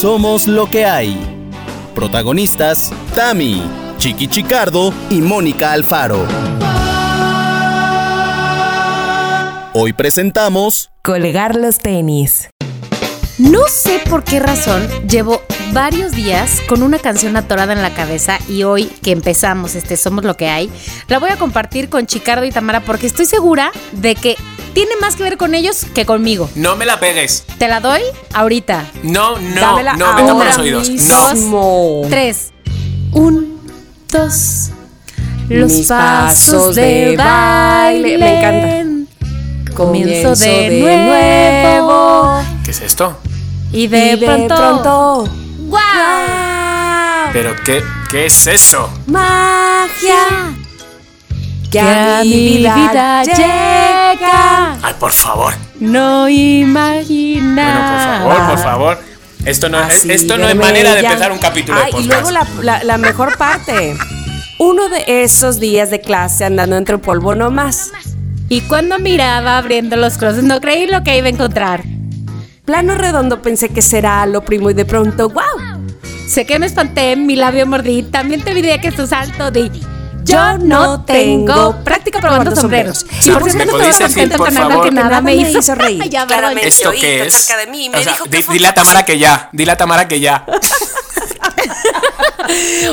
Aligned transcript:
Somos 0.00 0.46
lo 0.46 0.68
que 0.68 0.84
hay. 0.84 1.16
Protagonistas, 1.94 2.92
Tami, 3.14 3.62
Chiqui 3.96 4.28
Chicardo 4.28 4.92
y 5.08 5.22
Mónica 5.22 5.72
Alfaro. 5.72 6.26
Hoy 9.72 9.94
presentamos 9.94 10.90
Colgar 11.02 11.56
los 11.56 11.78
tenis. 11.78 12.50
No 13.38 13.60
sé 13.68 14.02
por 14.10 14.22
qué 14.22 14.38
razón 14.38 14.86
llevo 15.08 15.40
varios 15.72 16.12
días 16.12 16.60
con 16.68 16.82
una 16.82 16.98
canción 16.98 17.34
atorada 17.38 17.72
en 17.72 17.80
la 17.80 17.94
cabeza 17.94 18.38
y 18.50 18.64
hoy 18.64 18.86
que 19.02 19.12
empezamos 19.12 19.74
este 19.74 19.96
Somos 19.96 20.24
lo 20.24 20.36
que 20.36 20.48
hay, 20.48 20.70
la 21.08 21.18
voy 21.18 21.30
a 21.30 21.38
compartir 21.38 21.88
con 21.88 22.06
Chicardo 22.06 22.44
y 22.44 22.50
Tamara 22.50 22.80
porque 22.80 23.06
estoy 23.06 23.24
segura 23.24 23.72
de 23.92 24.14
que 24.14 24.36
tiene 24.76 24.94
más 25.00 25.16
que 25.16 25.22
ver 25.22 25.38
con 25.38 25.54
ellos 25.54 25.86
que 25.94 26.04
conmigo. 26.04 26.50
No 26.54 26.76
me 26.76 26.84
la 26.84 27.00
pegues. 27.00 27.44
¿Te 27.58 27.66
la 27.66 27.80
doy? 27.80 28.02
Ahorita. 28.34 28.84
No, 29.04 29.38
no, 29.38 29.58
Dámela 29.58 29.94
no, 29.96 30.12
me 30.12 30.22
tapo 30.22 30.44
los 30.44 30.58
oídos. 30.58 30.90
No. 30.90 31.32
mismo. 31.32 32.02
Tres. 32.10 32.52
Un, 33.12 33.58
dos. 34.12 34.68
Los 35.48 35.72
Mis 35.72 35.86
pasos 35.86 36.52
pasos 36.52 36.74
de 36.74 36.82
de 36.82 37.16
baile. 37.16 38.18
Me 38.18 38.38
encanta. 38.38 39.72
Comienzo 39.74 40.34
de, 40.34 40.44
Comienzo 40.44 40.44
de 40.44 40.80
nuevo. 41.80 42.42
¿Qué 42.62 42.70
es 42.72 42.82
esto? 42.82 43.16
Y 43.72 43.86
de, 43.86 44.12
Y 44.12 44.16
de 44.18 44.26
pronto. 44.26 44.56
pronto. 44.56 45.28
¡Guau! 45.68 47.30
¿Pero 47.32 47.54
qué, 47.64 47.82
qué 48.10 48.26
es 48.26 48.46
eso? 48.46 48.90
Magia. 49.06 50.54
Que 51.84 51.90
a 51.90 52.20
mi 52.24 52.56
vida 52.58 53.22
llega. 53.24 54.72
Ay, 54.82 54.94
por 54.98 55.12
favor. 55.12 55.54
No 55.80 56.28
imagina. 56.28 58.22
Bueno, 58.24 58.36
por 58.36 58.38
favor, 58.38 58.50
por 58.50 58.58
favor. 58.64 58.98
Esto 59.44 59.68
no, 59.68 59.78
es, 59.80 59.94
Así 59.94 60.10
esto 60.12 60.36
no 60.38 60.48
es 60.48 60.56
manera 60.56 60.94
de 60.94 61.00
empezar 61.00 61.30
un 61.30 61.38
capítulo 61.38 61.78
Ay, 61.82 61.92
de 61.92 62.00
y 62.00 62.04
luego 62.04 62.30
la, 62.32 62.46
la- 62.62 62.82
la 62.82 62.98
mejor 62.98 63.36
parte. 63.38 63.96
Uno 64.58 64.88
de 64.88 65.04
esos 65.22 65.60
días 65.60 65.90
de 65.90 66.00
clase 66.00 66.44
andando 66.44 66.76
entre 66.76 66.98
polvo 66.98 67.34
nomás. 67.34 67.92
Y 68.48 68.62
cuando 68.62 68.98
miraba 68.98 69.58
abriendo 69.58 69.96
los 69.96 70.16
closets, 70.18 70.42
no 70.44 70.60
creí 70.60 70.86
lo 70.86 71.02
que 71.04 71.16
iba 71.18 71.26
a 71.26 71.30
encontrar. 71.30 71.82
Plano 72.64 72.94
redondo 72.96 73.42
pensé 73.42 73.68
que 73.68 73.82
será 73.82 74.26
lo 74.26 74.44
primo 74.44 74.70
y 74.70 74.74
de 74.74 74.84
pronto, 74.84 75.28
wow. 75.28 75.44
Sé 76.28 76.44
que 76.46 76.58
me 76.58 76.66
espanté, 76.66 77.14
mi 77.14 77.36
labio 77.36 77.66
mordí. 77.66 78.02
También 78.02 78.42
te 78.42 78.50
olvidé 78.50 78.80
que 78.80 78.90
tu 78.90 79.06
salto 79.06 79.50
di. 79.52 79.70
Yo 80.26 80.58
no 80.58 81.04
tengo 81.04 81.76
práctica 81.84 82.20
probando 82.20 82.54
sombreros. 82.56 83.06
Y 83.24 83.30
por 83.30 83.44
¿Me 83.44 83.50
cierto, 83.50 83.70
podéis 83.72 83.90
estaba 83.90 84.08
contenta 84.08 84.36
por 84.36 84.48
con 84.48 84.56
algo 84.56 84.70
favor? 84.70 84.84
que 84.88 84.90
nada 84.94 85.20
me 85.20 85.34
hizo, 85.36 85.74
reír. 85.74 86.08
Ya, 86.08 86.26
Claramente. 86.26 86.68
¿Esto 86.68 86.90
qué 86.90 86.98
que 86.98 87.26
es? 87.26 87.34
cerca 87.34 87.56
de 87.60 87.66
mí 87.70 87.84
y 87.86 87.88
me 87.90 87.98
O 87.98 88.02
sea, 88.02 88.12
dijo 88.12 88.24
que 88.24 88.42
dile 88.52 88.66
a 88.66 88.74
Tamara 88.74 89.04
que 89.04 89.18
ya. 89.18 89.48
Dile 89.52 89.72
a 89.72 89.76
Tamara 89.76 90.08
que 90.08 90.20
ya. 90.20 90.44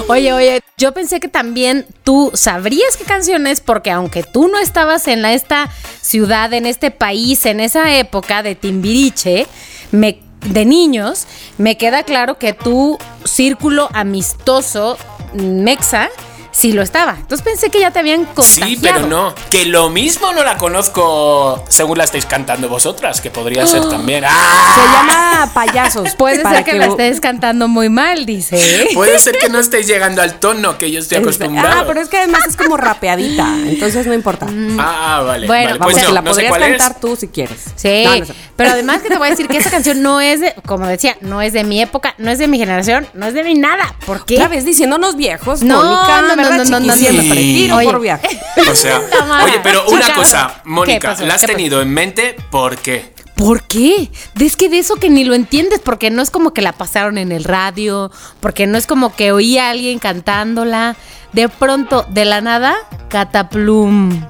Oye, 0.07 0.33
oye, 0.33 0.61
yo 0.77 0.93
pensé 0.93 1.19
que 1.19 1.27
también 1.27 1.85
tú 2.03 2.31
sabrías 2.33 2.97
qué 2.97 3.03
canciones, 3.03 3.61
porque 3.61 3.91
aunque 3.91 4.23
tú 4.23 4.47
no 4.47 4.57
estabas 4.57 5.07
en 5.07 5.21
la- 5.21 5.33
esta 5.33 5.69
ciudad, 6.01 6.51
en 6.53 6.65
este 6.65 6.89
país, 6.91 7.45
en 7.45 7.59
esa 7.59 7.93
época 7.95 8.41
de 8.41 8.55
Timbiriche, 8.55 9.45
me, 9.91 10.19
de 10.41 10.65
niños, 10.65 11.25
me 11.57 11.77
queda 11.77 12.03
claro 12.03 12.37
que 12.39 12.53
tu 12.53 12.97
círculo 13.25 13.89
amistoso 13.93 14.97
mexa 15.33 16.09
sí 16.53 16.71
lo 16.71 16.81
estaba. 16.81 17.15
Entonces 17.19 17.43
pensé 17.43 17.69
que 17.69 17.79
ya 17.79 17.91
te 17.91 17.99
habían 17.99 18.25
contagiado. 18.25 18.69
Sí, 18.69 18.79
pero 18.81 19.07
no. 19.07 19.33
Que 19.49 19.65
lo 19.65 19.89
mismo 19.89 20.31
no 20.31 20.43
la 20.43 20.57
conozco 20.57 21.63
según 21.67 21.97
la 21.97 22.05
estáis 22.05 22.25
cantando 22.25 22.69
vosotras, 22.69 23.19
que 23.19 23.29
podría 23.29 23.67
ser 23.67 23.89
también. 23.89 24.23
¡Ah! 24.25 24.75
Se 24.75 24.81
llama 24.81 25.51
payasos. 25.53 26.15
Puede 26.17 26.39
para 26.39 26.57
ser 26.57 26.65
que, 26.65 26.73
la 26.73 26.85
estés 26.85 27.19
cantando 27.19 27.67
muy 27.67 27.89
mal, 27.89 28.25
dice. 28.25 28.55
¿eh? 28.57 28.89
Puede 28.93 29.19
ser 29.19 29.37
que 29.37 29.49
no 29.49 29.59
estéis 29.59 29.87
llegando 29.87 30.21
al 30.21 30.39
tono 30.39 30.77
que 30.77 30.91
yo 30.91 30.99
estoy 30.99 31.17
acostumbrado. 31.17 31.81
Ah, 31.81 31.83
pero 31.87 31.99
es 32.01 32.07
que 32.07 32.17
además 32.17 32.45
es 32.47 32.55
como 32.55 32.77
rapeadita, 32.77 33.55
entonces 33.65 34.05
no 34.05 34.13
importa. 34.13 34.47
Ah, 34.79 35.21
vale. 35.25 35.47
Bueno, 35.47 35.65
vale. 35.69 35.79
Vamos, 35.79 35.93
Pues 35.93 36.03
no, 36.07 36.13
la 36.13 36.21
no 36.21 36.31
podrías 36.31 36.53
es. 36.53 36.77
cantar 36.77 36.99
tú 36.99 37.15
si 37.15 37.27
quieres. 37.27 37.61
Sí, 37.75 38.03
No, 38.05 38.15
no 38.15 38.25
sé. 38.25 38.33
pero 38.55 38.69
además 38.69 39.01
que 39.01 39.09
te 39.09 39.17
voy 39.17 39.27
a 39.27 39.31
decir 39.31 39.47
que 39.47 39.57
esa 39.57 39.71
canción 39.71 40.01
no 40.01 40.21
es 40.21 40.39
de, 40.39 40.53
como 40.65 40.85
decía, 40.85 41.17
no 41.21 41.41
es 41.41 41.53
de 41.53 41.63
mi 41.63 41.81
época, 41.81 42.13
no 42.19 42.29
es 42.31 42.37
de 42.37 42.47
mi 42.47 42.57
generación, 42.59 43.07
no 43.13 43.25
es 43.25 43.33
de 43.33 43.43
mi 43.43 43.55
nada. 43.55 43.95
¿Por 44.05 44.25
qué? 44.25 44.35
Otra 44.35 44.47
vez 44.49 44.65
diciéndonos 44.65 45.15
viejos, 45.15 45.63
No, 45.63 45.83
Mónica, 45.83 46.21
no, 46.21 46.35
no, 46.35 46.42
¿verdad, 46.49 46.65
no, 46.65 46.79
no, 46.79 46.87
no, 46.87 46.93
chiquis? 46.93 47.13
no. 47.13 47.23
Me 47.23 47.29
retiro 47.29 47.75
Oye. 47.77 47.85
por 47.85 48.01
viaje. 48.01 48.39
O 48.71 48.75
sea, 48.75 49.01
oye, 49.43 49.59
pero 49.61 49.85
una 49.89 50.13
cosa, 50.13 50.61
¿Qué 50.63 50.69
Mónica? 50.69 51.15
¿la 51.21 51.33
has 51.33 51.41
tenido 51.45 51.81
en 51.81 51.89
mente? 51.93 52.35
¿Por 52.49 52.77
qué? 52.77 53.13
¿Por 53.35 53.63
qué? 53.63 54.09
Es 54.39 54.55
que 54.55 54.69
de 54.69 54.79
eso 54.79 54.95
que 54.95 55.09
ni 55.09 55.23
lo 55.25 55.33
entiendes, 55.33 55.81
porque 55.83 56.09
no 56.11 56.21
es 56.21 56.29
como 56.29 56.53
que 56.53 56.61
la 56.61 56.71
pasaron 56.71 57.17
en 57.17 57.31
el 57.31 57.43
radio, 57.43 58.11
porque 58.39 58.67
no 58.67 58.77
es 58.77 58.85
como 58.87 59.15
que 59.15 59.31
oí 59.31 59.57
a 59.57 59.69
alguien 59.71 59.99
cantándola. 59.99 60.95
De 61.33 61.49
pronto, 61.49 62.05
de 62.09 62.25
la 62.25 62.41
nada, 62.41 62.75
Cataplum. 63.09 64.23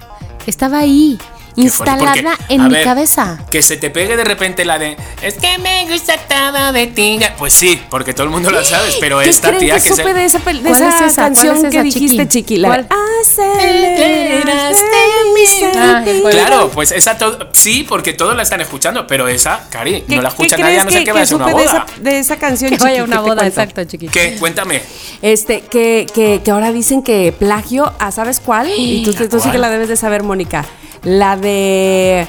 Estaba 0.48 0.80
ahí, 0.80 1.18
instalada 1.56 2.36
porque, 2.38 2.54
en 2.54 2.64
mi 2.68 2.74
ver, 2.74 2.84
cabeza. 2.84 3.40
Que 3.50 3.62
se 3.62 3.78
te 3.78 3.90
pegue 3.90 4.16
de 4.18 4.24
repente 4.24 4.66
la 4.66 4.78
de 4.80 4.98
Es 5.22 5.36
que 5.36 5.58
me 5.60 5.86
gusta 5.90 6.16
todo 6.18 6.72
de 6.74 6.88
ti. 6.88 7.20
Pues 7.38 7.54
sí, 7.54 7.82
porque 7.90 8.14
todo 8.14 8.26
el 8.26 8.30
mundo 8.32 8.50
lo 8.52 8.64
sabe, 8.64 8.90
pero 9.00 9.20
¿Qué 9.20 9.30
esta 9.30 9.50
creen 9.50 9.62
tía 9.64 9.76
que 9.76 9.84
que 9.84 9.90
supe 9.90 10.04
se. 10.04 10.14
de 10.14 10.26
esa, 10.26 10.40
de 10.40 10.44
¿Cuál 10.44 10.56
esa 10.62 10.90
es 10.90 10.96
esa? 10.96 11.22
¿Cuál 11.22 11.34
canción 11.34 11.54
es 11.58 11.60
esa, 11.64 11.70
que 11.70 11.84
dijiste, 11.84 12.28
Chiqui? 12.28 12.28
Chiqui? 12.28 12.58
La 12.58 12.68
¿Cuál? 12.70 12.88
Aceleraste 13.22 14.86
mi 15.34 15.44
Ah. 15.76 16.04
¿cuál? 16.22 16.34
Claro, 16.34 16.70
pues 16.74 16.92
esa 16.92 17.18
todo. 17.18 17.50
Sí, 17.54 17.86
porque 17.88 18.14
todos 18.14 18.36
la 18.36 18.44
están 18.44 18.62
escuchando, 18.62 19.06
pero 19.08 19.28
esa, 19.28 19.68
Cari, 19.70 20.02
¿Qué- 20.08 20.16
no 20.16 20.22
la 20.22 20.30
escucha 20.30 20.58
nadie, 20.58 20.80
a 20.80 20.84
no 20.86 20.92
sé 20.92 21.00
que- 21.00 21.04
qué 21.06 21.12
va 21.12 21.22
a 21.22 21.26
ser 21.26 21.36
una 21.38 21.48
de 21.48 21.54
boda. 21.54 21.64
esa, 21.66 21.86
de 22.02 22.20
esa 22.20 22.38
canción, 22.38 22.72
Que 22.72 22.78
vaya 22.78 23.04
una 23.04 23.20
boda, 23.22 23.46
exacto, 23.48 23.84
chiqui. 23.86 24.08
¿Qué? 24.08 24.36
Cuéntame. 24.40 24.82
Este, 25.22 25.62
que, 25.62 26.06
que, 26.14 26.42
que 26.44 26.52
ahora 26.52 26.72
dicen 26.72 27.04
que 27.04 27.32
plagio 27.38 27.94
a 28.00 28.12
¿sabes 28.12 28.40
cuál? 28.40 28.72
Y 28.76 29.04
tú, 29.04 29.14
tú 29.28 29.40
sí 29.40 29.50
que 29.52 29.58
la 29.58 29.70
debes 29.70 29.88
de 29.90 29.96
saber, 29.96 30.24
Mónica. 30.24 30.66
La 31.04 31.36
de 31.36 32.28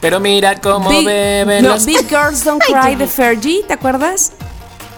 Pero 0.00 0.20
mira 0.20 0.60
cómo 0.60 0.90
Big, 0.90 1.06
beben 1.06 1.62
no, 1.64 1.70
los- 1.70 1.86
Big 1.86 2.06
Girls 2.08 2.44
Don't 2.44 2.62
Cry 2.62 2.94
de 2.96 3.06
Fergie, 3.06 3.62
¿te 3.66 3.72
acuerdas? 3.74 4.32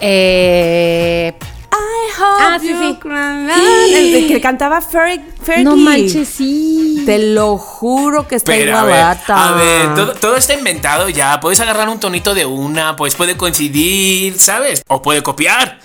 Eh, 0.00 1.32
I 1.38 2.20
hope 2.20 2.42
Ah, 2.42 2.58
sí, 2.60 2.68
you 2.68 2.76
sí. 2.78 2.98
cry- 3.00 3.94
El 3.94 4.12
de 4.12 4.26
que 4.26 4.40
cantaba 4.40 4.80
Fer- 4.80 5.22
Fergie. 5.42 5.64
no 5.64 5.76
manches, 5.76 6.28
sí. 6.28 7.02
Te 7.06 7.18
lo 7.18 7.56
juro 7.58 8.26
que 8.26 8.34
está 8.36 8.52
Pero 8.52 8.76
a 8.76 8.82
ver, 8.84 9.00
a 9.28 9.52
ver, 9.52 9.94
todo, 9.94 10.12
todo 10.14 10.36
está 10.36 10.54
inventado 10.54 11.08
ya. 11.08 11.38
Puedes 11.40 11.60
agarrar 11.60 11.88
un 11.88 12.00
tonito 12.00 12.34
de 12.34 12.44
una, 12.46 12.96
pues 12.96 13.14
puede 13.14 13.36
coincidir, 13.36 14.38
¿sabes? 14.40 14.82
O 14.88 15.00
puede 15.02 15.22
copiar. 15.22 15.78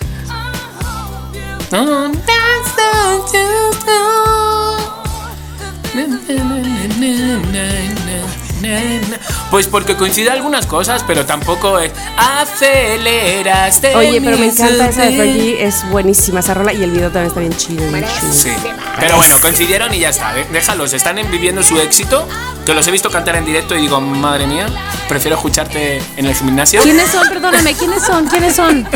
Pues 9.49 9.67
porque 9.67 9.95
coincide 9.95 10.29
algunas 10.29 10.65
cosas, 10.65 11.03
pero 11.05 11.25
tampoco 11.25 11.79
es 11.79 11.91
aceleraste. 12.17 13.95
Oye, 13.95 14.21
pero 14.21 14.37
me 14.37 14.45
encanta 14.45 14.87
esa 14.89 15.01
de. 15.03 15.17
Fergie, 15.17 15.63
es 15.65 15.87
buenísima 15.89 16.39
esa 16.39 16.53
rola 16.53 16.71
y 16.71 16.83
el 16.83 16.91
video 16.91 17.09
también 17.11 17.27
está 17.27 17.39
bien 17.41 17.55
chido. 17.57 17.91
bien 17.91 18.05
chido. 18.19 18.31
Sí, 18.33 18.51
pero 18.99 19.17
bueno, 19.17 19.35
coincidieron 19.41 19.93
y 19.93 19.99
ya 19.99 20.09
está. 20.09 20.37
¿eh? 20.39 20.47
Déjalos, 20.51 20.93
están 20.93 21.17
en- 21.17 21.29
viviendo 21.31 21.63
su 21.63 21.79
éxito. 21.79 22.27
Que 22.65 22.75
los 22.75 22.87
he 22.87 22.91
visto 22.91 23.09
cantar 23.09 23.35
en 23.37 23.43
directo 23.45 23.75
y 23.75 23.81
digo, 23.81 23.99
madre 23.99 24.45
mía, 24.45 24.67
prefiero 25.09 25.35
escucharte 25.35 25.99
en 26.15 26.25
el 26.27 26.35
gimnasio. 26.35 26.81
¿Quiénes 26.83 27.09
son? 27.09 27.27
Perdóname, 27.27 27.73
¿quiénes 27.73 28.03
son? 28.03 28.27
¿Quiénes 28.27 28.55
son? 28.55 28.87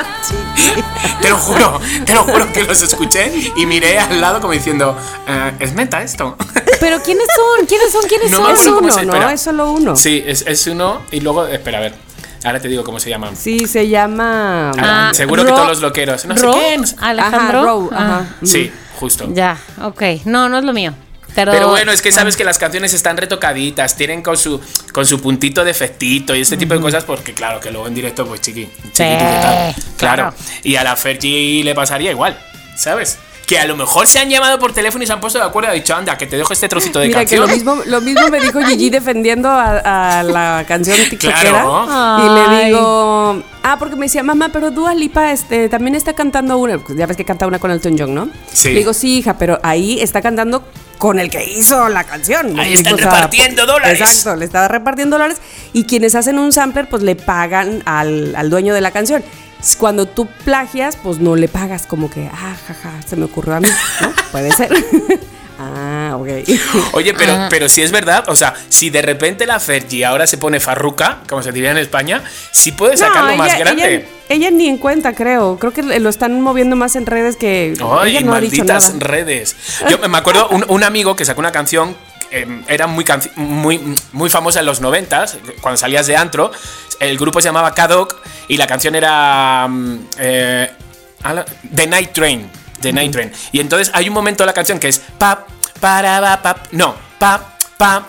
Te 1.20 1.28
lo 1.28 1.36
juro, 1.36 1.80
te 2.04 2.14
lo 2.14 2.24
juro 2.24 2.52
que 2.52 2.64
los 2.64 2.80
escuché 2.82 3.32
y 3.56 3.66
miré 3.66 3.98
al 3.98 4.20
lado 4.20 4.40
como 4.40 4.52
diciendo, 4.52 4.96
"Eh, 5.26 5.52
¿es 5.60 5.72
meta 5.74 6.02
esto? 6.02 6.36
¿Pero 6.80 7.00
quiénes 7.02 7.26
son? 7.34 7.66
¿Quiénes 7.66 7.92
son? 7.92 8.06
¿Quiénes 8.08 8.30
No 8.30 8.38
son? 8.38 8.50
Es 8.54 8.66
uno, 8.66 8.92
se- 8.92 9.04
¿no? 9.06 9.28
Es 9.30 9.40
solo 9.40 9.72
uno. 9.72 9.96
Sí, 9.96 10.22
es, 10.26 10.44
es 10.46 10.66
uno 10.66 11.00
y 11.10 11.20
luego, 11.20 11.46
espera, 11.46 11.78
a 11.78 11.80
ver, 11.82 11.94
ahora 12.44 12.60
te 12.60 12.68
digo 12.68 12.84
cómo 12.84 13.00
se 13.00 13.10
llaman. 13.10 13.36
Sí, 13.36 13.66
se 13.66 13.88
llama. 13.88 14.70
Ah, 14.78 15.08
Ah, 15.10 15.14
seguro 15.14 15.44
que 15.44 15.50
todos 15.52 15.68
los 15.68 15.80
loqueros. 15.80 16.24
No 16.24 16.34
¿Ro? 16.36 16.52
sé 16.54 16.58
quién. 16.58 16.84
¿Alejandro? 17.00 17.90
Ajá. 17.92 18.26
Sí, 18.42 18.72
justo. 18.98 19.26
Ya, 19.32 19.58
ok. 19.82 20.02
No, 20.24 20.48
no 20.48 20.58
es 20.58 20.64
lo 20.64 20.72
mío. 20.72 20.94
Pero, 21.34 21.52
Pero 21.52 21.68
bueno, 21.68 21.92
es 21.92 22.02
que 22.02 22.12
sabes 22.12 22.36
que 22.36 22.44
las 22.44 22.58
canciones 22.58 22.92
están 22.92 23.16
retocaditas, 23.16 23.96
tienen 23.96 24.22
con 24.22 24.36
su, 24.36 24.60
con 24.92 25.06
su 25.06 25.20
puntito 25.20 25.64
de 25.64 25.70
efectito 25.70 26.34
y 26.34 26.40
este 26.40 26.56
tipo 26.56 26.74
de 26.74 26.80
cosas, 26.80 27.04
porque 27.04 27.34
claro, 27.34 27.60
que 27.60 27.70
luego 27.70 27.86
en 27.86 27.94
directo, 27.94 28.26
pues 28.26 28.40
chiqui, 28.40 28.66
chiqui, 28.66 28.92
Sí, 28.92 29.04
claro. 29.04 29.74
Claro. 29.96 30.34
Y 30.62 30.76
a 30.76 30.84
la 30.84 30.96
Fergie 30.96 31.62
le 31.64 31.74
pasaría 31.74 32.10
igual, 32.10 32.38
¿sabes? 32.76 33.18
Que 33.50 33.58
a 33.58 33.66
lo 33.66 33.74
mejor 33.76 34.06
se 34.06 34.20
han 34.20 34.30
llamado 34.30 34.60
por 34.60 34.72
teléfono 34.72 35.02
y 35.02 35.08
se 35.08 35.12
han 35.12 35.18
puesto 35.20 35.40
de 35.40 35.44
acuerdo 35.44 35.70
y 35.70 35.72
han 35.72 35.78
dicho, 35.82 35.92
anda, 35.96 36.16
que 36.16 36.28
te 36.28 36.36
dejo 36.36 36.52
este 36.52 36.68
trocito 36.68 37.00
de 37.00 37.08
Mira, 37.08 37.24
que 37.24 37.36
canción. 37.36 37.48
lo 37.48 37.52
mismo, 37.52 37.82
lo 37.84 38.00
mismo 38.00 38.28
me 38.28 38.38
dijo 38.38 38.60
Gigi 38.60 38.90
defendiendo 38.90 39.48
a, 39.48 40.18
a 40.20 40.22
la 40.22 40.64
canción 40.68 40.96
tiktokera. 41.10 41.40
Claro. 41.64 41.88
Y 42.46 42.48
le 42.60 42.64
digo, 42.66 43.42
ah, 43.64 43.76
porque 43.76 43.96
me 43.96 44.06
decía, 44.06 44.22
mamá, 44.22 44.50
pero 44.52 44.70
Dua 44.70 44.94
Lipa 44.94 45.32
este, 45.32 45.68
también 45.68 45.96
está 45.96 46.12
cantando 46.12 46.58
una. 46.58 46.78
Pues 46.78 46.96
Ya 46.96 47.06
ves 47.06 47.16
que 47.16 47.24
canta 47.24 47.48
una 47.48 47.58
con 47.58 47.72
Elton 47.72 47.96
John, 47.98 48.14
¿no? 48.14 48.28
Sí. 48.52 48.68
Le 48.68 48.78
digo, 48.78 48.92
sí, 48.92 49.18
hija, 49.18 49.36
pero 49.36 49.58
ahí 49.64 50.00
está 50.00 50.22
cantando 50.22 50.62
con 50.98 51.18
el 51.18 51.28
que 51.28 51.42
hizo 51.42 51.88
la 51.88 52.04
canción. 52.04 52.56
Ahí 52.56 52.70
Y, 52.70 52.74
están 52.74 52.94
o 52.94 52.98
sea, 52.98 53.06
repartiendo 53.06 53.66
dólares. 53.66 54.00
Exacto, 54.00 54.36
le 54.36 54.44
está 54.44 54.68
repartiendo 54.68 55.16
dólares. 55.16 55.38
Y 55.72 55.86
quienes 55.86 56.14
hacen 56.14 56.38
un 56.38 56.52
sampler, 56.52 56.88
pues 56.88 57.02
le 57.02 57.16
pagan 57.16 57.82
al, 57.84 58.36
al 58.36 58.48
dueño 58.48 58.74
de 58.74 58.80
la 58.80 58.92
canción. 58.92 59.24
Cuando 59.78 60.06
tú 60.06 60.26
plagias, 60.44 60.96
pues 60.96 61.18
no 61.18 61.36
le 61.36 61.48
pagas 61.48 61.86
como 61.86 62.10
que, 62.10 62.28
ah, 62.32 62.56
jaja, 62.66 62.92
se 63.06 63.16
me 63.16 63.24
ocurrió 63.26 63.54
a 63.56 63.60
mí, 63.60 63.68
¿no? 64.00 64.12
Puede 64.32 64.50
ser. 64.52 64.72
ah, 65.58 66.16
ok. 66.18 66.28
Oye, 66.92 67.12
pero, 67.14 67.32
Ah. 67.34 67.46
pero 67.50 67.68
si 67.68 67.82
es 67.82 67.92
verdad, 67.92 68.24
o 68.28 68.36
sea, 68.36 68.54
si 68.68 68.90
de 68.90 69.02
repente 69.02 69.46
la 69.46 69.60
Fergie 69.60 70.04
ahora 70.04 70.26
se 70.26 70.38
pone 70.38 70.60
farruca, 70.60 71.18
como 71.28 71.42
se 71.42 71.52
diría 71.52 71.70
en 71.72 71.78
España, 71.78 72.22
sí 72.50 72.72
puede 72.72 72.96
sacarlo 72.96 73.32
No, 73.32 73.36
más 73.36 73.48
ella- 73.50 73.58
grande. 73.58 73.94
Ella, 73.94 74.06
ella 74.28 74.50
ni 74.50 74.68
en 74.68 74.78
cuenta, 74.78 75.12
creo. 75.14 75.58
Creo 75.58 75.72
que 75.72 75.82
lo 75.82 76.08
están 76.08 76.40
moviendo 76.40 76.76
más 76.76 76.96
en 76.96 77.04
redes 77.06 77.36
que. 77.36 77.74
Ay, 77.82 78.16
ella 78.16 78.20
no 78.26 78.34
ha 78.34 78.40
dicho 78.40 78.58
malditas 78.64 78.94
nada. 78.94 79.06
redes. 79.06 79.56
Yo 79.90 80.08
me 80.08 80.18
acuerdo 80.18 80.48
un, 80.48 80.64
un 80.68 80.84
amigo 80.84 81.16
que 81.16 81.24
sacó 81.24 81.40
una 81.40 81.52
canción. 81.52 81.96
Eh, 82.30 82.62
era 82.68 82.86
muy, 82.86 83.04
muy, 83.36 83.96
muy 84.12 84.30
famosa 84.30 84.60
en 84.60 84.66
los 84.66 84.80
noventas, 84.80 85.38
cuando 85.60 85.76
salías 85.76 86.06
de 86.06 86.16
antro. 86.16 86.50
El 86.98 87.18
grupo 87.18 87.40
se 87.40 87.48
llamaba 87.48 87.74
Kadok 87.74 88.16
y 88.48 88.56
la 88.56 88.66
canción 88.66 88.94
era 88.94 89.66
mm, 89.68 89.98
eh, 90.18 90.70
The 91.74 91.86
Night 91.86 92.12
Train. 92.12 92.50
The 92.80 92.92
Night 92.92 93.12
Train. 93.12 93.32
Y 93.52 93.60
entonces 93.60 93.90
hay 93.94 94.08
un 94.08 94.14
momento 94.14 94.42
de 94.42 94.46
la 94.46 94.52
canción 94.52 94.78
que 94.78 94.88
es 94.88 95.00
pap, 95.18 95.48
para, 95.80 96.40
pa, 96.42 96.62
no, 96.72 96.94
pap, 97.18 97.62
pap, 97.76 98.04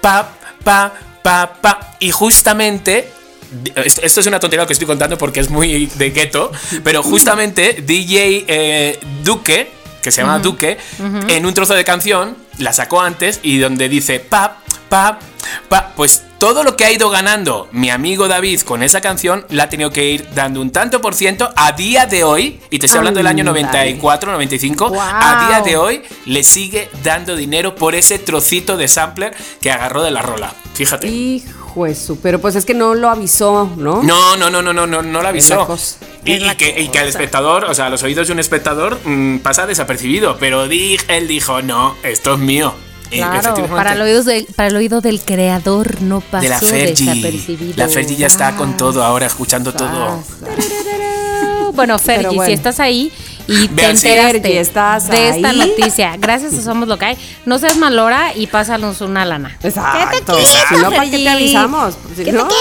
pap, 0.00 0.28
pa, 0.62 0.92
pa, 1.22 1.52
pa. 1.60 1.96
Y 2.00 2.10
justamente 2.10 3.10
esto, 3.76 4.20
es 4.20 4.26
una 4.26 4.40
tontería 4.40 4.62
lo 4.62 4.66
que 4.66 4.72
estoy 4.72 4.86
contando 4.86 5.16
porque 5.18 5.40
es 5.40 5.50
muy 5.50 5.86
de 5.86 6.10
gueto, 6.10 6.50
pero 6.82 7.02
justamente 7.02 7.82
DJ 7.84 8.44
eh, 8.48 8.98
Duque, 9.22 9.70
que 10.02 10.10
se 10.10 10.22
llama 10.22 10.38
Duque, 10.38 10.76
en 11.28 11.46
un 11.46 11.54
trozo 11.54 11.74
de 11.74 11.84
canción 11.84 12.36
la 12.58 12.72
sacó 12.72 13.00
antes 13.00 13.40
y 13.42 13.58
donde 13.58 13.88
dice 13.88 14.20
pa, 14.20 14.58
pa, 14.88 15.18
pa, 15.68 15.92
pues 15.96 16.24
todo 16.44 16.62
lo 16.62 16.76
que 16.76 16.84
ha 16.84 16.92
ido 16.92 17.08
ganando 17.08 17.68
mi 17.72 17.88
amigo 17.88 18.28
David 18.28 18.60
con 18.60 18.82
esa 18.82 19.00
canción 19.00 19.46
la 19.48 19.62
ha 19.62 19.68
tenido 19.70 19.88
que 19.90 20.10
ir 20.10 20.28
dando 20.34 20.60
un 20.60 20.70
tanto 20.72 21.00
por 21.00 21.14
ciento 21.14 21.50
a 21.56 21.72
día 21.72 22.04
de 22.04 22.22
hoy, 22.22 22.60
y 22.68 22.78
te 22.78 22.84
estoy 22.84 22.98
hablando 22.98 23.16
del 23.16 23.28
año 23.28 23.40
Ándale. 23.48 23.62
94, 23.62 24.30
95, 24.32 24.92
a 25.02 25.46
día 25.48 25.60
de 25.62 25.78
hoy 25.78 26.02
le 26.26 26.42
sigue 26.44 26.90
dando 27.02 27.34
dinero 27.34 27.74
por 27.74 27.94
ese 27.94 28.18
trocito 28.18 28.76
de 28.76 28.88
sampler 28.88 29.34
que 29.62 29.70
agarró 29.70 30.02
de 30.02 30.10
la 30.10 30.20
rola. 30.20 30.52
Fíjate. 30.74 31.06
Hijo 31.08 31.86
de 31.86 31.94
su, 31.94 32.20
pero 32.20 32.38
pues 32.42 32.56
es 32.56 32.66
que 32.66 32.74
no 32.74 32.94
lo 32.94 33.08
avisó, 33.08 33.70
¿no? 33.78 34.02
No, 34.02 34.36
no, 34.36 34.50
no, 34.50 34.60
no, 34.60 34.74
no, 34.74 34.86
no, 34.86 35.00
no 35.00 35.22
la 35.22 35.30
avisó. 35.30 35.66
Y, 36.26 36.40
que, 36.56 36.78
y 36.78 36.88
que 36.88 36.98
al 36.98 37.08
espectador, 37.08 37.64
o 37.64 37.74
sea, 37.74 37.86
a 37.86 37.88
los 37.88 38.02
oídos 38.02 38.26
de 38.26 38.34
un 38.34 38.38
espectador 38.38 39.00
mm, 39.02 39.38
pasa 39.38 39.66
desapercibido, 39.66 40.36
pero 40.38 40.68
di- 40.68 40.98
él 41.08 41.26
dijo, 41.26 41.62
no, 41.62 41.96
esto 42.02 42.34
es 42.34 42.38
mío. 42.38 42.74
Claro, 43.10 43.34
efectivamente, 43.38 43.76
para 43.76 43.92
el, 43.92 44.02
oído 44.02 44.24
del, 44.24 44.46
para 44.56 44.68
el 44.68 44.76
oído 44.76 45.00
del 45.00 45.20
creador 45.20 46.02
no 46.02 46.20
pasó 46.20 46.42
de 46.42 46.48
la 46.48 46.60
Fergie. 46.60 47.06
desapercibido. 47.06 47.74
La 47.76 47.88
Fergie 47.88 48.16
ya 48.16 48.26
está 48.26 48.56
con 48.56 48.76
todo 48.76 49.04
ahora, 49.04 49.26
escuchando 49.26 49.72
todo. 49.72 50.22
Bueno, 51.74 51.98
Fergie, 51.98 52.28
bueno. 52.28 52.44
si 52.46 52.52
estás 52.52 52.80
ahí 52.80 53.12
y 53.46 53.68
te 53.68 53.90
enteraste 53.90 54.40
Fergie, 54.40 54.60
¿estás 54.60 55.08
de 55.08 55.28
esta 55.30 55.50
ahí? 55.50 55.58
noticia, 55.58 56.16
gracias 56.18 56.54
a 56.54 56.62
Somos 56.62 56.88
Lo 56.88 56.98
que 56.98 57.04
hay, 57.04 57.18
no 57.44 57.58
seas 57.58 57.76
malora 57.76 58.32
y 58.34 58.46
pásanos 58.46 59.00
una 59.00 59.24
lana. 59.24 59.56
Exacto. 59.62 60.36
quita, 60.36 60.68
Si 60.68 60.74
no, 60.76 60.90
¿para 60.90 61.10
qué 61.10 61.18
te 61.18 61.28
avisamos? 61.28 61.94
Si 62.16 62.32
no, 62.32 62.48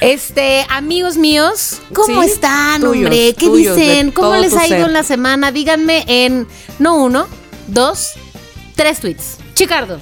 Este, 0.00 0.66
amigos 0.68 1.16
míos, 1.16 1.80
¿cómo 1.94 2.22
Sí, 2.22 2.30
están, 2.30 2.80
tuyos, 2.80 3.04
hombre? 3.04 3.34
¿Qué 3.34 3.46
tuyos, 3.46 3.76
dicen? 3.76 4.10
¿Cómo 4.12 4.34
les 4.36 4.52
ha 4.54 4.66
ido 4.66 4.78
ser. 4.78 4.86
en 4.86 4.92
la 4.92 5.02
semana? 5.02 5.52
Díganme 5.52 6.04
en 6.06 6.46
no 6.78 6.96
uno, 6.96 7.26
dos, 7.68 8.12
tres 8.74 9.00
tweets. 9.00 9.38
Chicardo. 9.54 9.98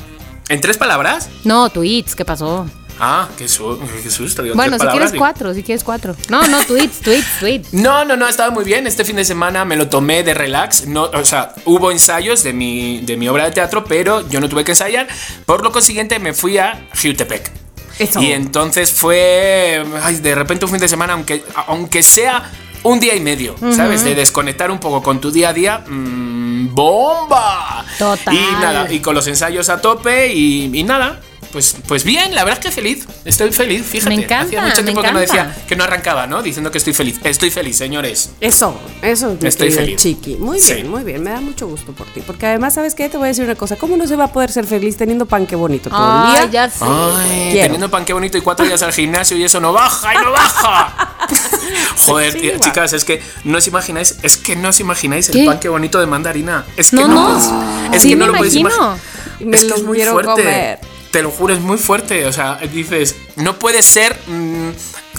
¿En 0.48 0.60
tres 0.60 0.76
palabras? 0.78 1.28
No, 1.44 1.70
tweets, 1.70 2.14
¿qué 2.14 2.24
pasó? 2.24 2.66
Ah, 3.04 3.28
qué, 3.36 3.48
su- 3.48 3.80
qué 4.00 4.08
susto. 4.10 4.42
digo, 4.42 4.52
¿en 4.52 4.56
Bueno, 4.56 4.74
si 4.74 4.78
palabras? 4.78 4.94
quieres 4.94 5.12
Digo, 5.12 5.22
cuatro, 5.24 5.54
si 5.54 5.62
quieres 5.64 5.82
cuatro. 5.82 6.14
No, 6.28 6.46
no, 6.46 6.60
tweets, 6.62 7.00
tweets, 7.00 7.26
tweets. 7.40 7.72
No, 7.74 8.04
no, 8.04 8.16
no, 8.16 8.28
estaba 8.28 8.50
muy 8.50 8.64
bien. 8.64 8.86
Este 8.86 9.04
fin 9.04 9.16
de 9.16 9.24
semana 9.24 9.64
me 9.64 9.74
lo 9.74 9.88
tomé 9.88 10.22
de 10.22 10.34
relax. 10.34 10.86
No, 10.86 11.04
o 11.12 11.24
sea, 11.24 11.52
hubo 11.64 11.90
ensayos 11.90 12.44
de 12.44 12.52
mi, 12.52 13.00
de 13.00 13.16
mi 13.16 13.26
obra 13.28 13.44
de 13.46 13.50
teatro, 13.50 13.84
pero 13.84 14.28
yo 14.28 14.38
no 14.40 14.48
tuve 14.48 14.62
que 14.62 14.70
ensayar. 14.72 15.08
Por 15.46 15.64
lo 15.64 15.72
consiguiente, 15.72 16.20
me 16.20 16.32
fui 16.32 16.58
a 16.58 16.86
Jutepec. 16.94 17.50
Eso. 17.98 18.22
Y 18.22 18.30
entonces 18.32 18.92
fue. 18.92 19.84
Ay, 20.02 20.16
de 20.16 20.34
repente 20.36 20.64
un 20.64 20.70
fin 20.70 20.80
de 20.80 20.88
semana, 20.88 21.14
aunque, 21.14 21.44
aunque 21.66 22.04
sea 22.04 22.50
un 22.84 23.00
día 23.00 23.16
y 23.16 23.20
medio, 23.20 23.56
¿sabes? 23.74 24.04
De 24.04 24.14
desconectar 24.14 24.70
un 24.70 24.78
poco 24.78 25.02
con 25.02 25.20
tu 25.20 25.30
día 25.32 25.48
a 25.48 25.52
día. 25.52 25.78
mm, 25.86 26.72
¡Bomba! 26.72 27.84
Total. 27.98 28.32
Y 28.34 28.40
nada, 28.60 28.92
y 28.92 29.00
con 29.00 29.14
los 29.14 29.26
ensayos 29.26 29.68
a 29.68 29.80
tope 29.80 30.32
y, 30.32 30.70
y 30.72 30.84
nada. 30.84 31.20
Pues, 31.52 31.76
pues 31.86 32.02
bien, 32.04 32.34
la 32.34 32.44
verdad 32.44 32.60
es 32.60 32.66
que 32.66 32.72
feliz. 32.72 33.06
Estoy 33.26 33.52
feliz, 33.52 33.84
fíjate. 33.84 34.16
Me 34.16 34.22
encanta, 34.24 34.46
Hacía 34.46 34.62
mucho 34.62 34.76
me 34.78 34.82
tiempo 34.84 35.02
que 35.02 35.12
no 35.12 35.20
decía 35.20 35.54
que 35.68 35.76
no 35.76 35.84
arrancaba, 35.84 36.26
¿no? 36.26 36.42
Diciendo 36.42 36.70
que 36.70 36.78
estoy 36.78 36.94
feliz. 36.94 37.20
Estoy 37.24 37.50
feliz, 37.50 37.76
señores. 37.76 38.30
Eso, 38.40 38.74
eso, 39.02 39.36
mi 39.38 39.48
Estoy 39.48 39.70
feliz. 39.70 39.96
Chiqui. 39.98 40.36
Muy 40.36 40.58
Sí. 40.60 40.72
bien, 40.74 40.88
muy 40.90 41.02
bien. 41.04 41.22
Me 41.22 41.30
da 41.30 41.40
mucho 41.42 41.66
gusto 41.68 41.92
por 41.92 42.06
ti. 42.06 42.22
Porque 42.26 42.46
además, 42.46 42.72
¿sabes 42.74 42.94
qué? 42.94 43.08
Te 43.10 43.18
voy 43.18 43.26
a 43.26 43.28
decir 43.28 43.44
una 43.44 43.54
cosa. 43.54 43.76
¿Cómo 43.76 43.98
no 43.98 44.06
se 44.06 44.16
va 44.16 44.24
a 44.24 44.32
poder 44.32 44.50
ser 44.50 44.64
feliz 44.64 44.96
teniendo 44.96 45.26
pan 45.26 45.46
que 45.46 45.54
bonito 45.54 45.90
todo 45.90 46.00
el 46.02 46.26
Ay, 46.26 46.32
día? 46.48 46.50
ya 46.50 46.70
sé. 46.70 46.84
Ay, 46.86 47.52
teniendo 47.52 47.90
pan 47.90 48.04
que 48.06 48.14
bonito 48.14 48.38
y 48.38 48.40
cuatro 48.40 48.64
días 48.64 48.82
al 48.82 48.92
gimnasio 48.94 49.36
y 49.36 49.44
eso 49.44 49.60
no 49.60 49.74
baja 49.74 50.14
y 50.14 50.24
no 50.24 50.30
baja. 50.32 51.16
Joder, 52.06 52.32
Chihuahua. 52.34 52.60
chicas, 52.60 52.92
es 52.94 53.04
que 53.04 53.22
no 53.44 53.58
os 53.58 53.66
imagináis, 53.66 54.16
es 54.22 54.36
que 54.38 54.56
no 54.56 54.70
os 54.70 54.80
imagináis 54.80 55.28
el 55.28 55.34
¿Qué? 55.34 55.44
pan 55.46 55.60
que 55.60 55.68
bonito 55.68 56.00
de 56.00 56.06
mandarina. 56.06 56.64
Es 56.76 56.90
que 56.90 56.96
No, 56.96 57.08
no, 57.08 57.38
no. 57.38 57.92
es 57.94 58.02
Sí 58.02 58.08
que 58.10 58.16
no 58.16 58.26
me 58.26 58.32
lo 58.32 58.38
podéis 58.38 58.54
imagino. 58.56 58.84
imaginar. 58.86 59.12
Me 59.40 59.56
es 59.56 59.62
que 59.62 59.68
lo 59.68 59.76
es 59.76 59.82
muy 59.82 59.96
quiero 59.96 60.12
fuerte. 60.12 60.30
comer. 60.42 60.78
Te 61.12 61.22
lo 61.22 61.30
juro, 61.30 61.54
es 61.54 61.60
muy 61.60 61.78
fuerte. 61.78 62.26
O 62.26 62.32
sea, 62.32 62.58
dices, 62.72 63.14
no 63.36 63.58
puede 63.58 63.82
ser. 63.82 64.18
mm, 64.26 64.70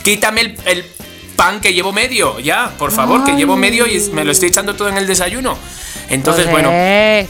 quítame 0.03 0.41
el, 0.41 0.57
el 0.65 0.85
pan 1.35 1.61
que 1.61 1.73
llevo 1.73 1.91
medio, 1.93 2.39
ya, 2.39 2.71
por 2.77 2.91
favor, 2.91 3.23
que 3.23 3.33
llevo 3.33 3.55
medio 3.55 3.87
y 3.87 3.99
me 4.11 4.23
lo 4.25 4.31
estoy 4.31 4.49
echando 4.49 4.75
todo 4.75 4.89
en 4.89 4.97
el 4.97 5.07
desayuno. 5.07 5.57
Entonces, 6.09 6.49
bueno, 6.49 6.69
Pues, 6.69 7.29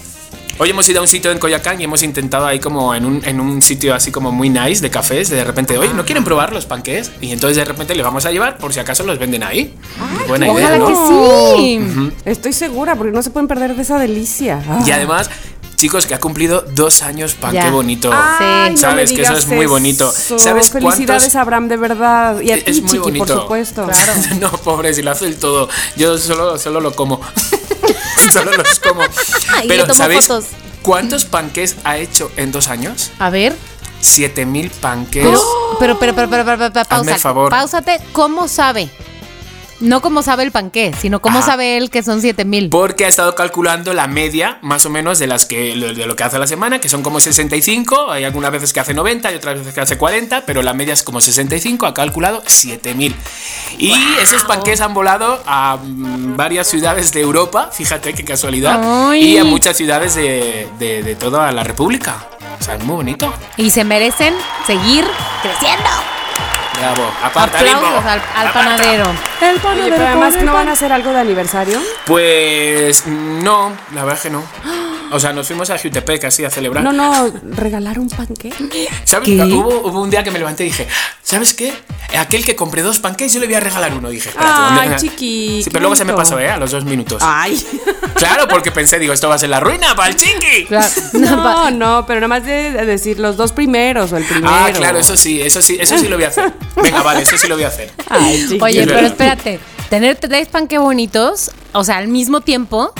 Hoy 0.59 0.69
hemos 0.69 0.87
ido 0.87 0.99
a 0.99 1.01
un 1.01 1.07
sitio 1.07 1.31
en 1.31 1.39
Coyacán 1.39 1.81
y 1.81 1.85
hemos 1.85 2.03
intentado 2.03 2.45
ahí 2.45 2.59
como 2.59 2.93
en 2.93 3.05
un, 3.05 3.25
en 3.25 3.39
un 3.39 3.59
sitio 3.63 3.95
así 3.95 4.11
como 4.11 4.31
muy 4.31 4.51
nice 4.51 4.83
de 4.83 4.91
cafés, 4.91 5.29
de 5.31 5.43
repente, 5.43 5.75
oye, 5.79 5.91
¿no 5.95 6.05
quieren 6.05 6.23
probar 6.23 6.53
los 6.53 6.67
panqués? 6.67 7.11
Y 7.21 7.31
entonces 7.31 7.57
de 7.57 7.65
repente 7.65 7.95
les 7.95 8.05
vamos 8.05 8.23
a 8.27 8.31
llevar 8.31 8.59
por 8.59 8.71
si 8.71 8.79
acaso 8.79 9.03
los 9.03 9.17
venden 9.17 9.41
ahí. 9.41 9.73
Buena 10.27 10.45
idea, 10.45 10.53
Ojalá 10.67 10.77
¿no? 10.77 10.87
que 10.87 11.57
sí. 11.57 12.11
Estoy 12.25 12.53
segura, 12.53 12.95
porque 12.95 13.11
no 13.11 13.23
se 13.23 13.31
pueden 13.31 13.47
perder 13.47 13.75
de 13.75 13.81
esa 13.81 13.97
delicia. 13.97 14.61
Y 14.85 14.91
además, 14.91 15.27
chicos, 15.83 16.05
que 16.05 16.13
ha 16.13 16.19
cumplido 16.21 16.63
dos 16.69 17.01
años 17.03 17.33
pan, 17.33 17.51
Ya. 17.51 17.63
qué 17.65 17.69
bonito. 17.69 18.09
Ay, 18.13 18.77
Sabes 18.77 19.11
que 19.11 19.21
eso 19.21 19.33
es 19.33 19.47
muy 19.47 19.65
bonito. 19.65 20.13
eso. 20.15 20.39
¿Sabes 20.39 20.71
Felicidades, 20.71 21.23
cuántos? 21.23 21.35
Abraham, 21.35 21.67
de 21.67 21.75
verdad. 21.75 22.39
Y 22.39 22.51
a 22.53 22.55
ti, 22.55 22.63
es 22.67 22.79
muy 22.81 22.91
Chiqui, 22.91 22.99
bonito. 22.99 23.25
por 23.25 23.41
supuesto. 23.41 23.89
no, 24.39 24.49
pobre, 24.49 24.93
si 24.93 25.01
lo 25.01 25.11
hace 25.11 25.25
el 25.25 25.35
todo. 25.37 25.67
Yo 25.97 26.17
solo, 26.17 26.57
solo 26.57 26.79
lo 26.79 26.95
como. 26.95 27.19
solo 28.31 28.51
los 28.55 28.79
como. 28.79 29.01
Pero, 29.67 29.83
tomo 29.83 29.95
¿sabéis 29.95 30.25
fotos. 30.25 30.45
cuántos 30.83 31.25
panqués 31.25 31.75
ha 31.83 31.97
hecho 31.97 32.31
en 32.37 32.53
dos 32.53 32.69
años? 32.69 33.11
A 33.19 33.29
ver. 33.29 33.53
7000 33.99 34.69
panqués. 34.69 35.25
Pero, 35.25 35.41
pero, 35.79 35.99
pero, 35.99 36.15
pero, 36.15 36.29
pero, 36.29 36.45
pero, 36.45 36.71
pero, 36.71 36.85
pausa. 36.85 37.13
el 37.13 37.19
favor. 37.19 37.49
Páusate. 37.49 37.99
¿Cómo 38.13 38.47
sabe? 38.47 38.89
No 39.79 40.01
cómo 40.01 40.21
sabe 40.23 40.43
el 40.43 40.51
panqué, 40.51 40.93
sino 40.99 41.19
Ajá. 41.23 41.41
sabe 41.41 41.77
él 41.77 41.89
que 41.89 42.03
son 42.03 42.21
7000. 42.21 42.69
Porque 42.69 43.05
ha 43.05 43.07
estado 43.09 43.35
calculando 43.35 43.93
la 43.93 44.07
media, 44.07 44.59
más 44.61 44.85
o 44.85 44.89
menos, 44.89 45.19
de 45.19 45.27
las 45.27 45.45
que 45.45 45.75
de 45.75 46.05
lo 46.05 46.15
que 46.15 46.23
hace 46.23 46.37
a 46.37 46.39
la 46.39 46.47
semana, 46.47 46.79
que 46.79 46.87
son 46.89 47.01
como 47.03 47.19
65. 47.19 48.09
Hay 48.11 48.23
algunas 48.23 48.51
veces 48.51 48.71
que 48.71 48.79
hace 48.79 48.93
90 48.93 49.31
y 49.31 49.35
otras 49.35 49.57
veces 49.59 49.73
que 49.73 49.81
hace 49.81 49.97
40, 49.97 50.43
pero 50.45 50.61
la 50.61 50.73
media 50.73 50.93
es 50.93 51.03
como 51.03 51.19
65. 51.19 51.85
Ha 51.85 51.93
calculado 51.93 52.41
7000. 52.45 53.15
Y 53.77 53.93
esos 54.21 54.43
panqués 54.45 54.79
han 54.79 54.93
volado 54.93 55.43
a 55.45 55.77
mm, 55.81 56.37
varias 56.37 56.67
ciudades 56.67 57.11
de 57.11 57.21
Europa, 57.21 57.69
fíjate 57.73 58.13
qué 58.13 58.23
casualidad, 58.23 59.09
Ay. 59.09 59.33
y 59.33 59.37
a 59.37 59.43
muchas 59.43 59.75
ciudades 59.75 60.15
de, 60.15 60.67
de- 60.79 61.03
de 61.03 61.15
toda 61.15 61.51
la 61.51 61.63
República. 61.63 62.27
O 62.59 62.63
sea, 62.63 62.75
es 62.75 62.83
muy 62.83 62.95
bonito. 62.95 63.33
Y 63.57 63.71
se 63.71 63.83
merecen 63.83 64.33
seguir 64.65 65.03
creciendo. 65.41 65.89
Bravo. 66.83 67.11
Aplausos 67.23 68.05
al, 68.05 68.07
al 68.07 68.47
Aparta. 68.47 68.53
panadero. 68.53 69.05
Oye, 69.71 69.89
pero 69.89 70.05
además, 70.07 70.35
¿no 70.43 70.53
van 70.53 70.69
a 70.69 70.71
hacer 70.73 70.91
algo 70.91 71.11
de 71.11 71.19
aniversario? 71.19 71.79
Pues 72.05 73.05
no, 73.07 73.71
la 73.93 74.03
verdad 74.03 74.21
que 74.21 74.29
no. 74.29 74.43
O 75.13 75.19
sea, 75.19 75.31
nos 75.33 75.47
fuimos 75.47 75.69
a 75.69 75.77
Jutepec 75.77 76.23
así 76.25 76.43
a 76.43 76.49
celebrar. 76.49 76.83
No, 76.83 76.91
no, 76.91 77.31
regalar 77.55 77.99
un 77.99 78.09
panqué. 78.09 78.51
¿Sabes? 79.05 79.29
¿Qué? 79.29 79.41
Hubo, 79.43 79.87
hubo 79.87 80.01
un 80.01 80.09
día 80.09 80.23
que 80.23 80.31
me 80.31 80.39
levanté 80.39 80.63
y 80.63 80.67
dije, 80.67 80.87
¿sabes 81.21 81.53
qué? 81.53 81.73
Aquel 82.17 82.43
que 82.45 82.55
compré 82.55 82.81
dos 82.81 82.99
pancakes 82.99 83.33
yo 83.33 83.39
le 83.39 83.45
voy 83.45 83.55
a 83.55 83.59
regalar 83.59 83.93
uno. 83.93 84.09
Dije, 84.09 84.29
espérate, 84.29 84.53
Ay, 84.55 84.89
¿dónde- 84.89 85.01
chiqui, 85.01 85.61
Sí, 85.63 85.69
pero 85.69 85.81
luego 85.81 85.95
se 85.95 86.05
me 86.05 86.13
pasó, 86.13 86.39
¿eh? 86.39 86.49
A 86.49 86.57
los 86.57 86.71
dos 86.71 86.85
minutos. 86.85 87.21
Ay. 87.25 87.61
Claro, 88.13 88.47
porque 88.47 88.71
pensé, 88.71 88.99
digo, 88.99 89.11
esto 89.11 89.27
va 89.27 89.35
a 89.35 89.37
ser 89.37 89.49
la 89.49 89.59
ruina 89.59 89.95
para 89.95 90.07
el 90.09 90.15
chiqui. 90.15 90.65
Claro. 90.65 90.87
No, 91.13 91.71
no, 91.71 92.05
pero 92.05 92.19
nada 92.21 92.27
más 92.29 92.45
de 92.45 92.71
de 92.71 92.85
decir 92.85 93.19
los 93.19 93.35
dos 93.35 93.51
primeros 93.51 94.11
o 94.13 94.17
el 94.17 94.23
primero. 94.23 94.47
Ah, 94.53 94.69
claro, 94.73 94.99
eso 94.99 95.17
sí, 95.17 95.41
eso 95.41 95.61
sí, 95.61 95.77
eso 95.79 95.97
sí 95.97 96.07
lo 96.07 96.15
voy 96.15 96.25
a 96.25 96.29
hacer. 96.29 96.53
Venga, 96.75 97.01
vale, 97.01 97.23
eso 97.23 97.37
sí 97.37 97.47
lo 97.47 97.55
voy 97.55 97.63
a 97.65 97.67
hacer. 97.67 97.91
Ay. 98.09 98.57
Oye, 98.61 98.85
pero 98.85 99.07
espérate, 99.07 99.59
tener 99.89 100.15
tres 100.15 100.47
panque 100.47 100.77
bonitos, 100.77 101.51
o 101.73 101.83
sea, 101.83 101.97
al 101.97 102.07
mismo 102.07 102.41
tiempo, 102.41 102.93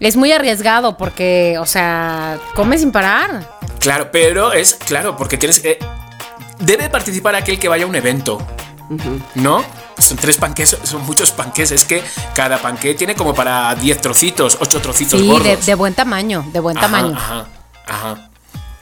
es 0.00 0.16
muy 0.16 0.32
arriesgado 0.32 0.96
porque, 0.96 1.56
o 1.60 1.66
sea, 1.66 2.38
come 2.54 2.78
sin 2.78 2.90
parar. 2.92 3.48
Claro, 3.78 4.10
pero 4.10 4.52
es, 4.52 4.74
claro, 4.74 5.16
porque 5.16 5.36
tienes. 5.38 5.64
eh, 5.64 5.78
debe 6.58 6.88
participar 6.90 7.34
aquel 7.34 7.58
que 7.58 7.68
vaya 7.68 7.84
a 7.84 7.86
un 7.86 7.94
evento. 7.96 8.38
¿No? 9.36 9.64
Son 9.98 10.16
tres 10.16 10.36
panqués, 10.36 10.76
son 10.82 11.06
muchos 11.06 11.30
panqués. 11.30 11.70
Es 11.70 11.84
que 11.84 12.02
cada 12.34 12.58
panqué 12.58 12.94
tiene 12.94 13.14
como 13.14 13.34
para 13.34 13.72
10 13.76 14.00
trocitos, 14.00 14.58
8 14.60 14.80
trocitos 14.80 15.20
Sí, 15.20 15.26
gordos. 15.28 15.44
de, 15.44 15.56
de 15.56 15.74
buen 15.76 15.94
tamaño, 15.94 16.44
de 16.52 16.58
buen 16.58 16.76
Ajá, 16.76 16.86
tamaño. 16.86 17.14
Ajá, 17.16 17.46
ajá. 17.86 18.30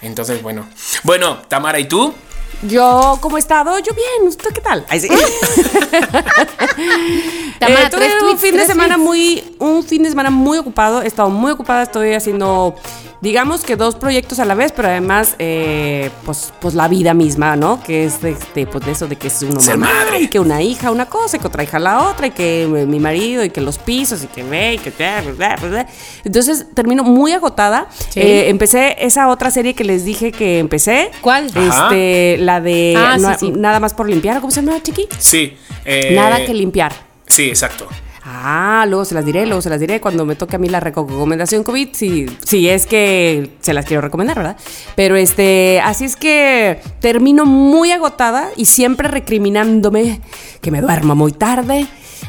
Entonces, 0.00 0.42
bueno. 0.42 0.66
Bueno, 1.02 1.38
Tamara, 1.48 1.78
¿y 1.78 1.84
tú? 1.86 2.14
Yo, 2.62 3.18
¿cómo 3.20 3.36
he 3.36 3.40
estado? 3.40 3.78
Yo 3.78 3.92
bien, 3.94 4.28
¿usted 4.28 4.50
qué 4.52 4.60
tal? 4.60 4.84
Ay, 4.88 5.00
sí. 5.00 5.08
Tamara, 7.58 7.86
Eh, 7.86 7.90
tuve 7.90 8.06
un 8.14 8.18
tweets, 8.20 8.40
fin 8.40 8.56
de 8.56 8.66
semana 8.66 8.94
tweets. 8.96 9.08
muy, 9.08 9.44
un 9.58 9.84
fin 9.84 10.02
de 10.02 10.10
semana 10.10 10.30
muy 10.30 10.58
ocupado. 10.58 11.02
He 11.02 11.06
estado 11.06 11.30
muy 11.30 11.52
ocupada, 11.52 11.82
estoy 11.84 12.14
haciendo, 12.14 12.74
digamos 13.20 13.62
que 13.62 13.76
dos 13.76 13.94
proyectos 13.96 14.38
a 14.38 14.44
la 14.44 14.54
vez, 14.54 14.72
pero 14.72 14.88
además, 14.88 15.34
eh, 15.38 16.10
pues, 16.24 16.52
pues 16.60 16.74
la 16.74 16.86
vida 16.88 17.14
misma, 17.14 17.56
¿no? 17.56 17.82
Que 17.82 18.04
es 18.04 18.20
de, 18.22 18.36
de, 18.54 18.66
pues, 18.66 18.84
de 18.84 18.92
eso 18.92 19.06
de 19.08 19.16
que 19.16 19.26
es 19.28 19.42
una 19.42 19.60
Ser 19.60 19.76
mamá 19.76 19.92
madre. 20.04 20.20
y 20.20 20.28
que 20.28 20.38
una 20.38 20.62
hija 20.62 20.90
una 20.90 21.06
cosa 21.06 21.36
y 21.36 21.40
que 21.40 21.46
otra 21.46 21.62
hija 21.64 21.78
la 21.78 22.08
otra 22.08 22.28
y 22.28 22.30
que 22.30 22.66
mi 22.86 23.00
marido 23.00 23.42
y 23.44 23.50
que 23.50 23.60
los 23.60 23.78
pisos 23.78 24.22
y 24.22 24.26
que 24.28 24.42
ve 24.42 24.74
y 24.74 24.78
que 24.78 24.90
bla, 24.90 25.20
bla, 25.22 25.56
bla, 25.56 25.68
bla. 25.68 25.86
entonces 26.24 26.66
termino 26.74 27.02
muy 27.04 27.32
agotada. 27.32 27.88
Sí. 28.10 28.20
Eh, 28.20 28.48
empecé 28.48 28.96
esa 29.04 29.28
otra 29.28 29.50
serie 29.50 29.74
que 29.74 29.84
les 29.84 30.04
dije 30.04 30.30
que 30.32 30.58
empecé. 30.58 31.10
¿Cuál? 31.20 31.50
Ajá. 31.54 31.84
Este, 31.86 32.36
la 32.38 32.60
de 32.60 32.94
Ah, 32.96 33.14
sí, 33.16 33.22
no- 33.22 33.38
sí. 33.38 33.50
nada 33.50 33.80
más 33.80 33.94
por 33.94 34.08
limpiar, 34.08 34.40
¿cómo 34.40 34.50
se 34.50 34.62
llama, 34.62 34.82
chiqui? 34.82 35.08
Sí. 35.18 35.56
eh, 35.84 36.12
Nada 36.14 36.44
que 36.44 36.54
limpiar. 36.54 36.92
Sí, 37.26 37.48
exacto. 37.48 37.86
Ah, 38.30 38.84
luego 38.86 39.06
se 39.06 39.14
las 39.14 39.24
diré, 39.24 39.46
luego 39.46 39.62
se 39.62 39.70
las 39.70 39.80
diré 39.80 40.02
cuando 40.02 40.26
me 40.26 40.36
toque 40.36 40.56
a 40.56 40.58
mí 40.58 40.68
la 40.68 40.80
recomendación 40.80 41.64
COVID, 41.64 41.88
si, 41.92 42.26
si 42.44 42.68
es 42.68 42.86
que 42.86 43.52
se 43.60 43.72
las 43.72 43.86
quiero 43.86 44.02
recomendar, 44.02 44.36
¿verdad? 44.36 44.58
Pero 44.96 45.16
este, 45.16 45.80
así 45.82 46.04
es 46.04 46.14
que 46.14 46.78
termino 47.00 47.46
muy 47.46 47.90
agotada 47.90 48.50
y 48.54 48.66
siempre 48.66 49.08
recriminándome 49.08 50.20
que 50.60 50.70
me 50.70 50.82
duerma 50.82 51.14
muy 51.14 51.32
tarde, 51.32 51.86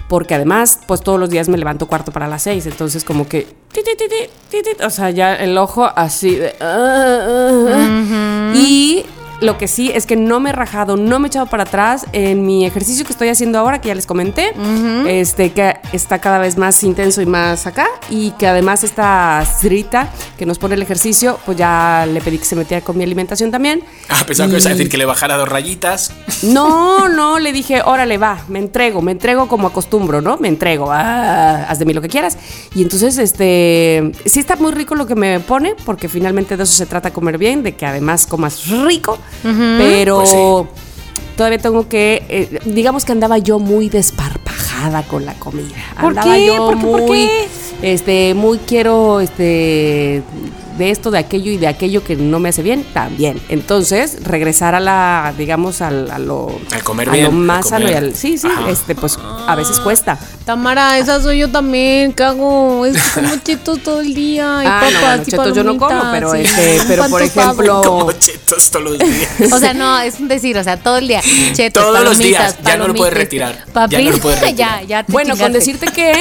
porque 0.07 0.35
además, 0.35 0.79
pues 0.87 1.01
todos 1.01 1.19
los 1.19 1.29
días 1.29 1.49
me 1.49 1.57
levanto 1.57 1.87
cuarto 1.87 2.13
para 2.13 2.29
las 2.29 2.43
seis, 2.43 2.65
entonces 2.65 3.03
como 3.03 3.27
que, 3.27 3.47
o 4.81 4.89
sea, 4.89 5.09
ya 5.09 5.35
el 5.35 5.57
ojo 5.57 5.83
así 5.83 6.35
de... 6.35 6.55
ah, 6.61 7.27
ah, 7.27 7.75
ah. 7.75 8.53
Y 8.55 9.03
lo 9.41 9.57
que 9.57 9.67
sí 9.67 9.91
es 9.93 10.05
que 10.05 10.15
no 10.17 10.39
me 10.39 10.49
he 10.49 10.53
rajado, 10.53 10.97
no 10.97 11.19
me 11.19 11.27
he 11.27 11.29
echado 11.29 11.45
para 11.45 11.63
atrás 11.63 12.05
en 12.11 12.45
mi 12.45 12.65
ejercicio 12.65 13.05
que 13.05 13.11
estoy 13.11 13.29
haciendo 13.29 13.57
ahora, 13.59 13.79
que 13.79 13.87
ya 13.87 13.95
les 13.95 14.05
comenté, 14.05 14.51
este 15.07 15.51
que 15.53 15.75
está 15.93 16.19
cada 16.19 16.39
vez 16.39 16.57
más 16.57 16.83
intenso 16.83 17.21
y 17.21 17.25
más 17.25 17.65
acá, 17.65 17.87
y 18.09 18.31
que 18.31 18.47
además 18.47 18.83
esta 18.83 19.43
Srita 19.45 20.09
que 20.37 20.45
nos 20.45 20.59
pone 20.59 20.75
el 20.75 20.81
ejercicio, 20.81 21.39
pues 21.45 21.57
ya 21.57 22.05
le 22.11 22.19
pedí 22.21 22.37
que 22.37 22.45
se 22.45 22.55
metiera 22.55 22.83
con 22.83 22.97
mi 22.97 23.03
alimentación 23.03 23.49
también. 23.51 23.81
Ah, 24.09 24.23
pensaba 24.27 24.47
que 24.47 24.53
ibas 24.55 24.65
a 24.65 24.69
Y- 24.71 24.73
decir 24.73 24.89
que 24.89 24.97
le 24.97 25.05
bajara 25.05 25.37
dos 25.37 25.47
rayitas. 25.47 26.11
no, 26.43 27.07
no, 27.07 27.39
le 27.39 27.51
dije, 27.53 27.81
órale, 27.85 28.17
va, 28.17 28.41
me 28.49 28.59
entrego, 28.59 29.01
me 29.01 29.11
entrego 29.13 29.47
como 29.47 29.67
acostumbro, 29.67 30.21
¿no? 30.21 30.37
Me 30.37 30.47
entrego, 30.49 30.91
ah, 30.91 31.65
haz 31.69 31.79
de 31.79 31.85
mí 31.85 31.93
lo 31.93 32.01
que 32.01 32.09
quieras. 32.09 32.37
Y 32.75 32.81
entonces, 32.81 33.17
este, 33.17 34.11
sí 34.25 34.39
está 34.39 34.55
muy 34.57 34.71
rico 34.71 34.95
lo 34.95 35.07
que 35.07 35.15
me 35.15 35.39
pone, 35.39 35.75
porque 35.85 36.09
finalmente 36.09 36.57
de 36.57 36.63
eso 36.63 36.73
se 36.73 36.85
trata 36.85 37.11
comer 37.11 37.37
bien, 37.37 37.63
de 37.63 37.75
que 37.75 37.85
además 37.85 38.25
comas 38.27 38.67
rico, 38.67 39.17
pero 39.43 40.17
Pues 40.17 40.29
sí. 40.29 40.35
todavía 41.37 41.57
tengo 41.59 41.87
que, 41.87 42.23
eh, 42.29 42.59
digamos 42.65 43.05
que 43.05 43.11
andaba 43.11 43.37
yo 43.37 43.59
muy 43.59 43.89
desparpajada 43.89 45.03
con 45.03 45.25
la 45.25 45.33
comida. 45.35 45.75
¿Por 45.99 46.09
andaba 46.11 46.35
qué? 46.35 46.45
yo 46.47 46.57
¿Por 46.57 46.75
qué? 46.75 46.81
¿Por 46.81 47.01
muy, 47.01 47.17
qué? 47.19 47.47
este, 47.81 48.33
muy 48.33 48.57
quiero, 48.59 49.19
este, 49.21 50.21
de 50.79 50.89
esto, 50.89 51.11
de 51.11 51.19
aquello 51.19 51.51
y 51.51 51.57
de 51.57 51.67
aquello 51.67 52.03
que 52.03 52.15
no 52.15 52.39
me 52.39 52.49
hace 52.49 52.63
bien, 52.63 52.83
también. 52.93 53.39
Entonces, 53.49 54.23
regresar 54.23 54.73
a 54.73 54.79
la, 54.79 55.33
digamos, 55.37 55.81
al, 55.81 56.09
a 56.09 56.17
lo, 56.17 56.59
Al 56.71 56.83
comer 56.83 57.09
a 57.09 57.11
bien, 57.11 57.25
lo 57.25 57.29
al 57.29 57.35
más 57.37 57.69
sano 57.69 57.85
y 57.85 57.89
comer. 57.89 58.03
al, 58.05 58.15
sí, 58.15 58.37
sí, 58.39 58.47
Ajá. 58.47 58.69
este, 58.71 58.95
pues 58.95 59.19
a 59.21 59.55
veces 59.55 59.79
cuesta. 59.79 60.17
Tamara, 60.45 60.97
esa 60.97 61.21
soy 61.21 61.37
yo 61.39 61.49
también, 61.51 62.13
¿qué 62.13 62.23
hago? 62.23 62.85
Es 62.87 62.97
que 63.13 63.21
como 63.21 63.35
chetos 63.43 63.79
todo 63.83 64.01
el 64.01 64.15
día 64.15 64.61
y 64.63 64.65
Ah, 64.67 64.81
no, 64.83 64.89
papas 64.89 65.01
bueno, 65.01 65.23
y 65.27 65.31
chetos 65.31 65.53
yo 65.55 65.63
no 65.63 65.77
como, 65.77 66.01
pero 66.11 66.33
este, 66.33 66.79
pero 66.87 67.07
por 67.09 67.21
ejemplo, 67.21 67.81
Como 67.83 68.11
chetos 68.13 68.71
todos 68.71 68.85
los 68.85 68.97
días. 68.97 69.53
O 69.53 69.59
sea, 69.59 69.73
no, 69.75 69.99
es 69.99 70.19
un 70.19 70.27
decir, 70.27 70.57
o 70.57 70.63
sea, 70.63 70.77
todo 70.77 70.97
el 70.97 71.07
día. 71.07 71.21
Chetos, 71.53 71.83
Todos 71.83 72.03
los 72.03 72.17
días, 72.17 72.55
ya 72.63 72.77
no 72.77 72.87
lo 72.87 72.95
puedes 72.95 73.13
retirar, 73.13 73.65
papi- 73.73 73.89
ya 73.91 74.01
no 74.01 74.11
lo 74.11 74.17
puedes 74.17 74.39
retirar. 74.41 74.79
ya, 74.81 74.87
ya 74.87 75.03
te 75.03 75.11
Bueno, 75.11 75.35
con 75.37 75.51
decirte 75.51 75.87
que 75.87 76.13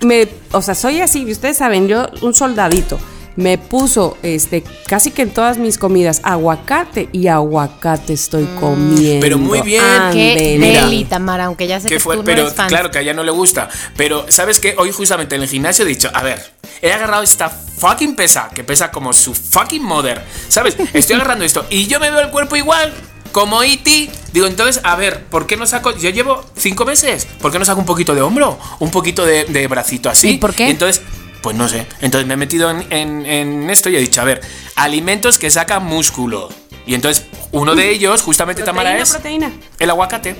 me, 0.00 0.28
o 0.52 0.60
sea, 0.62 0.74
soy 0.74 1.00
así, 1.00 1.24
ustedes 1.30 1.56
saben, 1.56 1.88
yo 1.88 2.08
un 2.20 2.34
soldadito. 2.34 2.98
Me 3.36 3.56
puso 3.58 4.18
este 4.22 4.62
casi 4.86 5.10
que 5.10 5.22
en 5.22 5.30
todas 5.30 5.58
mis 5.58 5.78
comidas 5.78 6.20
aguacate 6.22 7.08
y 7.12 7.28
aguacate 7.28 8.12
estoy 8.12 8.44
comiendo. 8.60 9.18
Mm. 9.18 9.20
Pero 9.20 9.38
muy 9.38 9.62
bien. 9.62 9.82
Qué 10.12 10.32
Ándele. 10.32 10.58
Mira. 10.58 10.84
deli, 10.84 11.04
Tamara, 11.04 11.46
aunque 11.46 11.66
ya 11.66 11.80
sé 11.80 11.88
que 11.88 11.94
que 11.94 12.00
fue, 12.00 12.16
tú 12.16 12.22
no 12.22 12.24
pero 12.26 12.42
eres 12.42 12.54
fan. 12.54 12.68
claro 12.68 12.90
que 12.90 12.98
a 12.98 13.00
ella 13.00 13.14
no 13.14 13.22
le 13.24 13.32
gusta. 13.32 13.68
Pero, 13.96 14.26
¿sabes 14.28 14.60
qué? 14.60 14.74
Hoy 14.78 14.92
justamente 14.92 15.34
en 15.36 15.42
el 15.42 15.48
gimnasio 15.48 15.84
he 15.84 15.88
dicho, 15.88 16.10
a 16.12 16.22
ver, 16.22 16.52
he 16.82 16.92
agarrado 16.92 17.22
esta 17.22 17.48
fucking 17.48 18.14
pesa, 18.16 18.50
que 18.54 18.64
pesa 18.64 18.90
como 18.90 19.12
su 19.12 19.34
fucking 19.34 19.82
mother. 19.82 20.22
¿Sabes? 20.48 20.76
Estoy 20.92 21.16
agarrando 21.16 21.44
esto 21.44 21.64
y 21.70 21.86
yo 21.86 21.98
me 22.00 22.10
veo 22.10 22.20
el 22.20 22.30
cuerpo 22.30 22.56
igual. 22.56 22.92
Como 23.32 23.62
E.T. 23.62 24.10
Digo, 24.34 24.46
entonces, 24.46 24.82
a 24.84 24.94
ver, 24.94 25.24
¿por 25.24 25.46
qué 25.46 25.56
no 25.56 25.64
saco? 25.64 25.96
Yo 25.96 26.10
llevo 26.10 26.44
cinco 26.54 26.84
meses. 26.84 27.26
¿Por 27.40 27.50
qué 27.50 27.58
no 27.58 27.64
saco 27.64 27.80
un 27.80 27.86
poquito 27.86 28.14
de 28.14 28.20
hombro? 28.20 28.58
Un 28.78 28.90
poquito 28.90 29.24
de, 29.24 29.44
de 29.44 29.66
bracito 29.68 30.10
así. 30.10 30.32
¿Y 30.32 30.36
por 30.36 30.52
qué? 30.52 30.68
entonces, 30.68 31.00
pues 31.42 31.56
no 31.56 31.68
sé. 31.68 31.86
Entonces 32.00 32.26
me 32.26 32.34
he 32.34 32.36
metido 32.36 32.70
en, 32.70 32.86
en- 32.90 33.26
en 33.26 33.70
esto 33.70 33.90
y 33.90 33.96
he 33.96 34.00
dicho, 34.00 34.20
a 34.20 34.24
ver, 34.24 34.40
alimentos 34.76 35.38
que 35.38 35.50
sacan 35.50 35.84
músculo. 35.84 36.48
Y 36.86 36.94
entonces, 36.94 37.26
uno 37.52 37.74
de 37.74 37.90
ellos, 37.90 38.22
justamente 38.22 38.62
Tamara, 38.62 38.90
Proteína, 38.90 39.02
es 39.02 39.10
proteína. 39.10 39.52
el 39.78 39.90
aguacate. 39.90 40.36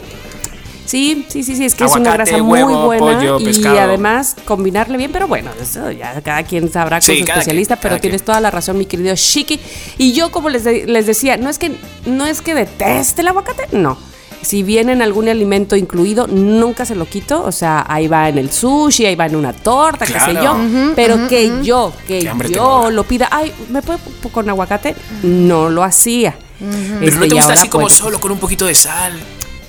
Sí, 0.85 1.25
sí, 1.29 1.45
sí, 1.45 1.55
sí, 1.57 1.65
es 1.65 1.75
que 1.77 1.85
es 1.85 1.93
una 1.93 2.13
grasa 2.13 2.37
muy 2.39 2.61
buena 2.63 2.99
pollo, 2.99 3.41
y 3.41 3.45
pescado. 3.45 3.81
además 3.81 4.35
combinarle 4.45 4.99
bien, 4.99 5.13
pero 5.13 5.29
bueno, 5.29 5.51
eso 5.61 5.91
ya 5.93 6.21
cada 6.23 6.43
quien 6.43 6.71
sabrá 6.73 6.97
con 6.99 7.03
Sí, 7.03 7.19
su 7.19 7.25
especialista, 7.25 7.77
quien, 7.77 7.83
pero 7.83 8.01
tienes 8.01 8.21
quien. 8.23 8.27
toda 8.27 8.41
la 8.41 8.51
razón, 8.51 8.77
mi 8.77 8.85
querido 8.87 9.15
Shiki. 9.15 9.61
Y 9.99 10.13
yo 10.13 10.31
como 10.33 10.49
les, 10.51 10.65
de- 10.65 10.87
les 10.87 11.07
decía, 11.07 11.37
no 11.37 11.49
es 11.49 11.59
que 11.59 11.73
no 12.05 12.27
es 12.27 12.43
que 12.43 12.55
deteste 12.55 13.23
el 13.23 13.29
aguacate, 13.29 13.69
no. 13.77 13.97
Si 14.43 14.63
viene 14.63 14.93
en 14.93 15.03
algún 15.03 15.29
alimento 15.29 15.77
incluido, 15.77 16.27
nunca 16.27 16.85
se 16.85 16.95
lo 16.95 17.07
quito. 17.07 17.43
O 17.45 17.53
sea, 17.53 17.85
ahí 17.89 18.09
va 18.09 18.29
en 18.29 18.39
el 18.39 18.51
sushi, 18.51 19.07
ahí 19.07 19.15
va 19.15 19.27
en 19.27 19.37
una 19.37 19.53
torta, 19.53 20.05
qué 20.05 20.19
sé 20.19 20.35
yo. 20.35 20.57
pero 20.97 21.29
que 21.29 21.63
yo, 21.63 21.93
que 22.07 22.29
yo 22.51 22.91
lo 22.91 23.05
pida, 23.05 23.29
ay, 23.31 23.53
¿me 23.71 23.83
puedo 23.83 23.99
con 24.33 24.49
aguacate? 24.49 24.95
No 25.23 25.71
lo 25.71 25.83
hacía. 25.85 26.35
Pero 26.59 27.05
Este, 27.05 27.19
no 27.19 27.21
te 27.27 27.35
gusta 27.35 27.43
ahora, 27.43 27.55
así 27.55 27.69
como 27.69 27.85
pues, 27.85 27.95
solo 27.95 28.21
con 28.21 28.33
un 28.33 28.39
poquito 28.39 28.67
de 28.67 28.75
sal. 28.75 29.13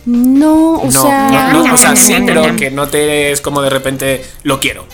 No, 0.05 0.73
o 0.75 0.85
no, 0.85 0.91
sea. 0.91 1.29
no, 1.53 1.65
no, 1.65 1.73
o 1.73 1.77
sea, 1.77 1.95
sí, 1.95 2.13
pero 2.25 2.55
que 2.55 2.69
no 2.69 2.87
te 2.87 3.31
es 3.31 3.41
como 3.41 3.61
de 3.61 3.69
repente 3.69 4.23
lo 4.43 4.59
quiero. 4.59 4.85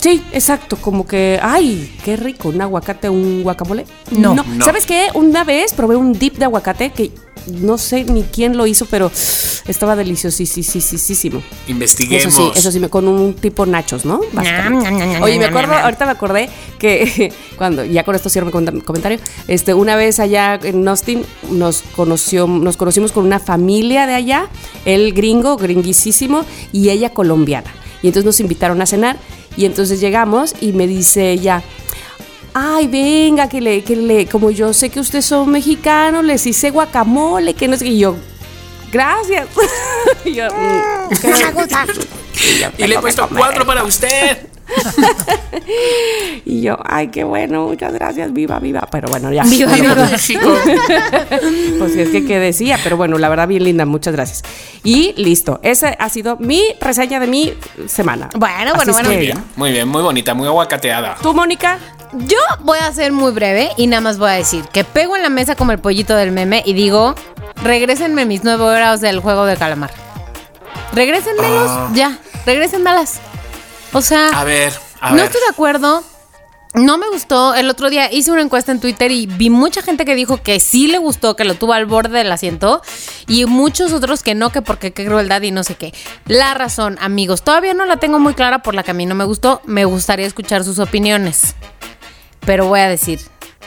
Sí, 0.00 0.22
exacto, 0.32 0.76
como 0.76 1.06
que, 1.06 1.38
ay, 1.42 1.96
qué 2.04 2.16
rico, 2.16 2.50
un 2.50 2.60
aguacate, 2.60 3.08
un 3.08 3.42
guacamole. 3.42 3.86
No. 4.10 4.34
No. 4.34 4.44
¿Sabes 4.64 4.84
qué? 4.84 5.08
Una 5.14 5.44
vez 5.44 5.72
probé 5.72 5.96
un 5.96 6.12
dip 6.12 6.36
de 6.36 6.44
aguacate 6.44 6.90
que 6.90 7.10
no 7.46 7.78
sé 7.78 8.04
ni 8.04 8.22
quién 8.22 8.56
lo 8.56 8.66
hizo, 8.66 8.86
pero 8.86 9.10
estaba 9.66 9.96
deliciosísimo. 9.96 11.42
Investiguemos. 11.68 12.26
Eso 12.34 12.52
sí, 12.52 12.58
eso 12.58 12.72
sí, 12.72 12.80
me- 12.80 12.88
con 12.88 13.08
un 13.08 13.34
tipo 13.34 13.66
nachos, 13.66 14.04
¿no? 14.04 14.20
Oye, 15.22 15.38
me 15.38 15.44
acuerdo, 15.46 15.74
ahorita 15.74 16.04
me 16.06 16.10
acordé 16.12 16.48
que 16.78 17.32
cuando, 17.56 17.84
ya 17.84 18.04
con 18.04 18.14
esto 18.14 18.28
cierro 18.28 18.46
mi 18.46 18.52
com- 18.52 18.80
comentario, 18.80 19.18
este, 19.48 19.74
una 19.74 19.96
vez 19.96 20.20
allá 20.20 20.58
en 20.62 20.86
Austin 20.86 21.24
nos 21.50 21.82
conoció, 21.94 22.46
nos 22.46 22.76
conocimos 22.76 23.12
con 23.12 23.24
una 23.26 23.38
familia 23.38 24.06
de 24.06 24.14
allá, 24.14 24.48
él 24.84 25.12
gringo, 25.12 25.56
gringuisísimo, 25.56 26.44
y 26.72 26.90
ella 26.90 27.10
colombiana. 27.10 27.70
Y 28.02 28.08
entonces 28.08 28.26
nos 28.26 28.40
invitaron 28.40 28.82
a 28.82 28.86
cenar, 28.86 29.16
y 29.56 29.64
entonces 29.64 30.00
llegamos 30.00 30.54
y 30.60 30.72
me 30.72 30.86
dice 30.86 31.30
ella, 31.30 31.62
Ay, 32.54 32.86
venga, 32.86 33.48
que 33.48 33.60
le, 33.60 33.82
que 33.82 33.96
le, 33.96 34.26
como 34.26 34.50
yo 34.50 34.72
sé 34.72 34.88
que 34.90 35.00
ustedes 35.00 35.24
son 35.26 35.50
mexicanos, 35.50 36.24
les 36.24 36.46
hice 36.46 36.70
guacamole, 36.70 37.54
que 37.54 37.66
no 37.68 37.76
sé 37.76 37.84
qué. 37.84 37.90
Y 37.90 37.98
yo, 37.98 38.14
gracias. 38.92 39.48
y 40.24 40.34
yo, 40.34 40.46
"Mm, 40.46 41.08
¿qué?". 41.20 41.28
Y 41.28 42.60
yo, 42.60 42.68
Y 42.78 42.82
le 42.82 42.84
he 42.84 42.88
"Tengo 42.88 42.94
que 42.94 42.98
puesto 43.00 43.22
comer". 43.28 43.38
cuatro 43.44 43.66
para 43.66 43.82
usted. 43.84 44.46
y 46.46 46.62
yo, 46.62 46.78
ay, 46.84 47.08
qué 47.08 47.22
bueno, 47.24 47.66
muchas 47.66 47.92
gracias, 47.92 48.32
viva, 48.32 48.58
viva. 48.60 48.88
Pero 48.90 49.08
bueno, 49.08 49.30
ya. 49.32 49.42
Viva, 49.44 49.72
viva. 49.74 49.94
México. 50.10 50.56
Pues 51.78 51.96
es 51.96 52.08
que 52.10 52.24
qué 52.24 52.38
decía, 52.38 52.78
pero 52.82 52.96
bueno, 52.96 53.18
la 53.18 53.28
verdad 53.28 53.46
bien 53.48 53.64
linda, 53.64 53.84
muchas 53.84 54.14
gracias. 54.14 54.42
Y 54.84 55.12
listo, 55.16 55.60
esa 55.62 55.88
ha 55.88 56.08
sido 56.08 56.36
mi 56.38 56.62
reseña 56.80 57.20
de 57.20 57.26
mi 57.26 57.52
semana. 57.86 58.30
Bueno, 58.36 58.72
bueno, 58.74 58.92
bueno. 58.92 59.08
Muy 59.08 59.18
bien, 59.18 59.44
muy 59.56 59.72
bien, 59.72 59.88
muy 59.88 60.02
bonita, 60.02 60.32
muy 60.34 60.46
aguacateada. 60.46 61.16
¿Tú, 61.20 61.34
Mónica? 61.34 61.78
Yo 62.16 62.38
voy 62.60 62.78
a 62.78 62.92
ser 62.92 63.12
muy 63.12 63.32
breve 63.32 63.70
y 63.76 63.86
nada 63.86 64.00
más 64.00 64.18
voy 64.18 64.30
a 64.30 64.34
decir 64.34 64.64
que 64.72 64.84
pego 64.84 65.16
en 65.16 65.22
la 65.22 65.30
mesa 65.30 65.56
como 65.56 65.72
el 65.72 65.78
pollito 65.78 66.14
del 66.14 66.30
meme 66.32 66.62
y 66.64 66.72
digo, 66.72 67.14
regrésenme 67.62 68.24
mis 68.24 68.44
nueve 68.44 68.62
horas 68.64 69.00
del 69.00 69.20
juego 69.20 69.46
de 69.46 69.56
calamar. 69.56 69.90
Regrésenmelos, 70.92 71.70
Ah. 71.70 71.90
ya, 71.94 72.18
regrésenmelas. 72.46 73.20
O 73.92 74.00
sea, 74.00 74.28
A 74.28 74.44
ver, 74.44 74.72
a 75.00 75.10
no 75.10 75.16
ver. 75.16 75.24
estoy 75.26 75.40
de 75.40 75.50
acuerdo. 75.50 76.02
No 76.74 76.98
me 76.98 77.08
gustó. 77.08 77.54
El 77.54 77.70
otro 77.70 77.88
día 77.88 78.12
hice 78.12 78.32
una 78.32 78.42
encuesta 78.42 78.72
en 78.72 78.80
Twitter 78.80 79.12
y 79.12 79.26
vi 79.26 79.48
mucha 79.48 79.80
gente 79.80 80.04
que 80.04 80.16
dijo 80.16 80.38
que 80.42 80.58
sí 80.58 80.88
le 80.88 80.98
gustó, 80.98 81.36
que 81.36 81.44
lo 81.44 81.54
tuvo 81.54 81.72
al 81.72 81.86
borde 81.86 82.18
del 82.18 82.32
asiento. 82.32 82.82
Y 83.28 83.44
muchos 83.46 83.92
otros 83.92 84.24
que 84.24 84.34
no, 84.34 84.50
que 84.50 84.60
porque 84.60 84.92
qué 84.92 85.06
crueldad 85.06 85.40
y 85.42 85.52
no 85.52 85.62
sé 85.62 85.76
qué. 85.76 85.94
La 86.26 86.52
razón, 86.54 86.98
amigos, 87.00 87.42
todavía 87.42 87.74
no 87.74 87.84
la 87.84 87.98
tengo 87.98 88.18
muy 88.18 88.34
clara 88.34 88.64
por 88.64 88.74
la 88.74 88.82
que 88.82 88.90
a 88.90 88.94
mí 88.94 89.06
no 89.06 89.14
me 89.14 89.22
gustó. 89.24 89.62
Me 89.66 89.84
gustaría 89.84 90.26
escuchar 90.26 90.64
sus 90.64 90.80
opiniones. 90.80 91.54
Pero 92.46 92.66
voy 92.66 92.80
a 92.80 92.88
decir 92.88 93.20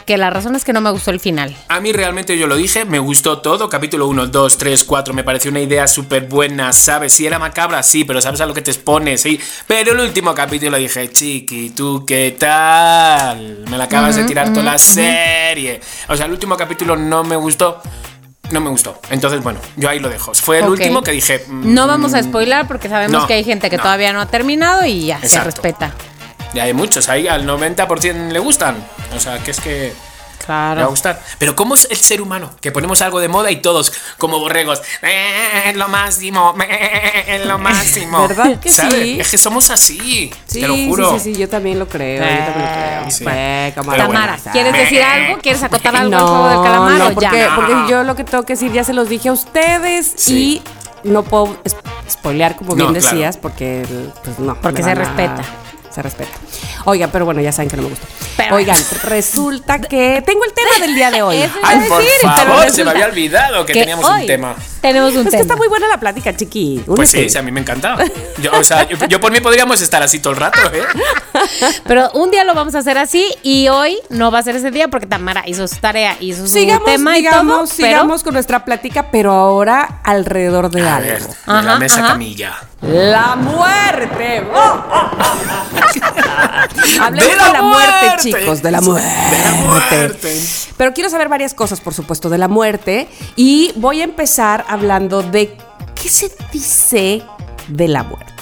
que 0.05 0.17
la 0.17 0.29
razón 0.29 0.55
es 0.55 0.63
que 0.63 0.71
no 0.71 0.79
me 0.79 0.89
gustó 0.91 1.11
el 1.11 1.19
final. 1.19 1.53
A 1.67 1.81
mí 1.81 1.91
realmente 1.91 2.37
yo 2.37 2.47
lo 2.47 2.55
dije, 2.55 2.85
me 2.85 2.99
gustó 2.99 3.39
todo. 3.39 3.67
Capítulo 3.67 4.07
1, 4.07 4.27
2, 4.27 4.57
3, 4.57 4.83
4, 4.85 5.13
me 5.13 5.23
pareció 5.25 5.51
una 5.51 5.59
idea 5.59 5.85
súper 5.87 6.27
buena, 6.27 6.71
¿sabes? 6.71 7.11
Si 7.13 7.25
era 7.25 7.39
macabra, 7.39 7.83
sí, 7.83 8.05
pero 8.05 8.21
sabes 8.21 8.39
a 8.39 8.45
lo 8.45 8.53
que 8.53 8.61
te 8.61 8.71
expones, 8.71 9.21
sí. 9.21 9.39
Pero 9.67 9.91
el 9.91 9.99
último 9.99 10.33
capítulo 10.33 10.77
dije, 10.77 11.11
chiqui, 11.11 11.71
¿tú 11.71 12.05
qué 12.05 12.35
tal? 12.39 13.65
Me 13.69 13.77
la 13.77 13.85
acabas 13.85 14.15
de 14.15 14.23
tirar 14.23 14.53
toda 14.53 14.63
la 14.63 14.77
serie. 14.77 15.81
O 16.07 16.15
sea, 16.15 16.25
el 16.27 16.31
último 16.31 16.55
capítulo 16.55 16.95
no 16.95 17.23
me 17.23 17.35
gustó. 17.35 17.81
No 18.51 18.61
me 18.61 18.69
gustó. 18.69 18.97
Entonces, 19.09 19.43
bueno, 19.43 19.59
yo 19.75 19.89
ahí 19.89 19.99
lo 19.99 20.07
dejo. 20.07 20.33
Fue 20.33 20.59
el 20.59 20.69
último 20.69 21.01
que 21.03 21.11
dije. 21.11 21.43
mm, 21.49 21.73
No 21.73 21.85
vamos 21.85 22.13
a 22.13 22.23
spoilar 22.23 22.65
porque 22.65 22.87
sabemos 22.87 23.23
no, 23.23 23.27
que 23.27 23.33
hay 23.33 23.43
gente 23.43 23.69
que 23.69 23.75
no. 23.75 23.83
todavía 23.83 24.13
no 24.13 24.21
ha 24.21 24.27
terminado 24.27 24.85
y 24.85 25.07
ya 25.07 25.19
se 25.19 25.43
respeta. 25.43 25.93
Y 26.53 26.59
hay 26.59 26.73
muchos, 26.73 27.09
ahí 27.09 27.27
al 27.27 27.45
90% 27.45 28.31
le 28.31 28.39
gustan. 28.39 28.77
O 29.15 29.19
sea, 29.19 29.39
que 29.39 29.51
es 29.51 29.59
que. 29.59 29.93
Me 30.47 30.53
va 30.53 30.71
a 30.71 30.73
Claro. 30.75 30.89
gustar. 30.91 31.21
Pero 31.39 31.57
¿cómo 31.57 31.75
es 31.75 31.87
el 31.91 31.97
ser 31.97 32.21
humano? 32.21 32.51
Que 32.61 32.71
ponemos 32.71 33.01
algo 33.01 33.19
de 33.19 33.27
moda 33.27 33.51
y 33.51 33.57
todos, 33.57 33.91
como 34.17 34.39
borregos, 34.39 34.81
"Eh, 35.01 35.63
es 35.71 35.75
lo 35.75 35.89
máximo, 35.89 36.55
eh, 36.65 37.23
es 37.27 37.45
lo 37.45 37.57
máximo. 37.57 38.25
¿Verdad 38.29 38.57
que 38.57 38.69
¿Sabes? 38.69 38.93
sí? 38.93 39.19
Es 39.19 39.29
que 39.31 39.37
somos 39.37 39.69
así, 39.71 40.31
Sí, 40.45 40.61
te 40.61 40.67
lo 40.69 40.75
juro. 40.77 41.11
sí, 41.13 41.19
sí, 41.19 41.33
sí, 41.33 41.39
yo 41.41 41.49
también 41.49 41.79
lo 41.79 41.89
creo, 41.89 42.23
yo 42.23 42.29
también 42.29 42.65
lo 42.65 42.71
creo. 42.71 43.11
Sí. 43.11 43.23
Pues. 43.25 43.75
Tamara. 43.97 44.37
¿quieres 44.53 44.71
decir 44.71 45.01
algo? 45.01 45.39
¿Quieres 45.41 45.63
acotar 45.63 45.93
algo 45.97 46.15
al 46.15 46.21
No, 46.21 46.27
juego 46.27 46.47
del 46.49 46.61
calamar 46.63 46.97
no, 46.97 47.13
porque, 47.13 47.37
ya? 47.39 47.55
porque 47.55 47.73
yo 47.91 48.03
lo 48.03 48.15
que 48.15 48.23
tengo 48.23 48.45
que 48.45 48.53
decir 48.53 48.71
ya 48.71 48.85
se 48.85 48.93
los 48.93 49.09
dije 49.09 49.27
a 49.27 49.33
ustedes 49.33 50.13
Sí. 50.15 50.61
y 51.03 51.09
no 51.09 51.23
puedo 51.23 51.57
es- 51.65 51.75
spoilear 52.09 52.55
como 52.55 52.73
bien 52.73 52.93
No, 52.93 52.93
claro. 52.97 53.15
decías 53.17 53.35
porque 53.35 53.85
pues 54.23 54.39
no. 54.39 54.55
Porque 54.61 54.81
se 54.81 54.95
respeta. 54.95 55.41
Se 55.97 56.03
respeta. 56.03 56.29
Oigan, 56.85 57.09
pero 57.09 57.25
bueno, 57.25 57.41
ya 57.41 57.51
saben 57.51 57.71
que 57.71 57.75
no 57.75 57.81
me 57.81 57.89
gusta. 57.89 58.05
Pero- 58.37 58.55
Oigan, 58.57 58.77
resulta 59.05 59.79
que 59.81 60.21
tengo 60.23 60.43
el 60.45 60.53
tema 60.53 60.69
del 60.79 60.93
día 60.93 61.09
de 61.09 61.23
hoy. 61.23 61.37
Ay, 61.63 61.89
por 61.89 61.97
decir, 62.03 62.11
pero 62.21 62.33
favor, 62.35 62.69
se 62.69 62.83
me 62.85 62.91
había 62.91 63.07
olvidado 63.07 63.65
que, 63.65 63.73
teníamos 63.73 64.07
un 64.07 64.27
tema. 64.27 64.55
Tenemos 64.79 65.13
un 65.13 65.21
Es 65.21 65.23
que 65.25 65.29
tema. 65.31 65.41
está 65.41 65.55
muy 65.55 65.67
buena 65.69 65.87
la 65.87 65.99
plática, 65.99 66.35
chiqui. 66.37 66.83
Pues 66.85 67.09
sí, 67.09 67.27
a 67.35 67.41
mí 67.41 67.51
me 67.51 67.61
encanta. 67.61 67.97
Yo, 68.43 68.51
o 68.53 68.63
sea, 68.63 68.87
yo, 68.87 68.95
yo 69.07 69.19
por 69.19 69.31
mí 69.31 69.39
podríamos 69.39 69.81
estar 69.81 70.03
así 70.03 70.19
todo 70.19 70.33
el 70.33 70.39
rato, 70.39 70.59
¿eh? 70.71 70.83
Pero 71.87 72.11
un 72.13 72.29
día 72.29 72.43
lo 72.43 72.53
vamos 72.53 72.75
a 72.75 72.79
hacer 72.79 72.99
así 72.99 73.25
y 73.41 73.67
hoy 73.69 73.97
no 74.09 74.29
va 74.29 74.37
a 74.39 74.43
ser 74.43 74.55
ese 74.55 74.69
día 74.69 74.87
porque 74.89 75.07
Tamara 75.07 75.43
hizo 75.47 75.67
su 75.67 75.77
tarea, 75.77 76.15
hizo 76.19 76.45
su 76.45 76.53
Sigamos, 76.53 76.85
tema 76.85 77.15
digamos, 77.15 77.43
y 77.45 77.47
todo. 77.47 77.75
pero 77.77 77.87
sigamos 77.89 78.23
con 78.23 78.33
nuestra 78.35 78.63
plática, 78.63 79.09
pero 79.09 79.31
ahora 79.31 80.01
alrededor 80.03 80.69
de 80.69 80.81
A 80.87 80.97
algo. 80.97 81.09
ver, 81.09 81.21
de 81.23 81.33
Ajá, 81.47 81.61
la 81.63 81.79
mesa 81.79 81.99
ajá. 82.01 82.07
camilla. 82.09 82.53
La 82.81 83.35
muerte. 83.35 84.47
¡Oh! 84.53 84.83
Hablemos 87.01 87.27
¡De 87.27 87.31
de 87.31 87.35
la 87.37 87.51
la, 87.53 87.61
muerte, 87.61 87.91
muerte! 88.05 88.21
chicos, 88.21 88.61
de 88.61 88.71
la 88.71 88.81
muerte. 88.81 89.07
De 89.31 89.39
la 89.43 89.51
muerte. 89.67 90.41
Pero 90.77 90.93
quiero 90.93 91.09
saber 91.09 91.29
varias 91.29 91.53
cosas, 91.53 91.81
por 91.81 91.93
supuesto, 91.93 92.29
de 92.29 92.37
la 92.37 92.47
muerte. 92.47 93.07
Y 93.35 93.71
voy 93.75 94.01
a 94.01 94.03
empezar 94.03 94.65
hablando 94.69 95.23
de 95.23 95.57
qué 96.01 96.09
se 96.09 96.31
dice 96.51 97.23
de 97.67 97.87
la 97.87 98.03
muerte. 98.03 98.33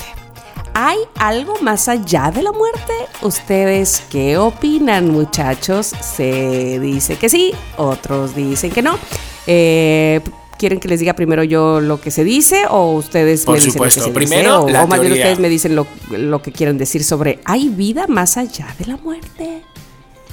¿Hay 0.74 0.98
algo 1.18 1.56
más 1.62 1.88
allá 1.88 2.32
de 2.32 2.44
la 2.44 2.52
muerte? 2.52 2.94
¿Ustedes 3.22 4.04
qué 4.10 4.38
opinan, 4.38 5.10
muchachos? 5.10 5.88
Se 5.88 6.80
dice 6.82 7.18
que 7.18 7.30
sí, 7.30 7.54
otros 7.78 8.36
dicen 8.36 8.72
que 8.72 8.82
no. 8.82 9.00
Eh, 9.48 10.20
¿Quieren 10.58 10.80
que 10.80 10.88
les 10.88 11.00
diga 11.02 11.14
primero 11.14 11.44
yo 11.44 11.82
lo 11.82 12.00
que 12.00 12.12
se 12.12 12.24
dice 12.24 12.64
o 12.70 12.92
ustedes 12.94 13.44
Por 13.46 13.56
me 13.56 13.60
dicen 13.60 13.74
supuesto. 13.74 14.00
lo 14.00 14.06
que 14.06 14.10
se 14.12 14.14
Primero, 14.16 14.52
dice? 14.66 14.66
O, 14.66 14.70
la 14.70 14.84
o 14.84 14.88
más 14.88 15.00
bien 15.02 15.12
ustedes 15.14 15.40
me 15.40 15.50
dicen 15.50 15.76
lo, 15.76 15.86
lo 16.12 16.42
que 16.42 16.52
quieren 16.52 16.78
decir 16.78 17.04
sobre 17.04 17.40
¿hay 17.46 17.70
vida 17.70 18.06
más 18.08 18.38
allá 18.38 18.74
de 18.80 18.86
la 18.86 18.98
muerte? 18.98 19.62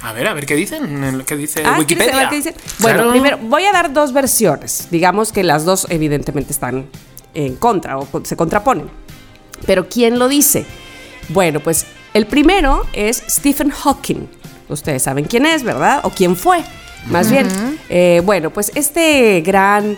A 0.01 0.11
ver, 0.13 0.27
a 0.27 0.33
ver 0.33 0.45
qué 0.45 0.55
dicen, 0.55 1.23
qué 1.25 1.35
dice 1.37 1.59
Ah, 1.65 1.75
¿quieres 1.85 2.07
Wikipedia. 2.07 2.29
qué 2.29 2.35
dicen? 2.37 2.55
Bueno, 2.79 2.97
Claro. 2.99 3.11
primero 3.11 3.37
voy 3.43 3.63
a 3.65 3.71
dar 3.71 3.93
dos 3.93 4.11
versiones. 4.13 4.87
Digamos 4.91 5.31
que 5.31 5.43
las 5.43 5.63
dos 5.65 5.87
evidentemente 5.89 6.51
están 6.51 6.87
en 7.33 7.55
contra 7.55 7.97
o 7.97 8.07
se 8.23 8.35
contraponen. 8.35 8.89
Pero 9.65 9.87
¿quién 9.87 10.19
lo 10.19 10.27
dice? 10.27 10.65
Bueno, 11.29 11.61
pues 11.61 11.85
el 12.13 12.27
primero 12.27 12.85
es 12.93 13.23
Stephen 13.29 13.69
Hawking. 13.69 14.27
Ustedes 14.67 15.03
saben 15.03 15.23
quién 15.25 15.45
es, 15.45 15.63
¿verdad? 15.63 16.01
O 16.03 16.09
quién 16.09 16.35
fue, 16.35 16.63
más 17.07 17.31
bien. 17.31 17.47
Eh, 17.89 18.21
bueno, 18.25 18.49
pues 18.49 18.71
este 18.75 19.39
gran 19.41 19.97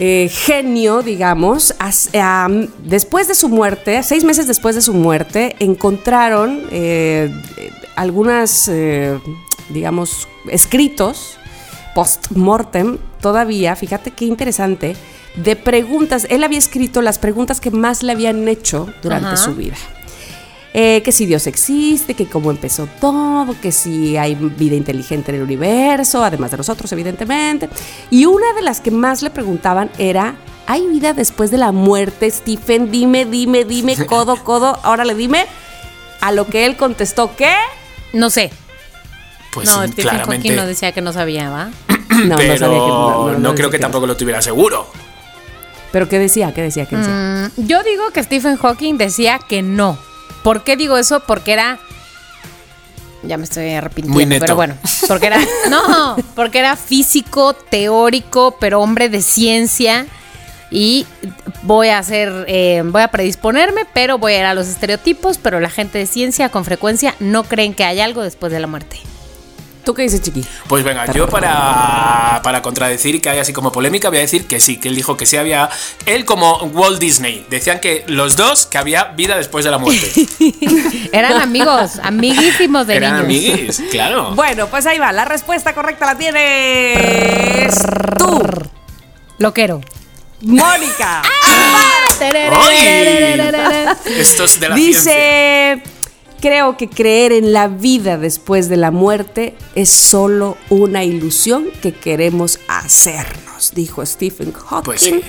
eh, 0.00 0.28
genio, 0.32 1.02
digamos, 1.02 1.74
as- 1.78 2.10
después 2.82 3.28
de 3.28 3.34
su 3.34 3.48
muerte, 3.48 4.02
seis 4.02 4.24
meses 4.24 4.46
después 4.46 4.74
de 4.74 4.80
su 4.82 4.94
muerte, 4.94 5.54
encontraron 5.58 6.62
eh, 6.72 7.30
eh, 7.58 7.70
algunas, 7.96 8.66
eh, 8.68 9.18
digamos, 9.68 10.26
escritos 10.48 11.36
post-mortem 11.94 12.98
todavía, 13.20 13.76
fíjate 13.76 14.10
qué 14.12 14.24
interesante, 14.24 14.96
de 15.36 15.54
preguntas. 15.56 16.26
Él 16.30 16.44
había 16.44 16.58
escrito 16.58 17.02
las 17.02 17.18
preguntas 17.18 17.60
que 17.60 17.70
más 17.70 18.02
le 18.02 18.12
habían 18.12 18.48
hecho 18.48 18.88
durante 19.02 19.28
Ajá. 19.28 19.36
su 19.36 19.54
vida. 19.54 19.76
Eh, 20.72 21.02
que 21.02 21.10
si 21.10 21.26
Dios 21.26 21.48
existe, 21.48 22.14
que 22.14 22.26
cómo 22.26 22.50
empezó 22.52 22.86
todo, 23.00 23.56
que 23.60 23.72
si 23.72 24.16
hay 24.16 24.36
vida 24.36 24.76
inteligente 24.76 25.32
en 25.32 25.38
el 25.38 25.42
universo, 25.42 26.22
además 26.22 26.52
de 26.52 26.58
nosotros, 26.58 26.92
evidentemente. 26.92 27.68
Y 28.08 28.26
una 28.26 28.52
de 28.52 28.62
las 28.62 28.80
que 28.80 28.92
más 28.92 29.22
le 29.22 29.30
preguntaban 29.30 29.90
era, 29.98 30.36
¿hay 30.68 30.86
vida 30.86 31.12
después 31.12 31.50
de 31.50 31.58
la 31.58 31.72
muerte, 31.72 32.30
Stephen? 32.30 32.90
Dime, 32.92 33.24
dime, 33.24 33.64
dime, 33.64 33.96
codo, 34.06 34.36
codo, 34.44 34.78
ahora 34.84 35.04
le 35.04 35.14
dime. 35.16 35.44
A 36.20 36.30
lo 36.30 36.46
que 36.46 36.66
él 36.66 36.76
contestó, 36.76 37.34
¿qué? 37.34 37.52
No 38.12 38.30
sé. 38.30 38.50
Pues 39.52 39.66
no, 39.66 39.82
Stephen 39.84 40.02
claramente. 40.04 40.48
Hawking 40.48 40.56
no 40.56 40.66
decía 40.66 40.92
que 40.92 41.00
no 41.00 41.12
sabía, 41.12 41.50
¿va? 41.50 41.70
No, 42.10 42.36
pero 42.36 42.56
sabía 42.58 42.78
que- 42.78 42.86
no, 42.86 43.28
decía 43.30 43.54
creo 43.54 43.70
que, 43.70 43.78
no. 43.78 43.82
tampoco 43.82 44.06
lo 44.06 44.16
tuviera 44.16 44.42
seguro. 44.42 44.86
¿Pero 45.90 46.08
qué 46.08 46.18
decía? 46.18 46.52
¿Qué 46.52 46.62
decía? 46.62 46.86
¿Qué 46.86 46.96
decía? 46.96 47.50
Mm, 47.56 47.66
yo 47.66 47.82
digo 47.82 48.10
que 48.12 48.22
Stephen 48.22 48.56
Hawking 48.56 48.98
decía 48.98 49.40
que 49.48 49.62
no. 49.62 49.98
¿Por 50.42 50.64
qué 50.64 50.76
digo 50.76 50.96
eso? 50.96 51.20
Porque 51.20 51.52
era. 51.52 51.78
Ya 53.22 53.36
me 53.36 53.44
estoy 53.44 53.70
arrepintiendo. 53.72 54.14
Muy 54.14 54.24
neto. 54.26 54.40
Pero 54.44 54.56
bueno, 54.56 54.76
porque 55.06 55.26
era. 55.26 55.38
No, 55.70 56.16
porque 56.34 56.58
era 56.58 56.76
físico, 56.76 57.52
teórico, 57.54 58.56
pero 58.58 58.80
hombre 58.80 59.08
de 59.08 59.22
ciencia. 59.22 60.06
Y 60.70 61.06
voy 61.62 61.88
a 61.88 61.98
hacer. 61.98 62.44
eh, 62.48 62.82
voy 62.84 63.02
a 63.02 63.08
predisponerme, 63.08 63.82
pero 63.92 64.18
voy 64.18 64.34
a 64.34 64.38
ir 64.38 64.44
a 64.44 64.54
los 64.54 64.68
estereotipos. 64.68 65.38
Pero 65.38 65.60
la 65.60 65.68
gente 65.70 65.98
de 65.98 66.06
ciencia 66.06 66.48
con 66.48 66.64
frecuencia 66.64 67.14
no 67.20 67.44
creen 67.44 67.74
que 67.74 67.84
hay 67.84 68.00
algo 68.00 68.22
después 68.22 68.52
de 68.52 68.60
la 68.60 68.66
muerte. 68.66 69.00
¿Tú 69.84 69.94
qué 69.94 70.02
dices, 70.02 70.20
Chiqui? 70.20 70.44
Pues 70.68 70.84
venga, 70.84 71.10
yo 71.12 71.26
para, 71.28 72.40
para 72.42 72.60
contradecir 72.62 73.14
y 73.14 73.20
que 73.20 73.30
haya 73.30 73.42
así 73.42 73.52
como 73.52 73.72
polémica, 73.72 74.08
voy 74.10 74.18
a 74.18 74.20
decir 74.20 74.46
que 74.46 74.60
sí, 74.60 74.76
que 74.76 74.88
él 74.88 74.94
dijo 74.96 75.16
que 75.16 75.24
sí 75.26 75.36
había. 75.38 75.70
Él 76.06 76.24
como 76.24 76.58
Walt 76.58 76.98
Disney. 77.00 77.46
Decían 77.48 77.80
que 77.80 78.04
los 78.06 78.36
dos 78.36 78.66
que 78.66 78.76
había 78.78 79.04
vida 79.16 79.36
después 79.36 79.64
de 79.64 79.70
la 79.70 79.78
muerte. 79.78 80.12
Eran 81.12 81.40
amigos, 81.40 81.92
amiguísimos 82.02 82.86
de 82.86 82.96
Eran 82.96 83.26
niños. 83.26 83.54
amiguis, 83.54 83.82
claro. 83.90 84.34
Bueno, 84.40 84.66
pues 84.68 84.84
ahí 84.86 84.98
va. 84.98 85.12
La 85.12 85.24
respuesta 85.24 85.72
correcta 85.74 86.06
la 86.06 86.18
tienes 86.18 87.74
tú, 88.18 88.42
Loquero. 89.38 89.80
Mónica. 90.42 91.22
¡Ay! 91.22 91.90
Estos 94.18 94.60
de 94.60 94.68
la 94.68 94.76
ciencia. 94.76 95.12
Creo 96.40 96.76
que 96.76 96.88
creer 96.88 97.32
en 97.32 97.52
la 97.52 97.68
vida 97.68 98.16
después 98.16 98.68
de 98.68 98.76
la 98.78 98.90
muerte 98.90 99.54
es 99.74 99.90
solo 99.90 100.56
una 100.70 101.04
ilusión 101.04 101.66
que 101.82 101.92
queremos 101.92 102.58
hacernos, 102.66 103.72
dijo 103.74 104.04
Stephen 104.06 104.52
Hawking. 104.52 104.82
Pues 104.84 105.00
sí. 105.02 105.20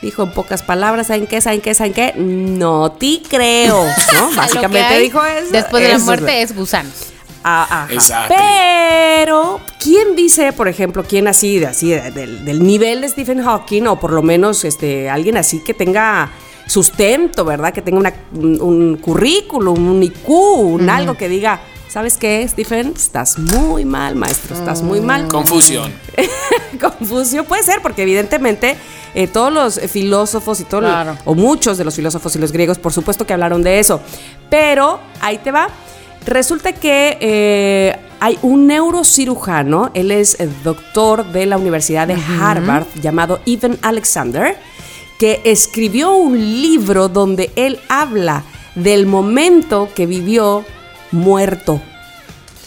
dijo 0.00 0.22
en 0.22 0.32
pocas 0.32 0.62
palabras, 0.62 1.08
¿saben 1.08 1.26
qué? 1.26 1.40
¿Saben 1.40 1.60
qué? 1.60 1.74
¿Saben 1.74 1.92
qué? 1.92 2.12
No 2.16 2.92
te 2.92 3.20
creo, 3.28 3.84
¿no? 4.14 4.30
Básicamente 4.36 4.98
dijo 5.00 5.24
eso. 5.24 5.50
Después 5.50 5.82
de 5.82 5.88
la 5.88 5.94
Eso 5.96 6.02
es 6.02 6.06
muerte 6.06 6.42
es 6.42 6.54
gusanos. 6.54 6.92
Ah. 7.42 7.86
Exacto. 7.90 8.34
Pero, 8.36 9.60
¿quién 9.82 10.14
dice, 10.14 10.52
por 10.52 10.68
ejemplo, 10.68 11.04
quién 11.08 11.26
así, 11.26 11.62
así 11.64 11.90
de- 11.90 12.10
del, 12.10 12.44
del 12.44 12.62
nivel 12.62 13.00
de 13.00 13.08
Stephen 13.08 13.42
Hawking, 13.42 13.86
o 13.86 13.98
por 13.98 14.12
lo 14.12 14.22
menos 14.22 14.64
este, 14.64 15.08
alguien 15.10 15.36
así 15.36 15.58
que 15.64 15.72
tenga 15.74 16.30
sustento, 16.70 17.44
¿verdad? 17.44 17.72
Que 17.72 17.82
tenga 17.82 17.98
una- 17.98 18.14
un, 18.32 18.60
un 18.62 18.96
currículum, 18.96 19.88
un 19.88 20.02
IQ, 20.02 20.28
un 20.28 20.88
algo 20.88 21.14
que 21.16 21.28
diga, 21.28 21.60
¿sabes 21.88 22.16
qué, 22.16 22.46
Stephen? 22.48 22.92
Estás 22.96 23.38
muy 23.38 23.84
mal, 23.84 24.14
maestro, 24.14 24.54
estás 24.56 24.82
muy 24.82 25.00
mal. 25.00 25.26
Confusión. 25.28 25.92
Confucio 26.80 27.44
puede 27.44 27.62
ser, 27.62 27.82
porque 27.82 28.02
evidentemente 28.02 28.76
eh, 29.14 29.26
todos 29.26 29.52
los 29.52 29.80
filósofos 29.90 30.60
y 30.60 30.64
todos, 30.64 30.84
los- 30.84 30.92
Claro. 30.92 31.16
o 31.24 31.34
muchos 31.34 31.76
de 31.78 31.84
los 31.84 31.94
filósofos 31.94 32.34
y 32.36 32.38
los 32.38 32.52
griegos, 32.52 32.78
por 32.78 32.92
supuesto 32.92 33.26
que 33.26 33.32
hablaron 33.32 33.62
de 33.62 33.78
eso. 33.80 34.00
Pero 34.48 35.00
ahí 35.20 35.38
te 35.38 35.50
va. 35.50 35.68
Resulta 36.26 36.72
que 36.74 37.16
eh, 37.20 37.96
hay 38.20 38.38
un 38.42 38.66
neurocirujano, 38.66 39.90
él 39.94 40.10
es 40.10 40.36
doctor 40.62 41.24
de 41.32 41.46
la 41.46 41.56
Universidad 41.56 42.06
de 42.06 42.14
Harvard, 42.14 42.84
llamado 43.02 43.40
Evan 43.46 43.78
Alexander, 43.82 44.56
que 45.20 45.40
escribió 45.44 46.14
un 46.14 46.36
libro 46.36 47.08
donde 47.08 47.52
él 47.54 47.78
habla 47.88 48.42
del 48.74 49.06
momento 49.06 49.88
que 49.94 50.06
vivió 50.06 50.64
muerto 51.12 51.80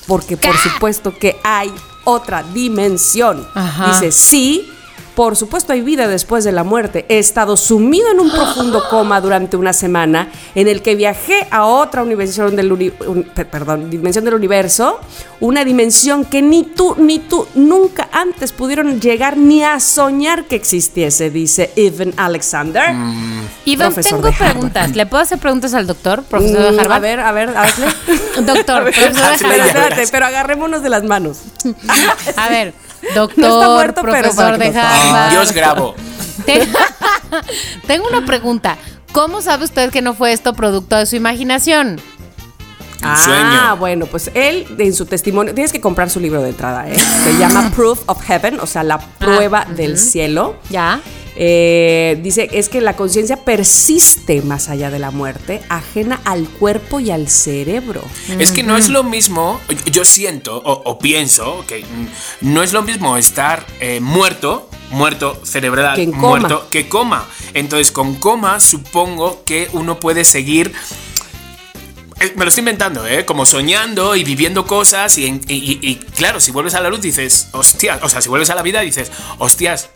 porque 0.08 0.38
por 0.38 0.56
supuesto 0.58 1.18
que 1.18 1.40
hay 1.44 1.72
otra 2.04 2.44
dimensión. 2.44 3.48
Ajá. 3.54 3.94
Dice, 3.94 4.12
sí, 4.12 4.73
por 5.16 5.36
supuesto 5.36 5.74
hay 5.74 5.82
vida 5.82 6.08
después 6.08 6.44
de 6.44 6.52
la 6.52 6.64
muerte. 6.64 7.06
He 7.10 7.20
estado 7.20 7.56
sumido 7.58 8.12
en 8.12 8.20
un 8.20 8.32
profundo 8.32 8.84
coma 8.90 9.22
durante 9.22 9.58
una 9.58 9.74
semana 9.74 10.30
en 10.56 10.68
el 10.68 10.82
que 10.82 10.96
viajé 10.96 11.48
a 11.52 11.66
otra 11.66 12.04
dimensión 12.04 12.56
del, 12.56 12.72
uni- 12.72 12.92
un- 13.06 13.24
pe- 13.24 13.46
perdón, 13.46 13.90
dimensión 13.90 14.26
del 14.26 14.34
universo, 14.34 15.00
una 15.40 15.64
dimensión 15.66 16.26
que 16.26 16.42
ni 16.42 16.64
tú 16.64 16.96
ni 16.98 17.20
tú 17.20 17.46
nunca 17.56 18.10
antes 18.12 18.52
pudieron 18.52 19.00
llegar 19.00 19.38
ni 19.38 19.64
a 19.64 19.80
soñar 19.80 20.46
que 20.46 20.56
existiese, 20.56 21.30
dice 21.30 21.72
Evan 21.76 22.14
Alexander. 22.18 22.96
Profesor 23.78 24.12
tengo 24.22 24.28
de 24.30 24.34
preguntas. 24.34 24.96
¿Le 24.96 25.06
puedo 25.06 25.22
hacer 25.24 25.38
preguntas 25.40 25.74
al 25.74 25.88
doctor, 25.88 26.24
profesor 26.24 26.72
Mm, 26.72 26.76
de 26.76 26.82
Harvard? 26.82 26.92
A 26.94 27.00
ver, 27.00 27.20
a 27.20 27.32
ver, 27.32 27.50
hazle. 27.58 27.86
Doctor, 28.46 28.84
profesor 28.92 29.14
de 29.14 29.46
Harvard. 29.46 29.68
Espérate, 29.68 30.08
pero 30.12 30.26
agarrémonos 30.26 30.82
de 30.82 30.90
las 30.90 31.04
manos. 31.04 31.40
A 32.38 32.50
ver, 32.50 32.74
No 33.10 33.22
doctor, 33.22 33.44
está 33.44 33.70
muerto, 33.70 34.02
pero 34.02 34.14
profesor 34.14 34.58
que 34.58 34.72
de. 34.72 35.30
Dios 35.32 35.52
grabo. 35.52 35.96
Te- 36.46 36.68
Tengo 37.88 38.08
una 38.08 38.26
pregunta. 38.26 38.78
¿Cómo 39.12 39.42
sabe 39.42 39.66
usted 39.66 39.92
que 39.92 40.02
no 40.02 40.14
fue 40.14 40.32
esto 40.34 40.54
producto 40.54 40.96
de 40.96 41.06
su 41.06 41.16
imaginación? 41.16 42.02
Ah, 43.06 43.18
sueño. 43.22 43.78
bueno, 43.78 44.06
pues 44.06 44.32
él 44.34 44.66
en 44.80 44.94
su 44.94 45.06
testimonio, 45.06 45.54
tienes 45.54 45.74
que 45.74 45.82
comprar 45.82 46.10
su 46.10 46.20
libro 46.22 46.42
de 46.42 46.50
entrada, 46.50 46.88
¿eh? 46.88 46.96
Se 47.24 47.38
llama 47.38 47.70
Proof 47.76 48.00
of 48.06 48.22
Heaven, 48.24 48.60
o 48.62 48.66
sea, 48.66 48.82
la 48.84 48.98
prueba 48.98 49.66
del 49.66 49.98
cielo. 49.98 50.56
¿Ya? 50.70 51.02
Eh, 51.36 52.20
dice, 52.22 52.48
es 52.54 52.70
que 52.70 52.80
la 52.82 52.96
conciencia 52.96 53.38
persiste 53.38 54.42
más 54.44 54.70
allá 54.70 54.92
de 54.92 55.00
la 55.00 55.10
muerte, 55.12 55.62
ajena 55.70 56.22
al 56.26 56.48
cuerpo 56.48 57.00
y 57.00 57.10
al 57.12 57.28
cerebro. 57.28 58.04
Es 58.40 58.52
que 58.52 58.62
no 58.64 58.78
es 58.78 58.90
lo 58.90 59.04
mismo, 59.04 59.60
yo 59.92 60.06
siento 60.06 60.58
o, 60.58 60.72
o 60.86 61.00
pienso 61.00 61.64
que 61.68 61.84
no 62.42 62.62
es 62.62 62.72
lo 62.74 62.84
mismo 62.84 63.18
estar 63.18 63.66
eh, 63.80 64.00
muerto, 64.00 64.70
muerto 64.92 65.40
cerebral, 65.44 65.96
Que 65.96 66.06
muerto, 66.08 66.68
que 66.70 66.88
coma. 66.88 67.28
Entonces, 67.56 67.92
con 67.92 68.16
coma 68.16 68.60
supongo 68.60 69.44
que 69.44 69.70
uno 69.74 70.00
puede 70.00 70.24
seguir. 70.26 70.72
eh, 72.20 72.32
Me 72.36 72.46
lo 72.46 72.50
estoy 72.50 72.62
inventando, 72.62 73.08
¿eh? 73.08 73.26
Como 73.26 73.46
soñando 73.48 74.16
y 74.16 74.24
viviendo 74.24 74.68
cosas 74.68 75.18
y, 75.18 75.26
en- 75.26 75.42
y- 75.48 75.56
y- 75.56 75.80
y, 75.82 75.96
claro, 75.96 76.40
si 76.40 76.52
vuelves 76.52 76.76
a 76.76 76.80
la 76.82 76.90
luz 76.90 77.02
dices, 77.02 77.48
hostias, 77.54 78.00
o 78.04 78.10
sea, 78.10 78.22
si 78.22 78.30
vuelves 78.30 78.50
a 78.52 78.56
la 78.56 78.62
vida 78.62 78.82
dices, 78.82 79.12
hostias, 79.40 79.90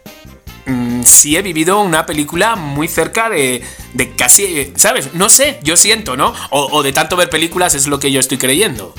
mm, 0.67 1.03
sí 1.03 1.35
he 1.37 1.41
vivido 1.41 1.81
una 1.81 2.05
película 2.05 2.55
muy 2.55 2.87
cerca 2.87 3.29
de, 3.29 3.63
de 3.93 4.11
casi, 4.11 4.73
¿sabes? 4.75 5.13
No 5.13 5.29
sé, 5.29 5.59
yo 5.63 5.75
siento, 5.77 6.15
¿no? 6.15 6.33
O, 6.51 6.67
o 6.71 6.83
de 6.83 6.93
tanto 6.93 7.15
ver 7.15 7.29
películas 7.29 7.73
es 7.73 7.87
lo 7.87 7.99
que 7.99 8.11
yo 8.11 8.19
estoy 8.19 8.37
creyendo. 8.37 8.93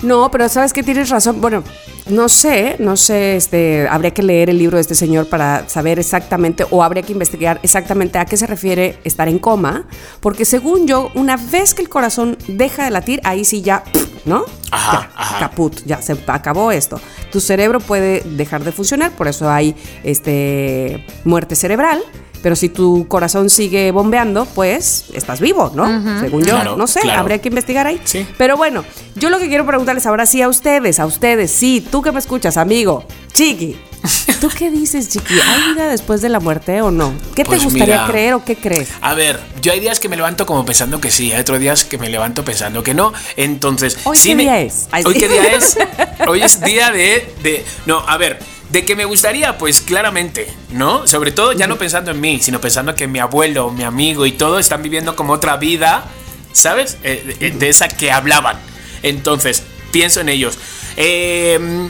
No, 0.00 0.30
pero 0.30 0.48
sabes 0.48 0.72
que 0.72 0.82
tienes 0.82 1.10
razón. 1.10 1.40
Bueno, 1.40 1.64
no 2.08 2.28
sé, 2.28 2.76
no 2.78 2.96
sé, 2.96 3.36
este, 3.36 3.86
habría 3.88 4.12
que 4.12 4.22
leer 4.22 4.50
el 4.50 4.58
libro 4.58 4.76
de 4.76 4.82
este 4.82 4.94
señor 4.94 5.28
para 5.28 5.68
saber 5.68 5.98
exactamente, 5.98 6.64
o 6.70 6.82
habría 6.82 7.02
que 7.02 7.12
investigar 7.12 7.60
exactamente 7.62 8.18
a 8.18 8.24
qué 8.24 8.36
se 8.36 8.46
refiere 8.46 8.98
estar 9.04 9.28
en 9.28 9.38
coma, 9.38 9.86
porque 10.20 10.44
según 10.44 10.86
yo, 10.86 11.10
una 11.14 11.36
vez 11.36 11.74
que 11.74 11.82
el 11.82 11.88
corazón 11.88 12.36
deja 12.48 12.84
de 12.84 12.90
latir, 12.90 13.20
ahí 13.24 13.44
sí 13.44 13.62
ya, 13.62 13.84
¿no? 14.24 14.44
Ajá, 14.70 14.92
ya, 15.00 15.20
ajá. 15.20 15.38
caput, 15.38 15.84
ya 15.84 16.02
se 16.02 16.16
acabó 16.26 16.72
esto. 16.72 17.00
Tu 17.30 17.40
cerebro 17.40 17.80
puede 17.80 18.20
dejar 18.20 18.64
de 18.64 18.72
funcionar, 18.72 19.12
por 19.12 19.28
eso 19.28 19.50
hay 19.50 19.76
este 20.02 21.04
muerte 21.24 21.56
cerebral. 21.56 22.02
Pero 22.42 22.56
si 22.56 22.68
tu 22.68 23.06
corazón 23.08 23.50
sigue 23.50 23.90
bombeando, 23.90 24.44
pues 24.46 25.04
estás 25.12 25.40
vivo, 25.40 25.72
¿no? 25.74 25.86
Según 26.20 26.42
yo, 26.44 26.54
Claro, 26.54 26.76
no 26.76 26.86
sé, 26.86 27.00
claro. 27.00 27.20
habría 27.20 27.38
que 27.38 27.48
investigar 27.48 27.86
ahí. 27.86 28.00
Sí. 28.04 28.26
Pero 28.38 28.56
bueno, 28.56 28.84
yo 29.16 29.28
lo 29.30 29.38
que 29.38 29.48
quiero 29.48 29.66
preguntarles 29.66 30.06
ahora 30.06 30.26
sí 30.26 30.40
a 30.42 30.48
ustedes, 30.48 31.00
a 31.00 31.06
ustedes, 31.06 31.50
sí, 31.50 31.86
tú 31.90 32.02
que 32.02 32.12
me 32.12 32.18
escuchas, 32.18 32.56
amigo, 32.56 33.04
Chiqui. 33.32 33.76
¿Tú 34.40 34.48
qué 34.56 34.70
dices, 34.70 35.08
Chiqui? 35.08 35.34
¿Hay 35.34 35.72
vida 35.72 35.88
después 35.88 36.22
de 36.22 36.28
la 36.28 36.38
muerte 36.38 36.80
o 36.82 36.92
no? 36.92 37.12
¿Qué 37.34 37.44
Pues 37.44 37.58
te 37.58 37.64
gustaría 37.64 37.96
mira. 37.96 38.06
creer 38.06 38.34
o 38.34 38.44
qué 38.44 38.54
crees? 38.56 38.88
A 39.00 39.14
ver, 39.14 39.40
yo 39.60 39.72
hay 39.72 39.80
días 39.80 39.98
que 39.98 40.08
me 40.08 40.16
levanto 40.16 40.46
como 40.46 40.64
pensando 40.64 41.00
que 41.00 41.10
sí, 41.10 41.32
hay 41.32 41.40
otros 41.40 41.58
días 41.58 41.84
que 41.84 41.98
me 41.98 42.08
levanto 42.08 42.44
pensando 42.44 42.82
que 42.84 42.94
no. 42.94 43.12
Entonces, 43.36 43.98
¿Hoy 44.04 44.16
sí 44.16 44.28
qué 44.30 44.34
me- 44.36 44.42
día 44.44 44.60
es? 44.60 44.88
¿Hoy 45.04 45.14
qué 45.14 45.28
día 45.28 45.42
es? 45.54 45.76
Hoy 46.28 46.42
es 46.42 46.60
día 46.60 46.92
de, 46.92 47.34
de. 47.42 47.64
No, 47.86 47.98
a 48.06 48.16
ver, 48.16 48.38
de 48.70 48.84
que 48.84 48.94
me 48.96 49.04
gustaría, 49.04 49.56
pues 49.58 49.80
claramente, 49.80 50.52
¿no? 50.70 51.06
Sobre 51.06 51.32
todo 51.32 51.52
ya 51.52 51.66
no 51.66 51.78
pensando 51.78 52.10
en 52.10 52.20
mí, 52.20 52.38
sino 52.40 52.60
pensando 52.60 52.94
que 52.94 53.06
mi 53.06 53.18
abuelo, 53.18 53.70
mi 53.70 53.82
amigo 53.82 54.26
y 54.26 54.32
todo 54.32 54.58
están 54.58 54.82
viviendo 54.82 55.16
como 55.16 55.32
otra 55.32 55.56
vida, 55.56 56.04
¿sabes? 56.52 56.98
Eh, 57.02 57.36
de, 57.40 57.50
de 57.52 57.68
esa 57.68 57.88
que 57.88 58.12
hablaban. 58.12 58.58
Entonces, 59.02 59.62
pienso 59.90 60.20
en 60.20 60.28
ellos. 60.28 60.58
Eh, 60.96 61.88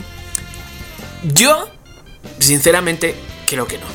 yo, 1.23 1.69
sinceramente, 2.39 3.15
creo 3.47 3.67
que 3.67 3.77
no. 3.77 3.85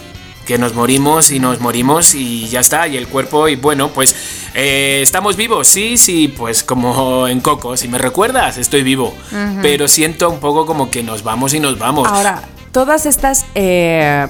Que 0.45 0.59
nos 0.59 0.75
morimos 0.75 1.31
y 1.31 1.39
nos 1.39 1.61
morimos 1.61 2.15
y 2.15 2.49
ya 2.49 2.61
está. 2.61 2.87
Y 2.87 2.99
el 2.99 3.09
cuerpo, 3.09 3.49
y 3.49 3.57
bueno, 3.57 3.89
pues 3.89 4.15
eh, 4.55 5.01
estamos 5.03 5.37
vivos. 5.37 5.69
Sí, 5.69 5.97
sí, 5.97 6.29
pues 6.29 6.63
como 6.63 7.27
en 7.29 7.41
Coco. 7.41 7.79
Si 7.79 7.89
me 7.89 7.97
recuerdas, 7.97 8.59
estoy 8.59 8.83
vivo. 8.83 9.15
Pero 9.63 9.89
siento 9.89 10.29
un 10.29 10.41
poco 10.41 10.67
como 10.67 10.91
que 10.91 11.03
nos 11.03 11.23
vamos 11.23 11.55
y 11.55 11.61
nos 11.61 11.79
vamos. 11.79 12.09
Ahora, 12.09 12.43
todas 12.75 13.07
estas 13.07 13.47
eh, 13.55 14.27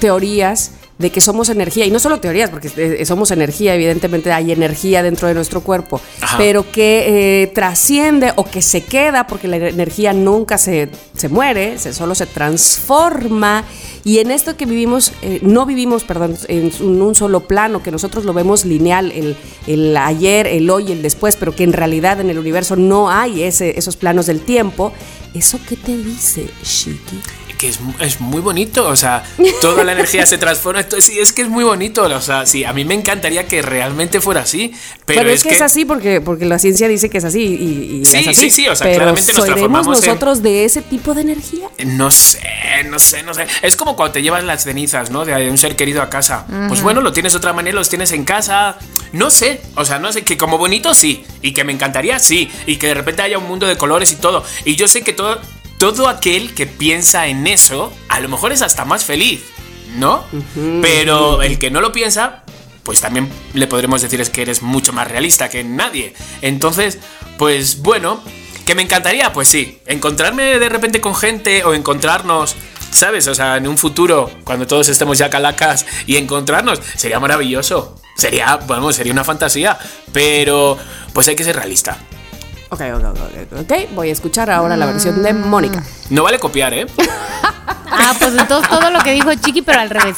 teorías 0.00 0.72
de 0.98 1.10
que 1.10 1.20
somos 1.20 1.48
energía, 1.48 1.86
y 1.86 1.90
no 1.90 2.00
solo 2.00 2.18
teorías, 2.18 2.50
porque 2.50 2.70
eh, 2.76 3.06
somos 3.06 3.30
energía, 3.30 3.74
evidentemente 3.74 4.32
hay 4.32 4.50
energía 4.50 5.04
dentro 5.04 5.28
de 5.28 5.34
nuestro 5.34 5.60
cuerpo, 5.60 6.00
Ajá. 6.20 6.36
pero 6.38 6.70
que 6.70 7.42
eh, 7.42 7.46
trasciende 7.54 8.32
o 8.34 8.44
que 8.44 8.60
se 8.60 8.84
queda, 8.84 9.26
porque 9.26 9.46
la 9.46 9.56
energía 9.56 10.12
nunca 10.12 10.58
se, 10.58 10.90
se 11.16 11.28
muere, 11.28 11.78
se, 11.78 11.94
solo 11.94 12.14
se 12.16 12.26
transforma, 12.26 13.64
y 14.04 14.18
en 14.18 14.30
esto 14.30 14.56
que 14.56 14.66
vivimos, 14.66 15.12
eh, 15.22 15.38
no 15.42 15.64
vivimos, 15.66 16.04
perdón, 16.04 16.36
en 16.48 16.72
un, 16.80 17.14
solo 17.14 17.40
plano, 17.40 17.82
que 17.82 17.90
nosotros 17.90 18.24
lo 18.24 18.32
vemos 18.32 18.64
lineal, 18.64 19.12
el, 19.12 19.36
el 19.66 19.96
ayer, 19.96 20.46
el 20.46 20.68
hoy 20.70 20.90
el 20.90 21.02
después, 21.02 21.36
pero 21.36 21.54
que 21.54 21.64
en 21.64 21.72
realidad 21.72 22.20
en 22.20 22.30
el 22.30 22.38
universo 22.38 22.76
no 22.76 23.10
hay 23.10 23.42
ese, 23.42 23.78
esos 23.78 23.96
planos 23.96 24.26
del 24.26 24.40
tiempo, 24.40 24.92
¿eso 25.34 25.58
qué 25.68 25.76
te 25.76 25.96
dice, 25.96 26.48
Shiki? 26.64 27.41
Que 27.62 27.68
es, 27.68 27.78
es 28.00 28.20
muy 28.20 28.40
bonito, 28.40 28.88
o 28.88 28.96
sea, 28.96 29.22
toda 29.60 29.84
la 29.84 29.92
energía 29.92 30.26
se 30.26 30.36
transforma. 30.36 30.80
esto- 30.80 31.00
Sí, 31.00 31.20
es 31.20 31.32
que 31.32 31.42
es 31.42 31.48
muy 31.48 31.62
bonito, 31.62 32.02
o 32.02 32.20
sea, 32.20 32.44
sí, 32.44 32.64
a 32.64 32.72
mí 32.72 32.84
me 32.84 32.94
encantaría 32.94 33.46
que 33.46 33.62
realmente 33.62 34.20
fuera 34.20 34.40
así, 34.40 34.74
pero, 35.06 35.20
Pero, 35.20 35.30
es, 35.30 35.36
es, 35.36 35.42
que, 35.44 35.50
es 35.50 35.60
así 35.60 35.84
porque, 35.84 36.20
porque 36.20 36.44
la 36.44 36.58
ciencia 36.58 36.88
dice 36.88 37.08
que 37.08 37.18
es 37.18 37.24
así 37.24 37.40
y, 37.40 38.00
y 38.00 38.04
Sí, 38.04 38.16
es 38.16 38.26
así. 38.28 38.40
sí, 38.40 38.50
sí, 38.50 38.66
o 38.68 38.74
sea, 38.74 38.84
Pero 38.86 38.96
claramente 38.98 39.32
nos 39.32 39.42
¿seremos 39.44 39.46
transformamos 39.46 39.98
en- 40.02 40.06
nosotros 40.08 40.42
de 40.42 40.64
ese 40.64 40.82
tipo 40.82 41.14
de 41.14 41.20
energía? 41.20 41.68
No 41.86 42.10
sé, 42.10 42.40
no 42.86 42.98
sé, 42.98 43.22
no 43.22 43.32
sé. 43.32 43.46
Es 43.62 43.76
como 43.76 43.94
cuando 43.94 44.12
te 44.14 44.22
llevas 44.22 44.42
las 44.42 44.64
cenizas, 44.64 45.10
¿no? 45.12 45.24
De 45.24 45.48
un 45.48 45.56
ser 45.56 45.76
querido 45.76 46.02
a 46.02 46.10
casa. 46.10 46.44
Pues 46.66 46.82
bueno, 46.82 47.00
lo 47.00 47.12
tienes 47.12 47.32
de 47.32 47.38
otra 47.38 47.52
manera, 47.52 47.76
los 47.76 47.88
tienes 47.88 48.10
en 48.10 48.24
casa. 48.24 48.76
No 49.12 49.30
sé, 49.30 49.60
o 49.76 49.84
sea, 49.84 50.00
no 50.00 50.12
sé, 50.12 50.22
que 50.22 50.36
como 50.36 50.58
bonito 50.58 50.94
sí. 50.94 51.24
Y 51.42 51.52
que 51.52 51.62
me 51.62 51.72
encantaría 51.72 52.18
sí. 52.18 52.50
Y 52.66 52.76
que 52.76 52.88
de 52.88 52.94
repente 52.94 53.22
haya 53.22 53.38
un 53.38 53.46
mundo 53.46 53.66
de 53.68 53.76
colores 53.76 54.10
y 54.10 54.16
todo. 54.16 54.44
Y 54.64 54.74
yo 54.74 54.88
sé 54.88 55.02
que 55.02 55.12
todo, 55.12 55.38
todo 55.82 56.06
aquel 56.06 56.54
que 56.54 56.68
piensa 56.68 57.26
en 57.26 57.44
eso, 57.48 57.92
a 58.08 58.20
lo 58.20 58.28
mejor 58.28 58.52
es 58.52 58.62
hasta 58.62 58.84
más 58.84 59.04
feliz, 59.04 59.42
¿no? 59.96 60.24
Pero 60.80 61.42
el 61.42 61.58
que 61.58 61.72
no 61.72 61.80
lo 61.80 61.90
piensa, 61.90 62.44
pues 62.84 63.00
también 63.00 63.28
le 63.52 63.66
podremos 63.66 64.00
decir 64.00 64.20
es 64.20 64.30
que 64.30 64.42
eres 64.42 64.62
mucho 64.62 64.92
más 64.92 65.10
realista 65.10 65.48
que 65.48 65.64
nadie. 65.64 66.14
Entonces, 66.40 67.00
pues 67.36 67.82
bueno, 67.82 68.22
que 68.64 68.76
me 68.76 68.82
encantaría, 68.82 69.32
pues 69.32 69.48
sí, 69.48 69.80
encontrarme 69.86 70.60
de 70.60 70.68
repente 70.68 71.00
con 71.00 71.16
gente 71.16 71.64
o 71.64 71.74
encontrarnos 71.74 72.54
¿sabes? 72.92 73.26
O 73.26 73.34
sea, 73.34 73.56
en 73.56 73.66
un 73.66 73.76
futuro, 73.76 74.30
cuando 74.44 74.68
todos 74.68 74.88
estemos 74.88 75.18
ya 75.18 75.30
calacas 75.30 75.84
y 76.06 76.14
encontrarnos, 76.14 76.80
sería 76.94 77.18
maravilloso. 77.18 78.00
Sería, 78.16 78.54
bueno, 78.68 78.92
sería 78.92 79.12
una 79.12 79.24
fantasía. 79.24 79.76
Pero, 80.12 80.78
pues 81.12 81.26
hay 81.26 81.34
que 81.34 81.42
ser 81.42 81.56
realista. 81.56 81.98
Ok, 82.72 82.80
ok, 82.94 83.04
ok, 83.04 83.60
ok. 83.60 83.72
Voy 83.94 84.08
a 84.08 84.12
escuchar 84.12 84.50
ahora 84.50 84.78
la 84.78 84.86
versión 84.86 85.22
de 85.22 85.34
Mónica. 85.34 85.82
No 86.08 86.22
vale 86.22 86.38
copiar, 86.38 86.72
¿eh? 86.74 86.86
Ah, 87.94 88.14
pues 88.18 88.32
entonces 88.36 88.68
todo 88.70 88.90
lo 88.90 89.00
que 89.00 89.12
dijo 89.12 89.32
Chiqui, 89.34 89.60
pero 89.60 89.78
al 89.78 89.90
revés. 89.90 90.16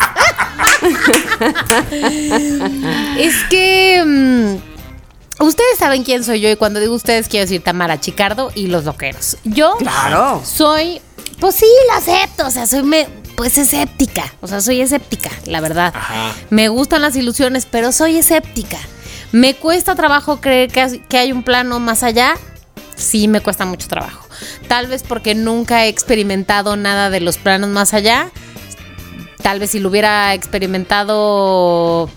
es 3.19 3.35
que. 3.51 4.03
mm, 4.07 5.43
ustedes 5.45 5.79
saben 5.79 6.05
quién 6.05 6.25
soy 6.25 6.40
yo 6.40 6.51
y 6.51 6.57
cuando 6.57 6.81
digo 6.81 6.95
ustedes 6.95 7.29
quiero 7.29 7.45
decir 7.45 7.62
Tamara 7.62 8.01
Chicardo 8.01 8.51
y 8.55 8.69
los 8.69 8.85
loqueros. 8.85 9.37
Yo 9.45 9.77
Claro. 9.79 10.40
soy. 10.45 11.01
Pues 11.40 11.57
sí, 11.57 11.67
lo 11.90 11.99
acepto. 11.99 12.47
O 12.47 12.51
sea, 12.51 12.67
soy 12.67 12.83
me, 12.85 13.09
pues 13.37 13.59
escéptica. 13.59 14.33
O 14.40 14.47
sea, 14.47 14.61
soy 14.61 14.81
escéptica, 14.81 15.31
la 15.47 15.61
verdad. 15.61 15.93
Ajá. 15.95 16.33
Me 16.51 16.69
gustan 16.69 17.03
las 17.03 17.17
ilusiones, 17.17 17.67
pero 17.69 17.90
soy 17.93 18.19
escéptica. 18.19 18.79
¿Me 19.35 19.57
cuesta 19.57 19.97
trabajo 19.97 20.40
creer 20.40 20.70
que, 20.70 21.18
hay 21.18 21.33
un 21.33 21.42
plano 21.42 21.81
más 21.81 22.05
allá? 22.05 22.37
Sí, 22.94 23.27
me 23.27 23.40
cuesta 23.40 23.64
mucho 23.64 23.88
trabajo. 23.88 24.29
Tal 24.68 24.87
vez 24.87 25.03
porque 25.03 25.35
nunca 25.35 25.85
he 25.85 25.88
experimentado 25.88 26.77
nada 26.77 27.11
de 27.11 27.18
los 27.18 27.37
planos 27.38 27.68
más 27.68 27.94
allá. 27.94 28.31
Tal 29.42 29.59
vez 29.59 29.73
si 29.73 29.81
lo 29.81 29.88
hubiera 29.88 30.35
experimentado, 30.35 32.09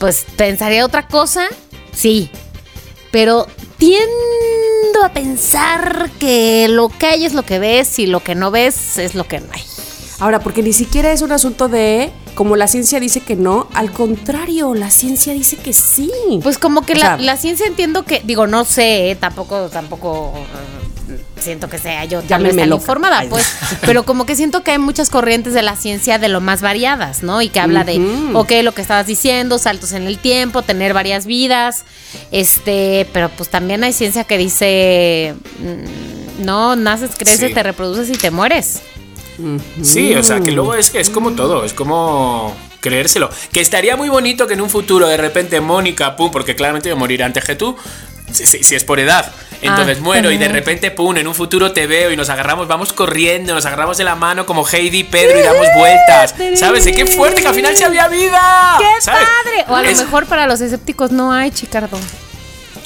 pues 0.00 0.26
pensaría 0.34 0.84
otra 0.84 1.06
cosa. 1.06 1.46
Sí. 1.92 2.32
Pero 3.12 3.46
tiendo 3.78 5.04
a 5.04 5.12
pensar 5.12 6.10
que 6.18 6.66
lo 6.66 6.88
que 6.88 7.06
hay 7.06 7.26
es 7.26 7.32
lo 7.32 7.44
que 7.44 7.60
ves 7.60 8.00
y 8.00 8.08
lo 8.08 8.24
que 8.24 8.34
no 8.34 8.50
ves 8.50 8.98
es 8.98 9.14
lo 9.14 9.22
que 9.22 9.38
no 9.38 9.52
hay. 9.52 9.62
Ahora, 10.20 10.40
porque 10.40 10.62
ni 10.62 10.72
siquiera 10.74 11.12
es 11.12 11.22
un 11.22 11.32
asunto 11.32 11.68
de, 11.68 12.12
como 12.34 12.54
la 12.56 12.68
ciencia 12.68 13.00
dice 13.00 13.20
que 13.20 13.36
no, 13.36 13.68
al 13.74 13.90
contrario, 13.90 14.74
la 14.74 14.90
ciencia 14.90 15.32
dice 15.32 15.56
que 15.56 15.72
sí. 15.72 16.10
Pues 16.42 16.58
como 16.58 16.82
que 16.82 16.94
la, 16.94 17.00
sea- 17.00 17.18
la 17.18 17.36
ciencia 17.38 17.66
entiendo 17.66 18.04
que, 18.04 18.20
digo, 18.24 18.46
no 18.46 18.64
sé, 18.66 19.10
eh, 19.12 19.16
tampoco, 19.16 19.68
tampoco 19.70 20.34
eh, 20.36 21.18
siento 21.40 21.70
que 21.70 21.78
sea 21.78 22.04
yo 22.04 22.20
tan 22.20 22.42
loca. 22.42 22.66
informada, 22.66 23.20
Ay. 23.20 23.28
pues, 23.30 23.46
pero 23.80 24.04
como 24.04 24.26
que 24.26 24.36
siento 24.36 24.62
que 24.62 24.72
hay 24.72 24.78
muchas 24.78 25.08
corrientes 25.08 25.54
de 25.54 25.62
la 25.62 25.74
ciencia 25.74 26.18
de 26.18 26.28
lo 26.28 26.42
más 26.42 26.60
variadas, 26.60 27.22
¿no? 27.22 27.40
Y 27.40 27.48
que 27.48 27.58
habla 27.60 27.84
de, 27.84 27.98
ok, 28.34 28.52
lo 28.62 28.72
que 28.74 28.82
estabas 28.82 29.06
diciendo, 29.06 29.58
saltos 29.58 29.92
en 29.92 30.06
el 30.06 30.18
tiempo, 30.18 30.60
tener 30.60 30.92
varias 30.92 31.24
vidas, 31.24 31.84
este, 32.30 33.08
pero 33.14 33.30
pues 33.30 33.48
también 33.48 33.82
hay 33.84 33.94
ciencia 33.94 34.24
que 34.24 34.36
dice, 34.36 35.34
mm, 35.60 36.44
no, 36.44 36.76
naces, 36.76 37.12
creces, 37.16 37.48
Sí. 37.48 37.54
te 37.54 37.62
reproduces 37.62 38.10
y 38.10 38.18
te 38.20 38.30
mueres. 38.30 38.82
Sí, 39.82 40.14
o 40.14 40.22
sea, 40.22 40.40
que 40.40 40.50
luego 40.52 40.74
es 40.74 40.94
es 40.94 41.10
como 41.10 41.32
todo, 41.32 41.64
es 41.64 41.72
como 41.74 42.56
creérselo. 42.80 43.28
Que 43.52 43.60
estaría 43.60 43.96
muy 43.96 44.08
bonito 44.08 44.46
que 44.46 44.54
en 44.54 44.60
un 44.60 44.70
futuro 44.70 45.06
de 45.08 45.16
repente 45.16 45.60
Mónica, 45.60 46.16
pum, 46.16 46.30
porque 46.30 46.54
claramente 46.56 46.88
yo 46.88 46.96
moriré 46.96 47.24
antes 47.24 47.44
que 47.44 47.54
tú, 47.54 47.76
si, 48.32 48.46
si- 48.46 48.62
si 48.64 48.74
es 48.74 48.84
por 48.84 49.00
edad. 49.00 49.30
Entonces 49.62 49.98
Ah, 50.00 50.02
muero 50.02 50.30
y 50.30 50.38
de 50.38 50.48
repente, 50.48 50.90
pum, 50.90 51.14
en 51.18 51.28
un 51.28 51.34
futuro 51.34 51.72
te 51.72 51.86
veo 51.86 52.10
y 52.10 52.16
nos 52.16 52.30
agarramos, 52.30 52.66
vamos 52.66 52.94
corriendo, 52.94 53.52
nos 53.52 53.66
agarramos 53.66 53.98
de 53.98 54.04
la 54.04 54.14
mano 54.14 54.46
como 54.46 54.66
Heidi 54.66 55.00
y 55.00 55.04
Pedro 55.04 55.38
y 55.38 55.42
damos 55.42 55.66
vueltas. 55.76 56.34
¿Sabes? 56.58 56.84
Qué 56.86 57.04
fuerte 57.04 57.42
que 57.42 57.48
al 57.48 57.54
final 57.54 57.76
se 57.76 57.84
había 57.84 58.08
vida. 58.08 58.76
¡Qué 58.78 59.02
¿sabes? 59.02 59.20
padre! 59.22 59.64
O 59.68 59.76
a 59.76 59.82
lo 59.82 59.88
Es- 59.90 59.98
mejor 59.98 60.24
para 60.24 60.46
los 60.46 60.62
escépticos 60.62 61.10
no 61.10 61.30
hay, 61.32 61.50
Chicardo. 61.50 61.98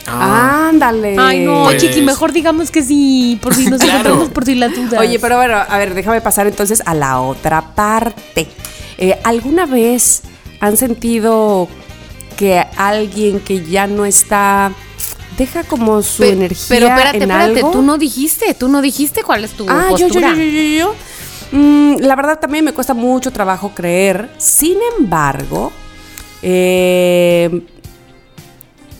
Ah. 0.06 0.68
Ándale. 0.68 1.16
Ay, 1.18 1.40
no, 1.44 1.64
Pues- 1.64 1.80
Chiqui, 1.82 2.02
mejor 2.02 2.32
digamos 2.32 2.70
que 2.70 2.82
sí, 2.82 3.38
por 3.42 3.54
si 3.54 3.66
nos 3.66 3.80
Claro. 3.82 3.98
encontramos 4.00 4.28
por 4.30 4.44
si 4.44 4.54
la 4.54 4.68
duda. 4.68 5.00
Oye, 5.00 5.18
pero 5.18 5.36
bueno, 5.36 5.56
a 5.56 5.78
ver, 5.78 5.94
déjame 5.94 6.20
pasar 6.20 6.46
entonces 6.46 6.82
a 6.84 6.94
la 6.94 7.20
otra 7.20 7.74
parte. 7.74 8.46
Eh, 8.98 9.18
¿Alguna 9.24 9.66
vez 9.66 10.22
han 10.60 10.76
sentido 10.76 11.68
que 12.36 12.64
alguien 12.76 13.40
que 13.40 13.64
ya 13.64 13.86
no 13.86 14.04
está 14.04 14.72
deja 15.38 15.64
como 15.64 16.00
su 16.02 16.22
Pe- 16.22 16.30
energía 16.30 16.66
Pero 16.68 16.86
espérate, 16.88 17.16
en 17.16 17.22
espérate, 17.30 17.56
algo? 17.60 17.70
tú 17.72 17.82
no 17.82 17.98
dijiste, 17.98 18.54
tú 18.54 18.68
no 18.68 18.82
dijiste 18.82 19.22
cuál 19.24 19.44
es 19.44 19.52
tu 19.52 19.66
Ah, 19.68 19.86
yo, 19.90 19.96
yo, 19.96 20.04
postura. 20.08 20.30
yo, 20.30 20.36
yo, 20.36 20.50
yo, 20.50 20.78
yo. 20.78 20.94
Mm, 21.52 21.96
la 22.00 22.14
verdad 22.16 22.38
también 22.38 22.64
me 22.64 22.72
cuesta 22.72 22.94
mucho 22.94 23.30
trabajo 23.32 23.72
creer. 23.74 24.30
Sin 24.38 24.76
embargo, 24.98 25.72
eh, 26.42 27.62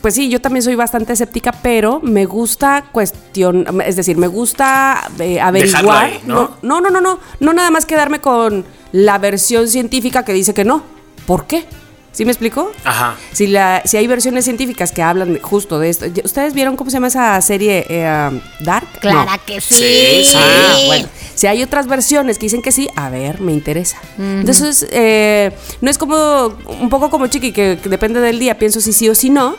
pues 0.05 0.13
sí, 0.13 0.29
yo 0.29 0.39
también 0.39 0.61
soy 0.61 0.75
bastante 0.75 1.13
escéptica, 1.13 1.51
pero 1.51 1.99
me 1.99 2.25
gusta 2.25 2.85
cuestión, 2.91 3.65
es 3.83 3.95
decir, 3.95 4.17
me 4.17 4.27
gusta 4.27 5.09
eh, 5.17 5.41
averiguar. 5.41 6.05
ahí, 6.05 6.19
¿no? 6.27 6.57
no, 6.61 6.79
no, 6.79 6.91
no, 6.91 7.01
no, 7.01 7.19
no 7.39 7.53
nada 7.53 7.71
más 7.71 7.87
quedarme 7.87 8.19
con 8.21 8.65
la 8.91 9.17
versión 9.17 9.67
científica 9.67 10.23
que 10.23 10.31
dice 10.31 10.53
que 10.53 10.63
no. 10.63 10.83
¿Por 11.25 11.47
qué? 11.47 11.65
¿Sí 12.11 12.23
me 12.23 12.31
explico? 12.31 12.71
Ajá. 12.83 13.15
Si, 13.31 13.47
la, 13.47 13.81
si 13.83 13.97
hay 13.97 14.05
versiones 14.05 14.45
científicas 14.45 14.91
que 14.91 15.01
hablan 15.01 15.39
justo 15.41 15.79
de 15.79 15.89
esto. 15.89 16.05
¿Ustedes 16.23 16.53
vieron 16.53 16.75
cómo 16.75 16.91
se 16.91 16.97
llama 16.97 17.07
esa 17.07 17.41
serie 17.41 17.87
eh, 17.89 18.29
um, 18.31 18.39
Dark? 18.59 18.87
Clara 19.01 19.37
No. 19.37 19.41
que 19.43 19.59
sí. 19.59 19.73
Sí, 19.73 20.25
sí. 20.25 20.37
Ah, 20.37 20.77
bueno. 20.85 21.07
Si 21.33 21.47
hay 21.47 21.63
otras 21.63 21.87
versiones 21.87 22.37
que 22.37 22.45
dicen 22.45 22.61
que 22.61 22.71
sí, 22.71 22.87
a 22.95 23.09
ver, 23.09 23.41
me 23.41 23.53
interesa. 23.53 23.97
Entonces, 24.19 24.85
eh, 24.91 25.51
no 25.81 25.89
es 25.89 25.97
como 25.97 26.55
un 26.79 26.89
poco 26.91 27.09
como 27.09 27.25
Chiqui, 27.25 27.51
que, 27.51 27.79
que 27.81 27.89
depende 27.89 28.19
del 28.19 28.37
día, 28.37 28.59
pienso 28.59 28.81
si 28.81 28.93
sí 28.93 29.09
o 29.09 29.15
si 29.15 29.31
no. 29.31 29.57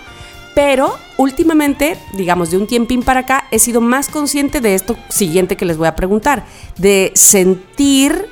Pero 0.57 0.97
últimamente, 1.19 1.99
digamos, 2.15 2.51
de 2.51 2.57
un 2.57 2.67
tiempín 2.67 3.03
para 3.03 3.21
acá, 3.21 3.45
he 3.51 3.59
sido 3.59 3.83
más 3.83 4.09
consciente 4.09 4.63
de 4.63 4.75
esto 4.75 4.97
siguiente 5.11 5.55
que 5.55 5.67
les 5.67 5.77
voy 5.77 5.87
a 5.87 5.95
preguntar. 5.95 6.47
De 6.79 7.13
sentir, 7.15 8.25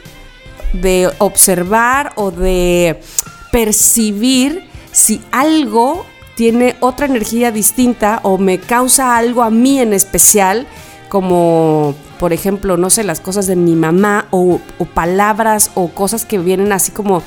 de 0.73 1.11
observar 1.19 2.15
o 2.17 2.31
de 2.31 2.99
percibir 3.53 4.65
si 4.91 5.21
algo 5.33 6.07
tiene 6.35 6.77
otra 6.81 7.05
energía 7.05 7.53
distinta 7.53 8.21
o 8.23 8.39
me 8.39 8.59
causa 8.59 9.19
algo 9.19 9.43
a 9.43 9.51
mí 9.51 9.79
en 9.79 9.93
especial, 9.93 10.67
como 11.11 11.95
por 12.19 12.33
ejemplo, 12.33 12.79
no 12.79 12.89
sé, 12.89 13.05
las 13.05 13.21
cosas 13.21 13.47
de 13.47 13.55
mi 13.55 13.75
mamá 13.75 14.29
o, 14.31 14.63
o 14.79 14.85
palabras 14.87 15.73
o 15.75 15.89
cosas 15.89 16.25
que 16.25 16.39
vienen 16.39 16.73
así 16.73 16.91
como... 16.91 17.23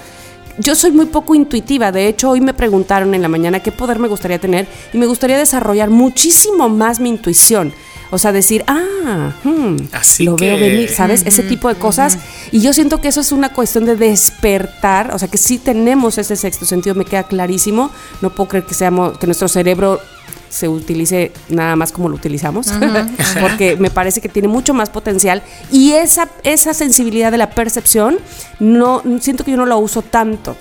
Yo 0.60 0.76
soy 0.76 0.92
muy 0.92 1.06
poco 1.06 1.36
intuitiva, 1.36 1.92
de 1.92 2.08
hecho 2.08 2.32
hoy 2.32 2.42
me 2.42 2.54
preguntaron 2.54 3.14
en 3.14 3.22
la 3.22 3.28
mañana 3.28 3.60
qué 3.62 3.72
poder 3.72 4.00
me 4.00 4.08
gustaría 4.08 4.40
tener 4.40 4.68
y 4.92 4.98
me 4.98 5.06
gustaría 5.06 5.38
desarrollar 5.38 5.90
muchísimo 5.90 6.68
más 6.68 7.00
mi 7.00 7.10
intuición. 7.10 7.74
O 8.10 8.18
sea, 8.18 8.32
decir, 8.32 8.64
ah, 8.68 9.34
hmm, 9.44 9.76
Así 9.92 10.24
lo 10.24 10.38
veo 10.38 10.58
venir, 10.58 10.90
¿sabes? 10.90 11.24
Ese 11.26 11.44
tipo 11.44 11.68
de 11.68 11.76
cosas. 11.76 12.18
Y 12.52 12.62
yo 12.62 12.72
siento 12.72 13.02
que 13.02 13.10
eso 13.10 13.20
es 13.20 13.34
una 13.34 13.50
cuestión 13.50 13.86
de 13.86 13.98
despertar, 13.98 15.14
o 15.14 15.20
sea, 15.20 15.28
que 15.28 15.38
sí 15.38 15.58
tenemos 15.58 16.18
ese 16.18 16.38
sexto 16.38 16.66
sentido, 16.66 16.96
me 16.96 17.04
queda 17.04 17.24
clarísimo. 17.24 17.92
No 18.22 18.30
puedo 18.30 18.48
creer 18.50 18.66
que 18.66 18.74
seamos, 18.74 19.18
que 19.18 19.28
nuestro 19.28 19.50
cerebro 19.50 20.00
se 20.50 20.68
utilice 20.68 21.32
nada 21.50 21.76
más 21.76 21.92
como 21.92 22.10
lo 22.10 22.16
utilizamos, 22.16 22.68
porque 23.42 23.76
me 23.78 23.90
parece 23.90 24.22
que 24.22 24.30
tiene 24.30 24.48
mucho 24.48 24.74
más 24.74 24.90
potencial 24.90 25.42
y 25.72 25.92
esa, 25.94 26.30
esa 26.44 26.74
sensibilidad 26.74 27.32
de 27.32 27.38
la 27.38 27.50
percepción, 27.50 28.18
no, 28.60 29.02
siento 29.20 29.44
que 29.44 29.52
yo 29.52 29.58
no 29.58 29.66
la 29.66 29.76
uso 29.76 30.02
tanto. 30.02 30.56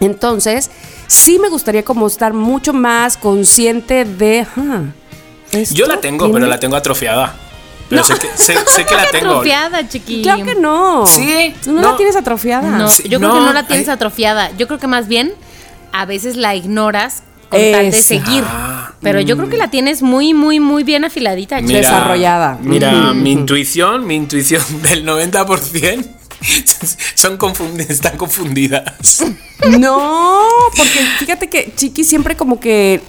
Entonces, 0.00 0.70
sí 1.06 1.38
me 1.38 1.48
gustaría 1.48 1.84
como 1.84 2.06
estar 2.06 2.32
mucho 2.34 2.72
más 2.72 3.16
consciente 3.16 4.04
de... 4.04 4.46
ah, 4.56 4.82
Yo 5.72 5.86
la 5.86 6.00
tengo, 6.00 6.24
tiene- 6.26 6.34
pero 6.40 6.46
la 6.46 6.58
tengo 6.60 6.76
atrofiada. 6.76 7.36
Pero 7.88 8.02
sé, 8.02 8.14
que, 8.14 8.28
sé, 8.34 8.54
sé 8.66 8.84
que 8.86 8.94
la 8.96 9.10
tengo. 9.10 9.30
Atrofiada, 9.30 9.86
chiqui. 9.88 10.22
Claro 10.22 10.44
que 10.44 10.54
no. 10.54 11.06
Sí, 11.06 11.54
no, 11.66 11.72
no. 11.74 11.90
la 11.92 11.96
tienes 11.96 12.16
atrofiada. 12.16 12.70
No, 12.70 12.88
Sí, 12.88 13.02
yo 13.08 13.18
creo 13.18 13.28
no, 13.32 13.34
que 13.40 13.44
no 13.46 13.52
la 13.52 13.66
tienes 13.66 13.88
ay. 13.88 13.94
atrofiada. 13.94 14.50
Yo 14.56 14.66
creo 14.66 14.78
que 14.78 14.86
más 14.86 15.06
bien 15.06 15.34
a 15.92 16.06
veces 16.06 16.36
la 16.36 16.54
ignoras 16.54 17.22
con 17.54 17.72
tal 17.72 17.90
de 17.90 18.02
seguir. 18.02 18.44
Ah, 18.46 18.92
Pero 19.00 19.20
yo 19.20 19.36
creo 19.36 19.48
que 19.48 19.56
la 19.56 19.68
tienes 19.70 20.02
muy, 20.02 20.34
muy, 20.34 20.60
muy 20.60 20.82
bien 20.84 21.04
afiladita, 21.04 21.56
chiqui. 21.60 21.68
Mira. 21.74 21.80
Desarrollada. 21.80 22.58
Mira, 22.62 23.12
mi 23.12 23.32
intuición, 23.32 24.06
mi 24.06 24.14
intuición 24.16 24.62
del 24.82 25.04
90% 25.06 26.06
son 27.14 27.38
confund- 27.38 27.80
están 27.88 28.16
confundidas. 28.16 29.22
No, 29.78 30.40
porque 30.76 30.98
fíjate 31.18 31.48
que 31.48 31.72
Chiqui 31.74 32.04
siempre 32.04 32.36
como 32.36 32.60
que 32.60 33.00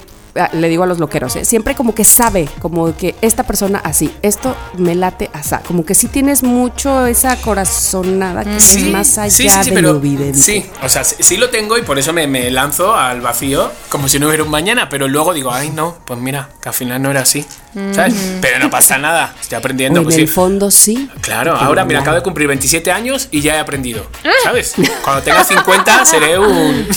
le 0.53 0.67
digo 0.67 0.83
a 0.83 0.85
los 0.87 0.99
loqueros, 0.99 1.35
¿eh? 1.37 1.45
siempre 1.45 1.75
como 1.75 1.95
que 1.95 2.03
sabe, 2.03 2.49
como 2.59 2.95
que 2.97 3.15
esta 3.21 3.43
persona 3.43 3.79
así, 3.79 4.13
esto 4.21 4.55
me 4.77 4.93
late 4.93 5.29
así, 5.33 5.55
como 5.65 5.85
que 5.85 5.95
sí 5.95 6.07
tienes 6.09 6.43
mucho 6.43 7.05
esa 7.05 7.37
corazonada 7.37 8.43
que 8.43 8.57
es 8.57 8.85
más 8.87 9.17
allá 9.17 9.63
de 9.63 9.81
lo 9.81 9.95
evidente. 9.95 10.37
sí, 10.37 10.65
o 10.83 10.89
sea, 10.89 11.05
sí, 11.05 11.15
sí 11.19 11.37
lo 11.37 11.49
tengo 11.49 11.77
y 11.77 11.83
por 11.83 11.97
eso 11.97 12.11
me, 12.11 12.27
me 12.27 12.51
lanzo 12.51 12.93
al 12.93 13.21
vacío 13.21 13.71
como 13.87 14.09
si 14.09 14.19
no 14.19 14.27
hubiera 14.27 14.43
un 14.43 14.49
mañana, 14.51 14.89
pero 14.89 15.07
luego 15.07 15.33
digo, 15.33 15.51
ay 15.53 15.69
no, 15.69 15.97
pues 16.05 16.19
mira, 16.19 16.49
que 16.61 16.67
al 16.67 16.75
final 16.75 17.01
no 17.01 17.11
era 17.11 17.21
así, 17.21 17.45
¿sabes? 17.93 18.13
Pero 18.41 18.59
no 18.59 18.69
pasa 18.69 18.97
nada, 18.97 19.33
estoy 19.39 19.57
aprendiendo. 19.57 19.99
en 20.01 20.05
pues 20.05 20.17
el 20.17 20.27
sí. 20.27 20.33
fondo 20.33 20.69
sí. 20.69 21.09
Claro, 21.21 21.55
ahora 21.55 21.85
mira, 21.85 22.01
acabo 22.01 22.17
de 22.17 22.23
cumplir 22.23 22.47
27 22.49 22.91
años 22.91 23.29
y 23.31 23.39
ya 23.39 23.55
he 23.55 23.59
aprendido, 23.59 24.05
¿sabes? 24.43 24.73
Cuando 25.03 25.23
tenga 25.23 25.45
50 25.45 26.05
seré 26.05 26.37
un... 26.37 26.87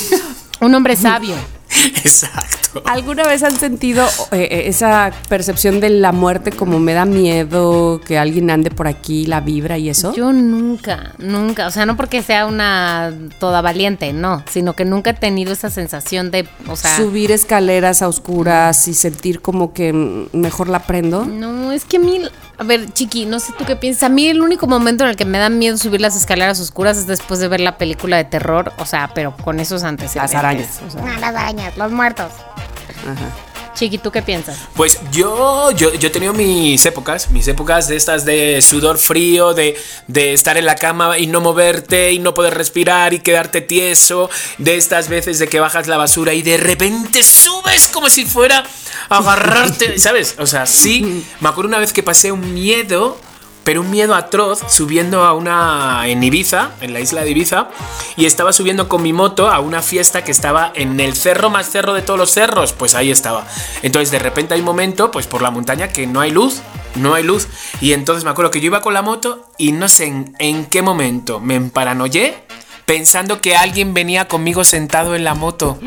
Un 0.61 0.75
hombre 0.75 0.97
sabio. 0.97 1.37
Exacto. 2.05 2.83
¿Alguna 2.87 3.25
vez 3.25 3.43
han 3.43 3.57
sentido 3.57 4.07
eh, 4.33 4.49
eh, 4.51 4.63
esa 4.67 5.13
percepción 5.29 5.81
de 5.81 5.91
la 5.91 6.13
muerte 6.13 6.51
como 6.53 6.79
me 6.79 6.95
da 6.95 7.05
miedo 7.05 8.01
que 8.05 8.19
alguien 8.19 8.51
ande 8.51 8.71
por 8.71 8.89
aquí, 8.89 9.27
la 9.27 9.41
vibra 9.41 9.79
y 9.79 9.89
eso? 9.89 10.15
Yo 10.15 10.33
nunca, 10.33 11.15
nunca, 11.19 11.67
o 11.67 11.71
sea, 11.71 11.87
no 11.87 11.97
porque 11.97 12.23
sea 12.23 12.47
una 12.47 13.13
toda 13.39 13.61
valiente, 13.61 14.13
no, 14.13 14.43
sino 14.51 14.75
que 14.75 14.85
nunca 14.85 15.11
he 15.11 15.15
tenido 15.15 15.53
esa 15.53 15.71
sensación 15.71 16.31
de, 16.31 16.49
o 16.67 16.77
sea, 16.77 16.97
Subir 16.97 17.31
escaleras 17.31 18.03
a 18.03 18.09
oscuras 18.09 18.89
y 18.89 18.95
sentir 18.95 19.41
como 19.41 19.73
que 19.73 19.93
mejor 20.33 20.69
la 20.69 20.81
prendo. 20.81 21.25
no, 21.25 21.73
es 21.73 21.85
que 21.85 21.99
a 21.99 22.01
mí, 22.01 22.23
a 22.59 22.65
ver, 22.65 22.93
chiqui, 22.93 23.25
no 23.27 23.39
sé 23.41 23.53
tú 23.57 23.65
qué 23.65 23.77
piensas, 23.77 24.03
a 24.05 24.09
mí 24.09 24.27
el 24.29 24.43
único 24.43 24.67
momento 24.67 25.05
en 25.05 25.11
el 25.11 25.17
que 25.17 25.25
me 25.25 25.39
da 25.39 25.49
miedo 25.49 25.77
subir 25.79 26.01
las 26.01 26.17
escaleras 26.17 26.59
oscuras 26.61 26.97
es 26.97 27.07
después 27.07 27.39
de 27.41 27.49
ver 27.49 27.61
la 27.61 27.79
película 27.79 28.17
de 28.17 28.25
terror, 28.25 28.73
o 28.79 28.85
sea, 28.85 29.11
pero 29.15 29.37
con 29.37 29.61
esos 29.61 29.85
antecedentes. 29.85 30.33
Las 30.33 30.39
arañas. 30.39 30.81
o 30.87 30.91
sea, 30.91 31.03
Ah, 31.07 31.19
las 31.21 31.35
arañas, 31.35 31.77
los 31.77 31.93
muertos. 31.93 32.33
ajá. 33.07 33.48
Chiqui, 33.79 33.99
¿tú 33.99 34.11
qué 34.11 34.23
piensas? 34.23 34.59
Pues 34.75 34.99
yo, 35.13 35.71
yo, 35.71 35.95
yo 35.95 36.09
he 36.09 36.11
tenido 36.11 36.33
mis 36.33 36.85
épocas, 36.85 37.31
mis 37.31 37.47
épocas 37.47 37.87
de 37.87 37.95
estas 37.95 38.25
de 38.25 38.61
sudor 38.61 38.99
frío, 38.99 39.55
de, 39.55 39.77
de 40.09 40.33
estar 40.33 40.57
en 40.57 40.67
la 40.67 40.75
cama 40.75 41.17
y 41.17 41.29
no 41.29 41.41
moverte 41.41 42.11
y 42.13 42.19
no 42.19 42.35
poder 42.35 42.55
respirar 42.55 43.15
y 43.15 43.21
quedarte 43.21 43.61
tieso, 43.61 44.31
de 44.59 44.77
estas 44.77 45.09
veces 45.09 45.39
de 45.39 45.47
que 45.47 45.61
bajas 45.61 45.87
la 45.87 45.97
basura 45.97 46.35
y 46.35 46.43
de 46.43 46.57
repente 46.57 47.23
subes 47.23 47.87
como 47.87 48.11
si 48.11 48.25
fuera 48.25 48.65
a 49.09 49.19
agarrarte, 49.19 49.97
¿sabes? 50.01 50.35
O 50.39 50.47
sea, 50.47 50.67
sí, 50.67 51.25
me 51.39 51.49
acuerdo 51.49 51.69
una 51.69 51.79
vez 51.79 51.93
que 51.93 52.03
pasé 52.03 52.33
un 52.33 52.53
miedo 52.55 53.17
pero 53.65 53.81
un 53.81 53.91
miedo 53.91 54.15
atroz 54.15 54.61
subiendo 54.69 55.25
a 55.25 55.33
una 55.35 56.03
en 56.07 56.23
Ibiza, 56.23 56.71
en 56.81 56.93
la 56.93 57.01
isla 57.01 57.23
de 57.23 57.31
Ibiza, 57.31 57.69
y 58.17 58.27
estaba 58.27 58.53
subiendo 58.53 58.89
con 58.89 59.03
mi 59.03 59.13
moto 59.13 59.49
a 59.49 59.61
una 59.61 59.83
fiesta 59.83 60.25
que 60.25 60.31
estaba 60.31 60.73
en 60.75 61.01
el 61.01 61.15
cerro 61.15 61.51
más 61.51 61.71
cerro 61.71 61.95
de 61.95 62.03
todos 62.03 62.19
los 62.19 62.31
cerros, 62.31 62.73
pues 62.73 62.95
ahí 62.95 63.11
estaba. 63.11 63.47
Entonces 63.83 64.11
de 64.11 64.19
repente 64.19 64.55
hay 64.55 64.61
un 64.61 64.67
momento, 64.67 65.11
pues 65.11 65.27
por 65.27 65.43
la 65.43 65.51
montaña 65.51 65.89
que 65.89 66.07
no 66.07 66.21
hay 66.21 66.31
luz, 66.31 66.63
no 66.95 67.15
hay 67.15 67.23
luz, 67.23 67.49
y 67.81 67.93
entonces 67.93 68.25
me 68.25 68.31
acuerdo 68.31 68.51
que 68.51 68.61
yo 68.61 68.67
iba 68.67 68.81
con 68.81 68.95
la 68.95 69.03
moto 69.03 69.47
y 69.59 69.73
no 69.73 69.89
sé 69.89 70.07
en, 70.07 70.35
en 70.39 70.67
qué 70.67 70.83
momento 70.83 71.41
me 71.41 71.55
emparanoyé 71.55 72.35
pensando 72.89 73.43
que 73.43 73.55
alguien 73.55 73.93
venía 73.93 74.29
conmigo 74.29 74.65
sentado 74.65 75.15
en 75.15 75.23
la 75.23 75.35
moto. 75.35 75.79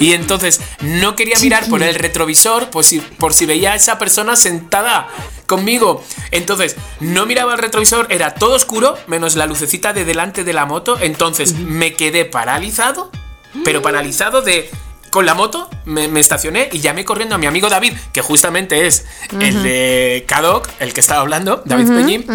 Y 0.00 0.14
entonces 0.14 0.60
no 0.80 1.14
quería 1.14 1.38
mirar 1.40 1.68
por 1.68 1.82
el 1.82 1.94
retrovisor 1.94 2.70
por 2.70 2.84
si, 2.84 3.00
por 3.00 3.34
si 3.34 3.44
veía 3.44 3.72
a 3.72 3.74
esa 3.76 3.98
persona 3.98 4.34
sentada 4.34 5.08
conmigo. 5.46 6.02
Entonces 6.30 6.76
no 7.00 7.26
miraba 7.26 7.52
el 7.52 7.58
retrovisor, 7.58 8.06
era 8.10 8.34
todo 8.34 8.54
oscuro, 8.54 8.98
menos 9.06 9.36
la 9.36 9.46
lucecita 9.46 9.92
de 9.92 10.06
delante 10.06 10.42
de 10.42 10.54
la 10.54 10.64
moto. 10.64 10.98
Entonces 11.00 11.52
me 11.52 11.92
quedé 11.92 12.24
paralizado, 12.24 13.12
pero 13.62 13.82
paralizado 13.82 14.42
de... 14.42 14.68
Con 15.10 15.26
la 15.26 15.34
moto 15.34 15.68
me, 15.86 16.06
me 16.06 16.20
estacioné 16.20 16.68
y 16.70 16.78
llamé 16.78 17.04
corriendo 17.04 17.34
a 17.34 17.38
mi 17.38 17.46
amigo 17.46 17.68
David, 17.68 17.94
que 18.12 18.22
justamente 18.22 18.86
es 18.86 19.06
el 19.40 19.64
de 19.64 20.24
Cadoc, 20.28 20.68
el 20.78 20.92
que 20.92 21.00
estaba 21.00 21.20
hablando, 21.20 21.62
David 21.64 21.88
Peñín. 21.88 22.26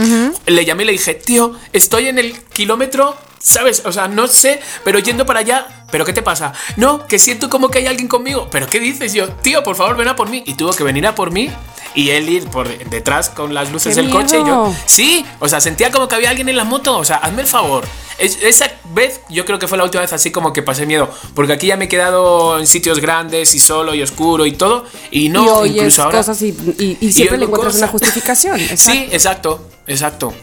Le 0.46 0.66
llamé 0.66 0.84
y 0.84 0.88
le 0.88 0.92
dije, 0.92 1.14
tío, 1.14 1.54
estoy 1.72 2.10
en 2.10 2.20
el 2.20 2.38
kilómetro 2.44 3.18
¿Sabes? 3.46 3.84
O 3.86 3.92
sea, 3.92 4.08
no 4.08 4.28
sé, 4.28 4.60
pero 4.84 4.98
yendo 4.98 5.24
para 5.26 5.40
allá, 5.42 5.68
¿pero 5.92 6.04
qué 6.04 6.14
te 6.14 6.24
pasa? 6.24 6.52
No, 6.78 7.06
que 7.06 7.20
siento 7.20 7.48
como 7.48 7.70
que 7.70 7.78
hay 7.78 7.86
alguien 7.86 8.08
conmigo. 8.08 8.48
¿Pero 8.50 8.66
qué 8.68 8.80
dices? 8.80 9.14
Yo, 9.14 9.30
tío, 9.30 9.64
por 9.64 9.76
favor, 9.76 9.96
ven 9.96 10.08
a 10.08 10.16
por 10.16 10.30
mí. 10.30 10.42
Y 10.48 10.56
tuvo 10.56 10.74
que 10.74 10.84
venir 10.84 11.06
a 11.06 11.14
por 11.14 11.30
mí 11.30 11.52
y 11.94 12.10
él 12.10 12.28
ir 12.28 12.48
por 12.50 12.68
detrás 12.90 13.30
con 13.30 13.54
las 13.54 13.72
luces 13.72 13.96
¡Qué 13.96 14.02
del 14.02 14.10
coche. 14.12 14.40
Y 14.40 14.46
yo, 14.48 14.74
sí, 14.88 15.24
o 15.40 15.48
sea, 15.48 15.62
sentía 15.62 15.92
como 15.92 16.08
que 16.08 16.16
había 16.16 16.32
alguien 16.32 16.50
en 16.50 16.58
la 16.58 16.64
moto. 16.64 16.98
O 16.98 17.06
sea, 17.06 17.18
hazme 17.18 17.44
el 17.44 17.48
favor. 17.48 17.86
Es- 18.18 18.40
esa 18.42 18.72
vez, 18.96 19.22
yo 19.30 19.46
creo 19.46 19.60
que 19.60 19.68
fue 19.68 19.78
la 19.78 19.84
última 19.84 20.02
vez 20.02 20.12
así 20.14 20.32
como 20.32 20.52
que 20.52 20.64
pasé 20.64 20.88
miedo. 20.88 21.08
Porque 21.36 21.54
aquí 21.54 21.68
ya 21.68 21.78
me 21.78 21.86
he 21.86 21.88
quedado 21.88 22.58
en 22.58 22.66
sitios 22.66 23.00
grandes 23.00 23.54
y 23.54 23.60
solo 23.60 23.94
y 23.94 24.02
oscuro 24.02 24.48
y 24.48 24.54
todo. 24.54 24.86
Y 25.12 25.30
no, 25.30 25.46
y 25.46 25.50
oyes 25.50 25.76
incluso 25.78 26.02
ahora. 26.04 26.18
cosas 26.18 26.42
y, 26.42 26.48
y- 26.80 26.98
y 27.00 27.14
siempre 27.14 27.38
le 27.38 27.46
encuentras 27.46 27.76
una 27.76 27.90
justificación. 27.90 28.60
Sí, 28.76 29.08
exacto, 29.12 29.68
exacto. 29.86 30.34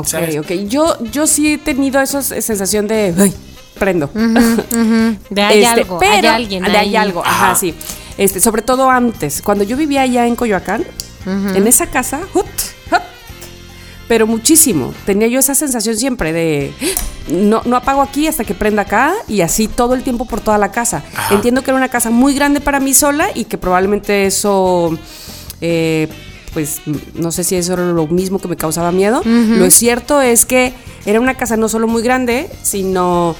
Ok, 0.00 0.06
¿sabes? 0.06 0.38
ok. 0.38 0.50
Yo, 0.68 0.96
yo 1.10 1.26
sí 1.26 1.54
he 1.54 1.58
tenido 1.58 2.00
esa 2.00 2.22
sensación 2.22 2.86
de, 2.86 3.14
ay, 3.18 3.34
prendo. 3.78 4.10
De 5.30 5.42
hay 5.42 5.62
Este, 5.62 5.66
algo, 5.80 5.98
hay 6.02 6.08
pero- 6.20 6.30
alguien 6.32 6.62
de 6.64 6.70
hay 6.70 6.88
ahí. 6.88 6.96
algo, 6.96 7.24
ajá, 7.24 7.54
sí. 7.54 7.74
Este, 8.18 8.40
sobre 8.40 8.62
todo 8.62 8.90
antes, 8.90 9.42
cuando 9.42 9.64
yo 9.64 9.76
vivía 9.76 10.02
allá 10.02 10.26
en 10.26 10.36
Coyoacán, 10.36 10.84
en 11.26 11.66
esa 11.66 11.86
casa, 11.88 12.20
hut, 12.34 12.44
hut, 12.92 13.00
pero 14.08 14.26
muchísimo. 14.26 14.94
Tenía 15.04 15.26
yo 15.26 15.40
esa 15.40 15.54
sensación 15.54 15.96
siempre 15.96 16.32
de 16.32 16.72
no, 17.28 17.62
no 17.64 17.76
apago 17.76 18.00
aquí 18.02 18.28
hasta 18.28 18.44
que 18.44 18.54
prenda 18.54 18.82
acá 18.82 19.12
y 19.26 19.40
así 19.40 19.66
todo 19.66 19.94
el 19.94 20.02
tiempo 20.04 20.24
por 20.26 20.40
toda 20.40 20.56
la 20.58 20.70
casa. 20.70 21.02
Ajá. 21.14 21.34
Entiendo 21.34 21.62
que 21.62 21.70
era 21.72 21.76
una 21.76 21.88
casa 21.88 22.10
muy 22.10 22.32
grande 22.34 22.60
para 22.60 22.78
mí 22.78 22.94
sola 22.94 23.28
y 23.34 23.44
que 23.46 23.58
probablemente 23.58 24.26
eso, 24.26 24.96
eh, 25.60 26.08
pues 26.56 26.80
no 27.12 27.32
sé 27.32 27.44
si 27.44 27.54
eso 27.54 27.74
era 27.74 27.84
lo 27.84 28.06
mismo 28.06 28.38
que 28.38 28.48
me 28.48 28.56
causaba 28.56 28.90
miedo. 28.92 29.20
Lo 29.26 29.70
cierto 29.70 30.22
es 30.22 30.46
que 30.46 30.72
era 31.04 31.20
una 31.20 31.34
casa 31.34 31.58
no 31.58 31.68
solo 31.68 31.86
muy 31.86 32.02
grande, 32.02 32.48
sino 32.62 33.36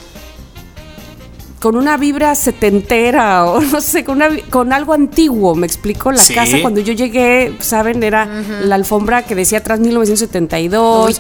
con 1.61 1.76
una 1.76 1.96
vibra 1.96 2.35
setentera 2.35 3.46
o 3.50 3.62
no 3.62 3.81
sé, 3.81 4.05
con, 4.05 4.16
una 4.16 4.29
vi- 4.29 4.42
con 4.42 4.74
algo 4.74 4.92
antiguo, 4.92 5.55
me 5.55 5.66
explico. 5.66 6.12
La 6.12 6.18
Sí. 6.18 6.35
casa 6.35 6.59
cuando 6.61 6.81
yo 6.83 6.92
llegué, 6.92 7.57
saben, 7.61 8.02
era 8.02 8.26
la 8.61 8.74
alfombra 8.74 9.22
que 9.22 9.35
decía 9.35 9.59
atrás 9.61 9.81
1972, 9.81 11.18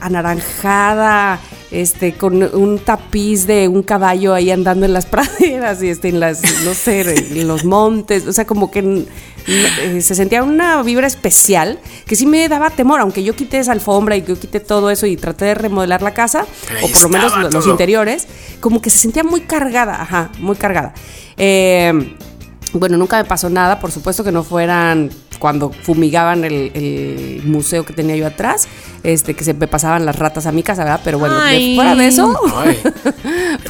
anaranjada, 0.00 1.40
este, 1.70 2.14
con 2.14 2.42
un 2.42 2.78
tapiz 2.78 3.46
de 3.46 3.68
un 3.68 3.82
caballo 3.82 4.34
ahí 4.34 4.50
andando 4.50 4.86
en 4.86 4.92
las 4.92 5.06
praderas 5.06 5.82
y 5.82 5.88
este, 5.88 6.08
en 6.08 6.20
las, 6.20 6.42
no 6.64 6.74
sé, 6.74 7.00
en 7.40 7.48
los 7.48 7.64
montes, 7.64 8.26
o 8.26 8.32
sea, 8.32 8.46
como 8.46 8.70
que 8.70 9.06
eh, 9.46 10.00
se 10.00 10.14
sentía 10.14 10.42
una 10.42 10.82
vibra 10.82 11.06
especial 11.06 11.78
que 12.06 12.16
sí 12.16 12.26
me 12.26 12.48
daba 12.48 12.70
temor, 12.70 13.00
aunque 13.00 13.22
yo 13.22 13.34
quité 13.34 13.58
esa 13.58 13.72
alfombra 13.72 14.16
y 14.16 14.22
yo 14.22 14.38
quité 14.38 14.60
todo 14.60 14.90
eso 14.90 15.06
y 15.06 15.16
traté 15.16 15.46
de 15.46 15.54
remodelar 15.54 16.02
la 16.02 16.14
casa, 16.14 16.46
Pero 16.66 16.86
o 16.86 16.88
por 16.90 17.02
lo 17.02 17.08
menos 17.08 17.54
los 17.54 17.66
interiores, 17.66 18.26
como 18.60 18.80
que 18.80 18.90
se 18.90 18.98
sentía 18.98 19.24
muy 19.24 19.42
cargada, 19.42 20.00
ajá, 20.00 20.30
muy 20.38 20.56
cargada. 20.56 20.94
Eh, 21.36 22.14
bueno, 22.72 22.96
nunca 22.98 23.16
me 23.16 23.24
pasó 23.24 23.48
nada, 23.48 23.80
por 23.80 23.90
supuesto 23.90 24.22
que 24.22 24.32
no 24.32 24.42
fueran 24.42 25.10
cuando 25.38 25.70
fumigaban 25.70 26.44
el, 26.44 26.70
el 26.74 27.42
museo 27.44 27.84
que 27.84 27.92
tenía 27.92 28.16
yo 28.16 28.26
atrás, 28.26 28.66
este, 29.02 29.34
que 29.34 29.44
se 29.44 29.54
me 29.54 29.68
pasaban 29.68 30.04
las 30.04 30.16
ratas 30.16 30.46
a 30.46 30.52
mi 30.52 30.62
casa, 30.62 30.82
¿verdad? 30.84 31.00
Pero 31.04 31.18
bueno, 31.18 31.40
de 31.40 31.72
fuera 31.76 31.94
de 31.94 32.06
eso. 32.08 32.34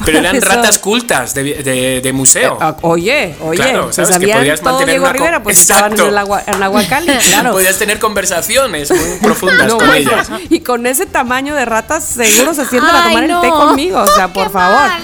Pero 0.05 0.19
eran 0.19 0.35
Eso. 0.35 0.45
ratas 0.47 0.79
cultas 0.79 1.33
de, 1.33 1.43
de- 1.43 2.01
de 2.01 2.13
museo. 2.13 2.57
Ah, 2.59 2.75
Oye, 2.81 3.35
oye, 3.41 3.57
Claro, 3.57 3.83
pues 3.85 3.95
sabes 3.95 4.17
que 4.17 4.27
podías 4.33 4.59
todo 4.61 4.71
mantener 4.71 4.93
Diego 4.95 5.03
una 5.05 5.13
Rivera, 5.13 5.43
pues 5.43 5.61
estaban 5.61 5.93
en 5.93 5.99
el 6.07 6.17
agua, 6.17 6.43
en 6.45 6.61
Aguacali, 6.63 7.07
claro. 7.29 7.51
Podías 7.51 7.77
tener 7.77 7.99
conversaciones 7.99 8.89
muy 8.91 9.19
profundas 9.21 9.67
No, 9.67 9.77
con 9.77 9.87
bueno, 9.87 10.11
ellas. 10.11 10.29
Y 10.49 10.61
con 10.61 10.85
ese 10.87 11.05
tamaño 11.05 11.55
de 11.55 11.65
ratas, 11.65 12.03
seguro 12.03 12.53
se 12.53 12.65
sientan 12.65 12.95
a 12.95 13.03
tomar 13.09 13.27
no. 13.27 13.43
el 13.43 13.49
té 13.49 13.55
conmigo. 13.55 13.99
O 14.01 14.07
sea, 14.07 14.27
por 14.33 14.47
Qué 14.47 14.53
favor. 14.53 14.87
mal. 14.89 15.01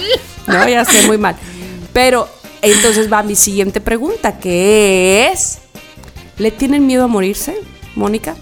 No, 0.47 0.67
ya 0.69 0.85
sé, 0.85 1.05
muy 1.07 1.17
mal. 1.17 1.35
Pero 1.93 2.27
entonces 2.61 3.11
va 3.11 3.21
mi 3.23 3.35
siguiente 3.35 3.81
pregunta, 3.81 4.37
que 4.39 5.29
es: 5.31 5.59
¿le 6.37 6.51
tienen 6.51 6.85
miedo 6.87 7.03
a 7.05 7.07
morirse, 7.07 7.57
Mónica? 7.95 8.35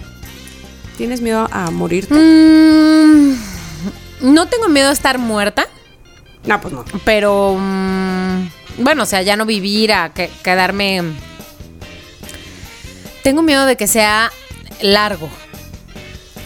¿Tienes 0.98 1.22
miedo 1.22 1.48
a 1.52 1.72
morirte? 1.72 2.14
Mm, 2.14 3.36
no 4.22 4.48
tengo 4.48 4.70
miedo 4.70 4.90
a 4.90 4.94
estar 4.94 5.18
muerta, 5.18 5.68
No, 6.46 6.60
pues 6.62 6.74
no. 6.74 6.86
pero 7.06 7.56
mm, 7.60 8.48
bueno, 8.80 9.04
o 9.04 9.06
sea, 9.06 9.22
ya 9.22 9.36
no 9.36 9.46
vivir, 9.46 9.92
a 9.94 10.14
que- 10.14 10.30
quedarme. 10.44 11.02
Tengo 13.24 13.42
miedo 13.42 13.66
de 13.66 13.78
que 13.78 13.88
sea 13.88 14.32
largo. 14.82 15.30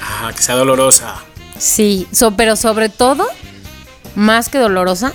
Ah, 0.01 0.31
que 0.35 0.41
sea 0.41 0.55
dolorosa. 0.55 1.15
Sí, 1.57 2.07
so- 2.11 2.35
pero 2.35 2.55
sobre 2.55 2.89
todo, 2.89 3.27
más 4.15 4.49
que 4.49 4.59
dolorosa, 4.59 5.13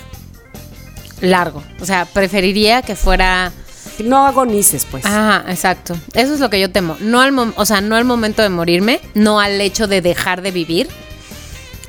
largo. 1.21 1.62
O 1.81 1.87
sea, 1.87 2.05
preferiría 2.05 2.83
que 2.83 2.97
fuera. 2.97 3.53
No 3.98 4.26
agonices, 4.26 4.87
pues. 4.90 5.05
Ajá, 5.07 5.44
exacto. 5.48 5.96
Eso 6.14 6.35
es 6.35 6.40
lo 6.40 6.50
que 6.50 6.59
yo 6.61 6.70
temo. 6.70 6.96
No 7.00 7.20
al, 7.20 7.37
o 7.57 7.66
sea, 7.66 7.81
no 7.81 7.96
al 7.96 8.05
momento 8.05 8.42
de 8.42 8.48
morirme, 8.48 9.00
no 9.14 9.38
al 9.40 9.61
hecho 9.61 9.87
de 9.87 10.00
dejar 10.00 10.42
de 10.42 10.50
vivir, 10.50 10.88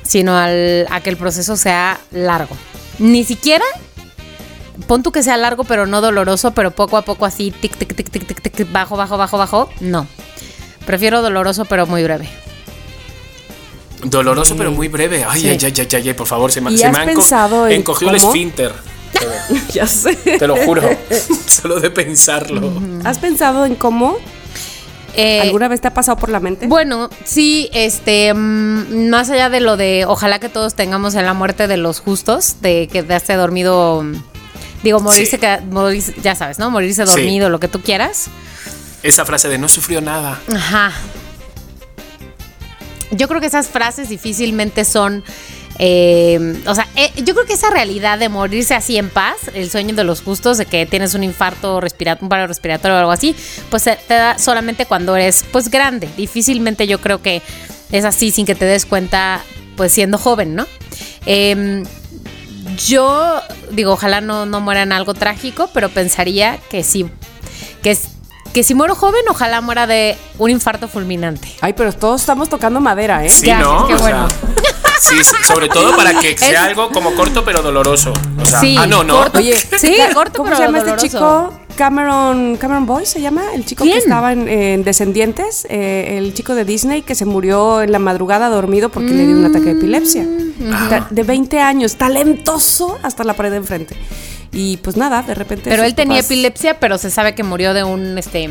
sino 0.02 0.36
al, 0.36 0.86
a 0.90 1.00
que 1.00 1.10
el 1.10 1.16
proceso 1.16 1.56
sea 1.56 1.98
largo. 2.12 2.56
Ni 2.98 3.24
siquiera, 3.24 3.64
pon 4.86 5.02
tú 5.02 5.12
que 5.12 5.22
sea 5.22 5.36
largo, 5.36 5.64
pero 5.64 5.86
no 5.86 6.00
doloroso, 6.00 6.52
pero 6.52 6.70
poco 6.72 6.96
a 6.96 7.02
poco 7.02 7.24
así, 7.26 7.50
tic, 7.50 7.76
tic, 7.76 7.94
tic, 7.94 8.10
tic, 8.10 8.26
tic, 8.26 8.52
tic, 8.54 8.70
bajo, 8.72 8.96
bajo, 8.96 9.16
bajo, 9.16 9.38
bajo. 9.38 9.70
No. 9.80 10.06
Prefiero 10.86 11.22
doloroso, 11.22 11.64
pero 11.64 11.86
muy 11.86 12.02
breve. 12.02 12.28
Doloroso, 14.02 14.54
pero 14.56 14.70
muy 14.70 14.88
breve. 14.88 15.24
Ay, 15.26 15.40
Sí. 15.40 15.48
ay, 15.48 15.58
ay, 15.62 15.72
ay, 15.78 15.88
ay, 15.90 16.08
ay, 16.08 16.14
por 16.14 16.26
favor, 16.26 16.52
se 16.52 16.60
me, 16.60 16.70
¿Y 16.70 16.76
se 16.78 16.84
has 16.86 16.92
me 16.92 16.98
ha 16.98 17.02
enco- 17.04 17.14
pensado 17.14 17.66
en 17.66 17.72
encogido 17.72 18.10
el 18.10 18.16
esfínter. 18.18 18.72
ya 19.72 19.86
sé. 19.86 20.14
Te 20.16 20.46
lo 20.46 20.56
juro. 20.56 20.82
Solo 21.46 21.80
de 21.80 21.90
pensarlo. 21.90 22.72
¿Has 23.04 23.18
pensado 23.18 23.64
en 23.66 23.74
cómo? 23.74 24.16
Eh, 25.16 25.40
¿Alguna 25.42 25.68
vez 25.68 25.80
te 25.80 25.88
ha 25.88 25.94
pasado 25.94 26.16
por 26.18 26.28
la 26.28 26.40
mente? 26.40 26.66
Bueno, 26.66 27.08
sí, 27.24 27.70
este, 27.72 28.34
mm, 28.34 29.08
más 29.10 29.30
allá 29.30 29.48
de 29.48 29.60
lo 29.60 29.76
de 29.76 30.04
ojalá 30.08 30.40
que 30.40 30.48
todos 30.48 30.74
tengamos 30.74 31.14
en 31.14 31.24
la 31.24 31.34
muerte 31.34 31.68
de 31.68 31.76
los 31.76 32.00
justos, 32.00 32.56
de 32.62 32.88
quedarse 32.90 33.34
dormido 33.34 34.02
mm, 34.02 34.14
Digo, 34.82 35.00
morirse, 35.00 35.30
Sí. 35.32 35.38
que- 35.38 35.60
morirse- 35.70 36.14
ya 36.20 36.34
sabes, 36.34 36.58
¿no? 36.58 36.70
Morirse 36.70 37.06
Sí. 37.06 37.10
dormido, 37.12 37.48
lo 37.48 37.58
que 37.58 37.68
tú 37.68 37.80
quieras. 37.80 38.26
Esa 39.02 39.24
frase 39.24 39.48
de 39.48 39.56
no 39.56 39.66
sufrió 39.68 40.02
nada. 40.02 40.38
Ajá. 40.54 40.92
Yo 43.10 43.28
creo 43.28 43.40
que 43.40 43.46
esas 43.46 43.68
frases 43.68 44.08
difícilmente 44.08 44.84
son. 44.84 45.22
Eh, 45.78 46.62
o 46.66 46.74
sea, 46.74 46.86
eh, 46.96 47.10
yo 47.16 47.34
creo 47.34 47.46
que 47.46 47.54
esa 47.54 47.70
realidad 47.70 48.18
de 48.18 48.28
morirse 48.28 48.74
así 48.74 48.96
en 48.96 49.10
paz, 49.10 49.36
el 49.54 49.70
sueño 49.70 49.94
de 49.94 50.04
los 50.04 50.22
justos, 50.22 50.58
de 50.58 50.66
que 50.66 50.86
tienes 50.86 51.14
un 51.14 51.24
infarto 51.24 51.80
respiratorio, 51.80 52.24
un 52.24 52.28
paro 52.28 52.46
respiratorio 52.46 52.96
o 52.96 52.98
algo 53.00 53.12
así, 53.12 53.34
pues 53.70 53.82
se 53.82 53.96
te 53.96 54.14
da 54.14 54.38
solamente 54.38 54.86
cuando 54.86 55.16
eres 55.16 55.44
pues 55.52 55.70
grande. 55.70 56.08
Difícilmente 56.16 56.86
yo 56.86 57.00
creo 57.00 57.20
que 57.22 57.42
es 57.90 58.04
así 58.04 58.30
sin 58.30 58.46
que 58.46 58.54
te 58.54 58.64
des 58.64 58.86
cuenta, 58.86 59.42
pues 59.76 59.92
siendo 59.92 60.18
joven, 60.18 60.54
¿no? 60.54 60.66
Em, 61.26 61.84
yo 62.86 63.40
digo, 63.70 63.92
ojalá 63.92 64.20
no, 64.20 64.46
no 64.46 64.60
muera 64.60 64.82
en 64.82 64.92
algo 64.92 65.14
trágico, 65.14 65.68
pero 65.72 65.88
pensaría 65.90 66.58
que 66.70 66.82
sí, 66.82 67.06
que, 67.82 67.90
es- 67.92 68.08
que 68.52 68.62
si 68.64 68.74
muero 68.74 68.94
joven, 68.94 69.22
ojalá 69.28 69.60
muera 69.60 69.86
de 69.86 70.16
un 70.38 70.50
infarto 70.50 70.88
fulminante. 70.88 71.48
Ay, 71.60 71.72
pero 71.72 71.92
todos 71.92 72.20
estamos 72.20 72.48
tocando 72.48 72.80
madera, 72.80 73.24
¿eh? 73.24 73.28
Sí, 73.30 73.46
Ya, 73.46 73.58
¿no? 73.60 73.86
qué 73.88 73.94
O 73.94 73.98
sea, 73.98 74.26
bueno. 74.26 74.28
Sí, 75.00 75.16
sobre 75.46 75.68
todo 75.68 75.94
para 75.96 76.18
que 76.18 76.30
Es- 76.32 76.40
sea 76.40 76.64
algo 76.64 76.90
como 76.90 77.14
corto 77.14 77.44
pero 77.44 77.62
doloroso. 77.62 78.12
O 78.40 78.44
sea, 78.46 78.60
Sí, 78.60 78.76
ah, 78.78 78.86
no, 78.86 79.04
no. 79.04 79.16
corto. 79.18 79.38
Oye, 79.38 79.56
Sí, 79.78 79.96
corto, 80.12 80.38
¿cómo 80.38 80.44
pero 80.50 80.56
se 80.56 80.62
llama 80.64 80.78
este 80.78 80.90
doloroso. 80.90 81.06
chico? 81.50 81.60
Cameron, 81.76 82.56
Cameron 82.56 82.86
Boy 82.86 83.04
se 83.04 83.20
llama, 83.20 83.42
el 83.52 83.64
chico 83.66 83.82
¿Quién? 83.82 83.94
que 83.96 84.02
estaba 84.04 84.32
en, 84.32 84.48
en 84.48 84.84
Descendientes, 84.84 85.66
eh, 85.68 86.14
el 86.18 86.32
chico 86.32 86.54
de 86.54 86.64
Disney 86.64 87.02
que 87.02 87.16
se 87.16 87.24
murió 87.24 87.82
en 87.82 87.90
la 87.90 87.98
madrugada 87.98 88.48
dormido 88.48 88.90
porque 88.90 89.10
le 89.10 89.26
dio 89.26 89.36
un 89.36 89.44
ataque 89.44 89.66
de 89.66 89.72
epilepsia. 89.72 90.22
Mm, 90.22 91.10
De 91.14 91.22
20 91.24 91.58
años, 91.60 91.96
talentoso 91.96 92.98
hasta 93.02 93.24
la 93.24 93.34
pared 93.34 93.50
de 93.50 93.56
enfrente. 93.56 93.96
Y 94.52 94.76
pues 94.76 94.96
nada, 94.96 95.22
de 95.22 95.34
repente. 95.34 95.68
Pero 95.68 95.82
él 95.82 95.96
tenía 95.96 96.18
papás- 96.18 96.26
epilepsia, 96.26 96.78
pero 96.78 96.96
se 96.96 97.10
sabe 97.10 97.34
que 97.34 97.42
murió 97.42 97.74
de 97.74 97.82
un 97.82 98.16
este 98.18 98.48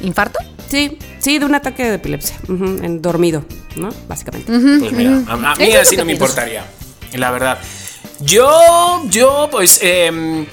infarto. 0.00 0.38
Sí, 0.68 0.96
sí, 1.20 1.38
de 1.38 1.44
un 1.46 1.54
ataque 1.54 1.84
de 1.84 1.94
epilepsia, 1.94 2.36
ujú, 2.48 2.64
en 2.82 3.00
dormido, 3.00 3.44
¿no? 3.76 3.90
Básicamente. 4.08 4.50
Pues 4.52 4.92
mira, 4.92 5.22
a, 5.28 5.52
a 5.52 5.54
mí 5.56 5.72
así 5.74 5.96
no 5.96 6.04
me 6.04 6.12
pienso. 6.12 6.24
importaría. 6.24 6.64
La 7.14 7.30
verdad. 7.30 7.58
Yo, 8.20 9.02
yo, 9.08 9.48
pues, 9.50 9.78
em, 9.82 10.46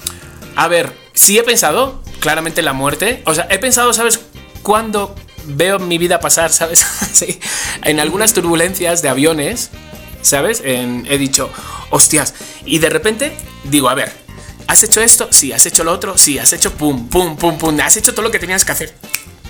a 0.55 0.67
ver, 0.67 0.93
sí 1.13 1.37
he 1.37 1.43
pensado 1.43 2.01
claramente 2.19 2.61
en 2.61 2.65
la 2.65 2.73
muerte. 2.73 3.21
O 3.25 3.33
sea, 3.33 3.47
he 3.49 3.59
pensado, 3.59 3.93
¿sabes? 3.93 4.19
Cuando 4.63 5.13
veo 5.45 5.79
mi 5.79 5.97
vida 5.97 6.19
pasar, 6.19 6.51
¿sabes? 6.51 6.79
sí, 7.13 7.39
en 7.83 7.99
algunas 7.99 8.33
turbulencias 8.33 9.01
de 9.01 9.09
aviones, 9.09 9.69
¿sabes? 10.21 10.61
En- 10.63 11.05
he 11.09 11.17
dicho, 11.17 11.49
hostias. 11.89 12.33
Y 12.65 12.79
de 12.79 12.89
repente 12.89 13.33
digo, 13.65 13.89
a 13.89 13.93
ver, 13.95 14.11
¿has 14.67 14.83
hecho 14.83 15.01
esto? 15.01 15.27
Sí, 15.31 15.51
¿has 15.51 15.65
hecho 15.65 15.83
lo 15.83 15.91
otro? 15.91 16.17
Sí, 16.17 16.39
has 16.39 16.53
hecho 16.53 16.71
pum, 16.73 17.07
pum, 17.09 17.35
pum, 17.37 17.57
pum. 17.57 17.79
Has 17.81 17.97
hecho 17.97 18.13
todo 18.13 18.23
lo 18.23 18.31
que 18.31 18.39
tenías 18.39 18.63
que 18.65 18.71
hacer. 18.71 18.93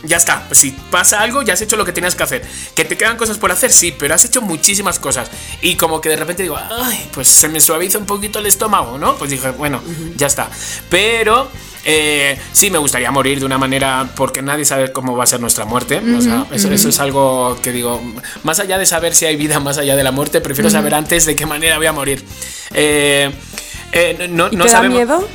Ya 0.08 0.18
está, 0.18 0.44
pues 0.48 0.60
si 0.60 0.72
pasa 0.72 1.22
algo, 1.22 1.42
ya 1.42 1.54
has 1.54 1.62
hecho 1.62 1.76
lo 1.76 1.86
que 1.86 1.92
tenías 1.92 2.16
que 2.16 2.24
hacer. 2.24 2.42
Que 2.74 2.86
te 2.86 2.98
quedan 2.98 3.18
cosas 3.18 3.38
por 3.38 3.52
hacer, 3.52 3.72
sí, 3.72 3.94
pero 3.98 4.16
has 4.16 4.24
hecho 4.26 4.42
muchísimas 4.42 5.00
cosas. 5.00 5.30
Y 5.62 5.76
como 5.76 6.02
que 6.02 6.10
de 6.10 6.16
repente 6.16 6.44
digo, 6.44 6.58
ay, 6.58 7.10
pues 7.14 7.28
se 7.28 7.50
me 7.50 7.60
suaviza 7.60 7.98
un 7.98 8.06
poquito 8.06 8.40
el 8.40 8.46
estómago, 8.46 8.98
¿no? 8.98 9.16
Pues 9.18 9.32
dije, 9.32 9.52
bueno, 9.52 9.82
ya 10.16 10.28
está. 10.28 10.50
Pero 10.90 11.50
eh, 11.90 12.38
sí 12.52 12.70
me 12.70 12.78
gustaría 12.78 13.12
morir 13.12 13.40
de 13.40 13.46
una 13.46 13.58
manera, 13.58 14.10
porque 14.16 14.42
nadie 14.42 14.66
sabe 14.66 14.92
cómo 14.92 15.16
va 15.16 15.24
a 15.24 15.28
ser 15.28 15.40
nuestra 15.40 15.66
muerte. 15.66 16.02
O 16.18 16.22
sea, 16.22 16.46
eso, 16.52 16.72
eso 16.72 16.90
es 16.90 17.00
algo 17.00 17.58
que 17.62 17.72
digo, 17.72 18.02
más 18.44 18.60
allá 18.60 18.78
de 18.78 18.86
saber 18.86 19.16
si 19.16 19.26
hay 19.26 19.36
vida 19.36 19.60
más 19.60 19.78
allá 19.78 19.96
de 19.96 20.04
la 20.04 20.12
muerte, 20.12 20.42
prefiero 20.42 20.70
saber 20.70 20.94
antes 20.96 21.26
de 21.26 21.36
qué 21.36 21.46
manera 21.46 21.78
voy 21.78 21.88
a 21.88 21.94
morir. 21.94 22.24
Eh, 22.74 23.32
eh, 23.94 24.28
no, 24.30 24.50
¿Y 24.52 24.56
no 24.56 24.66
te 24.66 24.72
da 24.72 24.82
miedo? 24.84 25.28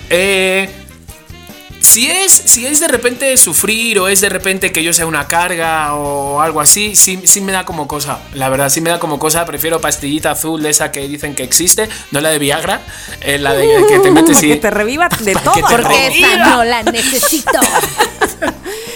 Si 1.92 2.10
es, 2.10 2.32
si 2.32 2.66
es 2.66 2.80
de 2.80 2.88
repente 2.88 3.36
sufrir 3.36 3.98
o 3.98 4.08
es 4.08 4.22
de 4.22 4.30
repente 4.30 4.72
que 4.72 4.82
yo 4.82 4.94
sea 4.94 5.04
una 5.04 5.28
carga 5.28 5.92
o 5.92 6.40
algo 6.40 6.62
así, 6.62 6.96
sí, 6.96 7.20
sí 7.24 7.42
me 7.42 7.52
da 7.52 7.66
como 7.66 7.86
cosa. 7.86 8.18
La 8.32 8.48
verdad, 8.48 8.70
sí 8.70 8.80
me 8.80 8.88
da 8.88 8.98
como 8.98 9.18
cosa. 9.18 9.44
Prefiero 9.44 9.78
pastillita 9.78 10.30
azul 10.30 10.62
de 10.62 10.70
esa 10.70 10.90
que 10.90 11.06
dicen 11.06 11.34
que 11.34 11.42
existe, 11.42 11.90
no 12.10 12.22
la 12.22 12.30
de 12.30 12.38
Viagra, 12.38 12.80
eh, 13.20 13.38
la 13.38 13.52
de 13.52 13.84
que 13.90 13.98
te 13.98 14.10
metes 14.10 14.42
y. 14.42 14.48
que 14.48 14.56
te 14.56 14.70
reviva 14.70 15.10
de 15.20 15.34
todo. 15.44 15.52
Porque 15.68 16.06
esa 16.06 16.36
no 16.48 16.64
la 16.64 16.82
necesito. 16.82 17.60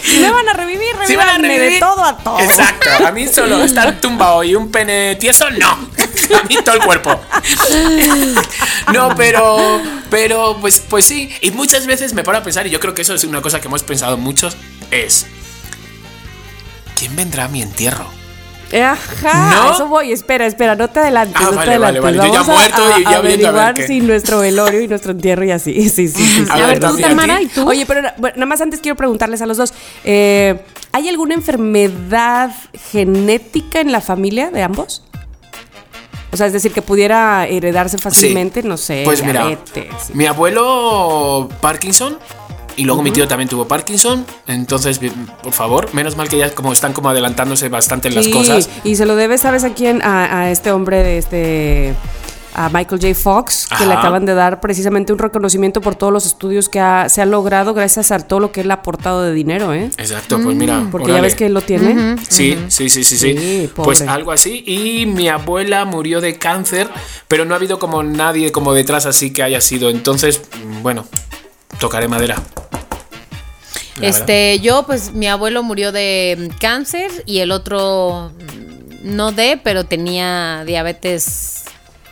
Si 0.03 0.19
me 0.21 0.31
van 0.31 0.49
a 0.49 0.53
revivir, 0.53 0.95
Sí 1.05 1.17
van 1.17 1.29
a 1.29 1.33
revívanme 1.33 1.49
de 1.49 1.59
revivir. 1.59 1.81
todo 1.81 2.05
a 2.05 2.17
todo. 2.17 2.39
Exacto, 2.39 2.89
a 3.05 3.11
mí 3.11 3.27
solo 3.27 3.63
estar 3.65 4.01
tumbado 4.01 4.45
y 4.45 4.55
un 4.55 4.71
pene 4.71 5.17
tieso, 5.17 5.51
no. 5.51 5.91
A 6.35 6.43
mí 6.49 6.57
todo 6.65 6.75
el 6.77 6.83
cuerpo. 6.83 7.19
No, 8.93 9.15
pero, 9.17 9.81
pero, 10.11 10.57
pues, 10.61 10.81
pues 10.89 11.05
sí. 11.05 11.31
Y 11.41 11.51
muchas 11.51 11.87
veces 11.87 12.15
me 12.15 12.23
paro 12.25 12.39
a 12.39 12.43
pensar, 12.43 12.67
y 12.67 12.71
yo 12.71 12.81
creo 12.81 12.95
que 12.95 13.03
eso 13.03 13.15
es 13.15 13.25
una 13.25 13.43
cosa 13.43 13.61
que 13.61 13.69
hemos 13.69 13.83
pensado 13.83 14.17
muchos, 14.17 14.57
es, 14.91 15.27
¿quién 16.99 17.15
vendrá 17.17 17.45
a 17.45 17.49
mi 17.49 17.63
entierro? 17.63 18.07
Ajá, 18.73 19.55
¿No? 19.55 19.75
eso 19.75 19.87
voy. 19.87 20.11
Espera, 20.11 20.45
espera, 20.45 20.75
no 20.75 20.89
te 20.89 20.99
adelantes. 20.99 21.37
Ah, 21.41 21.45
no 21.45 21.51
te 21.51 21.57
vale, 21.57 21.79
vale, 21.79 21.99
adelantes. 22.01 22.17
vale. 22.17 22.29
Yo 22.29 22.35
ya 22.35 22.41
Vamos 22.41 22.49
a- 22.49 22.53
muerto 22.59 22.83
y 22.99 23.05
a, 23.05 23.11
ya 23.13 23.21
ver 23.21 23.33
averiguar 23.33 23.75
qué. 23.75 23.87
si 23.87 24.01
nuestro 24.01 24.41
velorio 24.41 24.81
y 24.81 24.89
nuestro 24.89 25.13
entierro 25.13 25.45
y 25.45 25.53
así. 25.53 25.73
Sí, 25.89 25.89
sí, 25.89 26.09
sí. 26.09 26.25
sí. 26.27 26.47
A 26.51 26.55
A 26.55 26.67
ver, 26.67 26.81
ver, 26.81 26.91
tú. 26.91 26.99
Tamara, 26.99 27.41
¿y 27.41 27.47
tú? 27.47 27.69
Oye, 27.69 27.87
pero 27.87 28.03
bueno, 28.19 28.35
nada 28.39 28.47
más 28.47 28.61
antes 28.61 28.81
quiero 28.81 28.97
preguntarles 28.97 29.41
a 29.41 29.47
los 29.47 29.57
dos. 29.57 29.73
eh, 30.03 30.61
¿Hay 30.91 31.09
alguna 31.09 31.35
enfermedad 31.35 32.51
genética 32.91 33.81
en 33.81 33.93
la 33.93 34.01
familia 34.01 34.51
de 34.51 34.63
ambos? 34.65 35.05
O 36.37 36.39
sea, 36.39 36.49
es 36.49 36.53
decir, 36.53 36.73
que 36.73 36.83
pudiera 36.83 37.47
heredarse 37.47 37.97
fácilmente, 37.97 38.63
no 38.63 38.77
sé, 38.77 39.01
Pues 39.07 39.25
mira, 39.25 39.59
mi 40.13 40.27
abuelo 40.27 41.49
Parkinson 41.63 42.19
y 42.77 42.85
luego 42.85 43.03
mi 43.03 43.11
tío 43.11 43.27
también 43.27 43.49
tuvo 43.49 43.67
Parkinson, 43.67 44.27
entonces 44.47 45.01
por 45.43 45.55
favor, 45.55 45.95
menos 45.95 46.15
mal 46.15 46.29
que 46.29 46.37
ya 46.37 46.55
como 46.55 46.75
están 46.75 46.93
como 46.93 47.09
adelantándose 47.09 47.71
bastante 47.71 48.09
en 48.09 48.17
las 48.17 48.29
cosas. 48.29 48.69
Y 48.85 48.97
se 48.97 49.07
lo 49.07 49.17
debe, 49.17 49.39
¿sabes 49.39 49.65
a 49.65 49.73
quién? 49.73 50.03
A, 50.03 50.41
a 50.41 50.51
este 50.51 50.73
hombre 50.73 51.03
de 51.03 51.17
este. 51.17 51.95
A 52.59 52.71
Michael 52.71 52.99
J. 53.03 53.15
Fox, 53.15 53.67
que 53.77 53.85
le 53.85 53.93
acaban 53.93 54.25
de 54.25 54.33
dar 54.33 54.61
precisamente 54.63 55.13
un 55.13 55.19
reconocimiento 55.19 55.83
por 55.83 55.95
todos 55.95 56.11
los 56.11 56.25
estudios 56.25 56.71
que 56.71 56.81
ha- 56.81 57.07
se 57.11 57.21
ha 57.21 57.27
logrado 57.27 57.75
gracias 57.75 58.11
a 58.13 58.19
todo 58.19 58.41
lo 58.41 58.51
que 58.51 58.63
él 58.63 58.71
ha 58.71 58.75
aportado 58.75 59.23
de 59.23 59.35
dinero, 59.35 59.75
¿eh? 59.75 59.91
Exacto, 59.99 60.41
pues 60.43 60.57
mira, 60.57 60.79
Mm, 60.81 60.91
Porque 60.91 61.13
ya 61.13 61.21
ves 61.21 61.35
que 61.35 61.45
él 61.47 61.53
lo 61.53 61.61
tiene. 61.61 62.17
Sí, 62.29 62.59
sí, 62.69 62.89
sí, 62.89 63.05
sí, 63.05 63.19
sí. 63.19 63.37
Sí, 63.39 63.71
pues 63.75 64.01
algo 64.01 64.33
así. 64.33 64.65
Y 64.67 65.05
mi 65.05 65.29
abuela 65.29 65.85
murió 65.85 66.23
de 66.23 66.39
cáncer, 66.39 66.89
pero 67.29 67.45
no 67.45 67.53
ha 67.53 67.59
habido 67.59 67.79
como 67.79 68.03
nadie 68.03 68.51
como 68.53 68.73
detrás 68.73 69.05
así 69.05 69.35
que 69.35 69.43
haya 69.43 69.61
sido. 69.61 69.91
Entonces, 69.91 70.41
bueno, 70.83 71.05
tocaré 71.79 72.09
madera. 72.09 72.37
La 74.01 74.09
Este, 74.09 74.61
yo, 74.61 74.85
pues, 74.87 75.13
mi 75.13 75.27
abuelo 75.27 75.63
murió 75.63 75.93
de 75.93 76.51
cáncer 76.61 77.11
y 77.27 77.41
el 77.41 77.51
otro 77.51 78.33
mm, 78.39 79.15
no 79.15 79.33
de, 79.33 79.61
pero 79.63 79.85
tenía 79.85 80.65
diabetes. 80.67 81.65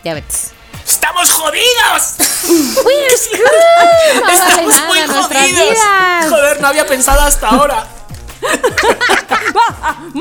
Diabetes. 0.04 0.50
¡Estamos 0.86 1.32
jodidos! 1.32 2.14
We're 2.84 3.16
screwed. 3.16 4.14
No 4.16 4.20
vale 4.20 4.34
¡Estamos 4.34 4.82
muy 4.86 5.00
jodidos! 5.06 5.78
Joder, 6.28 6.60
no 6.60 6.68
había 6.68 6.86
pensado 6.86 7.22
hasta 7.22 7.48
ahora. 7.48 7.86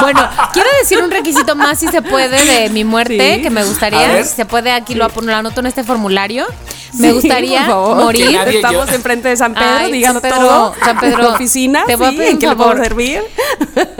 Bueno, 0.00 0.28
quiero 0.52 0.68
decir 0.80 1.02
un 1.02 1.10
requisito 1.10 1.54
más 1.54 1.78
si 1.78 1.88
se 1.88 2.02
puede 2.02 2.44
de 2.44 2.68
mi 2.70 2.84
muerte, 2.84 3.36
Sí. 3.36 3.42
que 3.42 3.50
me 3.50 3.60
A 3.60 3.64
gustaría, 3.64 4.24
si 4.24 4.34
se 4.36 4.44
puede, 4.44 4.72
aquí 4.72 4.94
lo, 4.94 5.04
ap- 5.04 5.16
lo 5.20 5.34
anoto 5.34 5.60
en 5.60 5.66
este 5.66 5.84
formulario. 5.84 6.46
Me 6.94 7.08
Sí, 7.08 7.14
gustaría 7.14 7.60
por 7.60 7.68
favor. 7.68 7.96
morir. 8.04 8.36
Estamos 8.46 8.88
yo- 8.88 8.94
enfrente 8.94 9.28
de 9.28 9.36
San 9.36 9.54
Pedro, 9.54 9.68
Ay, 9.78 9.92
digan 9.92 10.14
San 10.14 10.22
Pedro, 10.22 10.36
todo. 10.38 10.74
San 10.84 10.98
Pedro, 11.00 11.18
La 11.22 11.28
oficina, 11.30 11.84
te 11.86 11.96
voy 11.96 12.06
a 12.06 12.10
sí, 12.10 12.16
pedir 12.16 12.28
un 12.30 12.34
¿en 12.34 12.38
qué 12.40 12.46
le 12.48 12.56
favor. 12.56 12.72
puedo 12.72 12.84
servir? 12.84 13.22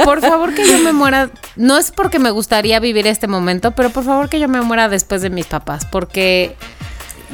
Por 0.05 0.20
favor 0.20 0.55
que 0.55 0.66
yo 0.66 0.79
me 0.79 0.93
muera, 0.95 1.31
no 1.57 1.76
es 1.76 1.91
porque 1.91 2.18
me 2.18 2.31
gustaría 2.31 2.81
vivir 2.81 3.07
este 3.07 3.26
momento, 3.29 3.72
pero 3.72 3.91
por 3.91 4.05
favor 4.05 4.29
que 4.29 4.41
yo 4.41 4.49
me 4.49 4.61
muera 4.62 4.89
después 4.89 5.20
de 5.22 5.31
mis 5.31 5.47
papás, 5.47 5.85
porque 5.91 6.57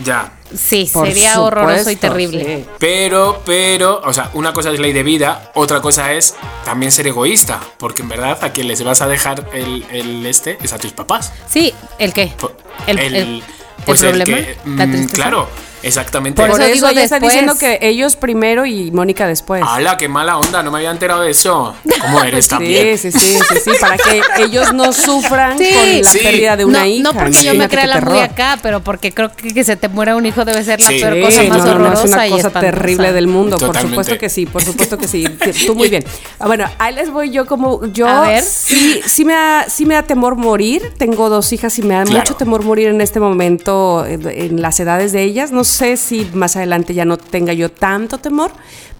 Ya. 0.02 0.32
sí, 0.52 0.90
Por 0.92 1.06
sería 1.06 1.40
horroroso 1.40 1.90
y 1.90 1.96
terrible. 1.96 2.44
sí. 2.44 2.64
Pero, 2.78 3.42
pero, 3.46 4.00
o 4.04 4.12
sea, 4.12 4.30
una 4.34 4.52
cosa 4.52 4.70
es 4.72 4.80
ley 4.80 4.92
de 4.92 5.02
vida, 5.04 5.52
otra 5.54 5.80
cosa 5.80 6.12
es 6.12 6.34
también 6.64 6.90
ser 6.90 7.06
egoísta. 7.06 7.60
Porque 7.78 8.02
en 8.02 8.08
verdad 8.08 8.38
a 8.42 8.50
quien 8.50 8.66
les 8.68 8.82
vas 8.82 9.00
a 9.02 9.06
dejar 9.08 9.48
el, 9.52 9.84
el 9.92 10.26
este 10.26 10.58
es 10.62 10.72
a 10.72 10.78
tus 10.78 10.92
papás. 10.92 11.32
Sí, 11.48 11.72
¿el 11.98 12.12
qué? 12.12 12.32
Po- 12.38 12.52
El- 12.86 12.98
el- 12.98 13.42
pues 13.86 14.02
el 14.02 14.16
problema, 14.18 14.36
que, 14.38 14.56
la 14.64 14.86
mm, 14.86 14.90
tristeza. 14.92 15.14
claro, 15.14 15.48
Exactamente. 15.84 16.40
Por 16.42 16.50
Por 16.50 16.60
eso 16.60 16.66
eso, 16.68 16.74
digo 16.74 16.88
ella 16.88 17.02
está 17.04 17.16
después. 17.16 17.32
diciendo 17.32 17.54
que 17.58 17.78
ellos 17.86 18.16
primero 18.16 18.66
y 18.66 18.90
Mónica 18.90 19.26
después. 19.26 19.62
¡Hala, 19.66 19.96
qué 19.96 20.08
mala 20.08 20.38
onda! 20.38 20.62
No 20.62 20.70
me 20.70 20.78
había 20.78 20.90
enterado 20.90 21.22
de 21.22 21.30
eso. 21.30 21.74
¿Cómo 22.00 22.22
eres 22.22 22.48
también? 22.48 22.96
Sí, 22.98 23.10
sí, 23.12 23.18
sí, 23.18 23.38
sí, 23.48 23.56
sí, 23.64 23.70
para 23.80 23.96
que 23.96 24.22
ellos 24.42 24.72
no 24.72 24.92
sufran 24.92 25.58
Sí. 25.58 25.70
con 25.72 26.02
la 26.02 26.08
Sí. 26.10 26.18
pérdida 26.22 26.56
de 26.56 26.64
una 26.64 26.80
no, 26.80 26.86
hija. 26.86 27.02
no 27.02 27.12
porque 27.12 27.44
yo 27.44 27.54
me 27.54 27.68
crea 27.68 27.86
la 27.86 28.00
muy 28.00 28.18
acá, 28.18 28.58
pero 28.62 28.80
porque 28.82 29.12
creo 29.12 29.30
que, 29.32 29.52
que 29.52 29.64
se 29.64 29.76
te 29.76 29.88
muera 29.88 30.16
un 30.16 30.26
hijo 30.26 30.44
debe 30.44 30.62
ser 30.64 30.80
la 30.80 30.88
Sí. 30.88 31.00
peor 31.00 31.14
Sí, 31.14 31.20
cosa 31.22 31.42
más 31.44 31.58
no, 31.58 31.64
no, 31.64 31.64
no, 31.64 31.74
horrorosa 31.86 32.04
es 32.04 32.12
una 32.12 32.26
y 32.26 32.30
cosa 32.30 32.46
espantosa. 32.48 32.72
terrible 32.72 33.12
del 33.12 33.26
mundo, 33.26 33.56
por 33.58 33.76
supuesto 33.78 34.18
que 34.18 34.28
sí, 34.28 34.46
por 34.46 34.62
supuesto 34.62 34.98
que 34.98 35.08
sí. 35.08 35.24
Tú 35.66 35.74
muy 35.74 35.88
bien. 35.88 36.04
Ah, 36.38 36.46
Bueno, 36.46 36.66
ahí 36.78 36.94
les 36.94 37.10
voy 37.10 37.30
yo 37.30 37.46
como 37.46 37.84
yo 37.86 38.06
A 38.08 38.28
ver. 38.28 38.42
sí 38.42 39.00
sí 39.06 39.24
me 39.24 39.34
da 39.34 39.66
sí 39.68 39.86
me 39.86 39.94
da 39.94 40.02
temor 40.02 40.36
morir. 40.36 40.92
Tengo 40.98 41.28
dos 41.28 41.52
hijas 41.52 41.78
y 41.78 41.82
me 41.82 41.94
da 41.94 42.04
Claro. 42.04 42.20
mucho 42.20 42.34
temor 42.36 42.62
morir 42.64 42.88
en 42.88 43.00
este 43.00 43.20
momento 43.20 44.04
en, 44.06 44.26
en 44.28 44.62
las 44.62 44.78
edades 44.80 45.12
de 45.12 45.22
ellas. 45.22 45.52
No 45.52 45.64
sé 45.64 45.73
si 45.96 46.30
más 46.34 46.56
adelante 46.56 46.94
ya 46.94 47.04
no 47.04 47.16
tenga 47.16 47.52
yo 47.52 47.70
tanto 47.70 48.18
temor, 48.18 48.52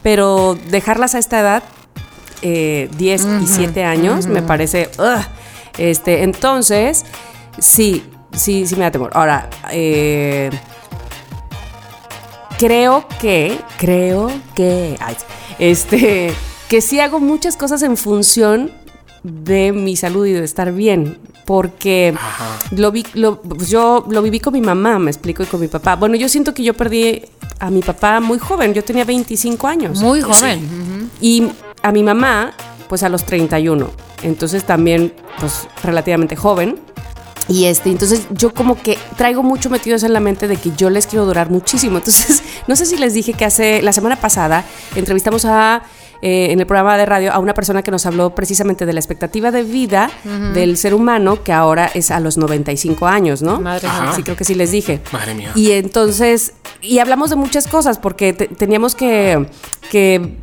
pero 0.03 0.59
dejarlas 0.71 1.15
a 1.15 1.19
esta 1.19 1.41
edad 1.41 1.63
eh, 2.43 2.91
10 2.97 3.27
y 3.43 3.47
7 3.47 3.85
años 3.85 4.27
me 4.27 4.43
parece 4.43 4.91
ugh. 4.99 5.25
este 5.79 6.25
entonces 6.25 7.05
sí 7.59 8.05
sí 8.33 8.67
sí 8.67 8.77
me 8.77 8.83
da 8.83 8.91
temor 8.91 9.13
ahora 9.15 9.49
eh, 9.71 10.51
creo 12.59 13.07
que, 13.21 13.59
creo 13.79 14.31
que, 14.55 14.97
ay, 15.01 15.17
este, 15.59 16.33
que 16.69 16.81
sí 16.81 17.01
hago 17.01 17.21
muchas 17.21 17.57
cosas 17.57 17.83
en 17.83 17.97
función 17.97 18.73
de 19.25 19.73
mi 19.73 19.97
salud 19.97 20.25
y 20.27 20.33
de 20.33 20.45
estar 20.45 20.71
bien, 20.73 21.19
porque 21.47 22.15
lo 22.71 22.93
vi, 22.93 23.05
lo- 23.15 23.41
pues 23.41 23.69
yo 23.69 24.05
lo 24.09 24.23
viví 24.23 24.39
con 24.39 24.53
mi 24.53 24.61
mamá, 24.61 24.99
me 25.01 25.11
explico, 25.11 25.43
y 25.43 25.47
con 25.47 25.61
mi 25.61 25.67
papá. 25.69 25.97
Bueno, 25.97 26.15
yo 26.15 26.29
siento 26.29 26.55
que 26.55 26.63
yo 26.63 26.75
perdí 26.75 27.23
a 27.59 27.71
mi 27.71 27.81
papá 27.83 28.21
muy 28.21 28.39
joven, 28.39 28.75
yo 28.75 28.85
tenía 28.85 29.05
25 29.05 29.67
años. 29.67 30.01
Muy 30.01 30.21
joven. 30.21 31.11
Y 31.21 31.49
a 31.83 31.91
mi 31.91 32.03
mamá, 32.03 32.53
pues 32.89 33.03
a 33.03 33.09
los 33.09 33.25
31. 33.25 33.91
Entonces 34.23 34.65
también, 34.65 35.13
pues 35.41 35.67
relativamente 35.83 36.37
joven. 36.37 36.79
Y 37.47 37.65
este, 37.67 37.91
entonces 37.91 38.27
yo 38.31 38.55
como 38.55 38.81
que 38.81 38.97
traigo 39.19 39.43
mucho 39.43 39.69
metido 39.69 39.97
eso 39.97 40.07
en 40.07 40.15
la 40.15 40.21
mente 40.21 40.49
de 40.49 40.57
que 40.57 40.71
yo 40.77 40.89
les 40.89 41.07
quiero 41.07 41.27
durar 41.27 41.51
muchísimo. 41.51 41.99
Entonces, 41.99 42.43
no 42.67 42.77
sé 42.77 42.87
si 42.87 42.97
les 42.97 43.13
dije 43.15 43.33
que 43.35 43.45
hace, 43.45 43.83
la 43.83 43.93
semana 43.93 44.17
pasada, 44.17 44.65
entrevistamos 44.97 45.45
a, 45.45 45.83
eh, 46.27 46.53
en 46.53 46.59
el 46.61 46.67
programa 46.67 46.97
de 46.97 47.05
radio 47.05 47.33
a 47.33 47.39
una 47.39 47.53
persona 47.53 47.83
que 47.83 47.91
nos 47.91 48.07
habló 48.07 48.35
precisamente 48.35 48.87
de 48.87 48.93
la 48.95 49.01
expectativa 49.01 49.51
de 49.51 49.63
vida 49.63 50.11
del 50.55 50.79
ser 50.79 50.95
humano, 50.95 51.43
que 51.43 51.53
ahora 51.53 51.91
es 51.93 52.11
a 52.11 52.19
los 52.19 52.39
95 52.39 53.07
años, 53.07 53.43
¿no? 53.43 53.61
Madre 53.61 53.87
Ajá. 53.89 54.15
Sí, 54.17 54.23
creo 54.23 54.35
que 54.37 54.45
sí 54.45 54.55
les 54.55 54.71
dije. 54.71 55.01
Madre 55.13 55.35
mía. 55.35 55.53
Y 55.55 55.73
entonces, 55.73 56.55
y 56.81 56.99
hablamos 56.99 57.29
de 57.31 57.37
muchas 57.37 57.67
cosas, 57.67 57.99
porque 57.99 58.33
te- 58.33 58.49
teníamos 58.49 58.95
que, 58.95 59.47
que 59.91 60.39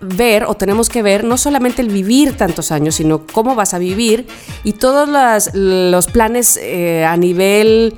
ver 0.00 0.44
o 0.44 0.54
tenemos 0.54 0.88
que 0.88 1.02
ver 1.02 1.22
no 1.24 1.36
solamente 1.36 1.80
el 1.82 1.88
vivir 1.88 2.36
tantos 2.36 2.72
años, 2.72 2.94
sino 2.96 3.24
cómo 3.26 3.54
vas 3.54 3.74
a 3.74 3.78
vivir 3.78 4.26
y 4.64 4.72
todos 4.72 5.08
las- 5.08 5.50
los 5.54 6.06
planes 6.06 6.58
eh, 6.60 7.04
a 7.04 7.16
nivel 7.16 7.94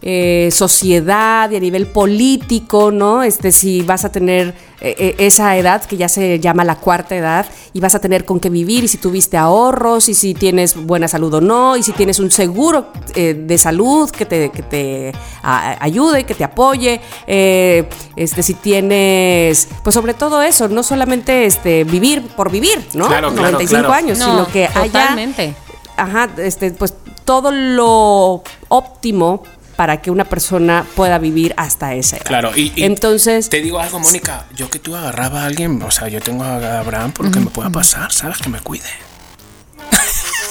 eh, 0.00 0.48
sociedad 0.52 1.50
y 1.50 1.56
a 1.56 1.60
nivel 1.60 1.86
político, 1.88 2.90
¿no? 2.90 3.22
Este, 3.22 3.50
si 3.52 3.82
vas 3.82 4.04
a 4.04 4.12
tener 4.12 4.54
eh, 4.80 4.94
eh, 4.98 5.14
esa 5.18 5.56
edad 5.56 5.84
que 5.84 5.96
ya 5.96 6.08
se 6.08 6.38
llama 6.38 6.62
la 6.64 6.76
cuarta 6.76 7.16
edad 7.16 7.46
y 7.72 7.80
vas 7.80 7.96
a 7.96 7.98
tener 7.98 8.24
con 8.24 8.38
qué 8.38 8.48
vivir 8.48 8.84
y 8.84 8.88
si 8.88 8.98
tuviste 8.98 9.36
ahorros 9.36 10.08
y 10.08 10.14
si 10.14 10.34
tienes 10.34 10.76
buena 10.76 11.08
salud 11.08 11.34
o 11.34 11.40
no 11.40 11.76
y 11.76 11.82
si 11.82 11.92
tienes 11.92 12.20
un 12.20 12.30
seguro 12.30 12.92
eh, 13.16 13.34
de 13.34 13.58
salud 13.58 14.08
que 14.10 14.24
te, 14.24 14.50
que 14.50 14.62
te 14.62 15.12
a- 15.42 15.82
ayude, 15.84 16.22
que 16.24 16.34
te 16.34 16.44
apoye, 16.44 17.00
eh, 17.26 17.88
este, 18.14 18.42
si 18.44 18.54
tienes, 18.54 19.68
pues 19.82 19.94
sobre 19.94 20.14
todo 20.14 20.42
eso, 20.42 20.68
no 20.68 20.82
solamente 20.84 21.44
este, 21.44 21.82
vivir 21.84 22.22
por 22.36 22.50
vivir, 22.52 22.84
¿no? 22.94 23.08
Claro, 23.08 23.32
claro, 23.32 23.52
95 23.52 23.68
claro. 23.80 23.92
años, 23.94 24.18
No, 24.18 24.26
sino 24.26 24.46
que 24.48 24.66
haya 24.66 24.84
totalmente. 24.92 25.54
ajá, 25.96 26.30
este, 26.38 26.70
pues 26.70 26.94
todo 27.24 27.50
lo 27.50 28.42
óptimo 28.68 29.42
para 29.78 30.02
que 30.02 30.10
una 30.10 30.24
persona 30.24 30.84
pueda 30.96 31.18
vivir 31.18 31.54
hasta 31.56 31.94
esa 31.94 32.16
edad. 32.16 32.24
Claro, 32.26 32.50
y, 32.56 32.72
y 32.74 32.82
entonces 32.82 33.48
te 33.48 33.60
digo 33.60 33.78
algo, 33.78 34.00
Mónica. 34.00 34.44
Yo 34.56 34.68
que 34.68 34.80
tú 34.80 34.96
agarraba 34.96 35.42
a 35.42 35.46
alguien, 35.46 35.80
o 35.80 35.92
sea, 35.92 36.08
yo 36.08 36.20
tengo 36.20 36.42
a 36.42 36.80
Abraham 36.80 37.12
por 37.12 37.26
lo 37.26 37.30
que 37.30 37.38
me 37.38 37.46
pueda 37.46 37.70
pasar, 37.70 38.10
¿sabes? 38.12 38.38
Que 38.38 38.48
me 38.48 38.58
cuide. 38.58 38.90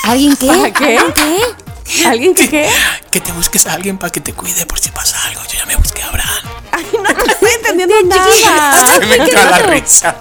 ¿Alguien 0.04 0.38
qué? 0.38 0.48
¿Para 0.48 0.72
qué? 0.72 0.98
¿Alguien 0.98 1.14
qué? 1.14 2.06
alguien 2.06 2.34
que 2.34 2.50
qué? 2.50 2.70
Que 3.12 3.20
te 3.20 3.34
busques 3.34 3.68
a 3.68 3.74
alguien 3.74 3.98
para 3.98 4.14
que 4.14 4.22
te 4.22 4.32
cuide 4.32 4.66
por 4.66 4.80
si 4.80 4.92
pasa 4.92 5.22
algo. 5.28 5.42
Yo 5.52 5.60
ya 5.60 5.66
me 5.66 5.76
busqué 5.76 6.04
a 6.04 6.08
Abraham. 6.08 6.44
Ay, 6.72 6.86
no, 6.94 7.04
no 7.04 7.26
estoy 7.26 7.50
entendiendo 7.54 8.16
nada. 8.46 9.00
me 9.10 9.16
entra 9.18 9.52
la 9.52 9.60
risa. 9.60 10.16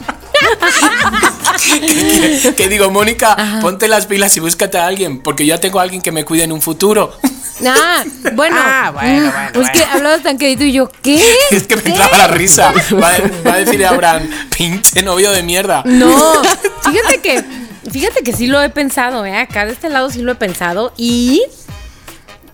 que, 1.64 2.54
que 2.56 2.68
digo, 2.68 2.90
Mónica, 2.90 3.60
ponte 3.62 3.86
las 3.86 4.06
pilas 4.06 4.36
y 4.36 4.40
búscate 4.40 4.78
a 4.78 4.86
alguien, 4.88 5.22
porque 5.22 5.46
yo 5.46 5.54
ya 5.54 5.60
tengo 5.60 5.78
a 5.78 5.82
alguien 5.82 6.02
que 6.02 6.10
me 6.10 6.24
cuide 6.24 6.42
en 6.42 6.50
un 6.50 6.60
futuro. 6.60 7.16
Ah, 7.64 8.04
bueno. 8.34 8.56
Ah, 8.58 8.90
bueno, 8.92 9.30
bueno, 9.32 9.50
Pues 9.54 9.70
que 9.70 9.84
hablabas 9.84 10.22
tan 10.22 10.36
quedito 10.38 10.64
y 10.64 10.72
yo, 10.72 10.90
¿qué? 11.02 11.22
Es 11.50 11.66
que 11.66 11.76
me 11.76 11.82
entraba 11.82 12.18
la 12.18 12.26
risa. 12.28 12.72
Va, 12.92 13.10
a- 13.10 13.48
va 13.48 13.54
a 13.54 13.56
decir 13.58 13.84
Abraham, 13.86 14.28
pinche 14.56 15.02
novio 15.02 15.30
de 15.32 15.42
mierda. 15.42 15.82
No, 15.86 16.14
fíjate 16.84 17.20
que, 17.22 17.44
fíjate 17.90 18.22
que 18.22 18.32
sí 18.32 18.46
lo 18.46 18.60
he 18.62 18.68
pensado, 18.70 19.24
¿eh? 19.24 19.36
Acá 19.38 19.64
de 19.64 19.72
este 19.72 19.88
lado 19.88 20.10
sí 20.10 20.20
lo 20.22 20.32
he 20.32 20.34
pensado 20.34 20.92
y, 20.96 21.42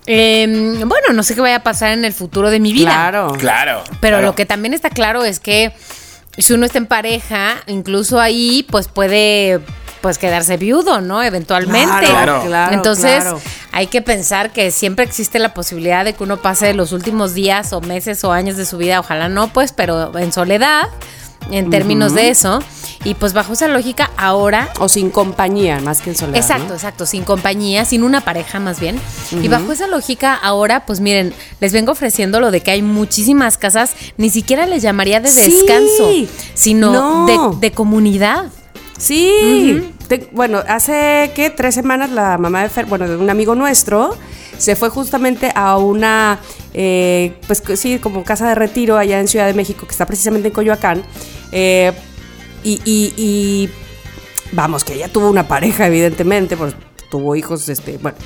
em, 0.07 0.89
bueno, 0.89 1.09
no 1.13 1.23
sé 1.23 1.35
qué 1.35 1.41
vaya 1.41 1.57
a 1.57 1.63
pasar 1.63 1.93
en 1.93 2.05
el 2.05 2.13
futuro 2.13 2.51
de 2.51 2.61
mi 2.61 2.73
vida. 2.73 2.91
Claro. 2.91 3.33
Claro. 3.39 3.85
Pero 4.01 4.17
claro. 4.19 4.27
lo 4.27 4.35
que 4.35 4.47
también 4.47 4.75
está 4.75 4.91
claro 4.91 5.25
es 5.25 5.41
que 5.41 5.73
si 6.39 6.53
uno 6.53 6.65
está 6.67 6.79
en 6.79 6.87
pareja, 6.87 7.57
incluso 7.67 8.21
ahí, 8.21 8.67
pues 8.71 8.89
puede 8.89 9.61
pues 10.03 10.19
quedarse 10.19 10.57
viudo, 10.59 11.01
¿no? 11.01 11.23
Eventualmente. 11.23 12.07
Claro, 12.07 12.43
claro, 12.45 12.75
Entonces, 12.75 13.23
claro. 13.23 13.41
hay 13.73 13.87
que 13.87 14.03
pensar 14.03 14.53
que 14.53 14.71
siempre 14.71 15.05
existe 15.05 15.39
la 15.39 15.55
posibilidad 15.55 16.05
de 16.05 16.13
que 16.13 16.23
uno 16.25 16.43
pase 16.43 16.75
los 16.75 16.93
últimos 16.93 17.33
días 17.33 17.73
o 17.73 17.81
meses 17.81 18.23
o 18.25 18.33
años 18.33 18.57
de 18.57 18.67
su 18.67 18.77
vida, 18.77 19.01
ojalá 19.01 19.29
no, 19.29 19.53
pues, 19.53 19.73
pero 19.73 20.19
en 20.19 20.33
soledad, 20.33 20.89
en 21.51 21.71
términos 21.71 22.15
de 22.15 22.29
eso. 22.31 22.61
Y 23.05 23.15
pues 23.15 23.33
bajo 23.33 23.55
esa 23.55 23.67
lógica, 23.67 24.13
ahora 24.17 24.69
O 24.79 24.89
sin 24.89 25.11
compañía, 25.11 25.81
más 25.81 26.01
que 26.03 26.11
en 26.11 26.17
soledad. 26.17 26.37
Exacto, 26.39 26.69
¿no? 26.69 26.75
exacto, 26.75 27.05
sin 27.05 27.25
compañía, 27.25 27.85
sin 27.85 28.05
una 28.05 28.21
pareja 28.21 28.61
más 28.61 28.79
bien. 28.79 29.01
Y 29.33 29.49
bajo 29.49 29.73
esa 29.73 29.89
lógica, 29.89 30.35
ahora, 30.35 30.87
pues 30.87 31.01
miren, 31.01 31.35
les 31.59 31.73
vengo 31.73 31.91
ofreciendo 31.91 32.39
lo 32.39 32.53
de 32.53 32.61
que 32.61 32.71
hay 32.71 32.83
muchísimas 32.83 33.59
casas, 33.59 33.91
ni 34.19 34.31
siquiera 34.31 34.67
les 34.67 34.83
llamaría 34.83 35.19
de 35.19 35.29
Sí. 35.31 35.41
descanso, 35.67 36.11
sino 36.55 36.93
No. 36.93 37.27
de, 37.27 37.67
de 37.69 37.73
comunidad. 37.73 38.45
Sí. 38.99 39.91
Te- 40.09 40.29
bueno, 40.33 40.63
hace 40.69 41.33
¿qué? 41.35 41.51
tres 41.51 41.75
semanas 41.75 42.11
la 42.11 42.39
mamá 42.39 42.63
de 42.63 42.69
Fer, 42.69 42.87
bueno, 42.87 43.09
de 43.09 43.17
un 43.17 43.31
amigo 43.31 43.55
nuestro, 43.55 44.17
se 44.59 44.77
fue 44.77 44.91
justamente 44.91 45.51
a 45.55 45.77
una, 45.79 46.39
eh, 46.75 47.35
pues 47.47 47.61
que 47.61 47.77
sí, 47.77 47.99
como 47.99 48.23
casa 48.25 48.49
de 48.49 48.55
retiro 48.55 48.97
allá 48.99 49.19
en 49.21 49.29
Ciudad 49.29 49.47
de 49.47 49.55
México, 49.55 49.87
que 49.87 49.93
está 49.93 50.07
precisamente 50.07 50.49
en 50.49 50.55
Coyoacán. 50.55 51.03
eh, 51.53 51.93
y, 52.65 52.81
y- 52.85 53.13
y, 53.17 53.69
vamos, 54.53 54.85
que 54.85 54.95
ella 54.95 55.09
tuvo 55.09 55.29
una 55.29 55.49
pareja, 55.49 55.87
evidentemente, 55.89 56.57
pues 56.57 56.75
tuvo 57.11 57.35
hijos, 57.35 57.69
este, 57.69 57.99
bueno, 57.99 58.17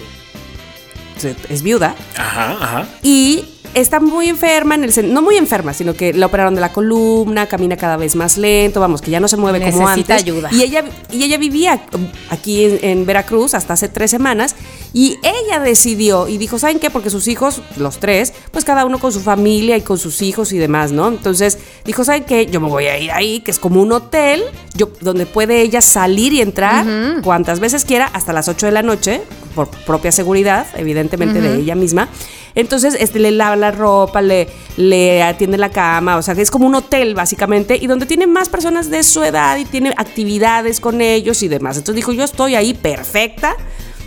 es 1.49 1.62
viuda. 1.62 1.95
Ajá, 2.17 2.53
ajá. 2.61 2.89
Y 3.03 3.45
está 3.77 4.01
muy 4.01 4.29
enferma, 4.29 4.74
en 4.74 4.85
el 4.85 5.12
no 5.12 5.20
muy 5.20 5.37
enferma, 5.37 5.74
sino 5.74 5.93
que 5.95 6.14
la 6.14 6.27
operaron 6.27 6.55
de 6.55 6.62
la 6.62 6.72
columna, 6.72 7.47
camina 7.47 7.77
cada 7.77 7.97
vez 7.99 8.16
más 8.16 8.39
lento, 8.39 8.81
vamos, 8.81 9.03
que 9.03 9.11
ya 9.11 9.20
no 9.20 9.29
se 9.29 9.37
mueve 9.37 9.59
como 9.61 9.83
Necesita 9.89 10.14
antes. 10.14 10.22
ayuda. 10.22 10.49
Y 10.51 10.62
ella, 10.62 10.85
y 11.12 11.22
ella 11.22 11.37
vivía 11.37 11.83
um, 11.93 12.07
aquí 12.31 12.64
en, 12.64 12.79
en 12.83 13.07
Veracruz 13.07 13.53
hasta 13.55 13.74
hace 13.74 13.89
tres 13.89 14.11
semanas 14.11 14.57
y 14.95 15.18
ella 15.22 15.61
decidió 15.61 16.27
y 16.27 16.39
dijo, 16.39 16.59
¿saben 16.59 16.79
qué? 16.79 16.89
Porque 16.89 17.11
sus 17.11 17.29
hijos, 17.29 17.61
los 17.77 17.99
tres, 17.99 18.33
pues 18.51 18.64
cada 18.64 18.87
uno 18.87 18.99
con 18.99 19.12
su 19.12 19.20
familia 19.20 19.77
y 19.77 19.83
con 19.83 19.99
sus 19.99 20.22
hijos 20.22 20.53
y 20.53 20.59
demás, 20.59 20.91
¿no? 20.93 21.09
Entonces 21.09 21.59
dijo, 21.85 22.03
¿saben 22.03 22.24
qué? 22.24 22.47
Yo 22.47 22.61
me 22.61 22.68
voy 22.68 22.87
a 22.87 22.99
ir 22.99 23.12
ahí, 23.12 23.41
que 23.41 23.51
es 23.51 23.59
como 23.59 23.83
un 23.83 23.93
hotel, 23.93 24.43
yo, 24.74 24.91
donde 25.03 25.27
puede 25.27 25.61
ella 25.61 25.83
salir 25.83 26.33
y 26.33 26.41
entrar 26.41 26.87
cuantas 27.22 27.61
veces 27.61 27.85
quiera 27.85 28.07
hasta 28.07 28.33
las 28.33 28.49
8 28.49 28.66
de 28.66 28.72
la 28.72 28.83
noche, 28.83 29.20
por 29.55 29.68
propia 29.68 30.12
seguridad, 30.12 30.66
evidentemente, 30.77 31.41
de 31.41 31.61
ella 31.61 31.74
misma. 31.74 32.09
Entonces, 32.55 32.97
este, 32.99 33.18
le 33.18 33.33
lava 33.33 33.55
la 33.55 33.66
ropa, 33.71 34.23
le, 34.23 34.49
le 34.77 35.23
atiende 35.23 35.59
la 35.59 35.71
cama, 35.71 36.17
o 36.17 36.23
sea, 36.23 36.35
que 36.35 36.43
es 36.43 36.51
como 36.51 36.67
un 36.67 36.75
hotel, 36.75 37.14
básicamente, 37.14 37.77
y 37.81 37.87
donde 37.87 38.07
tiene 38.07 38.27
más 38.27 38.49
personas 38.49 38.91
de 38.91 39.03
su 39.03 39.23
edad 39.23 39.57
y 39.57 39.64
tiene 39.64 39.93
actividades 39.97 40.81
con 40.81 41.01
ellos 41.01 41.43
y 41.43 41.49
demás. 41.49 41.77
Entonces 41.77 41.97
dijo, 41.97 42.12
yo 42.12 42.25
estoy 42.25 42.55
ahí 42.55 42.75
perfecta. 42.75 43.55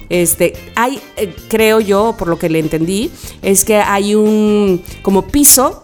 Este, 0.09 0.53
hay, 0.75 0.99
eh, 1.17 1.35
creo 1.49 1.79
yo, 1.79 2.15
por 2.17 2.27
lo 2.27 2.39
que 2.39 2.49
le 2.49 2.59
entendí, 2.59 3.11
es 3.41 3.63
que 3.63 3.77
hay 3.77 4.15
un 4.15 4.83
como 5.03 5.21
piso 5.27 5.83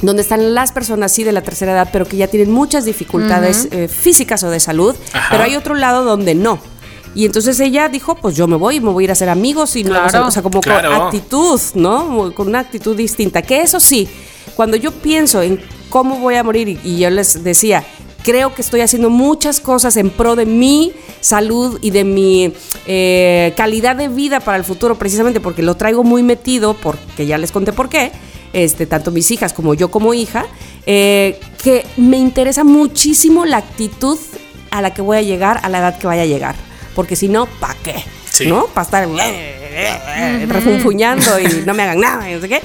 donde 0.00 0.22
están 0.22 0.54
las 0.54 0.72
personas 0.72 1.12
sí 1.12 1.24
de 1.24 1.32
la 1.32 1.42
tercera 1.42 1.72
edad, 1.72 1.88
pero 1.92 2.06
que 2.06 2.16
ya 2.16 2.28
tienen 2.28 2.52
muchas 2.52 2.84
dificultades 2.84 3.68
eh, 3.70 3.88
físicas 3.88 4.42
o 4.44 4.50
de 4.50 4.60
salud, 4.60 4.94
Ajá. 5.12 5.28
pero 5.30 5.44
hay 5.44 5.56
otro 5.56 5.74
lado 5.74 6.04
donde 6.04 6.34
no. 6.34 6.58
Y 7.14 7.24
entonces 7.26 7.58
ella 7.60 7.88
dijo, 7.88 8.14
pues 8.16 8.36
yo 8.36 8.46
me 8.46 8.56
voy, 8.56 8.80
me 8.80 8.90
voy 8.90 9.04
a 9.04 9.06
ir 9.06 9.10
a 9.10 9.12
hacer 9.12 9.28
amigos 9.28 9.76
y 9.76 9.84
no, 9.84 9.94
o 10.04 10.30
sea, 10.30 10.42
como 10.42 10.60
Claro. 10.60 10.90
con 10.90 11.02
actitud, 11.02 11.60
¿no? 11.74 12.32
Con 12.34 12.48
una 12.48 12.60
actitud 12.60 12.96
distinta. 12.96 13.42
Que 13.42 13.60
eso 13.62 13.78
sí, 13.80 14.08
cuando 14.56 14.76
yo 14.76 14.90
pienso 14.90 15.42
en 15.42 15.60
cómo 15.90 16.18
voy 16.18 16.34
a 16.34 16.42
morir 16.42 16.68
y, 16.68 16.80
y 16.82 16.98
yo 16.98 17.10
les 17.10 17.44
decía, 17.44 17.84
creo 18.24 18.54
que 18.54 18.62
estoy 18.62 18.80
haciendo 18.80 19.10
muchas 19.10 19.60
cosas 19.60 19.96
en 19.96 20.10
pro 20.10 20.34
de 20.34 20.46
mi 20.46 20.92
salud 21.20 21.78
y 21.82 21.90
de 21.90 22.04
mi 22.04 22.52
eh, 22.86 23.52
calidad 23.56 23.94
de 23.94 24.08
vida 24.08 24.40
para 24.40 24.56
el 24.56 24.64
futuro, 24.64 24.96
precisamente 24.96 25.40
porque 25.40 25.62
lo 25.62 25.76
traigo 25.76 26.02
muy 26.02 26.22
metido, 26.22 26.74
porque 26.74 27.26
ya 27.26 27.38
les 27.38 27.52
conté 27.52 27.72
por 27.72 27.88
qué, 27.88 28.10
este, 28.52 28.86
tanto 28.86 29.10
mis 29.10 29.30
hijas 29.30 29.52
como 29.52 29.74
yo 29.74 29.90
como 29.90 30.14
hija, 30.14 30.46
eh, 30.86 31.38
que 31.62 31.86
me 31.96 32.16
interesa 32.16 32.64
muchísimo 32.64 33.44
la 33.44 33.58
actitud 33.58 34.18
a 34.70 34.80
la 34.80 34.92
que 34.92 35.02
voy 35.02 35.18
a 35.18 35.22
llegar, 35.22 35.60
a 35.62 35.68
la 35.68 35.78
edad 35.78 35.98
que 35.98 36.06
vaya 36.06 36.22
a 36.22 36.26
llegar. 36.26 36.56
Porque 36.94 37.16
si 37.16 37.28
no, 37.28 37.46
¿para 37.46 37.74
qué? 37.82 37.94
Sí. 38.30 38.46
¿No? 38.46 38.66
Para 38.66 38.84
estar 38.84 39.08
refunfuñando 40.48 41.38
y 41.40 41.62
no 41.66 41.74
me 41.74 41.82
hagan 41.82 42.00
nada, 42.00 42.30
y 42.30 42.34
no 42.34 42.40
sé 42.40 42.48
qué. 42.48 42.60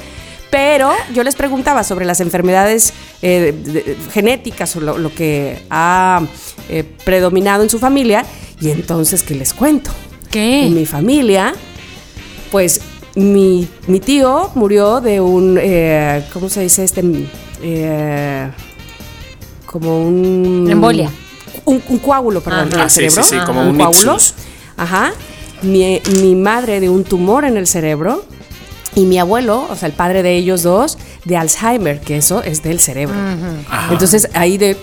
Pero 0.49 0.91
yo 1.13 1.23
les 1.23 1.35
preguntaba 1.35 1.83
sobre 1.83 2.05
las 2.05 2.19
enfermedades 2.21 2.93
eh, 3.21 3.53
de- 3.55 3.83
de- 3.83 3.97
genéticas 4.11 4.75
o 4.75 4.79
lo, 4.81 4.97
lo 4.97 5.13
que 5.13 5.59
ha 5.69 6.21
eh, 6.69 6.83
predominado 7.05 7.61
en 7.63 7.69
su 7.69 7.77
familia. 7.77 8.25
Y 8.59 8.71
entonces, 8.71 9.21
¿qué 9.21 9.35
les 9.35 9.53
cuento? 9.53 9.91
¿Qué? 10.31 10.65
En 10.65 10.73
mi 10.73 10.85
familia, 10.87 11.53
pues 12.51 12.81
mi, 13.15 13.67
mi 13.87 13.99
tío 13.99 14.49
murió 14.55 15.01
de 15.01 15.21
un, 15.21 15.59
eh, 15.61 16.23
¿cómo 16.33 16.49
se 16.49 16.61
dice 16.61 16.83
este? 16.83 17.03
Eh, 17.61 18.49
como 19.67 20.03
un... 20.03 20.67
Embolia. 20.69 21.11
Un, 21.69 21.83
un 21.87 21.99
coágulo, 21.99 22.41
perdón, 22.41 22.67
en 22.67 22.73
el 22.73 22.79
Ah, 22.81 22.89
sí, 22.89 22.95
cerebro. 22.95 23.23
sí, 23.23 23.29
sí, 23.35 23.45
como 23.45 23.61
Ajá. 23.61 23.69
un 23.69 23.77
coágulo. 23.77 24.17
Ajá. 24.77 25.11
Mi, 25.61 26.01
mi 26.21 26.35
madre 26.35 26.79
de 26.79 26.89
un 26.89 27.03
tumor 27.03 27.45
en 27.45 27.57
el 27.57 27.67
cerebro. 27.67 28.23
Y 28.95 29.05
mi 29.05 29.19
abuelo, 29.19 29.67
o 29.69 29.75
sea, 29.75 29.87
el 29.87 29.93
padre 29.93 30.23
de 30.23 30.35
ellos 30.35 30.63
dos, 30.63 30.97
de 31.23 31.37
Alzheimer, 31.37 32.01
que 32.01 32.17
eso 32.17 32.41
es 32.43 32.63
del 32.63 32.79
cerebro. 32.79 33.15
Ajá. 33.69 33.87
Entonces 33.91 34.29
ahí 34.33 34.57
de 34.57 34.75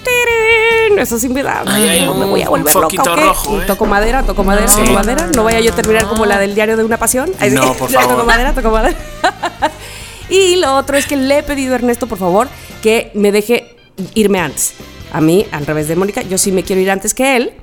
eso 0.97 1.19
sin 1.19 1.35
vida. 1.35 1.63
No 1.65 2.15
me 2.15 2.25
un- 2.25 2.31
voy 2.31 2.43
a 2.43 2.49
volver 2.49 2.75
un 2.77 2.83
loca. 2.83 3.03
¿o 3.03 3.15
qué? 3.17 3.21
rojo, 3.21 3.61
¿eh? 3.61 3.65
Toco 3.67 3.85
madera, 3.85 4.23
toco 4.23 4.45
madera, 4.45 4.69
Sí. 4.69 4.81
toco 4.81 4.93
madera. 4.93 5.29
No 5.35 5.43
vaya 5.45 5.59
yo 5.61 5.73
a 5.73 5.75
terminar 5.75 6.07
como 6.07 6.25
la 6.25 6.39
del 6.39 6.55
diario 6.55 6.77
de 6.77 6.85
una 6.85 6.99
pasión. 6.99 7.31
Ahí 7.41 7.51
sí, 7.51 7.57
No, 7.57 7.75
por 7.75 7.91
Toco 7.93 8.05
favor. 8.09 8.25
madera, 8.25 8.55
toco 8.55 8.71
madera. 8.71 8.97
y 10.31 10.57
lo 10.57 10.77
otro 10.77 10.97
es 10.97 11.07
que 11.07 11.17
le 11.17 11.39
he 11.39 11.43
pedido 11.43 11.73
a 11.73 11.77
Ernesto, 11.77 12.07
por 12.07 12.19
favor, 12.19 12.49
que 12.83 13.11
me 13.15 13.33
deje 13.33 13.77
irme 14.15 14.39
antes. 14.41 14.75
A 15.17 15.21
mí, 15.23 15.47
al 15.51 15.65
revés 15.65 15.89
de 15.89 15.97
Mónica, 15.97 16.21
yo 16.21 16.37
sí 16.37 16.53
me 16.53 16.63
quiero 16.63 16.83
ir 16.83 16.91
antes 16.91 17.15
que 17.15 17.37
él. 17.37 17.55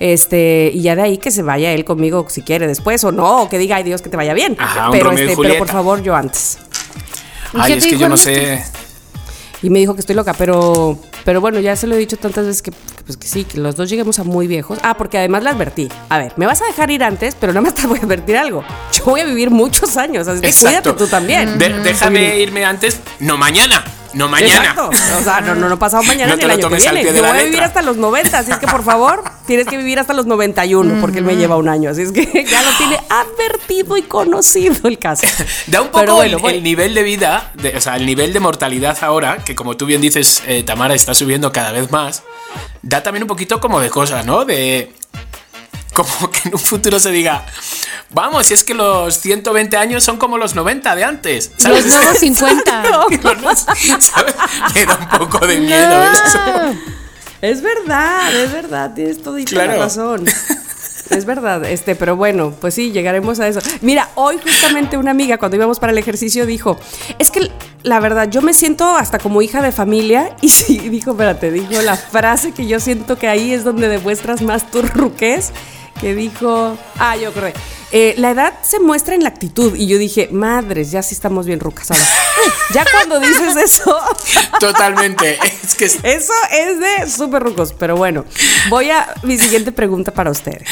Este, 0.00 0.70
y 0.72 0.80
ya 0.80 0.96
de 0.96 1.02
ahí 1.02 1.18
que 1.18 1.30
se 1.30 1.42
vaya 1.42 1.70
él 1.72 1.84
conmigo 1.84 2.24
si 2.30 2.40
quiere 2.40 2.66
después 2.66 3.04
o 3.04 3.12
no, 3.12 3.42
o 3.42 3.48
que 3.50 3.58
diga, 3.58 3.76
ay 3.76 3.82
Dios, 3.82 4.00
que 4.00 4.08
te 4.08 4.16
vaya 4.16 4.32
bien. 4.32 4.56
Ajá, 4.58 4.88
pero, 4.90 5.12
este, 5.12 5.36
pero 5.36 5.58
por 5.58 5.68
favor, 5.68 6.02
yo 6.02 6.16
antes. 6.16 6.56
Ay, 7.52 7.72
¿Qué 7.72 7.78
es 7.78 7.86
que 7.88 7.98
yo 7.98 8.08
no 8.08 8.16
sé. 8.16 8.64
Y 9.62 9.68
me 9.68 9.80
dijo 9.80 9.92
que 9.94 10.00
estoy 10.00 10.16
loca, 10.16 10.32
pero, 10.32 10.98
pero 11.26 11.42
bueno, 11.42 11.60
ya 11.60 11.76
se 11.76 11.86
lo 11.86 11.94
he 11.94 11.98
dicho 11.98 12.16
tantas 12.16 12.46
veces 12.46 12.62
que, 12.62 12.70
que, 12.70 13.02
pues 13.04 13.18
que 13.18 13.28
sí, 13.28 13.44
que 13.44 13.58
los 13.58 13.76
dos 13.76 13.90
lleguemos 13.90 14.18
a 14.18 14.24
muy 14.24 14.46
viejos. 14.46 14.78
Ah, 14.82 14.96
porque 14.96 15.18
además 15.18 15.42
le 15.42 15.50
advertí. 15.50 15.90
A 16.08 16.16
ver, 16.16 16.32
me 16.36 16.46
vas 16.46 16.62
a 16.62 16.64
dejar 16.64 16.90
ir 16.90 17.04
antes, 17.04 17.36
pero 17.38 17.52
nada 17.52 17.60
más 17.60 17.74
te 17.74 17.86
voy 17.86 17.98
a 17.98 18.02
advertir 18.02 18.38
algo. 18.38 18.64
Yo 18.92 19.04
voy 19.04 19.20
a 19.20 19.26
vivir 19.26 19.50
muchos 19.50 19.98
años, 19.98 20.26
así 20.26 20.40
que 20.40 20.52
cuídate 20.54 20.92
tú 20.94 21.06
también. 21.06 21.58
De- 21.58 21.68
déjame 21.80 22.40
irme 22.40 22.64
antes. 22.64 23.00
No 23.20 23.36
mañana. 23.36 23.84
No 24.14 24.28
mañana. 24.28 24.70
Exacto. 24.70 24.90
O 24.90 25.22
sea, 25.22 25.40
no, 25.40 25.54
no, 25.54 25.68
no 25.68 25.78
pasado 25.78 26.02
mañana 26.02 26.30
No 26.32 26.36
ni 26.36 26.44
el 26.44 26.50
año 26.50 26.68
que 26.68 26.76
viene. 26.76 27.04
Yo 27.04 27.12
voy 27.12 27.38
a 27.38 27.42
vivir 27.42 27.60
hasta 27.62 27.82
los 27.82 27.96
90, 27.96 28.38
así 28.38 28.50
es 28.52 28.58
que 28.58 28.66
por 28.66 28.84
favor, 28.84 29.22
tienes 29.46 29.66
que 29.66 29.76
vivir 29.76 29.98
hasta 29.98 30.12
los 30.14 30.26
91, 30.26 31.00
porque 31.00 31.18
él 31.18 31.24
me 31.24 31.36
lleva 31.36 31.56
un 31.56 31.68
año. 31.68 31.90
Así 31.90 32.02
es 32.02 32.12
que 32.12 32.24
ya 32.50 32.62
lo 32.62 32.70
tiene 32.78 32.98
advertido 33.08 33.96
y 33.96 34.02
conocido 34.02 34.88
el 34.88 34.98
caso. 34.98 35.26
Da 35.66 35.80
un 35.82 35.88
poco 35.88 36.00
Pero 36.00 36.14
bueno, 36.16 36.38
el, 36.48 36.62
nivel 36.62 36.94
de 36.94 37.02
vida, 37.02 37.50
de- 37.54 37.76
o 37.76 37.80
sea, 37.80 37.96
el 37.96 38.06
nivel 38.06 38.32
de 38.32 38.40
mortalidad 38.40 38.96
ahora, 39.02 39.38
que 39.44 39.54
como 39.54 39.76
tú 39.76 39.86
bien 39.86 40.00
dices, 40.00 40.42
eh, 40.46 40.62
Tamara, 40.62 40.94
está 40.94 41.14
subiendo 41.14 41.52
cada 41.52 41.72
vez 41.72 41.90
más, 41.90 42.22
da 42.82 43.02
también 43.02 43.22
un 43.24 43.28
poquito 43.28 43.60
como 43.60 43.80
de 43.80 43.90
cosas, 43.90 44.24
¿no? 44.26 44.44
De. 44.44 44.92
Como 45.94 46.30
que 46.30 46.48
en 46.48 46.54
un 46.54 46.60
futuro 46.60 46.98
se 46.98 47.10
diga, 47.10 47.46
vamos, 48.10 48.46
si 48.46 48.54
es 48.54 48.64
que 48.64 48.74
los 48.74 49.18
120 49.20 49.76
años 49.76 50.02
son 50.04 50.16
como 50.16 50.36
los 50.38 50.54
90 50.54 50.94
de 50.96 51.04
antes. 51.04 51.52
Los 51.52 51.62
¿sabes? 51.62 51.86
nuevos 51.94 52.18
50. 52.18 52.82
¿Sabes? 54.00 54.34
Me 54.74 54.86
da 54.86 54.98
un 55.10 55.18
poco 55.18 55.46
de 55.46 55.58
miedo 55.58 56.02
eso. 56.12 56.38
Es 57.40 57.62
verdad, 57.62 58.34
es 58.34 58.52
verdad, 58.52 58.92
tienes 58.94 59.18
Claro. 59.46 59.72
la 59.72 59.78
razón. 59.78 60.24
Es 61.10 61.26
verdad, 61.26 61.62
este, 61.66 61.94
pero 61.94 62.16
bueno, 62.16 62.54
pues 62.58 62.74
sí, 62.74 62.90
llegaremos 62.90 63.38
a 63.38 63.46
eso. 63.46 63.60
Mira, 63.82 64.08
hoy 64.14 64.38
justamente 64.42 64.96
una 64.96 65.10
amiga 65.10 65.36
cuando 65.36 65.56
íbamos 65.56 65.78
para 65.78 65.92
el 65.92 65.98
ejercicio 65.98 66.46
dijo, 66.46 66.78
es 67.18 67.30
que 67.30 67.50
la 67.82 68.00
verdad, 68.00 68.30
yo 68.30 68.40
me 68.40 68.54
siento 68.54 68.96
hasta 68.96 69.18
como 69.18 69.42
hija 69.42 69.60
de 69.60 69.70
familia 69.70 70.34
y 70.40 70.48
sí, 70.48 70.78
dijo, 70.88 71.10
espérate, 71.10 71.52
dijo 71.52 71.82
la 71.82 71.96
frase 71.98 72.52
que 72.52 72.66
yo 72.66 72.80
siento 72.80 73.18
que 73.18 73.28
ahí 73.28 73.52
es 73.52 73.64
donde 73.64 73.88
demuestras 73.88 74.40
más 74.40 74.70
tu 74.70 74.80
ruquez, 74.80 75.52
que 76.04 76.14
dijo, 76.14 76.76
ah, 76.98 77.16
yo 77.16 77.32
creo, 77.32 77.50
eh, 77.90 78.14
la 78.18 78.32
edad 78.32 78.52
se 78.62 78.78
muestra 78.78 79.14
en 79.14 79.22
la 79.22 79.30
actitud 79.30 79.74
y 79.74 79.86
yo 79.86 79.96
dije, 79.96 80.28
madres, 80.30 80.90
ya 80.90 81.02
sí 81.02 81.14
estamos 81.14 81.46
bien 81.46 81.60
rucas 81.60 81.90
ahora. 81.90 82.04
ya 82.74 82.84
cuando 82.92 83.20
dices 83.20 83.56
eso... 83.56 83.98
Totalmente. 84.60 85.38
Es 85.62 85.74
que 85.74 85.86
es- 85.86 85.98
Eso 86.02 86.32
es 86.52 86.78
de 86.78 87.10
súper 87.10 87.42
rucos, 87.42 87.72
pero 87.72 87.96
bueno, 87.96 88.26
voy 88.68 88.90
a 88.90 89.14
mi 89.22 89.38
siguiente 89.38 89.72
pregunta 89.72 90.12
para 90.12 90.30
ustedes. 90.30 90.68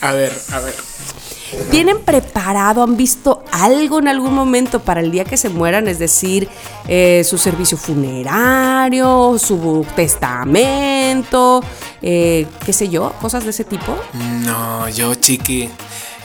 A 0.00 0.12
ver, 0.12 0.32
a 0.52 0.60
ver. 0.60 0.74
¿Tienen 1.70 2.00
preparado, 2.00 2.82
han 2.82 2.96
visto 2.96 3.42
algo 3.52 3.98
en 3.98 4.08
algún 4.08 4.34
momento 4.34 4.80
para 4.80 5.00
el 5.00 5.10
día 5.10 5.24
que 5.24 5.36
se 5.36 5.48
mueran? 5.48 5.88
Es 5.88 5.98
decir, 5.98 6.48
eh, 6.88 7.22
su 7.24 7.38
servicio 7.38 7.76
funerario, 7.78 9.36
su 9.38 9.86
testamento, 9.96 11.62
eh, 12.02 12.46
qué 12.64 12.72
sé 12.72 12.88
yo, 12.88 13.12
cosas 13.20 13.44
de 13.44 13.50
ese 13.50 13.64
tipo. 13.64 13.96
No, 14.44 14.88
yo, 14.88 15.14
chiqui. 15.14 15.68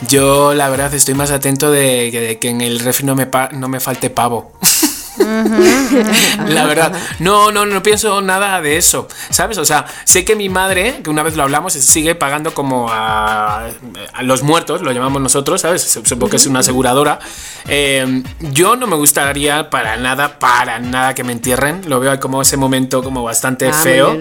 Yo, 0.08 0.52
la 0.54 0.68
verdad, 0.68 0.92
estoy 0.92 1.14
más 1.14 1.30
atento 1.30 1.70
de, 1.70 2.36
que- 2.40 2.48
en 2.50 2.60
el 2.60 2.80
refri 2.80 3.06
no 3.06 3.14
me, 3.14 3.28
no 3.52 3.68
me 3.68 3.80
falte 3.80 4.10
pavo. 4.10 4.52
la 5.18 6.64
verdad. 6.66 6.92
No, 7.18 7.50
no, 7.52 7.66
no 7.66 7.82
pienso 7.82 8.20
nada 8.20 8.60
de 8.60 8.76
eso. 8.76 9.08
¿Sabes? 9.30 9.58
O 9.58 9.64
sea, 9.64 9.86
sé 10.04 10.24
que 10.24 10.36
mi 10.36 10.48
madre, 10.48 11.00
que 11.02 11.10
una 11.10 11.22
vez 11.22 11.36
lo 11.36 11.42
hablamos, 11.42 11.72
sigue 11.74 12.14
pagando 12.14 12.54
como 12.54 12.88
a, 12.90 13.66
a 14.12 14.22
los 14.22 14.42
muertos, 14.42 14.82
lo 14.82 14.92
llamamos 14.92 15.20
nosotros, 15.22 15.60
¿sabes? 15.60 15.82
Supongo 16.04 16.30
que 16.30 16.36
es 16.36 16.46
una 16.46 16.60
aseguradora. 16.60 17.18
Eh, 17.66 18.22
yo 18.40 18.76
no 18.76 18.86
me 18.86 18.96
gustaría 18.96 19.70
para 19.70 19.96
nada, 19.96 20.38
para 20.38 20.78
nada 20.78 21.14
que 21.14 21.24
me 21.24 21.32
entierren. 21.32 21.82
Lo 21.88 22.00
veo 22.00 22.18
como 22.20 22.42
ese 22.42 22.56
momento 22.56 23.02
como 23.02 23.22
bastante 23.22 23.68
Ah, 23.68 23.72
feo. 23.72 24.16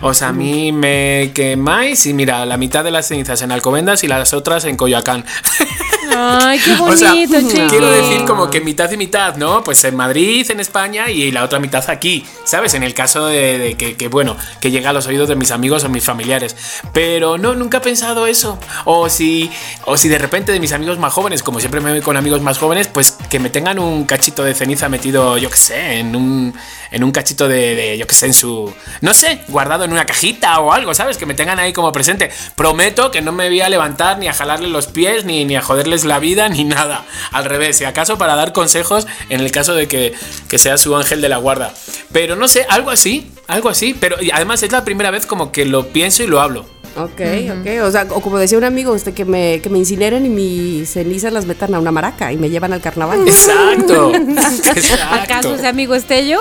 O 0.00 0.14
sea, 0.14 0.28
a 0.28 0.32
mí 0.32 0.72
me 0.72 1.32
quemáis 1.34 2.06
y 2.06 2.14
mira, 2.14 2.44
la 2.46 2.56
mitad 2.56 2.84
de 2.84 2.90
las 2.90 3.08
cenizas 3.08 3.42
en 3.42 3.52
Alcobendas 3.52 4.04
y 4.04 4.08
las 4.08 4.32
otras 4.32 4.64
en 4.64 4.76
Coyoacán. 4.76 5.24
Ay, 6.14 6.58
qué 6.58 6.74
bonito, 6.74 7.36
O 7.46 7.50
sea, 7.50 7.66
quiero 7.68 7.90
decir 7.90 8.24
como 8.24 8.50
que 8.50 8.60
mitad 8.60 8.90
y 8.90 8.96
mitad, 8.96 9.36
¿no? 9.36 9.62
Pues 9.64 9.82
en 9.84 9.96
Madrid, 9.96 10.50
en 10.50 10.60
España 10.60 11.10
y 11.10 11.30
la 11.30 11.44
otra 11.44 11.58
mitad 11.58 11.88
aquí, 11.88 12.24
¿sabes? 12.44 12.74
En 12.74 12.82
el 12.82 12.94
caso 12.94 13.26
de, 13.26 13.58
de 13.58 13.74
que, 13.76 13.96
que, 13.96 14.08
bueno, 14.08 14.36
que 14.60 14.70
llega 14.70 14.90
a 14.90 14.92
los 14.92 15.06
oídos 15.06 15.28
de 15.28 15.36
mis 15.36 15.50
amigos 15.50 15.84
o 15.84 15.88
mis 15.88 16.04
familiares. 16.04 16.56
Pero 16.92 17.38
no, 17.38 17.54
nunca 17.54 17.78
he 17.78 17.80
pensado 17.80 18.26
eso. 18.26 18.58
O 18.84 19.08
si, 19.08 19.50
o 19.84 19.96
si 19.96 20.08
de 20.08 20.18
repente 20.18 20.52
de 20.52 20.60
mis 20.60 20.72
amigos 20.72 20.98
más 20.98 21.12
jóvenes, 21.12 21.42
como 21.42 21.60
siempre 21.60 21.80
me 21.80 21.90
voy 21.90 22.00
con 22.00 22.16
amigos 22.16 22.40
más 22.40 22.58
jóvenes, 22.58 22.88
pues 22.88 23.16
que 23.28 23.38
me 23.38 23.50
tengan 23.50 23.78
un 23.78 24.04
cachito 24.04 24.44
de 24.44 24.54
ceniza 24.54 24.88
metido, 24.88 25.38
yo 25.38 25.50
qué 25.50 25.56
sé, 25.56 25.98
en 25.98 26.16
un, 26.16 26.54
en 26.90 27.04
un 27.04 27.12
cachito 27.12 27.48
de, 27.48 27.74
de, 27.74 27.98
yo 27.98 28.06
qué 28.06 28.14
sé, 28.14 28.26
en 28.26 28.34
su, 28.34 28.72
no 29.00 29.14
sé, 29.14 29.42
guardado 29.48 29.84
en 29.84 29.92
una 29.92 30.06
cajita 30.06 30.58
o 30.60 30.72
algo, 30.72 30.94
¿sabes? 30.94 31.16
Que 31.16 31.26
me 31.26 31.34
tengan 31.34 31.58
ahí 31.58 31.72
como 31.72 31.92
presente. 31.92 32.30
Prometo 32.54 33.10
que 33.10 33.22
no 33.22 33.32
me 33.32 33.48
voy 33.48 33.60
a 33.60 33.68
levantar 33.68 34.18
ni 34.18 34.28
a 34.28 34.32
jalarle 34.32 34.68
los 34.68 34.86
pies, 34.86 35.24
ni, 35.24 35.44
ni 35.44 35.56
a 35.56 35.62
joderles 35.96 36.04
la 36.04 36.18
vida, 36.18 36.48
ni 36.48 36.64
nada. 36.64 37.04
Al 37.32 37.44
revés, 37.44 37.76
si 37.76 37.84
acaso 37.84 38.18
para 38.18 38.36
dar 38.36 38.52
consejos 38.52 39.06
en 39.28 39.40
el 39.40 39.50
caso 39.50 39.74
de 39.74 39.88
que, 39.88 40.12
que 40.48 40.58
sea 40.58 40.78
su 40.78 40.96
ángel 40.96 41.20
de 41.20 41.28
la 41.28 41.38
guarda. 41.38 41.72
Pero 42.12 42.36
no 42.36 42.48
sé, 42.48 42.66
algo 42.68 42.90
así, 42.90 43.30
algo 43.46 43.68
así. 43.68 43.94
Pero 43.98 44.22
y 44.22 44.30
además 44.30 44.62
es 44.62 44.72
la 44.72 44.84
primera 44.84 45.10
vez 45.10 45.26
como 45.26 45.52
que 45.52 45.64
lo 45.64 45.88
pienso 45.88 46.22
y 46.22 46.26
lo 46.26 46.40
hablo. 46.40 46.66
Ok, 46.96 47.20
ok. 47.60 47.84
O 47.84 47.90
sea, 47.90 48.06
o 48.10 48.20
como 48.22 48.38
decía 48.38 48.56
un 48.56 48.64
amigo, 48.64 48.94
este, 48.94 49.12
que 49.12 49.26
me, 49.26 49.60
que 49.60 49.68
me 49.68 49.78
incineren 49.78 50.24
y 50.24 50.30
mis 50.30 50.90
cenizas 50.90 51.32
las 51.32 51.44
metan 51.44 51.74
a 51.74 51.78
una 51.78 51.92
maraca 51.92 52.32
y 52.32 52.38
me 52.38 52.48
llevan 52.48 52.72
al 52.72 52.80
carnaval. 52.80 53.20
Exacto. 53.28 54.12
¿Acaso 54.36 54.78
Exacto. 55.12 55.54
ese 55.56 55.66
amigo 55.66 55.94
Estello? 55.94 56.40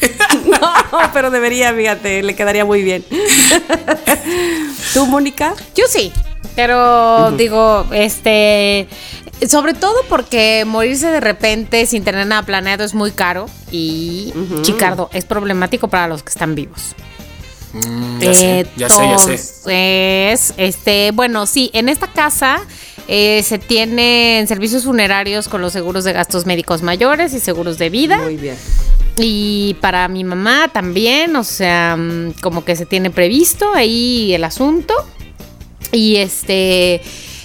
no, 0.60 0.72
pero 1.12 1.30
debería, 1.30 1.72
fíjate, 1.72 2.22
le 2.22 2.34
quedaría 2.34 2.64
muy 2.64 2.82
bien. 2.82 3.04
¿Tú, 4.94 5.06
Mónica? 5.06 5.54
Yo 5.74 5.84
sí, 5.88 6.12
pero 6.56 7.30
digo, 7.32 7.86
este, 7.92 8.88
sobre 9.48 9.74
todo 9.74 9.94
porque 10.08 10.64
morirse 10.66 11.08
de 11.08 11.20
repente 11.20 11.86
sin 11.86 12.04
tener 12.04 12.26
nada 12.26 12.42
planeado 12.42 12.84
es 12.84 12.94
muy 12.94 13.12
caro 13.12 13.46
y, 13.70 14.32
Chicardo, 14.62 15.10
es 15.12 15.24
problemático 15.24 15.88
para 15.88 16.08
los 16.08 16.22
que 16.22 16.30
están 16.30 16.54
vivos. 16.54 16.94
Mm, 17.72 18.18
ya 18.20 18.34
sé, 18.34 18.66
ya 18.76 18.88
sé, 18.88 19.08
ya 19.08 20.36
sé. 20.36 20.54
Este, 20.56 21.12
bueno, 21.12 21.46
sí, 21.46 21.70
en 21.72 21.88
esta 21.88 22.08
casa 22.08 22.60
eh, 23.06 23.42
se 23.44 23.58
tienen 23.58 24.46
servicios 24.46 24.84
funerarios 24.84 25.48
con 25.48 25.60
los 25.60 25.72
seguros 25.72 26.04
de 26.04 26.12
gastos 26.12 26.46
médicos 26.46 26.82
mayores 26.82 27.32
y 27.32 27.40
seguros 27.40 27.78
de 27.78 27.90
vida. 27.90 28.18
Muy 28.18 28.36
bien. 28.36 28.56
Y 29.22 29.74
para 29.80 30.08
mi 30.08 30.24
mamá 30.24 30.68
también, 30.72 31.36
o 31.36 31.44
sea, 31.44 31.96
mm, 31.96 32.32
como 32.40 32.64
que 32.64 32.74
se 32.74 32.86
tiene 32.86 33.10
previsto 33.10 33.72
ahí 33.74 34.32
el 34.32 34.44
asunto. 34.44 34.94
Y 35.92 36.16
este. 36.16 37.02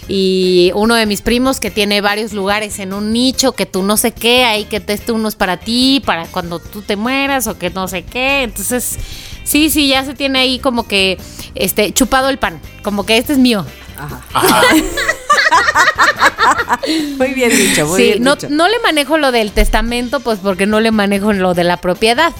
Y 0.08 0.72
uno 0.76 0.94
de 0.94 1.08
mis 1.08 1.22
primos 1.22 1.60
que 1.60 1.72
tiene 1.72 2.00
varios 2.00 2.32
lugares 2.32 2.78
en 2.78 2.94
un 2.94 3.12
nicho, 3.12 3.54
que 3.54 3.66
tú 3.66 3.82
no 3.82 3.98
sé 3.98 4.12
qué, 4.12 4.46
ahí 4.46 4.66
que 4.66 4.80
teste 4.80 5.12
unos 5.12 5.36
para 5.36 5.58
ti, 5.58 6.02
para 6.06 6.28
cuando 6.28 6.60
tú 6.60 6.84
te 6.84 6.96
mueras 6.96 7.48
o 7.48 7.58
que 7.58 7.72
no 7.72 7.88
sé 7.88 8.04
qué. 8.04 8.44
Entonces, 8.44 8.98
sí, 9.44 9.72
sí, 9.72 9.88
ya 9.88 10.06
se 10.06 10.14
tiene 10.14 10.40
ahí 10.40 10.60
como 10.60 10.88
que 10.88 11.18
este 11.56 11.92
chupado 11.92 12.30
el 12.30 12.38
pan, 12.38 12.62
como 12.84 13.04
que 13.06 13.18
este 13.18 13.34
es 13.34 13.40
mío. 13.40 13.66
Ajá. 13.98 14.62
Muy 17.18 17.34
bien 17.34 17.50
dicho, 17.50 17.86
muy 17.88 17.98
Sí, 18.00 18.04
bien 18.12 18.24
no, 18.24 18.36
dicho. 18.36 18.48
no 18.50 18.68
le 18.68 18.80
manejo 18.80 19.18
lo 19.18 19.32
del 19.32 19.52
testamento, 19.52 20.20
pues 20.20 20.40
porque 20.42 20.66
no 20.66 20.80
le 20.80 20.92
manejo 20.92 21.34
lo 21.34 21.54
de 21.54 21.64
la 21.64 21.78
propiedad. 21.78 22.32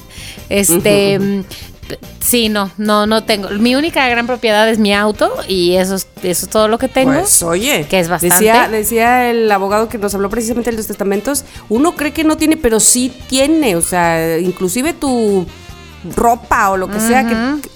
Este, 0.50 1.18
mm, 1.20 1.44
sí, 2.20 2.50
no, 2.50 2.70
no, 2.78 3.08
no 3.08 3.24
tengo. 3.24 3.50
Mi 3.50 3.76
única 3.76 4.08
gran 4.08 4.28
propiedad 4.28 4.68
es 4.70 4.78
mi 4.78 4.94
auto 4.94 5.32
y 5.48 5.76
eso 5.76 5.96
es, 5.96 6.08
eso 6.24 6.46
es 6.46 6.50
todo 6.50 6.68
lo 6.68 6.78
que 6.78 6.88
tengo. 6.88 7.14
Pues 7.14 7.42
oye, 7.44 7.88
que 7.90 8.00
es 8.00 8.08
bastante. 8.10 8.36
Decía, 8.36 8.68
decía 8.70 9.30
el 9.32 9.52
abogado 9.52 9.90
que 9.90 9.98
nos 9.98 10.14
habló 10.14 10.30
precisamente 10.30 10.72
de 10.72 10.78
los 10.78 10.88
testamentos, 10.88 11.44
uno 11.70 11.96
cree 11.96 12.12
que 12.14 12.24
no 12.24 12.38
tiene, 12.38 12.58
pero 12.58 12.80
sí 12.80 13.12
tiene, 13.28 13.76
o 13.76 13.82
sea, 13.82 14.38
inclusive 14.38 14.94
tu 14.94 15.46
ropa 16.16 16.70
o 16.72 16.78
lo 16.78 16.90
que 16.90 17.00
sea, 17.00 17.28
que, 17.28 17.34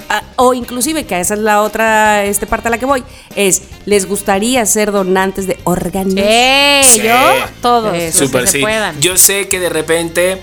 ah, 0.10 0.24
o 0.36 0.54
inclusive, 0.54 1.06
que 1.06 1.20
esa 1.20 1.34
es 1.36 1.40
la 1.40 1.62
otra 1.62 2.24
este, 2.26 2.46
parte 2.48 2.68
a 2.68 2.72
la 2.72 2.78
que 2.78 2.86
voy, 2.86 3.04
es, 3.36 3.62
¿les 3.86 4.06
gustaría 4.08 4.66
ser 4.66 4.92
donantes 4.92 5.48
de 5.48 5.58
órganos? 5.64 6.14
Eh, 6.18 6.82
Sí. 6.84 7.02
yo, 7.02 7.14
todos. 7.62 7.92
Que 7.94 8.12
se 8.12 8.28
sí. 8.48 8.60
puedan. 8.62 9.00
Yo 9.00 9.18
sé 9.18 9.48
que 9.48 9.60
de 9.60 9.70
repente, 9.70 10.42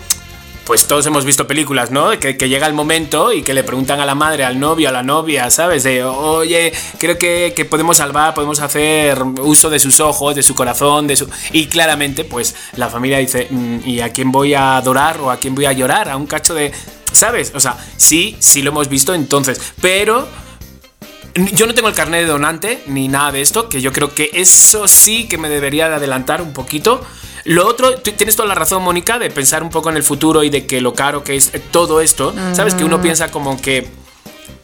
pues 0.65 0.87
todos 0.87 1.07
hemos 1.07 1.25
visto 1.25 1.47
películas, 1.47 1.91
¿no? 1.91 2.11
Que, 2.19 2.37
que 2.37 2.49
llega 2.49 2.67
el 2.67 2.73
momento 2.75 3.33
y 3.33 3.43
que 3.43 3.55
le 3.55 3.63
preguntan 3.63 4.01
a 4.01 4.05
la 4.07 4.15
madre, 4.17 4.45
al 4.45 4.59
novio, 4.59 4.89
a 4.89 4.93
la 4.93 5.03
novia, 5.03 5.49
¿sabes? 5.51 5.85
De, 5.85 6.03
oye, 6.05 6.73
creo 6.99 7.19
que, 7.19 7.53
que 7.55 7.65
podemos 7.65 7.99
salvar, 7.99 8.35
podemos 8.35 8.61
hacer 8.61 9.23
uso 9.43 9.71
de 9.71 9.79
sus 9.79 10.01
ojos, 10.01 10.35
de 10.35 10.43
su 10.43 10.55
corazón, 10.55 11.07
de 11.07 11.17
su... 11.17 11.29
Y 11.53 11.67
claramente, 11.67 12.25
pues 12.25 12.55
la 12.77 12.89
familia 12.89 13.19
dice, 13.19 13.47
"Mm, 13.51 13.79
¿y 13.85 14.01
a 14.01 14.09
quién 14.11 14.33
voy 14.33 14.55
a 14.55 14.77
adorar 14.77 15.21
o 15.21 15.31
a 15.31 15.37
quién 15.37 15.55
voy 15.55 15.67
a 15.67 15.73
llorar? 15.73 16.09
A 16.09 16.17
un 16.17 16.27
cacho 16.27 16.53
de... 16.55 16.73
¿Sabes? 17.13 17.53
O 17.55 17.61
sea, 17.61 17.77
sí, 17.97 18.37
sí 18.41 18.63
lo 18.63 18.71
hemos 18.71 18.89
visto 18.89 19.15
entonces, 19.15 19.61
pero... 19.81 20.29
Yo 21.53 21.67
no 21.67 21.75
tengo 21.75 21.89
el 21.89 21.95
carnet 21.95 22.23
de 22.23 22.29
donante 22.29 22.83
ni 22.87 23.09
nada 23.09 23.31
de 23.31 23.43
esto, 23.43 23.69
que 23.69 23.83
yo 23.83 23.93
creo 23.93 24.15
que 24.15 24.31
eso 24.33 24.89
sí 24.89 25.29
que 25.29 25.37
me 25.37 25.51
debería 25.51 25.87
de 25.91 25.97
adelantar 25.97 26.41
un 26.41 26.55
poquito. 26.55 27.05
Lo 27.45 27.69
otro, 27.69 27.95
tienes 27.99 28.35
toda 28.35 28.49
la 28.49 28.57
razón, 28.57 28.83
Mónica, 28.83 29.19
de 29.19 29.31
pensar 29.31 29.63
un 29.63 29.71
poco 29.71 29.91
en 29.91 29.97
el 29.97 30.03
futuro 30.03 30.43
y 30.43 30.51
de 30.51 30.67
que 30.67 30.81
lo 30.81 30.95
caro 30.95 31.23
que 31.23 31.37
es 31.37 31.55
eh, 31.55 31.61
todo 31.61 32.01
esto. 32.01 32.35
Sabes 32.55 32.75
que 32.75 32.85
uno 32.85 33.03
piensa 33.03 33.31
como 33.31 33.61
que. 33.61 33.87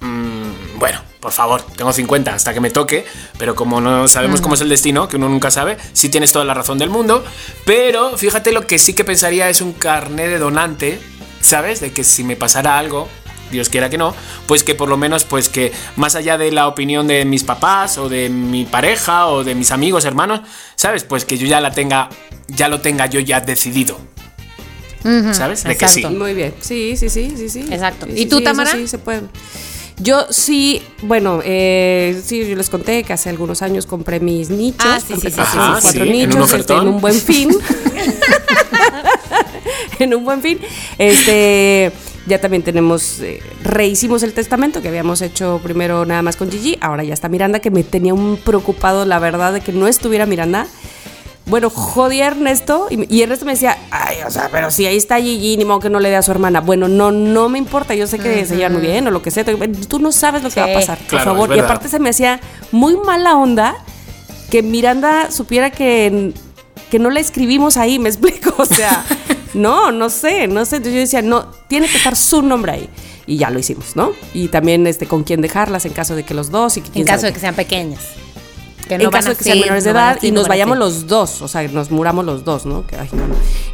mm, 0.01 0.79
bueno, 0.79 1.01
por 1.21 1.31
favor, 1.31 1.63
tengo 1.77 1.93
50 1.93 2.35
hasta 2.35 2.53
que 2.53 2.61
me 2.61 2.71
toque, 2.71 3.05
pero 3.39 3.55
como 3.55 3.81
no 3.81 4.09
sabemos 4.09 4.41
cómo 4.41 4.57
es 4.57 4.61
el 4.63 4.69
destino, 4.69 5.07
que 5.07 5.15
uno 5.15 5.29
nunca 5.29 5.53
sabe, 5.53 5.77
sí 5.93 6.09
tienes 6.09 6.33
toda 6.33 6.45
la 6.45 6.55
razón 6.55 6.79
del 6.79 6.91
mundo. 6.91 7.25
Pero 7.65 8.17
fíjate 8.19 8.51
lo 8.51 8.67
que 8.67 8.81
sí 8.81 8.93
que 8.93 9.05
pensaría 9.05 9.49
es 9.49 9.61
un 9.61 9.75
carnet 9.75 10.29
de 10.29 10.39
donante, 10.41 11.01
¿sabes? 11.43 11.81
De 11.81 11.93
que 11.93 12.03
si 12.03 12.25
me 12.25 12.37
pasara 12.37 12.79
algo, 12.79 13.09
Dios 13.51 13.69
quiera 13.69 13.91
que 13.91 13.99
no, 13.99 14.15
pues 14.47 14.65
que 14.65 14.75
por 14.75 14.89
lo 14.89 14.97
menos, 14.97 15.25
pues 15.25 15.51
que 15.51 15.73
más 15.97 16.17
allá 16.17 16.39
de 16.39 16.51
la 16.51 16.67
opinión 16.67 17.07
de 17.07 17.25
mis 17.27 17.45
papás 17.45 17.99
o 17.99 18.09
de 18.09 18.31
mi 18.31 18.65
pareja 18.65 19.27
o 19.27 19.45
de 19.45 19.55
mis 19.55 19.71
amigos, 19.71 20.05
hermanos, 20.07 20.41
¿sabes? 20.75 21.05
Pues 21.05 21.25
que 21.27 21.37
yo 21.37 21.47
ya 21.47 21.61
la 21.61 21.71
tenga, 21.71 22.09
ya 22.49 22.69
lo 22.69 22.81
tenga 22.81 23.07
yo 23.07 23.21
ya 23.21 23.41
decidido. 23.41 24.01
¿Sabes? 25.33 25.65
De 25.65 25.77
que 25.77 25.89
sí. 25.89 25.99
exacto. 26.01 26.17
Muy 26.17 26.33
bien, 26.33 26.55
sí, 26.61 26.97
sí, 26.97 27.09
sí, 27.11 27.35
sí, 27.37 27.49
sí. 27.49 27.67
Exacto. 27.71 28.07
¿Y 28.09 28.19
sí, 28.19 28.27
tú, 28.27 28.39
sí, 28.39 28.45
Tamara? 28.45 28.71
Sí, 28.71 28.87
se 28.87 28.99
puede. 28.99 29.23
Yo 29.99 30.27
sí, 30.31 30.83
bueno, 31.03 31.41
eh, 31.45 32.21
sí, 32.25 32.47
yo 32.49 32.57
les 32.57 32.69
conté 32.71 33.05
que 33.05 33.13
hace 33.13 33.29
algunos 33.31 33.63
años 33.63 33.87
compré 33.87 34.19
mis 34.21 34.51
nichos, 34.51 34.85
Ah, 34.89 34.99
sí, 35.01 35.13
compré 35.13 35.31
sí, 35.31 35.37
sí, 35.37 35.43
cuatro- 35.57 35.81
sí, 35.81 35.81
sí. 35.81 35.81
cuatro 35.83 35.91
Sí, 35.91 35.99
en 35.99 36.07
un 36.07 36.13
nichos 36.13 36.53
este, 36.55 36.75
en 36.75 36.89
un 36.89 37.01
buen 37.01 37.15
fin. 37.15 37.51
en 39.99 40.15
un 40.15 40.25
buen 40.25 40.43
fin. 40.43 40.59
Este, 40.99 41.93
ya 42.27 42.41
también 42.41 42.63
tenemos, 42.63 43.21
eh, 43.21 43.41
rehicimos 43.63 44.23
el 44.23 44.33
testamento 44.33 44.81
que 44.83 44.89
habíamos 44.89 45.23
hecho 45.23 45.61
primero 45.63 46.05
nada 46.07 46.23
más 46.23 46.37
con 46.37 46.51
Gigi, 46.51 46.79
ahora 46.81 47.05
ya 47.05 47.15
está 47.15 47.29
Miranda, 47.29 47.61
que 47.61 47.71
me 47.71 47.85
tenía 47.85 48.15
un 48.15 48.37
preocupado, 48.39 49.05
la 49.05 49.19
verdad, 49.19 49.53
de 49.53 49.61
que 49.61 49.73
no 49.73 49.87
estuviera 49.89 50.27
Miranda. 50.27 50.67
Bueno, 51.47 51.71
jodí 51.71 52.21
a 52.21 52.29
Ernesto 52.29 52.87
y, 52.89 53.15
y 53.15 53.23
Ernesto 53.23 53.45
me 53.45 53.53
decía, 53.53 53.77
ay, 53.91 54.19
o 54.27 54.31
sea, 54.31 54.49
pero 54.53 54.71
si 54.71 54.87
ahí 54.87 54.97
está 54.97 55.21
Gigi, 55.21 55.57
ni 55.57 55.65
modo 55.65 55.81
que 55.81 55.91
no 55.91 55.99
le 55.99 56.09
dé 56.09 56.17
a 56.17 56.23
su 56.23 56.31
hermana. 56.31 56.61
Bueno, 56.61 56.87
no, 56.87 57.11
no 57.11 57.49
me 57.49 57.59
importa, 57.59 57.95
yo 57.95 58.07
sé 58.07 58.19
que 58.19 58.45
se 58.47 58.57
llevan 58.57 58.75
muy 58.75 58.83
bien 58.83 59.07
o 59.09 59.11
lo 59.11 59.23
que 59.23 59.31
sea. 59.31 59.45
Tú 59.45 59.99
no 59.99 60.13
sabes 60.13 60.43
lo 60.43 60.51
que 60.51 60.61
va 60.61 60.67
a 60.71 60.75
pasar, 60.75 60.99
por 60.99 61.07
Claro, 61.09 61.25
favor. 61.25 61.57
Y 61.57 61.59
aparte 61.59 61.89
se 61.89 61.99
me 61.99 62.11
hacía 62.11 62.41
muy 62.71 62.97
mala 62.97 63.37
onda 63.37 63.75
que 64.51 64.63
Miranda 64.63 65.31
supiera 65.31 65.71
que, 65.71 66.33
que 66.91 66.99
no 66.99 67.11
la 67.11 67.19
escribimos 67.21 67.77
ahí, 67.77 67.99
me 67.99 68.09
explico. 68.09 68.55
O 68.59 68.65
sea, 68.67 69.05
no, 69.55 69.91
no 69.91 70.11
sé, 70.11 70.47
no 70.47 70.65
sé. 70.65 70.77
Entonces 70.77 70.95
yo 70.95 71.01
decía, 71.01 71.23
no, 71.23 71.47
tiene 71.69 71.89
que 71.89 71.97
estar 71.97 72.15
su 72.15 72.43
nombre 72.43 72.73
ahí. 72.73 72.89
Y 73.27 73.39
ya 73.39 73.51
lo 73.51 73.59
hicimos, 73.59 73.97
¿no? 73.97 74.13
Y 74.35 74.49
también 74.49 74.87
este, 74.87 75.07
con 75.07 75.25
quién 75.25 75.41
dejarlas 75.41 75.87
en 75.87 75.93
caso 75.93 76.15
de 76.15 76.23
que 76.23 76.35
los 76.35 76.51
dos 76.51 76.77
y 76.77 76.83
que 76.83 77.01
En 77.01 77.07
caso 77.07 77.27
de 77.27 77.33
que 77.33 77.41
sean 77.41 77.55
pequeñas. 77.55 78.01
Que 78.87 78.95
en 78.95 79.03
no 79.03 79.11
van 79.11 79.21
caso 79.21 79.31
de 79.31 79.37
que 79.37 79.45
sean 79.45 79.61
menores 79.61 79.85
de 79.85 79.93
no 79.93 79.99
edad 79.99 80.19
y 80.23 80.31
no 80.31 80.41
nos 80.41 80.49
vayamos 80.49 80.77
los 80.79 81.07
dos, 81.07 81.43
o 81.43 81.49
sea, 81.49 81.67
nos 81.69 81.91
muramos 81.91 82.25
los 82.25 82.45
dos, 82.45 82.67
¿no? 82.67 82.87
Que, 82.87 82.97
ay. 82.97 83.09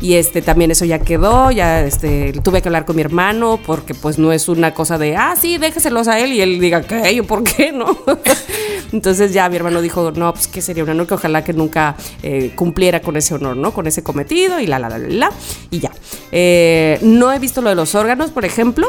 Y 0.01 0.15
este 0.15 0.43
también 0.43 0.71
eso 0.71 0.85
ya 0.85 1.01
quedó, 1.01 1.51
ya 1.51 1.81
este 1.81 2.33
tuve 2.45 2.63
que 2.63 2.69
hablar 2.69 2.85
con 2.85 2.97
mi 2.97 3.03
hermano 3.03 3.59
porque 3.65 3.95
pues 3.95 4.19
no 4.19 4.33
es 4.33 4.49
una 4.49 4.75
cosa 4.75 4.99
de, 4.99 5.17
ah, 5.17 5.35
sí, 5.41 5.59
déjeselos 5.59 6.09
a 6.09 6.19
él 6.21 6.33
y 6.33 6.41
él 6.41 6.61
diga, 6.61 6.83
¿qué? 6.83 7.15
¿Yo 7.15 7.25
por 7.25 7.43
qué 7.43 7.73
no? 7.73 7.99
Entonces 8.93 9.33
ya 9.33 9.49
mi 9.49 9.57
hermano 9.57 9.83
dijo, 9.83 10.13
no, 10.13 10.33
pues 10.33 10.47
que 10.47 10.63
sería 10.63 10.85
un 10.85 10.91
honor 10.91 11.07
que 11.07 11.15
ojalá 11.15 11.45
que 11.45 11.53
nunca 11.53 11.97
eh, 12.23 12.53
cumpliera 12.55 13.01
con 13.01 13.17
ese 13.17 13.35
honor, 13.35 13.57
¿no? 13.57 13.73
Con 13.73 13.87
ese 13.87 14.03
cometido 14.03 14.61
y 14.61 14.67
la, 14.67 14.79
la, 14.79 14.89
la, 14.89 14.99
la, 14.99 15.09
la, 15.09 15.33
y 15.71 15.81
ya. 15.81 15.91
Eh, 16.33 16.99
no 17.03 17.33
he 17.33 17.39
visto 17.39 17.61
lo 17.61 17.71
de 17.71 17.75
los 17.75 17.95
órganos, 17.95 18.31
por 18.31 18.45
ejemplo, 18.45 18.89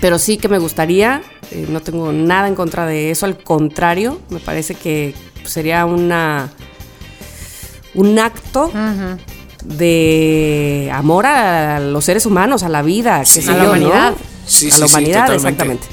pero 0.00 0.18
sí 0.18 0.38
que 0.38 0.48
me 0.48 0.58
gustaría, 0.58 1.22
eh, 1.50 1.66
no 1.68 1.80
tengo 1.80 2.12
nada 2.12 2.48
en 2.48 2.54
contra 2.54 2.86
de 2.86 3.10
eso, 3.10 3.26
al 3.26 3.36
contrario, 3.36 4.18
me 4.30 4.40
parece 4.40 4.74
que 4.74 5.14
sería 5.44 5.84
una 5.86 6.50
un 7.94 8.18
acto 8.18 8.70
de 9.64 10.90
amor 10.92 11.26
a 11.26 11.80
los 11.80 12.04
seres 12.04 12.26
humanos, 12.26 12.62
a 12.62 12.68
la 12.68 12.82
vida, 12.82 13.24
Sí. 13.24 13.40
A 13.48 13.52
la 13.52 13.52
yo, 13.52 13.62
¿no? 13.62 13.68
humanidad. 13.70 14.14
Sí, 14.46 14.68
a 14.70 14.74
sí, 14.74 14.80
la 14.80 14.86
humanidad, 14.86 15.34
exactamente. 15.34 15.86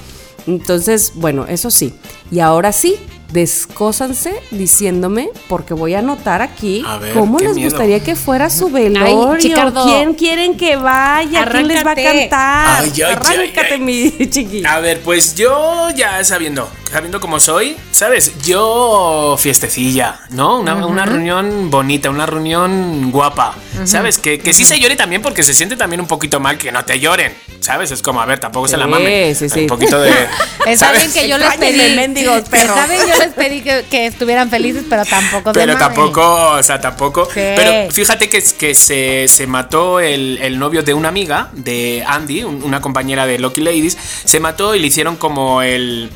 Entonces, 0.47 1.11
bueno, 1.15 1.45
eso 1.47 1.69
sí. 1.69 1.93
Y 2.31 2.39
ahora 2.39 2.71
sí, 2.71 2.95
descósanse 3.33 4.33
diciéndome, 4.51 5.29
porque 5.49 5.73
voy 5.73 5.93
a 5.95 5.99
anotar 5.99 6.41
aquí 6.41 6.83
A 6.87 6.97
ver, 6.97 7.13
cómo 7.13 7.39
les 7.39 7.55
miedo. 7.55 7.69
gustaría 7.69 7.99
que 8.01 8.15
fuera 8.15 8.49
su 8.49 8.69
velorio. 8.69 9.37
Chicardo. 9.37 9.83
¿Quién 9.85 10.13
quieren 10.13 10.55
que 10.55 10.77
vaya? 10.77 11.45
¿Quién 11.51 11.67
les 11.67 11.85
va 11.85 11.91
a 11.91 11.95
cantar? 11.95 12.83
Ay, 12.83 12.91
ay, 12.95 13.01
ay, 13.01 13.13
Arráncate, 13.15 13.73
ay. 13.73 13.79
mi 13.81 14.11
chiqui. 14.29 14.63
A 14.65 14.79
ver, 14.79 15.01
pues 15.01 15.35
yo 15.35 15.89
ya 15.95 16.23
sabiendo, 16.23 16.69
sabiendo 16.91 17.19
cómo 17.19 17.39
soy, 17.39 17.75
¿sabes? 17.91 18.31
Yo 18.43 19.35
fiestecilla, 19.39 20.19
¿no? 20.29 20.59
Una, 20.59 20.75
una 20.85 21.05
reunión 21.05 21.69
bonita, 21.69 22.09
una 22.09 22.25
reunión 22.25 23.11
guapa, 23.11 23.55
¿sabes? 23.85 24.17
Que, 24.17 24.39
que 24.39 24.53
sí 24.53 24.63
se 24.65 24.79
llore 24.79 24.95
también 24.95 25.21
porque 25.21 25.43
se 25.43 25.53
siente 25.53 25.75
también 25.75 25.99
un 26.01 26.07
poquito 26.07 26.39
mal 26.39 26.57
que 26.57 26.71
no 26.71 26.83
te 26.85 26.99
lloren, 26.99 27.33
¿sabes? 27.59 27.91
Es 27.91 28.01
como, 28.01 28.21
a 28.21 28.25
ver, 28.25 28.39
tampoco 28.39 28.67
se 28.67 28.77
la 28.77 28.85
Sí, 28.85 28.91
mame. 28.91 29.35
sí, 29.35 29.49
sí. 29.49 29.61
Un 29.61 29.67
poquito 29.67 29.99
de... 29.99 30.11
Está 30.65 30.91
bien 30.93 31.11
que 31.11 31.27
yo 31.27 31.37
les 31.37 31.55
pedí. 31.57 31.95
mendigos 31.95 32.43
bien, 32.49 33.01
yo 33.07 33.17
les 33.19 33.33
pedí 33.33 33.61
que, 33.61 33.85
que 33.89 34.05
estuvieran 34.07 34.49
felices, 34.49 34.83
pero 34.89 35.05
tampoco 35.05 35.51
Pero 35.53 35.73
mamen. 35.73 35.87
tampoco, 35.87 36.21
o 36.51 36.63
sea, 36.63 36.79
tampoco. 36.81 37.25
Sí. 37.25 37.31
Pero 37.55 37.91
fíjate 37.91 38.29
que, 38.29 38.43
que 38.57 38.75
se, 38.75 39.27
se 39.27 39.47
mató 39.47 39.99
el, 39.99 40.39
el 40.41 40.57
novio 40.59 40.83
de 40.83 40.93
una 40.93 41.09
amiga, 41.09 41.49
de 41.53 42.03
Andy, 42.07 42.43
un- 42.43 42.63
una 42.63 42.81
compañera 42.81 43.25
de 43.25 43.39
Lucky 43.39 43.61
Ladies. 43.61 43.97
Se 44.25 44.39
mató 44.39 44.75
y 44.75 44.79
le 44.79 44.87
hicieron 44.87 45.15
como 45.15 45.61
el. 45.61 46.09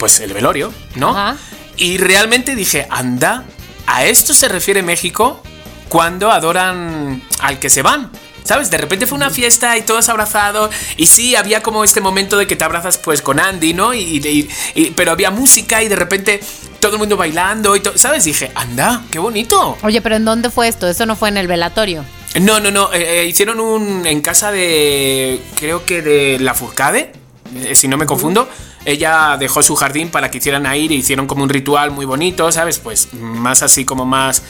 Pues 0.00 0.18
el 0.18 0.32
velorio, 0.34 0.72
¿no? 0.96 1.10
Ajá. 1.10 1.36
Y 1.76 1.98
realmente 1.98 2.56
dije, 2.56 2.86
anda, 2.90 3.44
¿a 3.86 4.04
esto 4.06 4.34
se 4.34 4.48
refiere 4.48 4.82
México 4.82 5.40
cuando 5.88 6.32
adoran 6.32 7.22
al 7.40 7.58
que 7.60 7.70
se 7.70 7.82
van? 7.82 8.10
¿Sabes? 8.42 8.70
De 8.70 8.78
repente 8.78 9.06
fue 9.06 9.16
una 9.16 9.30
fiesta 9.30 9.76
y 9.76 9.82
todos 9.82 10.08
abrazados. 10.08 10.74
Y 10.96 11.06
sí, 11.06 11.36
había 11.36 11.62
como 11.62 11.84
este 11.84 12.00
momento 12.00 12.36
de 12.38 12.46
que 12.46 12.56
te 12.56 12.64
abrazas 12.64 12.98
pues 12.98 13.20
con 13.22 13.38
Andy, 13.38 13.74
¿no? 13.74 13.92
Y, 13.94 14.00
y- 14.00 14.48
y- 14.74 14.90
pero 14.92 15.12
había 15.12 15.30
música 15.30 15.82
y 15.82 15.88
de 15.88 15.94
repente 15.96 16.40
todo 16.80 16.94
el 16.94 16.98
mundo 16.98 17.16
bailando 17.16 17.76
y 17.76 17.80
todo. 17.80 17.96
¿Sabes? 17.96 18.24
Dije, 18.24 18.50
anda, 18.54 19.02
qué 19.12 19.18
bonito. 19.18 19.76
Oye, 19.82 20.00
pero 20.00 20.16
¿en 20.16 20.24
dónde 20.24 20.50
fue 20.50 20.66
esto? 20.68 20.88
Eso 20.88 21.04
no 21.06 21.14
fue 21.14 21.28
en 21.28 21.36
el 21.36 21.46
velatorio. 21.46 22.04
No, 22.40 22.58
no, 22.58 22.70
no. 22.70 22.92
eh, 22.92 23.20
eh, 23.22 23.26
hicieron 23.26 23.60
un. 23.60 24.06
En 24.06 24.20
casa 24.22 24.50
de. 24.50 25.40
Creo 25.56 25.84
que 25.84 26.00
de 26.02 26.38
la 26.40 26.54
Furcade. 26.54 27.12
eh, 27.54 27.74
Si 27.74 27.86
no 27.88 27.96
me 27.98 28.06
confundo. 28.06 28.48
Ella 28.84 29.36
dejó 29.38 29.62
su 29.62 29.76
jardín 29.76 30.08
para 30.10 30.30
que 30.30 30.38
hicieran 30.38 30.66
ahí 30.66 30.86
y 30.90 30.94
hicieron 30.94 31.26
como 31.26 31.42
un 31.42 31.48
ritual 31.50 31.90
muy 31.90 32.06
bonito, 32.06 32.50
¿sabes? 32.50 32.78
Pues 32.78 33.12
más 33.12 33.62
así 33.62 33.84
como 33.84 34.06
más. 34.06 34.42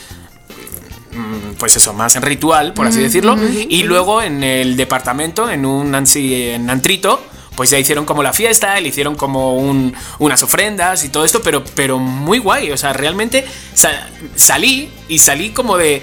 mm, 1.12 1.55
pues 1.59 1.76
eso, 1.76 1.93
más 1.93 2.14
en 2.16 2.22
ritual, 2.22 2.72
por 2.72 2.87
así 2.87 3.01
decirlo. 3.01 3.37
Y 3.68 3.83
luego 3.83 4.22
en 4.22 4.45
el 4.45 4.76
departamento, 4.76 5.51
en 5.51 5.66
un 5.66 5.95
en 5.95 6.70
antrito, 6.70 7.20
pues 7.57 7.68
ya 7.70 7.78
hicieron 7.78 8.05
como 8.07 8.22
la 8.22 8.33
fiesta, 8.33 8.78
le 8.81 8.89
hicieron 8.89 9.16
como 9.16 9.57
un- 9.57 9.93
unas 10.20 10.43
ofrendas 10.45 11.05
y 11.05 11.09
todo 11.09 11.24
esto, 11.24 11.43
pero, 11.43 11.64
pero 11.74 11.99
muy 11.99 12.39
guay. 12.39 12.70
O 12.70 12.76
sea, 12.76 12.93
realmente 12.93 13.45
sa- 13.74 14.09
salí 14.37 14.91
y 15.09 15.18
salí 15.18 15.51
como 15.51 15.76
de. 15.76 16.03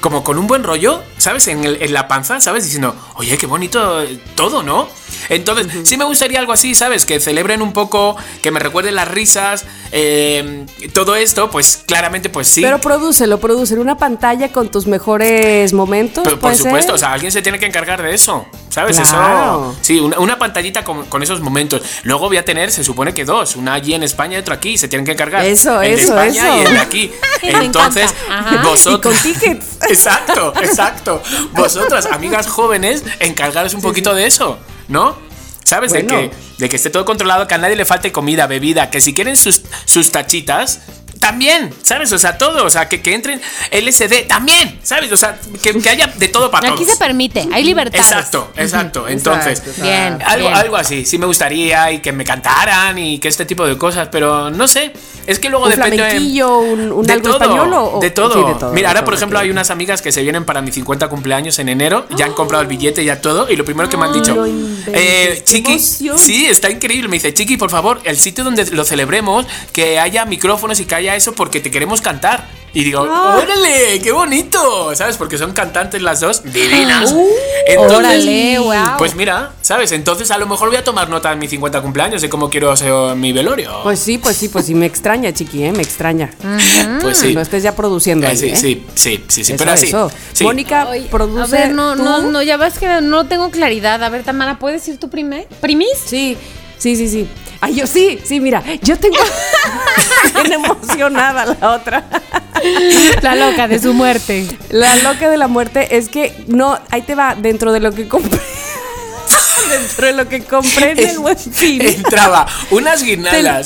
Como 0.00 0.24
con 0.24 0.38
un 0.38 0.46
buen 0.46 0.62
rollo, 0.64 1.02
¿sabes? 1.18 1.46
En, 1.48 1.62
el- 1.64 1.82
en 1.82 1.92
la 1.92 2.08
panza, 2.08 2.40
¿sabes? 2.40 2.64
Diciendo, 2.64 2.94
oye, 3.16 3.36
qué 3.36 3.46
bonito 3.46 4.02
todo, 4.34 4.62
¿no? 4.62 4.88
Entonces, 5.28 5.66
sí 5.86 5.96
me 5.96 6.04
gustaría 6.04 6.38
algo 6.38 6.52
así, 6.52 6.74
¿sabes? 6.74 7.04
Que 7.04 7.20
celebren 7.20 7.60
un 7.60 7.72
poco, 7.72 8.16
que 8.42 8.50
me 8.50 8.58
recuerden 8.60 8.94
las 8.94 9.08
risas, 9.08 9.64
eh, 9.92 10.64
todo 10.94 11.16
esto, 11.16 11.50
pues 11.50 11.82
claramente, 11.86 12.30
pues 12.30 12.48
sí. 12.48 12.62
Pero 12.62 12.80
prodúcelo, 12.80 13.38
prodúcelo. 13.38 13.82
Una 13.82 13.96
pantalla 13.98 14.50
con 14.52 14.70
tus 14.70 14.86
mejores 14.86 15.72
momentos. 15.72 16.24
Pero 16.24 16.36
por 16.36 16.52
¿puede 16.52 16.56
supuesto, 16.56 16.86
ser? 16.92 16.94
o 16.94 16.98
sea, 16.98 17.12
alguien 17.12 17.30
se 17.32 17.42
tiene 17.42 17.58
que 17.58 17.66
encargar 17.66 18.02
de 18.02 18.14
eso, 18.14 18.46
¿sabes? 18.70 18.96
Claro. 18.98 19.72
Eso. 19.72 19.78
Sí, 19.82 19.98
una, 20.00 20.18
una 20.18 20.38
pantallita 20.38 20.82
con, 20.84 21.04
con 21.06 21.22
esos 21.22 21.40
momentos. 21.40 21.82
Luego 22.04 22.28
voy 22.28 22.38
a 22.38 22.44
tener, 22.44 22.70
se 22.72 22.82
supone 22.84 23.12
que 23.12 23.24
dos, 23.24 23.56
una 23.56 23.74
allí 23.74 23.92
en 23.94 24.02
España 24.02 24.36
y 24.38 24.40
otra 24.40 24.54
aquí. 24.54 24.78
Se 24.78 24.88
tienen 24.88 25.04
que 25.04 25.12
encargar. 25.12 25.44
Eso, 25.44 25.82
el 25.82 25.96
de 25.96 26.02
eso, 26.02 26.18
España 26.18 26.48
eso. 26.48 26.56
y 26.62 26.66
el 26.66 26.72
de 26.72 26.78
aquí. 26.78 27.12
Entonces, 27.42 28.14
vosotros. 28.64 29.14
Y 29.24 29.32
con 29.32 29.32
tickets. 29.32 29.66
Exacto, 29.94 30.52
exacto. 30.62 31.22
Vosotras, 31.52 32.06
amigas 32.06 32.46
jóvenes, 32.46 33.02
encargaros 33.18 33.74
un 33.74 33.82
poquito 33.82 34.14
de 34.14 34.26
eso, 34.26 34.58
¿no? 34.86 35.16
¿Sabes? 35.64 35.92
De, 35.92 36.06
que, 36.06 36.30
de 36.58 36.68
que 36.68 36.76
esté 36.76 36.90
todo 36.90 37.04
controlado, 37.04 37.46
que 37.46 37.54
a 37.54 37.58
nadie 37.58 37.76
le 37.76 37.84
falte 37.84 38.12
comida, 38.12 38.46
bebida, 38.46 38.90
que 38.90 39.00
si 39.00 39.14
quieren 39.14 39.36
sus, 39.36 39.62
sus 39.84 40.10
tachitas, 40.10 40.80
también, 41.18 41.72
¿sabes? 41.82 42.12
O 42.12 42.18
sea, 42.18 42.38
todo, 42.38 42.64
o 42.64 42.70
sea, 42.70 42.88
que, 42.88 43.02
que 43.02 43.14
entren 43.14 43.40
LSD, 43.72 44.26
también, 44.28 44.78
¿sabes? 44.82 45.10
O 45.12 45.16
sea, 45.16 45.38
que, 45.62 45.72
que 45.80 45.88
haya 45.90 46.06
de 46.06 46.28
todo 46.28 46.50
para 46.50 46.68
Aquí 46.68 46.84
todos. 46.84 46.92
se 46.92 46.96
permite, 46.98 47.48
hay 47.52 47.64
libertad. 47.64 47.98
Exacto, 48.00 48.52
exacto. 48.56 49.08
Entonces, 49.08 49.58
Exacto, 49.60 49.82
Bien. 49.82 50.18
algo, 50.24 50.48
bien. 50.48 50.58
algo 50.60 50.76
así, 50.76 51.04
sí 51.04 51.18
me 51.18 51.26
gustaría 51.26 51.90
y 51.92 52.00
que 52.00 52.12
me 52.12 52.24
cantaran 52.24 52.98
y 52.98 53.18
que 53.18 53.28
este 53.28 53.44
tipo 53.44 53.66
de 53.66 53.76
cosas, 53.78 54.08
pero 54.12 54.50
no 54.50 54.68
sé, 54.68 54.92
es 55.26 55.38
que 55.38 55.48
luego 55.48 55.64
¿Un 55.66 55.70
depende 55.72 55.96
flamenquillo, 55.96 56.58
un- 56.58 56.92
un 56.92 57.06
de 57.06 57.12
algo 57.12 57.28
todo, 57.32 57.42
español 57.42 57.72
o- 57.74 57.98
de 58.00 58.10
todo. 58.10 58.32
sí, 58.46 58.52
de 58.52 58.58
todo, 58.58 58.72
Mira, 58.72 58.80
de 58.82 58.86
ahora 58.88 59.00
todo, 59.00 59.04
por 59.06 59.14
ejemplo 59.14 59.38
hay 59.38 59.50
unas 59.50 59.70
amigas 59.70 60.02
que 60.02 60.12
se 60.12 60.22
vienen 60.22 60.44
para 60.44 60.62
mi 60.62 60.72
50 60.72 61.08
cumpleaños 61.08 61.58
en 61.58 61.68
enero, 61.68 62.06
ya 62.16 62.24
han 62.26 62.32
comprado 62.32 62.62
el 62.62 62.68
billete 62.68 63.04
ya 63.04 63.20
todo 63.20 63.48
y 63.50 63.56
lo 63.56 63.64
primero 63.64 63.88
que 63.88 63.96
me 63.96 64.06
han 64.06 64.12
dicho, 64.12 64.44
eh, 64.92 65.42
Chiqui, 65.44 65.72
emoción. 65.72 66.18
sí, 66.18 66.46
está 66.46 66.70
increíble, 66.70 67.08
me 67.08 67.16
dice, 67.16 67.32
Chiqui, 67.34 67.56
por 67.56 67.70
favor, 67.70 68.00
el 68.04 68.16
sitio 68.18 68.44
donde 68.44 68.64
lo 68.72 68.84
celebremos, 68.84 69.46
que 69.72 69.98
haya 69.98 70.24
micrófonos 70.24 70.78
y 70.80 70.84
que 70.86 70.94
haya 70.94 70.99
eso 71.08 71.32
porque 71.32 71.60
te 71.60 71.70
queremos 71.70 72.00
cantar. 72.00 72.46
Y 72.72 72.84
digo, 72.84 73.04
Ah. 73.10 73.36
órale, 73.42 74.00
qué 74.00 74.12
bonito, 74.12 74.94
¿sabes? 74.94 75.16
Porque 75.16 75.36
son 75.36 75.52
cantantes 75.52 76.00
las 76.02 76.20
dos, 76.20 76.42
divinas. 76.44 77.12
Uh, 77.78 77.82
órale. 77.82 78.58
Pues 78.98 79.14
mira, 79.14 79.52
¿sabes? 79.60 79.92
Entonces 79.92 80.30
a 80.32 80.38
lo 80.38 80.46
mejor 80.48 80.68
voy 80.70 80.76
a 80.76 80.82
tomar 80.82 81.08
nota 81.08 81.30
en 81.32 81.38
mi 81.38 81.46
50 81.46 81.80
cumpleaños 81.82 82.20
de 82.20 82.28
cómo 82.28 82.50
quiero 82.50 82.72
hacer 82.72 82.92
mi 83.16 83.32
velorio. 83.32 83.82
Pues 83.84 84.00
sí, 84.00 84.18
pues 84.18 84.36
sí, 84.36 84.48
pues 84.48 84.66
sí, 84.66 84.74
me 84.74 84.86
extraña, 84.86 85.32
chiqui, 85.32 85.62
¿eh? 85.64 85.72
Me 85.72 85.82
extraña. 85.82 86.30
Pues 87.00 87.18
sí. 87.18 87.32
No 87.34 87.40
estés 87.40 87.62
ya 87.62 87.76
produciendo 87.76 88.26
Eh, 88.26 88.30
ahí, 88.30 88.36
sí, 88.36 88.46
¿eh? 88.48 88.56
sí, 88.56 88.84
sí, 88.94 89.24
sí, 89.28 89.44
sí, 89.44 89.52
Eso, 89.52 89.54
pero 89.58 89.70
así. 89.72 89.86
eso. 89.86 90.10
sí. 90.32 90.42
Mónica, 90.42 90.88
Oye, 90.88 91.06
produce 91.10 91.56
a 91.56 91.60
ver, 91.66 91.72
no, 91.74 91.94
tú. 91.96 92.02
no, 92.02 92.22
no, 92.22 92.42
ya 92.42 92.56
ves 92.56 92.78
que 92.78 92.88
no 93.02 93.26
tengo 93.26 93.50
claridad. 93.50 94.02
A 94.02 94.08
ver, 94.08 94.24
Tamara, 94.24 94.58
¿puedes 94.58 94.86
ir 94.88 94.98
tú 94.98 95.08
primer? 95.08 95.46
¿Primis? 95.60 95.90
Sí, 96.04 96.36
sí, 96.78 96.96
sí, 96.96 97.08
sí. 97.08 97.28
Ay, 97.62 97.74
yo 97.74 97.86
sí, 97.86 98.18
sí, 98.24 98.40
mira, 98.40 98.62
yo 98.82 98.98
tengo 98.98 99.16
bien 100.34 100.52
emocionada 100.52 101.44
la 101.60 101.70
otra. 101.72 102.04
La 103.22 103.34
loca 103.34 103.68
de 103.68 103.78
su 103.78 103.92
muerte. 103.92 104.46
La 104.70 104.96
loca 104.96 105.28
de 105.28 105.36
la 105.36 105.46
muerte 105.48 105.96
es 105.96 106.08
que 106.08 106.44
no, 106.46 106.78
ahí 106.90 107.02
te 107.02 107.14
va, 107.14 107.34
dentro 107.34 107.72
de 107.72 107.80
lo 107.80 107.92
que 107.92 108.08
compré. 108.08 108.40
dentro 109.70 110.06
de 110.06 110.12
lo 110.14 110.28
que 110.28 110.42
compré 110.42 110.92
en 110.92 110.98
el 111.10 111.18
buen 111.18 111.36
fin. 111.36 111.80
Entraba 111.82 112.46
unas 112.70 113.02
Te- 113.02 113.16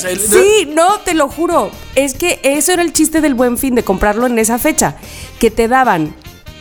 el- 0.05 0.19
sí, 0.19 0.69
no, 0.73 0.99
te 0.99 1.13
lo 1.13 1.29
juro. 1.29 1.71
Es 1.95 2.13
que 2.13 2.39
eso 2.43 2.73
era 2.73 2.81
el 2.81 2.93
chiste 2.93 3.21
del 3.21 3.33
buen 3.33 3.57
fin, 3.57 3.75
de 3.75 3.83
comprarlo 3.83 4.27
en 4.27 4.37
esa 4.39 4.59
fecha. 4.59 4.95
Que 5.39 5.51
te 5.51 5.67
daban 5.67 6.13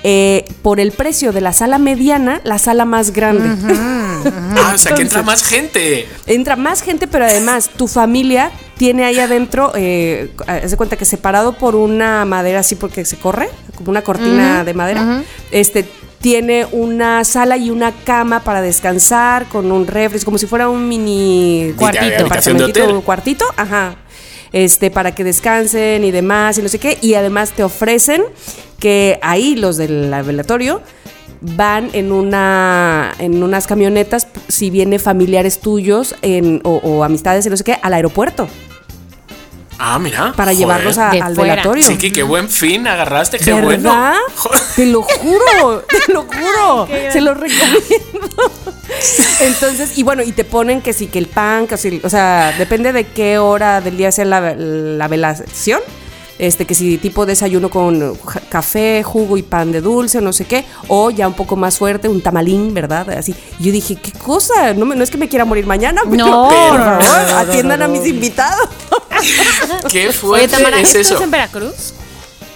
eh, 0.03 0.45
por 0.63 0.81
el 0.81 0.93
precio 0.93 1.33
de 1.33 1.41
la 1.41 1.53
sala 1.53 1.79
mediana, 1.79 2.41
la 2.45 2.59
sala 2.59 2.85
más 2.85 3.11
grande. 3.13 3.49
Ah, 4.57 4.73
o 4.75 4.79
sea, 4.79 4.95
que 4.95 5.03
entra 5.03 5.23
más 5.23 5.43
gente. 5.43 6.07
Entra 6.27 6.57
más 6.57 6.83
gente, 6.83 7.07
pero 7.07 7.25
además 7.25 7.71
tu 7.77 7.89
familia 7.89 8.51
tiene 8.77 9.05
ahí 9.05 9.19
adentro, 9.19 9.73
eh, 9.75 10.31
haz 10.47 10.71
de 10.71 10.77
cuenta 10.77 10.97
que 10.97 11.05
separado 11.05 11.53
por 11.55 11.75
una 11.75 12.25
madera 12.25 12.61
así 12.61 12.75
porque 12.75 13.05
se 13.05 13.17
corre, 13.17 13.49
como 13.77 13.91
una 13.91 14.03
cortina 14.03 14.65
de 14.65 14.75
madera, 14.75 15.23
este 15.51 15.89
tiene 16.25 16.67
una 16.73 17.23
sala 17.25 17.59
y 17.59 17.69
una 17.69 17.93
cama 17.93 18.41
para 18.41 18.63
descansar 18.63 19.45
con 19.47 19.71
un 19.71 19.87
refri, 19.87 20.21
como 20.21 20.39
si 20.39 20.47
fuera 20.47 20.71
un 20.71 20.89
mini 20.89 21.75
Cuartito. 21.77 22.25
Hotel. 22.65 22.91
un 22.93 23.03
cuartito, 23.03 23.45
ajá. 23.59 23.97
Este, 24.51 24.91
para 24.91 25.15
que 25.15 25.23
descansen 25.23 26.03
y 26.03 26.13
demás, 26.13 26.57
y 26.57 26.63
no 26.63 26.71
sé 26.71 26.79
qué. 26.79 26.97
Y 27.03 27.13
además 27.13 27.53
te 27.53 27.63
ofrecen 27.63 28.23
que 28.79 29.19
ahí 29.21 29.55
los 29.55 29.77
del 29.77 30.15
velatorio 30.25 30.81
van 31.41 31.91
en 31.93 32.11
una 32.13 33.13
en 33.19 33.43
unas 33.43 33.67
camionetas 33.67 34.27
si 34.49 34.71
viene 34.71 34.99
familiares 34.99 35.61
tuyos 35.61 36.15
en, 36.23 36.61
o, 36.65 36.77
o 36.77 37.05
amistades 37.05 37.45
y 37.47 37.51
no 37.51 37.57
sé 37.57 37.65
qué 37.65 37.79
al 37.83 37.93
aeropuerto 37.95 38.49
Ah, 39.77 39.99
mira. 39.99 40.33
para 40.37 40.53
joder. 40.53 40.57
llevarlos 40.57 40.99
a- 40.99 41.11
De 41.11 41.21
al 41.21 41.35
fuera. 41.35 41.55
velatorio. 41.57 41.87
Chiqui, 41.87 42.13
qué 42.13 42.23
buen 42.23 42.49
fin 42.49 42.87
agarraste, 42.87 43.39
qué 43.39 43.53
¿Verdad? 43.53 43.65
bueno. 43.65 43.93
Joder. 44.37 44.61
Te 44.77 44.87
lo 44.87 45.03
juro, 45.03 45.85
te 46.07 46.13
lo 46.13 46.23
juro. 46.23 46.89
Se 47.13 47.21
lo 47.21 47.35
recomiendo. 47.35 48.53
Entonces, 49.41 49.99
y 49.99 50.03
bueno, 50.05 50.23
y 50.23 50.33
te 50.33 50.45
ponen 50.45 50.81
que 50.81 50.93
sí, 50.93 51.09
que 51.09 51.19
el 51.19 51.27
pan, 51.27 51.67
que 51.67 51.77
sí, 51.77 52.01
o 52.05 52.09
sea, 52.09 52.55
depende 52.57 52.93
de 52.93 53.05
qué 53.09 53.39
hora 53.39 53.81
del 53.81 53.97
día 53.97 54.13
sea 54.13 54.25
la, 54.25 54.55
la 54.57 55.09
velación. 55.09 55.81
Este, 56.37 56.67
que 56.67 56.75
si 56.75 56.99
tipo 56.99 57.27
desayuno 57.27 57.71
con 57.71 58.19
café, 58.49 59.03
jugo 59.05 59.37
y 59.37 59.43
pan 59.43 59.71
de 59.71 59.81
dulce, 59.81 60.21
no 60.21 60.33
sé 60.33 60.47
qué, 60.47 60.65
o 60.89 61.11
ya 61.11 61.29
un 61.29 61.35
poco 61.35 61.55
más 61.55 61.79
fuerte, 61.79 62.09
un 62.09 62.21
tamalín, 62.21 62.75
¿verdad? 62.75 63.09
Así. 63.11 63.35
Yo 63.61 63.71
dije, 63.71 63.95
¿qué 63.95 64.11
cosa? 64.13 64.75
No, 64.75 64.85
me- 64.85 64.97
no 64.97 65.05
es 65.05 65.11
que 65.11 65.17
me 65.19 65.29
quiera 65.29 65.45
morir 65.45 65.65
mañana, 65.67 66.01
pero, 66.11 66.27
No, 66.27 66.49
por 66.49 66.53
no, 66.53 66.81
favor, 66.81 66.81
no, 66.81 67.23
no, 67.23 67.29
no, 67.31 67.37
atiendan 67.39 67.79
no, 67.79 67.85
a 67.85 67.89
mis 67.89 68.05
invitados. 68.07 68.69
Qué 69.91 70.09
Oye, 70.09 70.13
fuerte 70.13 70.49
Tamara, 70.49 70.81
es 70.81 70.89
¿esto 70.89 70.99
eso. 71.01 71.15
es 71.17 71.21
en 71.23 71.31
Veracruz? 71.31 71.95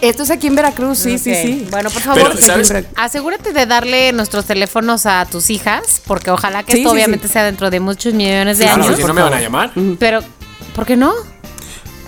Esto 0.00 0.22
es 0.22 0.30
aquí 0.30 0.46
en 0.48 0.54
Veracruz, 0.54 0.98
sí, 0.98 1.18
sí, 1.18 1.34
sí. 1.34 1.66
Bueno, 1.70 1.90
por 1.90 2.02
Pero, 2.02 2.14
favor. 2.14 2.36
Veracruz. 2.40 2.72
asegúrate 2.96 3.52
de 3.52 3.66
darle 3.66 4.12
nuestros 4.12 4.44
teléfonos 4.44 5.06
a 5.06 5.24
tus 5.26 5.50
hijas, 5.50 6.00
porque 6.06 6.30
ojalá 6.30 6.62
que 6.62 6.72
Sí, 6.72 6.78
esto 6.78 6.90
sí, 6.90 6.94
obviamente 6.96 7.26
sí. 7.26 7.32
sea 7.32 7.44
dentro 7.44 7.68
de 7.70 7.80
muchos 7.80 8.14
millones 8.14 8.58
de 8.58 8.64
Claro, 8.66 8.84
años. 8.84 8.96
si 8.96 9.04
no 9.04 9.14
me 9.14 9.22
van 9.22 9.34
a 9.34 9.40
llamar. 9.40 9.72
Pero, 9.98 10.20
¿por 10.74 10.86
qué 10.86 10.96
no? 10.96 11.12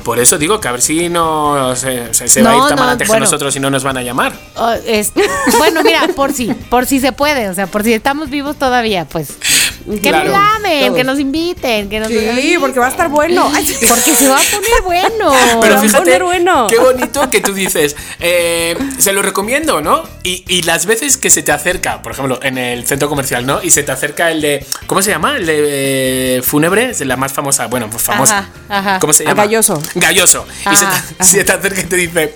Por 0.05 0.19
eso 0.19 0.39
digo 0.39 0.61
que 0.61 0.69
a 0.69 0.73
ver 0.73 0.83
si 0.83 1.09
no 1.09 1.75
se, 1.77 2.13
se- 2.15 2.29
se 2.29 2.43
No, 2.43 2.49
va 2.49 2.55
a 2.55 2.57
ir 2.59 2.63
Tamara 2.75 2.93
no, 2.97 3.05
bueno. 3.07 3.25
nosotros 3.25 3.55
y 3.57 3.61
no 3.61 3.71
nos 3.71 3.85
van 3.85 3.97
a 3.99 4.03
llamar. 4.03 4.33
Oh, 4.57 4.73
es- 4.87 5.13
bueno, 5.59 5.83
mira, 5.83 6.09
por 6.17 6.33
si, 6.33 6.53
por 6.53 6.87
si 6.87 7.01
se 7.01 7.13
puede, 7.13 7.49
o 7.49 7.55
sea, 7.55 7.67
por 7.67 7.83
si 7.85 7.93
estamos 7.93 8.31
vivos 8.31 8.57
todavía, 8.57 9.05
pues. 9.07 9.37
Que 9.85 10.09
Claro. 10.09 10.31
nos 10.31 10.39
llamen, 10.39 10.81
Todos. 10.87 10.97
que 10.97 11.05
nos 11.05 11.21
inviten, 11.21 11.89
que 11.89 12.01
nos 12.01 12.09
Sí, 12.09 12.57
porque 12.61 12.79
va 12.81 12.87
a 12.87 12.91
estar 12.91 13.09
bueno. 13.09 13.51
Ay. 13.55 13.77
Porque 13.89 14.15
se 14.15 14.29
va 14.29 14.37
a 14.37 14.43
poner 14.43 14.83
bueno. 14.85 15.33
Pero 15.61 15.75
va 15.75 15.81
a 15.81 15.83
fíjate, 15.83 15.99
poner 16.05 16.23
bueno. 16.25 16.67
qué 16.69 16.79
bonito 16.79 17.31
que 17.31 17.41
tú 17.41 17.53
dices, 17.55 17.97
eh, 18.21 18.77
se 18.99 19.13
lo 19.13 19.23
recomiendo, 19.23 19.81
¿no? 19.81 20.03
Y, 20.23 20.45
y 20.49 20.63
las 20.63 20.87
veces 20.87 21.17
que 21.17 21.31
se 21.31 21.43
te 21.43 21.53
acerca, 21.53 22.03
por 22.03 22.13
ejemplo, 22.13 22.39
en 22.43 22.59
el 22.59 22.87
centro 22.87 23.09
comercial, 23.09 23.47
¿no? 23.47 23.63
Y 23.63 23.71
se 23.71 23.83
te 23.83 23.93
acerca 23.93 24.31
el 24.31 24.41
de, 24.41 24.67
¿cómo 24.87 25.03
se 25.03 25.11
llama? 25.11 25.37
El 25.37 25.47
de 25.47 26.37
eh, 26.39 26.43
fúnebre, 26.43 26.91
es 26.91 27.01
la 27.01 27.17
más 27.17 27.33
famosa, 27.33 27.67
bueno, 27.67 27.89
pues 27.91 28.03
famosa. 28.03 28.39
Ajá, 28.69 28.79
ajá. 28.93 28.99
¿Cómo 29.01 29.13
se 29.13 29.25
llama? 29.25 29.45
Galloso. 29.45 29.83
Galloso. 29.95 30.47
Y 30.73 30.77
se 30.77 30.85
Ajá, 30.85 31.05
te, 31.19 31.25
se 31.25 31.45
te 31.45 31.53
acerca 31.53 31.81
y 31.81 31.85
te 31.85 31.97
dice, 31.97 32.35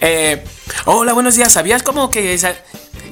eh, 0.00 0.42
hola, 0.84 1.12
buenos 1.12 1.34
días, 1.36 1.52
¿sabías 1.52 1.82
cómo 1.82 2.10
que... 2.10 2.34
esa-?" 2.34 2.56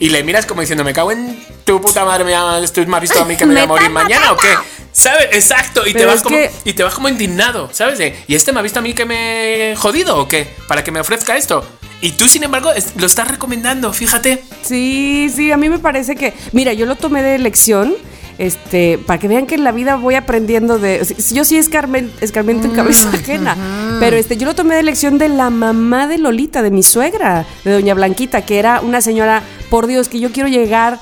Y 0.01 0.09
le 0.11 0.25
miras 0.25 0.45
como 0.45 0.61
diciendo, 0.61 0.83
me 0.83 0.93
cago 0.93 1.13
en 1.13 1.39
tu 1.65 1.81
puta 1.81 2.05
madre, 2.05 2.25
me 2.25 2.35
ha, 2.35 2.61
tú 2.73 2.85
me 2.87 2.97
has 2.97 3.01
visto 3.03 3.21
a 3.21 3.25
mí 3.25 3.37
que 3.37 3.47
me 3.47 3.55
voy 3.55 3.63
a 3.63 3.67
morir 3.67 3.91
mañana 3.91 4.33
o 4.33 4.37
qué? 4.37 4.49
¿Sabes? 4.93 5.29
Exacto. 5.33 5.87
Y 5.87 5.93
te 5.93 6.05
vas 6.05 6.23
como 6.23 6.37
que- 6.37 6.51
y 6.65 6.73
te 6.73 6.83
vas 6.83 6.95
como 6.95 7.09
indignado, 7.09 7.71
¿sabes? 7.73 8.01
¿Y 8.27 8.35
este 8.35 8.53
me 8.53 8.59
ha 8.59 8.63
visto 8.63 8.81
a 8.81 8.83
mí 8.83 8.93
que 8.93 9.05
me 9.05 9.73
he 9.73 9.77
jodido 9.77 10.17
o 10.19 10.29
qué? 10.29 10.49
Para 10.69 10.83
que 10.83 10.91
me 10.91 11.01
ofrezca 11.01 11.37
esto. 11.37 11.65
Y 12.01 12.13
tú, 12.13 12.29
sin 12.29 12.43
embargo, 12.45 12.71
lo 12.97 13.07
estás 13.07 13.29
recomendando, 13.29 13.93
fíjate. 13.93 14.43
Sí, 14.63 15.31
sí, 15.35 15.53
a 15.53 15.57
mí 15.57 15.69
me 15.71 15.79
parece 15.79 16.17
que, 16.17 16.35
mira, 16.53 16.73
yo 16.73 16.87
lo 16.87 16.97
tomé 16.97 17.23
de 17.23 17.39
lección, 17.39 17.95
este, 18.39 18.99
para 18.99 19.19
que 19.19 19.29
vean 19.29 19.47
que 19.47 19.55
en 19.55 19.65
la 19.65 19.73
vida 19.73 19.97
voy 19.97 20.15
aprendiendo 20.17 20.79
de, 20.79 21.07
yo 21.33 21.45
sí 21.45 21.57
escarmiento 21.57 22.67
en 22.67 22.71
cabeza 22.75 23.09
ajena, 23.15 23.57
pero 24.01 24.17
este, 24.17 24.37
yo 24.37 24.47
lo 24.47 24.55
tomé 24.55 24.75
de 24.75 24.83
lección 24.83 25.19
de 25.19 25.29
la 25.29 25.51
mamá 25.51 26.07
de 26.07 26.19
Lolita, 26.19 26.63
de 26.63 26.71
mi 26.71 26.83
suegra, 26.83 27.47
de 27.65 27.73
doña 27.73 27.95
Blanquita, 27.95 28.43
que 28.43 28.59
era 28.59 28.81
una 28.81 29.01
señora, 29.01 29.43
por 29.71 29.87
Dios, 29.87 30.09
que 30.09 30.21
yo 30.21 30.33
quiero 30.33 30.49
llegar 30.49 30.99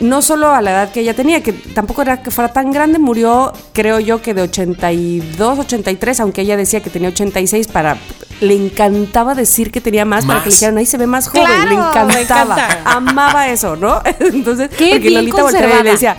no 0.00 0.22
solo 0.22 0.52
a 0.52 0.60
la 0.60 0.72
edad 0.72 0.90
que 0.92 1.00
ella 1.00 1.14
tenía, 1.14 1.42
que 1.42 1.52
tampoco 1.52 2.02
era 2.02 2.20
que 2.22 2.30
fuera 2.30 2.52
tan 2.52 2.72
grande, 2.72 2.98
murió 2.98 3.52
creo 3.72 4.00
yo 4.00 4.20
que 4.20 4.34
de 4.34 4.42
82, 4.42 5.58
83, 5.60 6.20
aunque 6.20 6.42
ella 6.42 6.56
decía 6.56 6.82
que 6.82 6.90
tenía 6.90 7.08
86 7.10 7.68
para 7.68 7.96
le 8.40 8.54
encantaba 8.54 9.34
decir 9.34 9.70
que 9.70 9.80
tenía 9.80 10.04
más, 10.04 10.24
para 10.24 10.42
que 10.42 10.50
le 10.50 10.54
dijeran, 10.54 10.78
ahí 10.78 10.86
se 10.86 10.96
ve 10.96 11.06
más 11.06 11.28
joven, 11.28 11.44
Claro, 11.46 11.68
le 11.68 11.74
encantaba, 11.74 12.54
encanta. 12.54 12.80
amaba 12.84 13.48
eso, 13.48 13.76
¿no? 13.76 14.00
Entonces, 14.20 14.68
Qué 14.70 14.90
porque 14.90 14.98
bien 15.00 15.14
Lolita 15.14 15.42
volteaba 15.42 15.80
y 15.80 15.84
le 15.84 15.90
decía, 15.92 16.16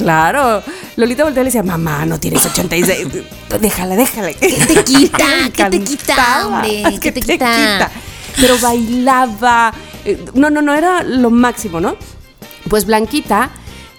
claro, 0.00 0.62
Lolita 0.96 1.24
volteaba 1.24 1.42
y 1.42 1.44
le 1.44 1.50
decía, 1.50 1.62
mamá, 1.62 2.06
no 2.06 2.18
tienes 2.18 2.44
86, 2.44 3.08
déjala, 3.60 3.96
déjala. 3.96 4.32
¿Qué 4.32 4.48
te 4.48 4.84
quita? 4.84 5.26
¿Qué 5.54 5.64
te 5.64 5.80
quita, 5.80 6.46
hombre? 6.46 6.82
¿Qué 7.00 7.12
te 7.12 7.20
quita? 7.20 7.90
Pero 8.36 8.58
bailaba, 8.58 9.72
eh, 10.04 10.24
no, 10.34 10.50
no, 10.50 10.62
no, 10.62 10.74
era 10.74 11.02
lo 11.02 11.30
máximo, 11.30 11.80
¿no? 11.80 11.96
Pues 12.68 12.86
Blanquita, 12.86 13.50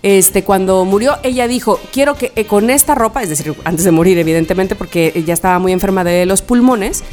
este, 0.02 0.44
cuando 0.44 0.84
murió, 0.86 1.18
ella 1.24 1.48
dijo, 1.48 1.80
quiero 1.92 2.16
que 2.16 2.32
eh, 2.36 2.46
con 2.46 2.70
esta 2.70 2.96
ropa, 2.96 3.22
es 3.22 3.30
decir, 3.30 3.54
antes 3.66 3.86
de 3.86 3.92
morir, 3.92 4.18
evidentemente, 4.18 4.76
porque 4.76 5.12
ella 5.16 5.34
estaba 5.34 5.60
muy 5.60 5.72
enferma 5.72 6.04
de 6.04 6.26
los 6.26 6.42
pulmones, 6.42 7.04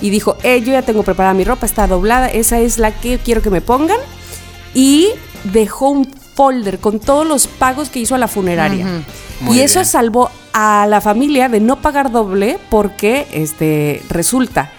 y 0.00 0.10
dijo, 0.10 0.36
eh, 0.42 0.60
yo 0.60 0.72
ya 0.72 0.82
tengo 0.82 1.02
preparada 1.02 1.34
mi 1.34 1.44
ropa, 1.44 1.66
está 1.66 1.86
doblada, 1.86 2.28
esa 2.28 2.60
es 2.60 2.78
la 2.78 2.92
que 2.92 3.18
quiero 3.18 3.42
que 3.42 3.50
me 3.50 3.62
pongan, 3.62 3.98
y 4.74 5.08
dejó 5.44 5.88
un 5.88 6.25
folder 6.36 6.78
con 6.78 7.00
todos 7.00 7.26
los 7.26 7.46
pagos 7.46 7.88
que 7.88 7.98
hizo 7.98 8.14
a 8.14 8.18
la 8.18 8.28
funeraria. 8.28 8.86
Y 9.50 9.60
eso 9.60 9.84
salvó 9.84 10.30
a 10.52 10.86
la 10.88 11.00
familia 11.00 11.48
de 11.48 11.60
no 11.60 11.80
pagar 11.80 12.12
doble 12.12 12.58
porque 12.70 13.26
este, 13.32 14.02
resulta 14.10 14.70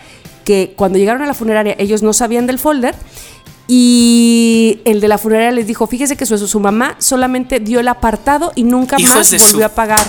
que 0.46 0.74
cuando 0.78 0.98
llegaron 0.98 1.24
a 1.24 1.26
la 1.26 1.34
funeraria 1.34 1.76
ellos 1.78 2.04
no 2.04 2.14
sabían 2.14 2.48
del 2.48 2.58
folder 2.60 2.96
y 3.68 4.80
el 4.86 5.02
de 5.02 5.08
la 5.08 5.18
funeraria 5.18 5.52
les 5.52 5.68
dijo, 5.68 5.88
fíjese 5.88 6.16
que 6.16 6.26
su, 6.26 6.38
su 6.48 6.60
mamá 6.60 6.96
solamente 7.00 7.60
dio 7.60 7.80
el 7.80 7.88
apartado 7.90 8.52
y 8.56 8.64
nunca 8.64 8.96
Hijos 9.00 9.16
más 9.16 9.52
volvió 9.52 9.66
a 9.66 9.70
pagar. 9.70 10.00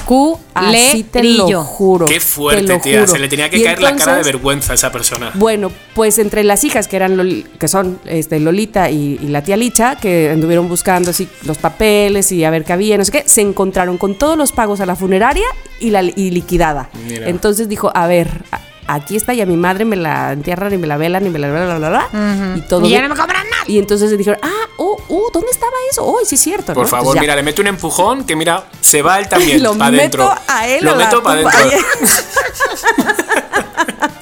Así 0.55 1.03
te 1.05 1.23
lo 1.25 1.65
juro. 1.65 2.07
Qué 2.07 2.15
te 2.15 2.21
fuerte, 2.21 2.79
tía. 2.81 3.01
juro. 3.01 3.07
Se 3.13 3.19
le 3.19 3.29
tenía 3.29 3.51
que 3.51 3.59
Y 3.59 3.63
caer 3.65 3.81
la 3.83 3.97
cara 3.97 4.17
de 4.19 4.23
vergüenza 4.25 4.73
a 4.73 4.75
esa 4.75 4.93
persona. 4.93 5.33
bueno, 5.35 5.71
pues 5.95 6.19
entre 6.19 6.45
las 6.45 6.65
hijas 6.65 6.89
que 6.89 6.97
eran 6.97 7.17
Loli- 7.17 7.45
que 7.59 7.69
son 7.69 7.99
este, 8.05 8.39
Lolita 8.41 8.91
y, 8.91 9.19
y 9.23 9.29
la 9.29 9.43
tía 9.43 9.57
Licha, 9.57 9.97
que 9.97 10.31
anduvieron 10.31 10.69
buscando 10.69 11.11
así 11.11 11.29
los 11.45 11.59
papeles 11.59 12.31
y 12.33 12.45
a 12.45 12.51
ver 12.51 12.65
qué 12.65 12.73
había, 12.73 12.97
no 12.99 13.05
sé 13.05 13.13
qué, 13.13 13.25
se 13.27 13.41
encontraron 13.41 13.99
con 13.99 14.15
todos 14.17 14.37
los 14.39 14.53
pagos 14.53 14.81
a 14.81 14.87
la 14.87 14.97
funeraria 14.97 15.47
y 15.81 15.91
la 15.91 16.03
y 16.03 16.31
liquidada. 16.31 16.91
Mira. 17.09 17.29
Entonces 17.29 17.69
dijo, 17.69 17.91
a 17.95 18.07
ver, 18.07 18.43
aquí 18.89 19.16
está 19.16 19.34
y 19.34 19.41
a 19.41 19.47
mi 19.47 19.57
madre 19.57 19.84
me 19.84 19.95
la 19.97 20.32
entierran 20.32 20.72
y 20.72 20.78
me 20.78 20.86
la 20.86 20.97
velan 20.97 21.24
y 21.26 21.30
me 21.30 21.39
la 21.39 21.51
bla 21.51 21.64
bla 21.66 21.78
bla, 21.78 21.89
bla, 21.91 22.09
y 22.57 22.61
todo. 22.62 22.84
Y 22.86 22.91
ya 22.91 23.03
no 23.03 23.09
me 23.09 23.14
cobran 23.14 23.49
nada. 23.49 23.62
Y 23.66 23.78
entonces 23.78 24.16
dijeron, 24.16 24.41
ah, 24.43 24.66
oh, 24.78 25.01
oh, 25.09 25.30
¿dónde 25.32 25.51
estaba 25.51 25.72
eso? 25.91 26.05
Oh, 26.05 26.18
sí 26.24 26.34
es 26.34 26.41
cierto. 26.41 26.72
Por 26.74 26.84
¿no? 26.84 26.89
favor, 26.89 27.20
mira, 27.20 27.36
le 27.36 27.43
meto 27.43 27.61
un 27.62 27.68
empujón 27.68 28.24
que 28.24 28.34
mira, 28.34 28.64
se 28.80 29.03
va 29.03 29.18
él 29.20 29.28
también 29.28 29.62
Lo 29.62 29.76
para 29.76 29.91
meto 29.91 30.22
adentro. 30.22 30.34
a 30.49 30.66
él 30.66 30.84
Lo 30.84 30.93
a 30.93 30.97
la 30.97 31.05
meto 31.05 31.22
para 31.22 31.41
adentro. 31.41 31.78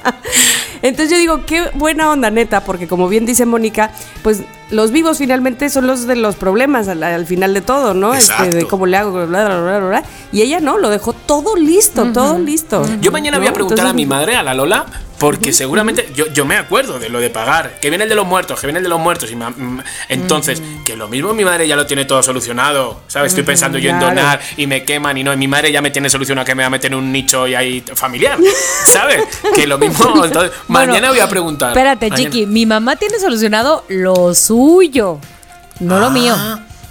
Entonces 0.83 1.11
yo 1.11 1.19
digo, 1.19 1.45
qué 1.47 1.71
buena 1.75 2.11
onda 2.11 2.31
neta, 2.31 2.65
porque 2.65 2.87
como 2.89 3.09
bien 3.09 3.27
dice 3.27 3.47
Mónica, 3.47 3.91
pues 4.23 4.43
los 4.71 4.91
vivos 4.91 5.19
finalmente 5.19 5.71
son 5.71 5.87
los 5.87 6.07
de 6.09 6.17
los 6.17 6.35
problemas 6.37 6.89
al, 6.89 7.03
al 7.03 7.25
final 7.27 7.55
de 7.55 7.61
todo, 7.61 7.95
¿no? 7.95 8.15
Este, 8.15 8.51
de 8.55 8.67
cómo 8.67 8.87
le 8.87 8.97
hago, 8.97 9.13
bla, 9.13 9.25
bla, 9.27 9.61
bla, 9.61 9.79
bla, 9.79 9.89
bla. 9.89 10.03
Y 10.33 10.43
ella 10.43 10.59
no, 10.61 10.79
lo 10.79 10.91
dejó 10.91 11.13
todo 11.13 11.55
listo, 11.57 12.03
todo 12.13 12.39
listo. 12.39 12.85
Yo 13.01 13.13
mañana 13.13 13.39
voy 13.39 13.47
a 13.47 13.51
preguntar 13.55 13.87
a 13.87 13.93
mi 13.93 14.07
madre, 14.07 14.37
a 14.37 14.43
la 14.43 14.55
Lola, 14.55 14.87
porque 15.19 15.53
seguramente 15.53 16.11
yo, 16.15 16.27
yo 16.33 16.45
me 16.45 16.57
acuerdo 16.57 16.99
de 16.99 17.09
lo 17.09 17.21
de 17.21 17.31
pagar, 17.31 17.79
que 17.81 17.89
viene 17.91 18.05
el 18.05 18.11
de 18.11 18.17
los 18.17 18.27
muertos, 18.27 18.61
que 18.61 18.67
viene 18.67 18.79
el 18.81 18.83
de 18.83 18.89
los 18.91 18.99
muertos. 19.01 19.31
Y 19.31 19.37
ma- 19.37 19.51
mm, 19.51 19.81
entonces, 20.09 20.61
que 20.85 20.97
lo 20.97 21.07
mismo 21.09 21.33
mi 21.33 21.45
madre 21.45 21.67
ya 21.69 21.77
lo 21.77 21.87
tiene 21.87 22.05
todo 22.05 22.23
solucionado, 22.25 23.01
¿sabes? 23.07 23.31
Estoy 23.33 23.45
pensando 23.45 23.79
yo 23.79 23.91
en 23.91 24.01
donar 24.01 24.41
y 24.57 24.67
me 24.67 24.83
queman 24.85 25.17
y 25.17 25.23
no, 25.25 25.33
y 25.33 25.37
mi 25.37 25.47
madre 25.49 25.71
ya 25.71 25.81
me 25.81 25.91
tiene 25.93 26.11
solucionado 26.11 26.45
que 26.45 26.55
me 26.57 26.65
va 26.65 26.67
a 26.67 26.71
meter 26.71 26.91
en 26.93 26.99
un 26.99 27.13
nicho 27.13 27.47
y 27.47 27.55
ahí 27.55 27.83
familiar, 27.95 28.37
¿sabes? 28.85 29.23
Que 29.55 29.67
lo 29.67 29.79
mismo, 29.79 30.25
entonces, 30.25 30.51
Bueno, 30.79 30.93
mañana 30.93 31.11
voy 31.11 31.21
a 31.21 31.29
preguntar. 31.29 31.71
Espérate, 31.71 32.11
Mañana. 32.11 32.31
Chiqui, 32.31 32.47
mi 32.47 32.67
mamá 32.67 32.97
tiene 32.97 33.19
solucionado 33.19 33.85
lo 33.89 34.35
suyo, 34.35 35.19
no 35.81 35.99
lo 35.99 36.07
Ah. 36.07 36.11
mío. 36.11 36.35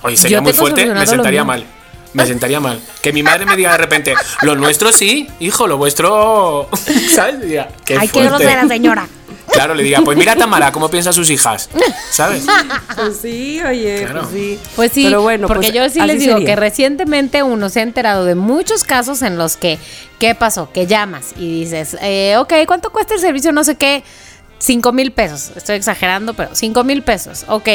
Oye, 0.04 0.18
sería 0.18 0.38
Yo 0.38 0.42
muy 0.44 0.54
fuerte, 0.54 0.86
me 0.86 1.08
sentaría 1.08 1.44
mal. 1.44 1.66
Me 2.14 2.26
sentaría 2.26 2.60
mal. 2.62 2.80
Que 3.02 3.12
mi 3.12 3.24
madre 3.24 3.46
me 3.46 3.58
diga 3.58 3.72
de 3.74 3.78
repente, 3.78 4.14
lo 4.44 4.56
nuestro 4.56 4.92
sí, 4.94 5.28
hijo, 5.40 5.68
lo 5.68 5.78
vuestro. 5.78 6.70
¿Sabes? 7.14 7.42
Diga, 7.42 7.68
qué 7.84 7.98
Ay, 7.98 8.08
qué 8.08 8.14
fuerte. 8.22 8.44
grosera, 8.46 8.68
señora. 8.68 9.08
Claro, 9.52 9.74
le 9.74 9.84
diga, 9.84 10.02
pues 10.04 10.18
mira 10.18 10.36
Tamara, 10.36 10.72
¿cómo 10.72 10.89
piensan 10.89 11.14
sus 11.14 11.30
hijas? 11.30 11.70
¿Sabes? 12.12 12.46
Pues 12.96 13.18
sí, 13.22 13.62
oye, 13.62 14.00
Claro. 14.04 14.22
pues 14.22 14.34
sí. 14.34 14.60
Pues 14.76 14.91
sí, 14.91 15.04
Pero 15.06 15.22
bueno, 15.22 15.48
porque 15.48 15.72
pues 15.72 15.74
yo 15.74 15.89
sí 15.89 16.00
les 16.06 16.20
digo 16.20 16.34
sería. 16.34 16.46
que 16.48 16.56
recientemente 16.56 17.43
uno 17.43 17.70
se 17.70 17.80
ha 17.80 17.84
enterado 17.84 18.26
de 18.26 18.36
muchos 18.36 18.84
casos 18.84 19.22
en 19.22 19.38
los 19.38 19.56
que, 19.56 19.78
¿qué 20.20 20.36
pasó? 20.36 20.72
Que 20.72 20.88
llamas 20.88 21.28
y 21.38 21.62
dices, 21.62 21.96
eh, 22.02 22.36
ok, 22.38 22.54
¿cuánto 22.68 22.89
cuesta 22.91 23.14
el 23.14 23.20
servicio? 23.22 23.52
No 23.52 23.64
sé 23.64 23.76
qué, 23.76 24.04
cinco 24.58 24.91
mil 24.91 25.12
pesos. 25.12 25.52
Estoy 25.56 25.76
exagerando, 25.78 26.34
pero 26.34 26.50
cinco 26.54 26.84
mil 26.84 27.02
pesos. 27.04 27.46
Ok, 27.48 27.70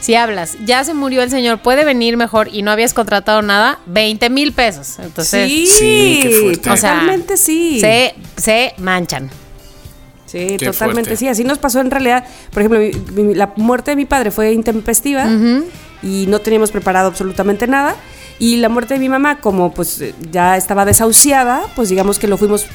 si 0.00 0.14
hablas, 0.14 0.56
ya 0.64 0.84
se 0.84 0.94
murió 0.94 1.22
el 1.22 1.30
señor, 1.30 1.58
puede 1.58 1.84
venir 1.84 2.16
mejor 2.16 2.48
y 2.52 2.62
no 2.62 2.70
habías 2.70 2.92
contratado 2.94 3.40
nada, 3.42 3.78
20 3.86 4.28
mil 4.30 4.52
pesos. 4.52 4.98
Entonces, 4.98 5.48
sí, 5.48 5.66
Sí, 5.66 6.18
qué 6.22 6.40
fuerte. 6.42 6.70
o 6.70 6.76
sea, 6.76 6.90
totalmente 6.92 7.36
sí. 7.38 7.80
se, 7.80 8.14
se 8.36 8.74
manchan. 8.78 9.30
Sí, 10.34 10.56
Qué 10.58 10.66
totalmente 10.66 11.10
fuerte. 11.10 11.16
sí. 11.16 11.28
Así 11.28 11.44
nos 11.44 11.58
pasó 11.58 11.80
en 11.80 11.90
realidad. 11.90 12.24
Por 12.52 12.62
ejemplo, 12.62 12.80
mi- 13.14 13.22
mi- 13.22 13.34
la 13.34 13.52
muerte 13.56 13.92
de 13.92 13.96
mi 13.96 14.04
padre 14.04 14.30
fue 14.30 14.52
intempestiva 14.52 15.26
y 16.02 16.26
no 16.28 16.40
teníamos 16.40 16.70
preparado 16.70 17.08
absolutamente 17.08 17.66
nada. 17.66 17.94
Y 18.38 18.56
la 18.56 18.68
muerte 18.68 18.94
de 18.94 19.00
mi 19.00 19.08
mamá, 19.08 19.38
como 19.40 19.72
pues 19.72 20.00
eh, 20.00 20.14
ya 20.32 20.56
estaba 20.56 20.84
desahuciada, 20.84 21.62
pues 21.76 21.88
digamos 21.88 22.18
que 22.18 22.26
lo 22.26 22.36
fuimos 22.36 22.66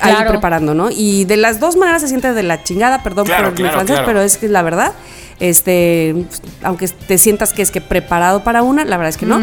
ahí 0.00 0.14
Claro. 0.14 0.30
preparando, 0.30 0.74
¿no? 0.74 0.88
Y 0.90 1.24
de 1.24 1.36
las 1.36 1.60
dos 1.60 1.76
maneras 1.76 2.02
se 2.02 2.08
siente 2.08 2.32
de 2.32 2.42
la 2.42 2.62
chingada, 2.64 3.02
perdón 3.02 3.26
Claro, 3.26 3.44
por 3.44 3.52
mi 3.52 3.58
claro, 3.58 3.74
francés, 3.74 3.94
claro. 3.96 4.06
pero 4.06 4.22
es 4.22 4.36
que 4.38 4.48
la 4.48 4.62
verdad, 4.62 4.92
este, 5.40 6.14
aunque 6.62 6.88
te 6.88 7.18
sientas 7.18 7.52
que 7.52 7.62
es 7.62 7.70
que 7.70 7.80
preparado 7.80 8.42
para 8.44 8.62
una, 8.62 8.84
la 8.84 8.96
verdad 8.96 9.10
es 9.10 9.16
que 9.16 9.26
no. 9.26 9.40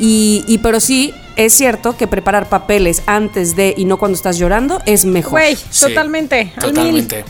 y, 0.00 0.44
y 0.46 0.58
pero 0.58 0.80
sí 0.80 1.14
es 1.36 1.52
cierto 1.54 1.96
que 1.96 2.06
preparar 2.06 2.48
papeles 2.48 3.02
antes 3.06 3.56
de 3.56 3.74
y 3.76 3.84
no 3.84 3.96
cuando 3.98 4.16
estás 4.16 4.38
llorando 4.38 4.80
es 4.86 5.04
mejor. 5.04 5.40
Sí, 5.70 5.80
totalmente. 5.88 6.52
al 6.56 6.72
mil. 6.72 6.74
Totalmente. 6.74 7.24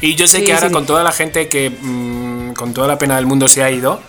Y 0.00 0.14
yo 0.14 0.26
sé 0.26 0.38
Sí, 0.38 0.44
que 0.46 0.54
ahora 0.54 0.68
sí. 0.68 0.72
con 0.72 0.86
toda 0.86 1.04
la 1.04 1.12
gente 1.12 1.48
que 1.48 1.68
mm, 1.70 2.52
con 2.54 2.72
toda 2.72 2.88
la 2.88 2.96
pena 2.98 3.16
del 3.16 3.26
mundo 3.26 3.48
se 3.48 3.62
ha 3.62 3.70
ido, 3.70 4.00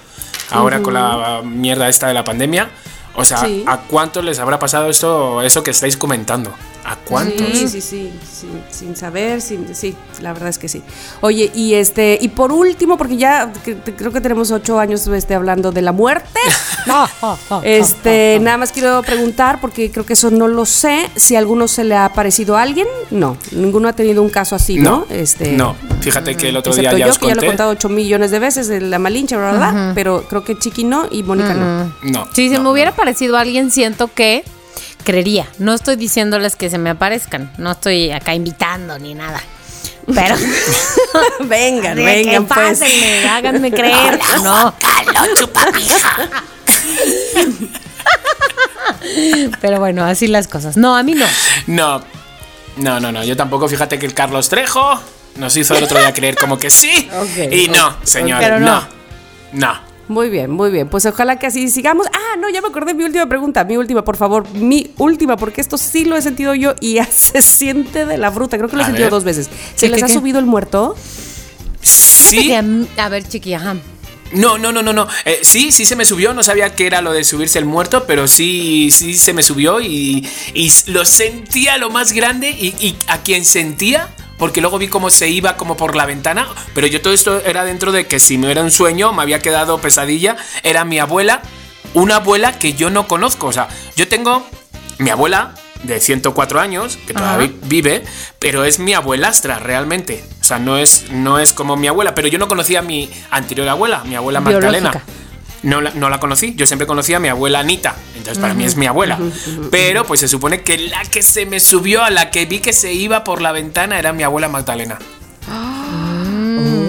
ahora 0.49 0.81
con 0.81 0.93
la 0.93 1.41
mierda 1.43 1.89
esta 1.89 2.07
de 2.07 2.13
la 2.13 2.23
pandemia, 2.23 2.69
o 3.15 3.25
sea, 3.25 3.39
Sí. 3.39 3.63
¿a 3.67 3.77
cuántos 3.81 4.23
les 4.23 4.39
habrá 4.39 4.59
pasado 4.59 4.89
esto, 4.89 5.41
eso 5.41 5.63
que 5.63 5.71
estáis 5.71 5.97
comentando? 5.97 6.53
¿A 6.83 6.95
cuántos? 6.95 7.47
Sí, 7.49 7.67
sí, 7.67 7.79
sí, 7.81 8.11
sin, 8.33 8.61
sin 8.71 8.95
saber, 8.95 9.39
sin, 9.41 9.75
sí, 9.75 9.95
la 10.19 10.33
verdad 10.33 10.49
es 10.49 10.57
que 10.57 10.67
sí. 10.67 10.81
Oye, 11.21 11.51
y 11.53 11.75
este, 11.75 12.17
y 12.19 12.29
por 12.29 12.51
último, 12.51 12.97
porque 12.97 13.17
ya 13.17 13.53
creo 13.97 14.11
que 14.11 14.19
tenemos 14.19 14.49
ocho 14.49 14.79
años 14.79 15.05
este, 15.07 15.35
hablando 15.35 15.71
de 15.71 15.83
la 15.83 15.91
muerte, 15.91 16.39
este, 17.63 18.39
nada 18.41 18.57
más 18.57 18.71
quiero 18.71 19.03
preguntar, 19.03 19.61
porque 19.61 19.91
creo 19.91 20.07
que 20.07 20.13
eso 20.13 20.31
no 20.31 20.47
lo 20.47 20.65
sé, 20.65 21.09
si 21.15 21.35
a 21.35 21.39
alguno 21.39 21.67
se 21.67 21.83
le 21.83 21.95
ha 21.95 22.13
parecido 22.13 22.57
a 22.57 22.63
alguien, 22.63 22.87
no, 23.11 23.37
ninguno 23.51 23.87
ha 23.87 23.93
tenido 23.93 24.23
un 24.23 24.29
caso 24.29 24.55
así, 24.55 24.77
¿no? 24.77 25.05
Este, 25.09 25.51
no, 25.51 25.75
fíjate 25.99 26.35
que 26.35 26.49
el 26.49 26.57
otro 26.57 26.73
día 26.73 26.93
ya 26.93 27.05
yo, 27.05 27.11
os 27.11 27.19
que 27.19 27.27
ya 27.27 27.35
lo 27.35 27.43
he 27.43 27.45
contado 27.45 27.71
ocho 27.71 27.89
millones 27.89 28.31
de 28.31 28.39
veces, 28.39 28.67
de 28.67 28.81
la 28.81 28.97
malincha, 28.97 29.37
bla, 29.37 29.51
bla, 29.51 29.71
bla, 29.71 29.91
pero 29.93 30.23
creo 30.27 30.43
que 30.43 30.57
Chiqui 30.57 30.83
no 30.83 31.07
y 31.11 31.21
Mónica 31.21 31.53
no. 31.53 31.93
No. 32.01 32.27
Si 32.33 32.49
se 32.49 32.55
no, 32.55 32.63
me 32.63 32.71
hubiera 32.71 32.89
no. 32.91 32.95
Parecido 33.01 33.35
a 33.35 33.41
alguien, 33.41 33.71
siento 33.71 34.13
que 34.13 34.43
creería. 35.03 35.47
No 35.57 35.73
estoy 35.73 35.95
diciéndoles 35.95 36.55
que 36.55 36.69
se 36.69 36.77
me 36.77 36.91
aparezcan. 36.91 37.51
No 37.57 37.71
estoy 37.71 38.11
acá 38.11 38.35
invitando 38.35 38.99
ni 38.99 39.15
nada. 39.15 39.41
Pero. 40.13 40.35
vengan, 41.39 41.95
de 41.95 42.05
que 42.05 42.11
vengan, 42.11 42.45
pues. 42.45 42.79
pásenme, 42.79 43.27
háganme 43.27 43.71
creer. 43.79 44.19
No. 44.43 44.75
Pero 49.61 49.79
bueno, 49.79 50.05
así 50.05 50.27
las 50.27 50.47
cosas. 50.47 50.77
No, 50.77 50.95
a 50.95 51.01
mí 51.01 51.15
no. 51.15 51.25
No, 51.65 52.03
no, 52.77 52.99
no, 52.99 53.11
no. 53.11 53.23
Yo 53.23 53.35
tampoco. 53.35 53.67
Fíjate 53.67 53.97
que 53.97 54.05
el 54.05 54.13
Carlos 54.13 54.47
Trejo 54.47 55.01
nos 55.37 55.57
hizo 55.57 55.75
el 55.75 55.85
otro 55.85 55.97
día 55.97 56.13
creer 56.13 56.35
como 56.35 56.59
que 56.59 56.69
sí. 56.69 57.09
Y 57.49 57.67
no, 57.69 57.97
señor, 58.03 58.39
pero 58.39 58.59
no. 58.59 58.75
no. 58.75 58.87
No. 59.53 59.90
Muy 60.11 60.29
bien, 60.29 60.51
muy 60.51 60.69
bien. 60.71 60.89
Pues 60.89 61.05
ojalá 61.05 61.39
que 61.39 61.47
así 61.47 61.69
sigamos. 61.69 62.05
Ah, 62.11 62.35
no, 62.37 62.49
ya 62.49 62.61
me 62.61 62.67
acordé 62.67 62.87
de 62.87 62.95
mi 62.95 63.05
última 63.05 63.27
pregunta. 63.27 63.63
Mi 63.63 63.77
última, 63.77 64.03
por 64.03 64.17
favor. 64.17 64.45
Mi 64.53 64.91
última, 64.97 65.37
porque 65.37 65.61
esto 65.61 65.77
sí 65.77 66.03
lo 66.03 66.17
he 66.17 66.21
sentido 66.21 66.53
yo 66.53 66.75
y 66.81 66.93
ya 66.95 67.05
se 67.05 67.41
siente 67.41 68.05
de 68.05 68.17
la 68.17 68.29
fruta. 68.29 68.57
Creo 68.57 68.69
que 68.69 68.75
lo 68.75 68.81
he 68.81 68.83
A 68.83 68.87
sentido 68.87 69.05
ver. 69.05 69.11
dos 69.11 69.23
veces. 69.23 69.49
¿Se 69.75 69.85
¿Qué, 69.85 69.89
les 69.89 69.99
qué, 69.99 70.03
ha 70.03 70.07
qué? 70.07 70.13
subido 70.13 70.37
el 70.39 70.45
muerto? 70.45 70.95
Sí. 71.81 72.47
Que, 72.47 73.01
A 73.01 73.09
ver, 73.09 73.27
chiqui, 73.27 73.53
ajá. 73.53 73.75
No, 74.33 74.57
no, 74.57 74.71
no, 74.71 74.81
no, 74.81 74.93
no. 74.93 75.07
Eh, 75.25 75.39
sí, 75.43 75.71
sí 75.71 75.85
se 75.85 75.95
me 75.95 76.03
subió. 76.05 76.33
No 76.33 76.43
sabía 76.43 76.75
que 76.75 76.87
era 76.87 77.01
lo 77.01 77.11
de 77.13 77.23
subirse 77.23 77.57
el 77.59 77.65
muerto, 77.65 78.05
pero 78.05 78.27
sí, 78.27 78.89
sí 78.91 79.13
se 79.13 79.33
me 79.33 79.43
subió 79.43 79.79
y, 79.81 80.27
y 80.53 80.71
lo 80.87 81.05
sentía 81.05 81.77
lo 81.77 81.89
más 81.89 82.11
grande 82.13 82.49
y, 82.49 82.67
y 82.79 82.97
a 83.07 83.21
quien 83.23 83.45
sentía. 83.45 84.09
Porque 84.41 84.59
luego 84.59 84.79
vi 84.79 84.87
cómo 84.87 85.11
se 85.11 85.29
iba 85.29 85.55
como 85.55 85.77
por 85.77 85.95
la 85.95 86.07
ventana. 86.07 86.47
Pero 86.73 86.87
yo 86.87 86.99
todo 86.99 87.13
esto 87.13 87.43
era 87.45 87.63
dentro 87.63 87.91
de 87.91 88.07
que 88.07 88.19
si 88.19 88.39
no 88.39 88.49
era 88.49 88.63
un 88.63 88.71
sueño, 88.71 89.13
me 89.13 89.21
había 89.21 89.39
quedado 89.39 89.77
pesadilla. 89.77 90.35
Era 90.63 90.83
mi 90.83 90.97
abuela 90.97 91.43
una 91.93 92.15
abuela 92.15 92.57
que 92.57 92.73
yo 92.73 92.89
no 92.89 93.07
conozco. 93.07 93.45
O 93.45 93.51
sea, 93.51 93.67
yo 93.95 94.07
tengo 94.07 94.43
mi 94.97 95.11
abuela 95.11 95.53
de 95.83 95.99
104 95.99 96.59
años, 96.59 96.97
que 97.05 97.13
todavía 97.13 97.51
vive, 97.65 98.03
pero 98.39 98.63
es 98.63 98.79
mi 98.79 98.95
abuelastra 98.95 99.59
realmente. 99.59 100.23
O 100.41 100.43
sea, 100.43 100.57
no 100.57 100.79
es, 100.79 101.11
no 101.11 101.37
es 101.37 101.53
como 101.53 101.77
mi 101.77 101.87
abuela, 101.87 102.15
pero 102.15 102.27
yo 102.27 102.39
no 102.39 102.47
conocía 102.47 102.79
a 102.79 102.81
mi 102.81 103.11
anterior 103.29 103.69
abuela, 103.69 104.03
mi 104.05 104.15
abuela 104.15 104.39
Magdalena. 104.39 104.89
Biológica. 104.89 105.13
No 105.63 105.79
la, 105.79 105.91
no 105.91 106.09
la 106.09 106.19
conocí, 106.19 106.55
yo 106.55 106.65
siempre 106.65 106.87
conocía 106.87 107.17
a 107.17 107.19
mi 107.19 107.27
abuela 107.27 107.59
Anita, 107.59 107.95
entonces 108.15 108.39
para 108.39 108.55
mí 108.55 108.63
es 108.63 108.77
mi 108.77 108.87
abuela. 108.87 109.19
Pero 109.69 110.05
pues 110.05 110.19
se 110.19 110.27
supone 110.27 110.61
que 110.63 110.77
la 110.77 111.03
que 111.03 111.21
se 111.21 111.45
me 111.45 111.59
subió, 111.59 112.03
a 112.03 112.09
la 112.09 112.31
que 112.31 112.45
vi 112.45 112.59
que 112.59 112.73
se 112.73 112.93
iba 112.93 113.23
por 113.23 113.41
la 113.41 113.51
ventana, 113.51 113.99
era 113.99 114.11
mi 114.11 114.23
abuela 114.23 114.49
Magdalena. 114.49 114.97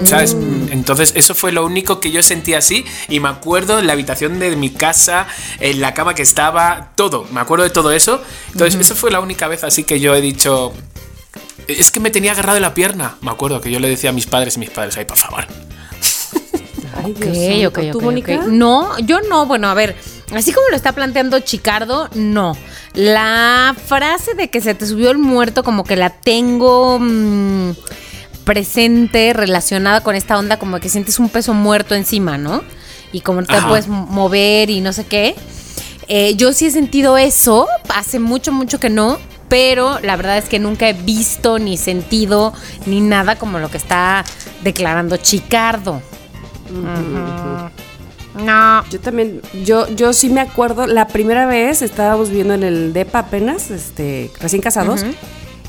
¿Sabes? 0.05 0.35
Entonces 0.71 1.13
eso 1.15 1.35
fue 1.35 1.51
lo 1.51 1.65
único 1.65 1.99
que 1.99 2.11
yo 2.11 2.23
sentí 2.23 2.55
así 2.55 2.83
y 3.09 3.19
me 3.19 3.29
acuerdo 3.29 3.79
en 3.79 3.87
la 3.87 3.93
habitación 3.93 4.39
de 4.39 4.55
mi 4.55 4.69
casa, 4.69 5.27
en 5.59 5.79
la 5.79 5.93
cama 5.93 6.15
que 6.15 6.23
estaba, 6.23 6.91
todo, 6.95 7.27
me 7.31 7.39
acuerdo 7.39 7.63
de 7.63 7.69
todo 7.69 7.91
eso. 7.91 8.21
Entonces 8.51 8.79
eso 8.81 8.95
fue 8.95 9.11
la 9.11 9.19
única 9.19 9.47
vez 9.47 9.63
así 9.63 9.83
que 9.83 9.99
yo 9.99 10.15
he 10.15 10.21
dicho, 10.21 10.73
es 11.67 11.91
que 11.91 11.99
me 11.99 12.09
tenía 12.09 12.31
agarrado 12.31 12.55
de 12.55 12.61
la 12.61 12.73
pierna, 12.73 13.17
me 13.21 13.31
acuerdo 13.31 13.61
que 13.61 13.71
yo 13.71 13.79
le 13.79 13.87
decía 13.87 14.09
a 14.09 14.13
mis 14.13 14.25
padres 14.25 14.57
y 14.57 14.59
mis 14.59 14.71
padres, 14.71 14.97
ay, 14.97 15.05
por 15.05 15.17
favor. 15.17 15.45
Ay, 16.95 17.11
Ok, 17.11 17.17
Dios 17.23 17.65
santo. 17.65 17.81
ok, 17.81 17.91
¿Tú, 17.91 18.01
Mónica? 18.01 18.43
No, 18.47 18.97
yo 18.99 19.21
no. 19.21 19.45
Bueno, 19.45 19.67
a 19.69 19.73
ver, 19.73 19.95
así 20.35 20.51
como 20.51 20.69
lo 20.69 20.75
está 20.75 20.91
planteando 20.91 21.39
Chicardo, 21.39 22.09
no. 22.13 22.55
La 22.93 23.75
frase 23.87 24.33
de 24.35 24.49
que 24.49 24.61
se 24.61 24.75
te 24.75 24.85
subió 24.85 25.11
el 25.11 25.17
muerto, 25.17 25.63
como 25.63 25.83
que 25.83 25.95
la 25.95 26.09
tengo 26.11 26.99
mm, 26.99 27.71
presente, 28.43 29.33
relacionada 29.33 30.01
con 30.01 30.15
esta 30.15 30.37
onda, 30.37 30.57
como 30.57 30.79
que 30.79 30.89
sientes 30.89 31.19
un 31.19 31.29
peso 31.29 31.53
muerto 31.53 31.95
encima, 31.95 32.37
¿no? 32.37 32.63
Y 33.11 33.21
como 33.21 33.41
no 33.41 33.47
te 33.47 33.55
Ajá. 33.55 33.67
puedes 33.69 33.87
mover 33.87 34.69
y 34.69 34.81
no 34.81 34.93
sé 34.93 35.05
qué. 35.05 35.35
Eh, 36.07 36.35
yo 36.35 36.51
sí 36.53 36.65
he 36.65 36.71
sentido 36.71 37.17
eso, 37.17 37.67
hace 37.89 38.19
mucho, 38.19 38.51
mucho 38.51 38.79
que 38.79 38.89
no. 38.89 39.17
Pero 39.49 39.99
la 40.01 40.15
verdad 40.15 40.39
es 40.39 40.45
que 40.45 40.57
nunca 40.57 40.89
he 40.89 40.93
visto, 40.93 41.59
ni 41.59 41.77
sentido, 41.77 42.53
ni 42.87 43.01
nada 43.01 43.35
como 43.35 43.59
lo 43.59 43.69
que 43.69 43.77
está 43.77 44.25
declarando 44.63 45.17
Chicardo. 45.17 46.01
No. 48.35 48.83
Yo 48.89 48.99
también, 48.99 49.41
yo, 49.63 49.87
yo 49.89 50.11
sí 50.13 50.29
me 50.29 50.41
acuerdo, 50.41 50.87
la 50.87 51.07
primera 51.07 51.45
vez 51.45 51.81
estábamos 51.81 52.29
viviendo 52.29 52.55
en 52.55 52.63
el 52.63 52.93
DEPA 52.93 53.19
apenas, 53.19 53.69
este, 53.69 54.31
recién 54.39 54.61
casados. 54.61 55.05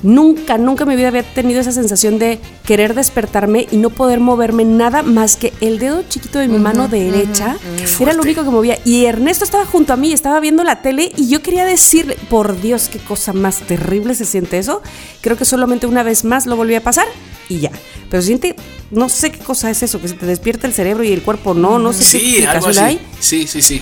Nunca, 0.04 0.58
nunca 0.58 0.84
en 0.84 0.90
mi 0.90 0.96
vida 0.96 1.08
había 1.08 1.22
tenido 1.22 1.60
esa 1.62 1.72
sensación 1.72 2.18
de 2.18 2.38
querer 2.66 2.94
despertarme 2.94 3.66
y 3.70 3.78
no 3.78 3.88
poder 3.88 4.20
moverme 4.20 4.66
nada 4.66 5.02
más 5.02 5.36
que 5.36 5.54
el 5.62 5.78
dedo 5.78 6.04
chiquito 6.06 6.38
de 6.38 6.46
mi 6.46 6.58
mano 6.58 6.88
derecha. 6.88 7.56
Era 7.98 8.12
lo 8.12 8.20
único 8.20 8.44
que 8.44 8.50
movía. 8.50 8.78
Y 8.84 9.06
Ernesto 9.06 9.44
estaba 9.44 9.64
junto 9.64 9.94
a 9.94 9.96
mí, 9.96 10.12
estaba 10.12 10.40
viendo 10.40 10.62
la 10.62 10.82
tele 10.82 11.10
y 11.16 11.28
yo 11.28 11.40
quería 11.40 11.64
decirle, 11.64 12.18
por 12.28 12.60
Dios, 12.60 12.90
qué 12.92 12.98
cosa 12.98 13.32
más 13.32 13.60
terrible 13.60 14.14
se 14.14 14.26
siente 14.26 14.58
eso. 14.58 14.82
Creo 15.22 15.38
que 15.38 15.46
solamente 15.46 15.86
una 15.86 16.02
vez 16.02 16.24
más 16.24 16.44
lo 16.44 16.54
volví 16.56 16.74
a 16.74 16.82
pasar 16.82 17.06
y 17.48 17.60
ya. 17.60 17.70
Pero 18.10 18.22
siente, 18.22 18.56
no 18.90 19.08
sé 19.08 19.32
qué 19.32 19.38
cosa 19.38 19.70
es 19.70 19.82
eso, 19.82 20.02
que 20.02 20.08
se 20.08 20.14
te 20.14 20.26
despierta 20.26 20.66
el 20.66 20.74
cerebro 20.74 21.02
y 21.02 21.12
el 21.12 21.22
cuerpo 21.22 21.54
no, 21.54 21.78
no 21.78 21.94
sé 21.94 22.00
qué 22.00 22.04
Sí, 22.04 22.44
algo 22.44 22.68
explicación 22.68 22.70
así. 22.70 22.80
hay. 22.80 23.00
Sí, 23.20 23.46
sí, 23.46 23.62
sí. 23.62 23.80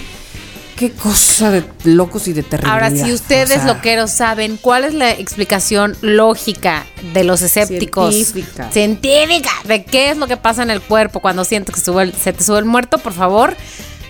Qué 0.76 0.90
cosa 0.90 1.50
de 1.50 1.64
locos 1.84 2.26
y 2.28 2.32
de 2.32 2.42
terrible. 2.42 2.72
Ahora, 2.72 2.90
si 2.90 3.12
ustedes 3.12 3.64
loqueros 3.64 4.10
saben 4.10 4.56
cuál 4.56 4.84
es 4.84 4.94
la 4.94 5.10
explicación 5.10 5.96
lógica 6.00 6.84
de 7.12 7.24
los 7.24 7.42
escépticos, 7.42 8.14
Científica. 8.14 8.70
científica, 8.72 9.50
de 9.64 9.84
qué 9.84 10.10
es 10.10 10.16
lo 10.16 10.26
que 10.26 10.36
pasa 10.36 10.62
en 10.62 10.70
el 10.70 10.80
cuerpo 10.80 11.20
cuando 11.20 11.44
sientes 11.44 11.74
que 11.74 11.80
sube 11.80 12.02
el- 12.04 12.14
se 12.14 12.32
te 12.32 12.42
sube 12.42 12.58
el 12.58 12.64
muerto, 12.64 12.98
por 12.98 13.12
favor, 13.12 13.54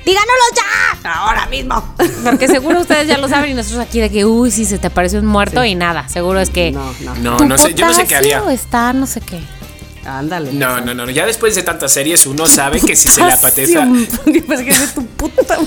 díganoslo 0.04 0.32
ya. 1.02 1.12
ahora 1.12 1.46
mismo. 1.46 1.94
Porque 2.24 2.48
seguro 2.48 2.80
ustedes 2.80 3.06
ya 3.08 3.18
lo 3.18 3.28
saben 3.28 3.50
y 3.50 3.54
nosotros 3.54 3.80
aquí 3.84 4.00
de 4.00 4.10
que, 4.10 4.24
uy, 4.24 4.50
sí, 4.50 4.64
se 4.64 4.78
te 4.78 4.86
apareció 4.86 5.18
un 5.18 5.26
muerto 5.26 5.64
y 5.64 5.74
nada. 5.74 6.08
Seguro 6.08 6.40
es 6.40 6.50
que. 6.50 6.70
No, 6.70 6.92
no. 7.00 7.14
No, 7.16 7.36
tu 7.38 7.44
no 7.44 7.58
sé, 7.58 7.74
yo 7.74 7.86
no 7.86 7.92
sé 7.92 8.06
qué 8.06 8.14
haría. 8.16 8.38
potasio 8.38 8.54
está, 8.54 8.92
no 8.92 9.06
sé 9.06 9.20
qué. 9.20 9.40
Ándale. 10.04 10.52
No, 10.52 10.80
no, 10.80 10.94
no, 10.94 11.06
no. 11.06 11.10
Ya 11.10 11.26
después 11.26 11.54
de 11.54 11.62
tantas 11.62 11.92
series 11.92 12.26
uno 12.26 12.46
sabe 12.46 12.80
que 12.80 12.96
si 12.96 13.08
se 13.08 13.24
le 13.24 13.32
apetece. 13.32 13.74
Yo 13.74 13.82
pensé 14.48 14.64
que 14.64 14.70
es 14.70 14.80
de 14.80 14.86
tu 15.00 15.06
puta. 15.06 15.58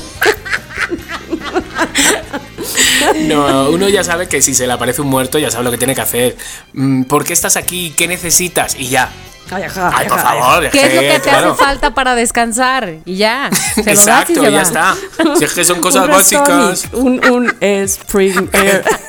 No, 3.27 3.69
uno 3.69 3.88
ya 3.89 4.03
sabe 4.03 4.27
que 4.27 4.41
si 4.41 4.53
se 4.53 4.67
le 4.67 4.73
aparece 4.73 5.01
un 5.01 5.07
muerto 5.07 5.38
ya 5.39 5.51
sabe 5.51 5.63
lo 5.65 5.71
que 5.71 5.77
tiene 5.77 5.95
que 5.95 6.01
hacer. 6.01 6.36
Mm, 6.73 7.03
¿Por 7.03 7.23
qué 7.23 7.33
estás 7.33 7.55
aquí? 7.55 7.93
¿Qué 7.97 8.07
necesitas? 8.07 8.75
Y 8.77 8.88
ya. 8.88 9.09
Ay, 9.51 9.61
ajá, 9.63 9.91
Ay, 9.93 10.07
por 10.07 10.17
ajá, 10.17 10.27
favor, 10.33 10.69
¿Qué 10.71 10.88
es 10.88 10.95
lo 10.95 11.01
que 11.01 11.19
te 11.19 11.29
claro. 11.29 11.51
hace 11.51 11.63
falta 11.63 11.93
para 11.93 12.15
descansar? 12.15 12.95
Y 13.05 13.17
ya. 13.17 13.51
Se 13.75 13.81
lo 13.81 13.86
das 13.86 13.88
y 13.88 13.91
Exacto, 13.91 14.33
se 14.43 14.51
ya 14.51 14.57
va. 14.57 14.61
está. 14.61 14.95
Si 15.38 15.43
es 15.45 15.53
que 15.53 15.63
son 15.63 15.81
cosas 15.81 16.05
Un 16.05 16.11
básicas. 16.11 16.86
Un, 16.93 17.21
un 17.29 17.55
Spring 17.61 18.49
Air. 18.53 18.83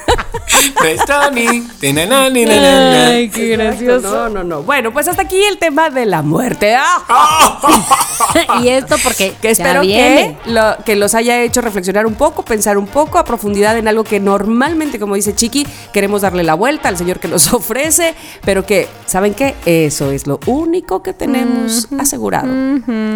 Ay, 3.08 3.28
qué 3.30 3.48
gracioso. 3.56 4.08
No, 4.08 4.28
no, 4.28 4.44
no. 4.44 4.62
Bueno, 4.62 4.92
pues 4.92 5.08
hasta 5.08 5.22
aquí 5.22 5.42
el 5.42 5.58
tema 5.58 5.90
de 5.90 6.06
la 6.06 6.22
muerte. 6.22 6.76
¡Ah! 6.76 7.58
y 8.62 8.68
esto 8.68 8.96
porque 9.02 9.34
Que 9.40 9.50
espero 9.50 9.82
que, 9.82 10.36
lo, 10.46 10.76
que 10.84 10.96
los 10.96 11.14
haya 11.14 11.42
hecho 11.42 11.60
reflexionar 11.60 12.06
un 12.06 12.14
poco, 12.14 12.44
pensar 12.44 12.78
un 12.78 12.86
poco 12.86 13.18
a 13.18 13.24
profundidad 13.24 13.76
en 13.76 13.88
algo 13.88 14.04
que 14.04 14.20
normalmente, 14.20 14.98
como 14.98 15.14
dice 15.14 15.34
Chiqui, 15.34 15.66
queremos 15.92 16.22
darle 16.22 16.42
la 16.42 16.54
vuelta 16.54 16.88
al 16.88 16.96
Señor 16.96 17.18
que 17.20 17.28
nos 17.28 17.52
ofrece, 17.52 18.14
pero 18.44 18.64
que, 18.64 18.88
¿saben 19.06 19.34
qué? 19.34 19.54
Eso 19.66 20.10
es 20.10 20.26
lo 20.26 20.40
único 20.46 21.02
que 21.02 21.12
tenemos 21.12 21.88
asegurado. 21.98 22.48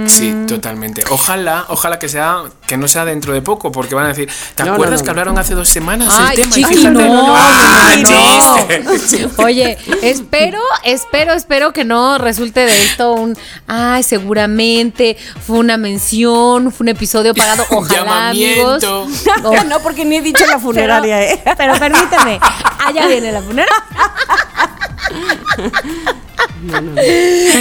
Sí, 0.07 0.34
totalmente. 0.47 1.03
Ojalá, 1.11 1.64
ojalá 1.68 1.99
que 1.99 2.09
sea, 2.09 2.43
que 2.66 2.76
no 2.76 2.88
sea 2.88 3.05
dentro 3.05 3.32
de 3.32 3.43
poco, 3.43 3.72
porque 3.72 3.95
van 3.95 4.07
a 4.07 4.09
decir, 4.09 4.28
¿te 4.55 4.64
No, 4.64 4.74
acuerdas 4.74 5.01
no, 5.01 5.05
que 5.05 5.07
no. 5.07 5.11
hablaron 5.12 5.38
hace 5.38 5.55
dos 5.55 5.68
semanas 5.68 6.09
Ay, 6.18 6.36
el 6.36 6.43
tema? 6.43 6.55
chiqui, 6.55 6.80
No, 6.89 7.35
Ah, 7.37 7.95
no. 8.01 8.97
chiste. 8.99 9.28
Oye, 9.39 9.76
espero, 10.03 10.61
espero, 10.85 11.33
espero 11.35 11.72
que 11.72 11.85
no 11.85 12.18
resulte 12.18 12.61
de 12.61 12.85
esto 12.85 13.12
un, 13.12 13.37
ay, 13.66 14.03
seguramente 14.03 15.16
fue 15.47 15.59
una 15.59 15.76
mención, 15.76 16.72
fue 16.72 16.85
un 16.85 16.89
episodio 16.89 17.35
pagado, 17.35 17.64
ojalá, 17.70 18.31
amigos. 18.31 18.83
Llamamiento. 18.83 19.49
O- 19.49 19.64
no, 19.68 19.81
porque 19.81 20.05
ni 20.05 20.16
he 20.16 20.22
dicho 20.22 20.47
la 20.47 20.59
funeraria, 20.61 21.22
¿eh? 21.22 21.43
Pero 21.57 21.74
permíteme, 21.78 22.41
allá 22.87 23.07
viene 23.07 23.33
la 23.33 23.43
funeraria. 23.43 23.76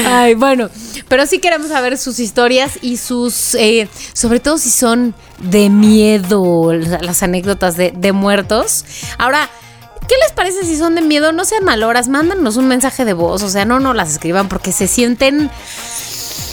Ay, 0.07 0.35
bueno, 0.35 0.69
pero 1.09 1.25
sí 1.25 1.39
queremos 1.39 1.67
saber 1.69 1.97
sus 1.97 2.19
historias 2.19 2.79
y 2.81 2.97
sus, 2.97 3.55
eh, 3.55 3.89
sobre 4.13 4.39
todo 4.39 4.57
si 4.57 4.69
son 4.69 5.13
de 5.39 5.69
miedo, 5.69 6.71
las 6.73 7.23
anécdotas 7.23 7.75
de, 7.75 7.91
de 7.91 8.11
muertos. 8.13 8.85
Ahora, 9.17 9.49
¿qué 10.07 10.15
les 10.23 10.31
parece 10.31 10.63
si 10.63 10.77
son 10.77 10.95
de 10.95 11.01
miedo? 11.01 11.31
No 11.31 11.43
sean 11.43 11.65
maloras, 11.65 12.07
mándanos 12.07 12.55
un 12.55 12.67
mensaje 12.67 13.03
de 13.05 13.13
voz, 13.13 13.43
o 13.43 13.49
sea, 13.49 13.65
no, 13.65 13.79
no 13.79 13.93
las 13.93 14.11
escriban 14.11 14.47
porque 14.47 14.71
se 14.71 14.87
sienten 14.87 15.49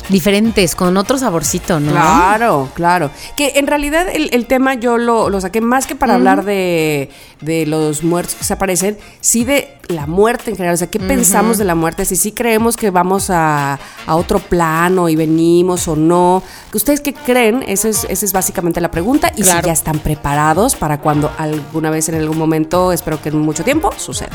diferentes, 0.09 0.75
con 0.75 0.97
otro 0.97 1.19
saborcito, 1.19 1.81
¿no? 1.81 1.91
Claro, 1.93 2.69
claro. 2.75 3.11
Que 3.37 3.53
en 3.57 3.67
realidad 3.67 4.07
el, 4.13 4.29
el 4.33 4.47
tema 4.47 4.75
yo 4.75 4.99
lo, 4.99 5.31
lo 5.31 5.41
saqué 5.41 5.61
más 5.61 5.87
que 5.87 5.95
para 5.97 6.15
hablar 6.15 6.45
de, 6.45 7.11
de 7.41 7.67
los 7.67 8.03
muertos 8.05 8.35
que 8.37 8.45
se 8.45 8.53
aparecen, 8.55 8.99
sí 9.21 9.45
de 9.45 9.75
la 9.89 10.07
muerte 10.07 10.51
en 10.51 10.57
general. 10.57 10.75
O 10.75 10.79
sea, 10.79 10.89
¿qué 10.91 10.99
pensamos 11.01 11.59
de 11.59 11.65
la 11.65 11.75
muerte? 11.75 12.05
Si 12.05 12.17
sí 12.17 12.33
creemos 12.33 12.77
que 12.77 12.91
vamos 12.91 13.31
a, 13.31 13.79
a 14.07 14.17
otro 14.17 14.39
plano 14.39 15.09
y 15.09 15.17
venimos 15.17 15.89
o 15.89 15.97
no. 15.97 16.43
¿Ustedes 16.73 17.01
qué 17.01 17.13
creen? 17.15 17.65
Esa 17.67 17.89
es, 17.89 18.05
esa 18.09 18.25
es 18.25 18.33
básicamente 18.33 18.81
la 18.81 18.91
pregunta. 18.91 19.33
Y 19.37 19.43
Claro. 19.43 19.61
si 19.61 19.67
ya 19.67 19.73
están 19.73 19.99
preparados 19.99 20.75
para 20.77 21.01
cuando 21.01 21.31
alguna 21.39 21.91
vez 21.91 22.09
en 22.09 22.17
algún 22.17 22.39
momento, 22.39 22.93
espero 22.93 23.21
que 23.23 23.29
en 23.31 23.39
mucho 23.39 23.65
tiempo, 23.65 23.93
suceda. 23.97 24.31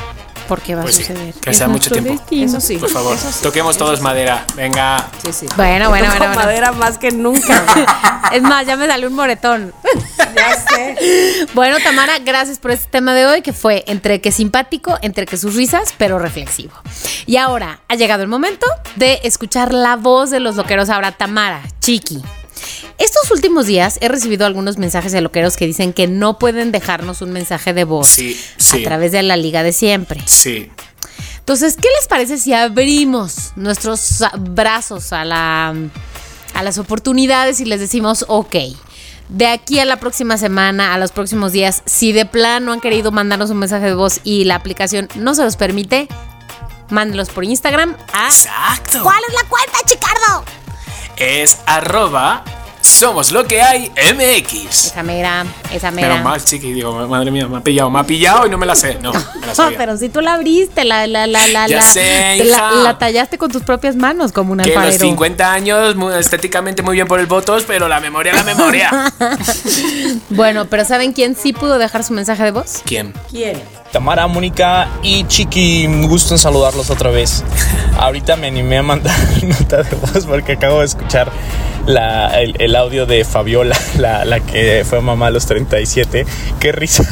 Porque 0.52 0.76
va 0.76 0.82
Pues 0.82 0.96
a 0.96 0.98
sí, 0.98 1.04
suceder. 1.06 1.34
que 1.36 1.50
Es 1.52 1.58
sea 1.58 1.70
mucho 1.70 1.90
tiempo. 1.92 2.12
destino. 2.12 2.46
Eso 2.46 2.60
sí. 2.60 2.76
Por 2.76 2.90
favor, 2.90 3.18
sí, 3.18 3.26
toquemos 3.42 3.78
todos 3.78 4.00
sí. 4.00 4.04
madera. 4.04 4.46
Venga. 4.54 5.08
Sí, 5.24 5.32
sí. 5.32 5.46
Bueno, 5.56 5.88
bueno, 5.88 6.08
bueno, 6.10 6.26
bueno. 6.26 6.36
madera 6.36 6.74
más 6.74 6.98
que 6.98 7.12
nunca. 7.12 7.64
Es 8.34 8.42
más, 8.42 8.66
ya 8.66 8.76
me 8.78 8.86
salió 8.88 9.08
un 9.08 9.14
moretón. 9.16 9.74
ya 10.36 10.56
sé. 10.58 11.48
Bueno, 11.54 11.78
Tamara, 11.84 12.20
gracias 12.20 12.60
por 12.60 12.72
este 12.72 12.90
tema 12.90 13.14
de 13.14 13.26
hoy, 13.26 13.42
que 13.42 13.52
fue 13.54 13.84
entre 13.88 14.20
que 14.20 14.32
simpático, 14.34 14.98
entre 15.02 15.26
que 15.26 15.38
sus 15.38 15.56
risas, 15.56 15.94
pero 15.98 16.20
reflexivo. 16.20 16.74
Y 17.26 17.38
ahora 17.38 17.80
ha 17.88 17.96
llegado 17.96 18.24
el 18.24 18.30
momento 18.30 18.66
de 18.98 19.22
escuchar 19.24 19.74
la 19.74 19.96
voz 19.96 20.32
de 20.32 20.42
los 20.42 20.58
loqueros. 20.58 20.90
Ahora, 20.90 21.14
Tamara, 21.14 21.62
Chiqui. 21.80 22.22
Estos 22.98 23.32
últimos 23.32 23.66
días 23.66 23.98
he 24.02 24.08
recibido 24.08 24.46
algunos 24.46 24.78
mensajes 24.78 25.12
de 25.12 25.22
loqueros 25.22 25.58
que 25.58 25.66
dicen 25.66 25.94
que 25.94 26.08
no 26.08 26.38
pueden 26.40 26.72
dejarnos 26.72 27.22
un 27.22 27.32
mensaje 27.32 27.74
de 27.74 27.84
voz 27.84 28.08
Sí, 28.08 28.40
sí. 28.58 28.82
a 28.82 28.84
través 28.84 29.12
de 29.12 29.24
la 29.24 29.38
liga 29.38 29.64
de 29.64 29.74
siempre. 29.74 30.22
Sí. 30.26 30.70
Entonces, 31.40 31.76
¿qué 31.76 31.88
les 32.00 32.08
parece 32.08 32.38
si 32.38 32.54
abrimos 32.54 33.52
nuestros 33.56 34.24
brazos 34.40 35.12
a, 35.12 35.26
la, 35.26 35.74
a 36.54 36.64
las 36.64 36.78
oportunidades 36.78 37.60
y 37.60 37.66
les 37.66 37.80
decimos, 37.80 38.26
ok, 38.28 38.56
de 39.30 39.48
aquí 39.48 39.80
a 39.80 39.86
la 39.86 39.98
próxima 39.98 40.38
semana, 40.38 40.94
a 40.94 40.98
los 40.98 41.12
próximos 41.12 41.52
días, 41.52 41.82
si 41.86 42.12
de 42.12 42.26
plano 42.26 42.74
han 42.74 42.80
querido 42.82 43.12
mandarnos 43.12 43.50
un 43.50 43.58
mensaje 43.58 43.86
de 43.86 43.96
voz 43.96 44.20
y 44.24 44.44
la 44.44 44.56
aplicación 44.56 45.08
no 45.16 45.34
se 45.36 45.44
los 45.44 45.56
permite, 45.56 46.08
mándenlos 46.90 47.30
por 47.30 47.44
Instagram 47.46 47.96
a... 48.14 48.28
Exacto. 48.28 49.00
¿Cuál 49.02 49.20
es 49.28 49.34
la 49.34 49.50
cuenta, 49.50 49.78
Chicardo? 49.86 50.44
Es 51.24 51.60
arroba 51.68 52.44
Somos 52.82 53.32
lo 53.32 53.44
que 53.46 53.62
hay 53.62 53.90
MX. 53.92 54.88
Esa 54.88 55.04
mera, 55.04 55.46
esa 55.72 55.92
mera. 55.92 56.08
Menos 56.10 56.24
mal, 56.24 56.44
chiqui, 56.44 56.74
digo, 56.74 57.08
madre 57.08 57.30
mía, 57.30 57.48
me 57.48 57.58
ha 57.58 57.62
pillado, 57.62 57.92
me 57.92 58.00
ha 58.00 58.04
pillado 58.04 58.48
y 58.48 58.50
no 58.50 58.58
me 58.58 58.66
la 58.66 58.76
sé. 58.76 58.98
No, 59.00 59.14
me 59.14 59.46
la 59.46 59.54
sabía. 59.56 59.78
pero 59.78 59.96
si 59.98 60.10
tú 60.10 60.20
la 60.20 60.34
abriste, 60.34 60.84
la, 60.84 61.06
la, 61.06 61.28
la, 61.28 61.46
la, 61.48 61.68
Ya 61.68 61.76
la, 61.78 61.82
sé, 61.84 62.44
la, 62.46 62.72
la 62.72 62.98
tallaste 62.98 63.38
con 63.38 63.52
tus 63.52 63.62
propias 63.62 63.96
manos 63.96 64.32
como 64.32 64.54
un 64.54 64.60
Que 64.62 64.70
los 64.70 64.78
alfarero. 64.78 65.06
50 65.06 65.54
años, 65.54 65.96
muy- 65.96 66.16
estéticamente 66.16 66.82
muy 66.82 66.96
bien 66.96 67.08
por 67.08 67.20
el 67.20 67.28
votos, 67.28 67.66
pero 67.68 67.88
la 67.88 68.00
memoria, 68.00 68.34
la 68.34 68.44
memoria. 68.44 69.14
Bueno, 70.32 70.66
pero 70.66 70.84
¿saben 70.86 71.14
quién 71.14 71.36
sí 71.36 71.54
pudo 71.54 71.78
dejar 71.78 72.04
su 72.04 72.14
mensaje 72.14 72.44
de 72.46 72.52
voz? 72.52 72.82
¿Quién? 72.86 73.14
¿Quién? 73.30 73.62
Tamara, 73.92 74.26
Mónica 74.28 74.88
y 75.04 75.26
Chiqui, 75.26 75.86
un 75.86 76.08
gusto 76.08 76.34
en 76.34 76.38
saludarlos 76.38 76.90
otra 76.90 77.10
vez. 77.10 77.44
Ahorita 77.98 78.38
me 78.38 78.48
animé 78.48 78.78
a 78.78 78.84
mandar 78.84 79.16
nota 79.44 79.84
de 79.84 79.96
voz 79.96 80.26
porque 80.26 80.54
acabo 80.54 80.80
de 80.80 80.86
escuchar 80.86 81.30
la- 81.86 82.40
el, 82.42 82.56
el 82.60 82.76
audio 82.78 83.06
de 83.06 83.26
Fabiola, 83.26 83.76
la, 83.98 84.24
la 84.24 84.40
que 84.40 84.86
fue 84.90 85.02
mamá 85.02 85.28
a 85.28 85.32
los 85.32 85.46
37. 85.46 86.26
Qué 86.60 86.72
risa, 86.72 87.04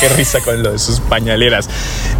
qué 0.00 0.08
risa 0.10 0.40
con 0.40 0.62
lo 0.62 0.72
de 0.72 0.78
sus 0.78 1.00
pañaleras. 1.00 1.68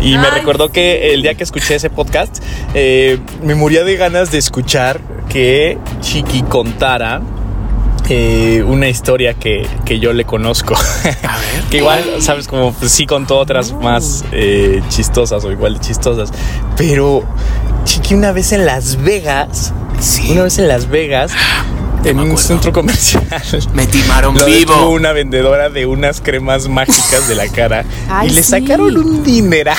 Y 0.00 0.16
me 0.16 0.30
recordó 0.30 0.70
que 0.70 1.12
el 1.12 1.20
día 1.22 1.34
que 1.34 1.44
escuché 1.44 1.74
ese 1.74 1.90
podcast, 1.90 2.38
eh, 2.74 3.18
me 3.42 3.54
moría 3.54 3.84
de 3.84 3.96
ganas 3.96 4.30
de 4.30 4.38
escuchar 4.38 5.00
que 5.28 5.76
Chiqui 6.00 6.42
contara 6.44 7.20
eh, 8.08 8.62
una 8.66 8.88
historia 8.88 9.34
que, 9.34 9.66
que 9.84 9.98
yo 9.98 10.12
le 10.12 10.24
conozco. 10.24 10.74
A 11.04 11.38
ver. 11.38 11.62
que 11.70 11.78
igual, 11.78 12.02
sabes, 12.20 12.46
como 12.48 12.72
pues, 12.72 12.92
sí 12.92 13.06
contó 13.06 13.38
otras 13.38 13.72
más 13.72 14.24
eh, 14.32 14.82
chistosas 14.88 15.44
o 15.44 15.50
igual 15.52 15.74
de 15.74 15.80
chistosas. 15.80 16.30
Pero, 16.76 17.24
chiqui, 17.84 18.14
una 18.14 18.32
vez 18.32 18.52
en 18.52 18.66
Las 18.66 19.02
Vegas, 19.02 19.72
Sí. 20.00 20.30
una 20.32 20.42
vez 20.44 20.58
en 20.58 20.68
Las 20.68 20.88
Vegas, 20.88 21.32
en 22.04 22.20
un 22.20 22.36
centro 22.38 22.72
comercial. 22.72 23.26
Me 23.74 23.86
timaron 23.86 24.36
Lo 24.36 24.44
vivo. 24.46 24.90
una 24.90 25.12
vendedora 25.12 25.68
de 25.70 25.86
unas 25.86 26.20
cremas 26.20 26.68
mágicas 26.68 27.28
de 27.28 27.34
la 27.34 27.48
cara 27.48 27.84
Ay, 28.08 28.28
y 28.28 28.30
le 28.32 28.42
sí. 28.42 28.50
sacaron 28.50 28.96
un 28.96 29.22
dineral. 29.24 29.76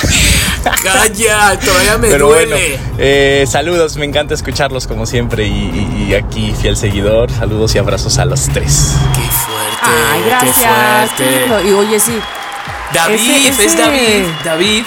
Calla, 0.82 1.58
todavía 1.58 1.98
me 1.98 2.08
Pero 2.08 2.26
bueno, 2.26 2.50
duele. 2.50 2.78
eh, 2.98 3.44
saludos, 3.48 3.96
me 3.96 4.04
encanta 4.04 4.34
escucharlos 4.34 4.86
como 4.86 5.06
siempre 5.06 5.46
y, 5.46 6.14
aquí 6.14 6.52
fiel 6.60 6.76
seguidor, 6.76 7.30
saludos 7.30 7.74
y 7.74 7.78
abrazos 7.78 8.18
a 8.18 8.24
los 8.24 8.42
tres. 8.48 8.92
Qué 9.14 9.20
fuerte. 9.20 9.78
Ay, 9.82 10.20
Qué 10.22 10.28
gracias. 10.28 11.10
fuerte. 11.16 11.46
No, 11.48 11.60
Y 11.68 11.72
oye, 11.72 12.00
sí. 12.00 12.18
David, 12.92 13.46
Ese- 13.48 13.64
es 13.66 13.76
David, 13.78 14.24
David. 14.44 14.84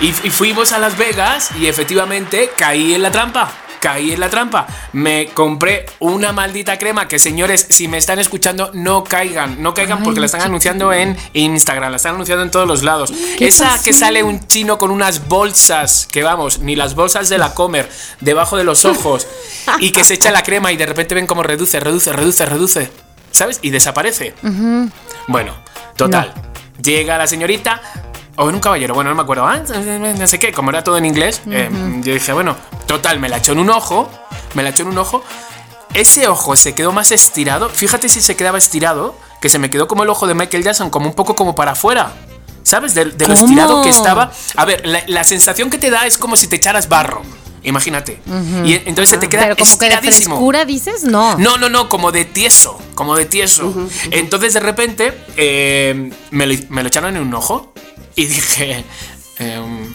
Y, 0.00 0.08
y 0.08 0.30
fuimos 0.30 0.72
a 0.72 0.78
Las 0.78 0.98
Vegas 0.98 1.50
y 1.60 1.66
efectivamente 1.66 2.50
caí 2.56 2.94
en 2.94 3.02
la 3.02 3.10
trampa. 3.12 3.48
Caí 3.84 4.12
en 4.12 4.20
la 4.20 4.30
trampa. 4.30 4.66
Me 4.94 5.26
compré 5.34 5.84
una 5.98 6.32
maldita 6.32 6.78
crema 6.78 7.06
que, 7.06 7.18
señores, 7.18 7.66
si 7.68 7.86
me 7.86 7.98
están 7.98 8.18
escuchando, 8.18 8.70
no 8.72 9.04
caigan. 9.04 9.62
No 9.62 9.74
caigan 9.74 10.02
porque 10.02 10.20
la 10.20 10.26
están 10.26 10.40
anunciando 10.40 10.90
en 10.90 11.14
Instagram, 11.34 11.90
la 11.90 11.96
están 11.96 12.14
anunciando 12.14 12.44
en 12.44 12.50
todos 12.50 12.66
los 12.66 12.82
lados. 12.82 13.12
¿Qué 13.36 13.46
Esa 13.46 13.78
que 13.84 13.92
sale 13.92 14.22
un 14.22 14.40
chino 14.46 14.78
con 14.78 14.90
unas 14.90 15.28
bolsas, 15.28 16.08
que 16.10 16.22
vamos, 16.22 16.60
ni 16.60 16.76
las 16.76 16.94
bolsas 16.94 17.28
de 17.28 17.36
la 17.36 17.52
comer, 17.52 17.86
debajo 18.20 18.56
de 18.56 18.64
los 18.64 18.86
ojos, 18.86 19.26
y 19.80 19.90
que 19.90 20.02
se 20.02 20.14
echa 20.14 20.30
la 20.30 20.42
crema 20.42 20.72
y 20.72 20.78
de 20.78 20.86
repente 20.86 21.14
ven 21.14 21.26
cómo 21.26 21.42
reduce, 21.42 21.78
reduce, 21.78 22.10
reduce, 22.10 22.46
reduce. 22.46 22.90
¿Sabes? 23.32 23.58
Y 23.60 23.68
desaparece. 23.68 24.32
Bueno, 25.28 25.52
total. 25.94 26.32
Llega 26.82 27.18
la 27.18 27.26
señorita. 27.26 27.82
O 28.36 28.48
en 28.48 28.54
un 28.54 28.60
caballero, 28.60 28.94
bueno, 28.94 29.10
no 29.10 29.16
me 29.16 29.22
acuerdo. 29.22 29.46
ah, 29.46 29.58
no 29.58 30.26
sé 30.26 30.38
qué, 30.38 30.52
como 30.52 30.70
era 30.70 30.82
todo 30.82 30.96
en 30.98 31.04
inglés. 31.04 31.40
eh, 31.50 31.70
yo 32.02 32.12
dije, 32.14 32.32
bueno, 32.32 32.56
total, 32.86 33.18
me 33.20 33.28
la 33.28 33.38
echó 33.38 33.52
en 33.52 33.58
un 33.60 33.70
ojo. 33.70 34.10
Me 34.54 34.62
la 34.62 34.70
echó 34.70 34.82
en 34.82 34.88
un 34.88 34.98
ojo. 34.98 35.22
Ese 35.94 36.26
ojo 36.26 36.56
se 36.56 36.74
quedó 36.74 36.92
más 36.92 37.12
estirado. 37.12 37.68
Fíjate 37.68 38.08
si 38.08 38.20
se 38.20 38.36
quedaba 38.36 38.58
estirado. 38.58 39.14
Que 39.40 39.48
se 39.48 39.58
me 39.58 39.68
quedó 39.70 39.86
como 39.86 40.02
el 40.04 40.08
ojo 40.10 40.26
de 40.26 40.34
Michael 40.34 40.64
Jackson, 40.64 40.90
como 40.90 41.06
un 41.06 41.14
poco 41.14 41.36
como 41.36 41.54
para 41.54 41.72
afuera. 41.72 42.12
¿Sabes? 42.62 42.94
De, 42.94 43.04
de 43.04 43.28
lo 43.28 43.34
estirado 43.34 43.82
que 43.82 43.90
estaba. 43.90 44.32
A 44.56 44.64
ver, 44.64 44.86
la, 44.86 45.02
la 45.06 45.22
sensación 45.22 45.68
que 45.70 45.76
te 45.78 45.90
da 45.90 46.06
es 46.06 46.16
como 46.18 46.36
si 46.36 46.46
te 46.48 46.56
echaras 46.56 46.88
barro. 46.88 47.22
Imagínate. 47.62 48.20
Y 48.64 48.74
entonces 48.74 49.10
se 49.10 49.18
te 49.18 49.28
queda 49.28 49.42
Pero 49.42 49.56
como 49.56 49.78
que 49.78 49.84
de 49.86 49.94
estiradísimo. 49.94 50.36
frescura 50.36 50.64
dices, 50.64 51.04
no. 51.04 51.36
No, 51.38 51.56
no, 51.58 51.68
no, 51.68 51.88
como 51.88 52.10
de 52.10 52.24
tieso, 52.24 52.78
como 52.94 53.16
de 53.16 53.26
tieso. 53.26 53.72
Entonces 54.10 54.54
de 54.54 54.60
repente 54.60 55.18
eh, 55.36 56.10
me, 56.30 56.46
lo, 56.46 56.54
me 56.70 56.82
lo 56.82 56.88
echaron 56.88 57.16
en 57.16 57.22
un 57.22 57.34
ojo 57.34 57.72
y 58.16 58.26
dije, 58.26 58.84
em, 59.38 59.94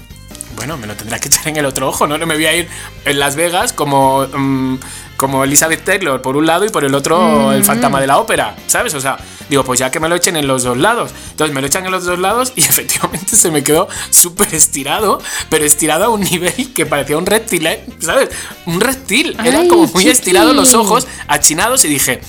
bueno, 0.56 0.78
me 0.78 0.88
lo 0.88 0.96
tendrá 0.96 1.20
que 1.20 1.30
echar 1.30 1.48
en 1.48 1.58
el 1.58 1.66
otro 1.66 1.88
ojo, 1.88 2.08
¿no? 2.08 2.18
No 2.18 2.26
me 2.26 2.36
voy 2.36 2.46
a 2.46 2.56
ir 2.56 2.68
en 3.06 3.20
Las 3.20 3.36
Vegas 3.36 3.72
como, 3.72 4.28
mm, 4.28 4.78
como 5.16 5.44
Elizabeth 5.44 5.84
Taylor 5.84 6.22
por 6.22 6.36
un 6.36 6.46
lado 6.46 6.66
y 6.66 6.70
por 6.70 6.84
el 6.84 6.96
otro 6.96 7.52
el 7.52 7.64
fantasma 7.64 8.02
de 8.02 8.08
la 8.08 8.18
ópera, 8.18 8.56
¿sabes? 8.68 8.94
O 8.94 9.02
sea, 9.02 9.18
digo, 9.50 9.64
pues 9.64 9.80
ya 9.80 9.90
que 9.92 10.00
me 10.00 10.10
lo 10.10 10.16
echen 10.16 10.36
en 10.36 10.48
los 10.48 10.64
dos 10.64 10.78
lados. 10.78 11.12
Entonces 11.32 11.54
me 11.54 11.62
lo 11.62 11.68
echan 11.68 11.86
en 11.86 11.92
los 11.92 12.06
dos 12.06 12.20
lados 12.20 12.54
y 12.56 12.62
efectivamente 12.66 13.36
se 13.36 13.52
me 13.52 13.64
quedó 13.64 13.88
súper 14.10 14.54
estirado, 14.54 15.22
pero 15.50 15.66
estirado 15.66 16.06
a 16.06 16.10
un 16.10 16.22
nivel 16.22 16.74
que 16.74 16.86
parecía 16.86 17.18
un 17.18 17.26
reptil, 17.26 17.68
¿eh? 17.68 17.86
¿sabes? 18.00 18.30
Un 18.66 18.82
reptil. 18.82 19.38
Era 19.44 19.68
como 19.68 19.88
muy 19.88 20.04
chiqui. 20.04 20.10
estirado 20.10 20.54
los 20.54 20.74
ojos, 20.74 21.08
achinados 21.28 21.86
y 21.86 21.88
dije... 21.88 22.22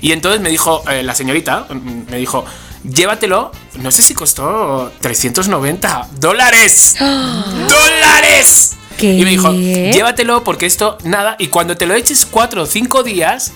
Y 0.00 0.12
entonces 0.12 0.40
me 0.40 0.50
dijo 0.50 0.82
eh, 0.90 1.02
la 1.02 1.14
señorita, 1.14 1.66
mm, 1.70 2.10
me 2.10 2.16
dijo, 2.18 2.44
llévatelo, 2.88 3.52
no 3.80 3.90
sé 3.90 4.02
si 4.02 4.14
costó 4.14 4.92
390 5.00 6.08
dólares. 6.18 6.96
¡Dólares! 7.00 8.76
¿Qué? 8.96 9.12
Y 9.12 9.24
me 9.24 9.30
dijo, 9.30 9.52
llévatelo 9.52 10.42
porque 10.42 10.66
esto, 10.66 10.96
nada, 11.04 11.36
y 11.38 11.48
cuando 11.48 11.76
te 11.76 11.86
lo 11.86 11.94
eches 11.94 12.24
cuatro 12.24 12.62
o 12.62 12.66
cinco 12.66 13.02
días, 13.02 13.52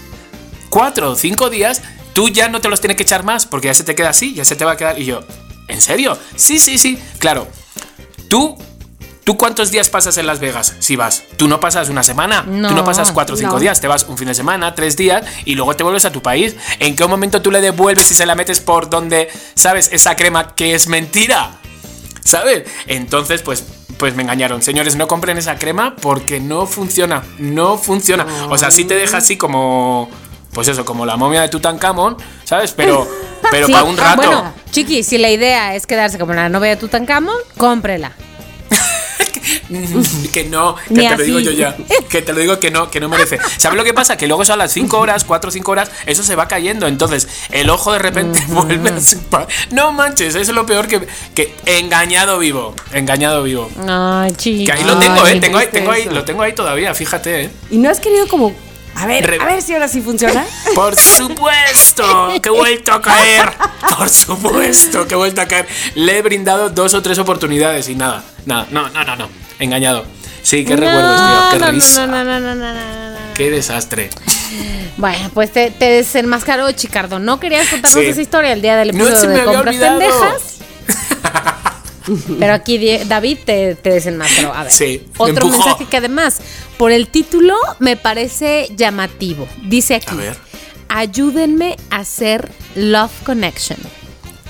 cuatro 0.68 1.12
o 1.12 1.16
cinco 1.16 1.48
días, 1.48 1.82
tú 2.12 2.28
ya 2.28 2.48
no 2.48 2.60
te 2.60 2.68
los 2.68 2.80
tienes 2.80 2.96
que 2.96 3.04
echar 3.04 3.24
más 3.24 3.46
porque 3.46 3.68
ya 3.68 3.74
se 3.74 3.84
te 3.84 3.94
queda 3.94 4.10
así, 4.10 4.34
ya 4.34 4.44
se 4.44 4.56
te 4.56 4.64
va 4.64 4.72
a 4.72 4.76
quedar. 4.76 4.98
Y 5.00 5.06
yo, 5.06 5.22
¿en 5.68 5.80
serio? 5.80 6.18
Sí, 6.36 6.58
sí, 6.58 6.78
sí, 6.78 6.98
claro. 7.18 7.48
Tú, 8.28 8.56
¿tú 9.30 9.36
cuántos 9.36 9.70
días 9.70 9.88
pasas 9.88 10.18
en 10.18 10.26
Las 10.26 10.40
Vegas 10.40 10.74
si 10.80 10.96
vas? 10.96 11.22
Tú 11.36 11.46
no 11.46 11.60
pasas 11.60 11.88
una 11.88 12.02
semana, 12.02 12.42
tú 12.44 12.50
no 12.50 12.70
No, 12.72 12.84
pasas 12.84 13.12
cuatro 13.12 13.36
o 13.36 13.38
cinco 13.38 13.52
no. 13.54 13.60
días, 13.60 13.80
te 13.80 13.86
vas 13.86 14.04
un 14.08 14.18
fin 14.18 14.26
de 14.26 14.34
semana, 14.34 14.74
tres 14.74 14.96
días 14.96 15.24
y 15.44 15.54
luego 15.54 15.76
te 15.76 15.84
vuelves 15.84 16.04
a 16.04 16.10
tu 16.10 16.20
país. 16.20 16.56
¿En 16.80 16.96
qué 16.96 17.06
momento 17.06 17.40
tú 17.40 17.52
le 17.52 17.60
devuelves 17.60 18.10
y 18.10 18.14
se 18.14 18.26
la 18.26 18.34
metes 18.34 18.58
por 18.58 18.90
donde, 18.90 19.28
sabes, 19.54 19.88
esa 19.92 20.16
crema 20.16 20.56
que 20.56 20.74
es 20.74 20.88
mentira? 20.88 21.52
¿Sabes? 22.24 22.64
Entonces, 22.88 23.42
pues, 23.42 23.62
pues 23.98 24.16
me 24.16 24.24
engañaron. 24.24 24.62
Señores, 24.62 24.96
no 24.96 25.06
compren 25.06 25.38
esa 25.38 25.54
crema 25.60 25.94
porque 25.94 26.40
no 26.40 26.66
funciona. 26.66 27.22
No 27.38 27.78
funciona. 27.78 28.26
O 28.48 28.58
sea, 28.58 28.72
sí 28.72 28.84
te 28.84 28.94
deja 28.96 29.18
así 29.18 29.36
como. 29.36 30.10
Pues 30.52 30.66
eso, 30.66 30.84
como 30.84 31.06
la 31.06 31.16
momia 31.16 31.40
de 31.42 31.48
Tutankamón, 31.50 32.16
¿sabes? 32.42 32.72
Pero, 32.72 33.06
pero 33.52 33.68
Sí, 33.68 33.72
para 33.72 33.84
un 33.84 33.96
rato. 33.96 34.16
Bueno, 34.16 34.52
chiqui, 34.72 35.04
si 35.04 35.18
la 35.18 35.30
idea 35.30 35.76
es 35.76 35.86
quedarse 35.86 36.18
como 36.18 36.32
la 36.34 36.48
novia 36.48 36.70
de 36.70 36.76
Tutankamón, 36.78 37.36
cómprela. 37.56 38.10
que 40.32 40.44
no, 40.44 40.74
que 40.76 40.94
Ni 40.94 41.08
te 41.08 41.16
lo 41.16 41.24
digo 41.24 41.38
yo 41.40 41.50
ya. 41.52 41.76
Que 42.08 42.22
te 42.22 42.32
lo 42.32 42.40
digo 42.40 42.58
que 42.58 42.70
no, 42.70 42.90
que 42.90 43.00
no 43.00 43.08
merece. 43.08 43.38
¿Sabes 43.56 43.76
lo 43.76 43.84
que 43.84 43.94
pasa? 43.94 44.16
Que 44.16 44.26
luego 44.26 44.44
son 44.44 44.58
las 44.58 44.72
5 44.72 44.98
horas, 44.98 45.24
4 45.24 45.48
o 45.48 45.52
5 45.52 45.70
horas, 45.70 45.90
eso 46.06 46.22
se 46.22 46.34
va 46.36 46.48
cayendo. 46.48 46.86
Entonces, 46.86 47.28
el 47.50 47.70
ojo 47.70 47.92
de 47.92 47.98
repente 48.00 48.40
vuelve 48.48 48.90
a 48.90 49.00
su 49.00 49.18
pa- 49.22 49.46
No 49.70 49.92
manches, 49.92 50.34
eso 50.34 50.38
es 50.50 50.54
lo 50.56 50.66
peor 50.66 50.88
que. 50.88 51.06
que 51.34 51.54
engañado 51.66 52.38
vivo. 52.38 52.74
Engañado 52.92 53.42
vivo. 53.42 53.70
Ay, 53.88 54.32
chiqui. 54.32 54.64
Que 54.66 54.72
ahí 54.72 54.84
lo 54.84 54.98
tengo, 54.98 55.26
¿eh? 55.26 55.40
Tengo 55.40 55.58
ahí, 55.58 55.68
tengo 55.72 55.90
ahí, 55.92 56.04
lo 56.06 56.24
tengo 56.24 56.42
ahí 56.42 56.52
todavía, 56.54 56.94
fíjate, 56.94 57.42
¿eh? 57.44 57.50
¿Y 57.70 57.78
no 57.78 57.90
has 57.90 58.00
querido 58.00 58.26
como... 58.28 58.52
A 59.00 59.06
ver, 59.06 59.26
Re- 59.26 59.38
a 59.40 59.44
ver 59.46 59.62
si 59.62 59.72
ahora 59.72 59.88
sí 59.88 60.00
funciona? 60.00 60.44
Por 60.74 60.94
supuesto 60.96 62.28
que 62.42 62.48
he 62.48 62.52
vuelto 62.52 62.92
a 62.92 63.00
caer. 63.00 63.50
Por 63.96 64.08
supuesto 64.08 65.06
que 65.08 65.14
he 65.14 65.16
vuelto 65.16 65.40
a 65.40 65.46
caer. 65.46 65.66
Le 65.94 66.18
he 66.18 66.22
brindado 66.22 66.70
dos 66.70 66.94
o 66.94 67.02
tres 67.02 67.18
oportunidades 67.18 67.88
y 67.88 67.94
nada, 67.94 68.22
nada, 68.46 68.66
no, 68.70 68.88
no, 68.90 69.04
no, 69.04 69.16
no. 69.16 69.28
Engañado. 69.58 70.04
Sí, 70.42 70.64
qué 70.64 70.74
recuerdos, 70.76 71.16
tío. 71.16 71.50
Qué 71.52 71.58
no, 71.58 71.66
no, 71.66 71.72
risa. 71.72 72.06
No, 72.06 72.24
no, 72.24 72.24
no, 72.24 72.40
no, 72.40 72.54
no, 72.54 72.72
no, 72.74 73.10
no. 73.10 73.16
Qué 73.34 73.50
desastre. 73.50 74.10
Bueno, 74.96 75.30
pues 75.34 75.52
te, 75.52 75.70
te 75.70 75.86
desenmascaró, 75.86 76.70
Chicardo. 76.72 77.18
¿No 77.18 77.38
querías 77.40 77.68
contarnos 77.68 78.02
Sí. 78.02 78.06
esa 78.10 78.20
historia 78.22 78.52
el 78.52 78.62
día 78.62 78.76
del 78.76 78.88
No, 78.96 79.04
episodio 79.04 79.20
se 79.20 79.26
me 79.28 79.34
de 79.34 79.40
había 79.40 79.52
compras 79.54 79.74
olvidado. 79.76 79.98
pendejas? 79.98 80.42
Pero 82.38 82.54
aquí 82.54 82.98
David 83.06 83.38
te, 83.44 83.74
te 83.76 83.90
desenmascaró. 83.90 84.52
A 84.54 84.64
ver. 84.64 84.72
Sí, 84.72 85.06
Otro 85.16 85.46
empujó. 85.46 85.64
mensaje 85.64 85.84
que 85.86 85.96
además, 85.96 86.40
por 86.78 86.90
el 86.92 87.08
título, 87.08 87.54
me 87.78 87.96
parece 87.96 88.68
llamativo. 88.76 89.46
Dice 89.64 89.94
aquí: 89.96 90.06
A 90.10 90.14
ver. 90.14 90.36
Ayúdenme 90.88 91.76
a 91.90 91.98
hacer 91.98 92.50
Love 92.74 93.12
Connection. 93.24 93.78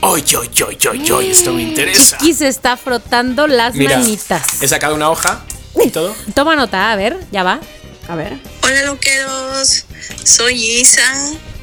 Oy, 0.03 0.25
oy, 0.39 0.49
oy, 0.67 0.79
oy, 0.91 1.11
oy, 1.11 1.29
esto 1.31 1.53
me 1.53 1.63
interesa. 1.63 2.17
Chiqui 2.17 2.33
se 2.33 2.49
está 2.49 2.79
frotando 2.79 3.47
las 3.47 3.75
Mira, 3.75 3.99
manitas. 3.99 4.63
he 4.63 4.67
sacado 4.69 4.95
una 4.95 5.11
hoja 5.11 5.45
y 5.85 5.91
todo. 5.91 6.15
Toma 6.35 6.57
nota, 6.57 6.91
a 6.91 6.97
ver, 6.97 7.19
ya 7.31 7.43
va. 7.43 7.61
A 8.09 8.17
ver. 8.17 8.39
Hola 8.63 8.83
loqueros, 8.85 9.85
soy 10.25 10.55
Isa 10.81 11.03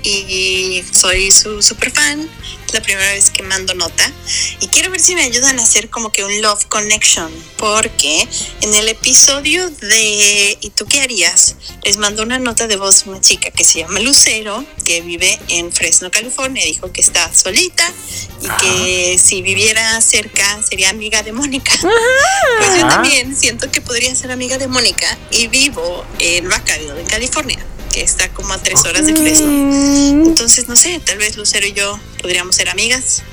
y 0.04 0.84
soy 0.92 1.32
su 1.32 1.62
super 1.64 1.90
fan. 1.90 2.30
Es 2.68 2.74
la 2.74 2.82
primera 2.82 3.14
vez 3.14 3.30
que 3.30 3.44
mando 3.44 3.74
nota 3.76 4.12
y 4.60 4.68
quiero 4.68 4.92
ver 4.92 5.00
si 5.00 5.16
me 5.16 5.24
ayudan 5.24 5.58
a 5.58 5.64
hacer 5.64 5.90
como 5.90 6.12
que 6.12 6.24
un 6.26 6.42
love 6.42 6.66
connection 6.66 7.32
porque 7.58 8.28
en 8.62 8.74
el 8.76 8.90
episodio 8.90 9.70
de 9.70 10.58
¿Y 10.60 10.70
tú 10.72 10.86
qué 10.86 11.02
harías? 11.02 11.56
Les 11.84 11.98
mandó 11.98 12.24
una 12.24 12.40
nota 12.40 12.68
de 12.68 12.76
voz 12.76 13.06
una 13.06 13.22
chica 13.22 13.52
que 13.52 13.64
se 13.64 13.80
llama 13.80 14.00
Lucero 14.00 14.66
que 14.86 15.02
vive 15.02 15.40
en 15.50 15.72
Fresno, 15.72 16.12
California. 16.12 16.64
Dijo 16.66 16.92
que 16.92 17.02
está 17.02 17.34
solita 17.34 17.90
y 18.42 18.48
que 18.62 19.20
si 19.20 19.42
viviera 19.42 20.00
cerca 20.02 20.62
sería 20.68 20.90
amiga 20.90 21.24
de 21.24 21.32
Mónica. 21.32 21.72
Pues 22.58 22.80
yo 22.80 22.88
también 22.88 23.36
siento 23.36 23.72
que 23.72 23.82
podría 23.82 24.14
ser 24.16 24.32
amiga 24.32 24.58
de 24.58 24.68
Mónica 24.68 25.18
y 25.32 25.48
vivo 25.48 26.06
en 26.20 26.48
Bakersfield, 26.50 27.00
en 27.00 27.06
California, 27.06 27.66
que 27.98 28.04
está 28.04 28.30
como 28.30 28.54
a 28.54 28.60
tres 28.60 28.86
horas 28.86 29.08
de 29.08 29.16
Fresno. 29.16 29.48
Entonces, 30.28 30.68
no 30.68 30.76
sé, 30.76 31.02
tal 31.04 31.18
vez 31.18 31.36
Lucero 31.36 31.66
y 31.66 31.74
yo 31.74 32.00
podríamos 32.22 32.56
ser 32.56 32.70
amigas, 32.70 33.24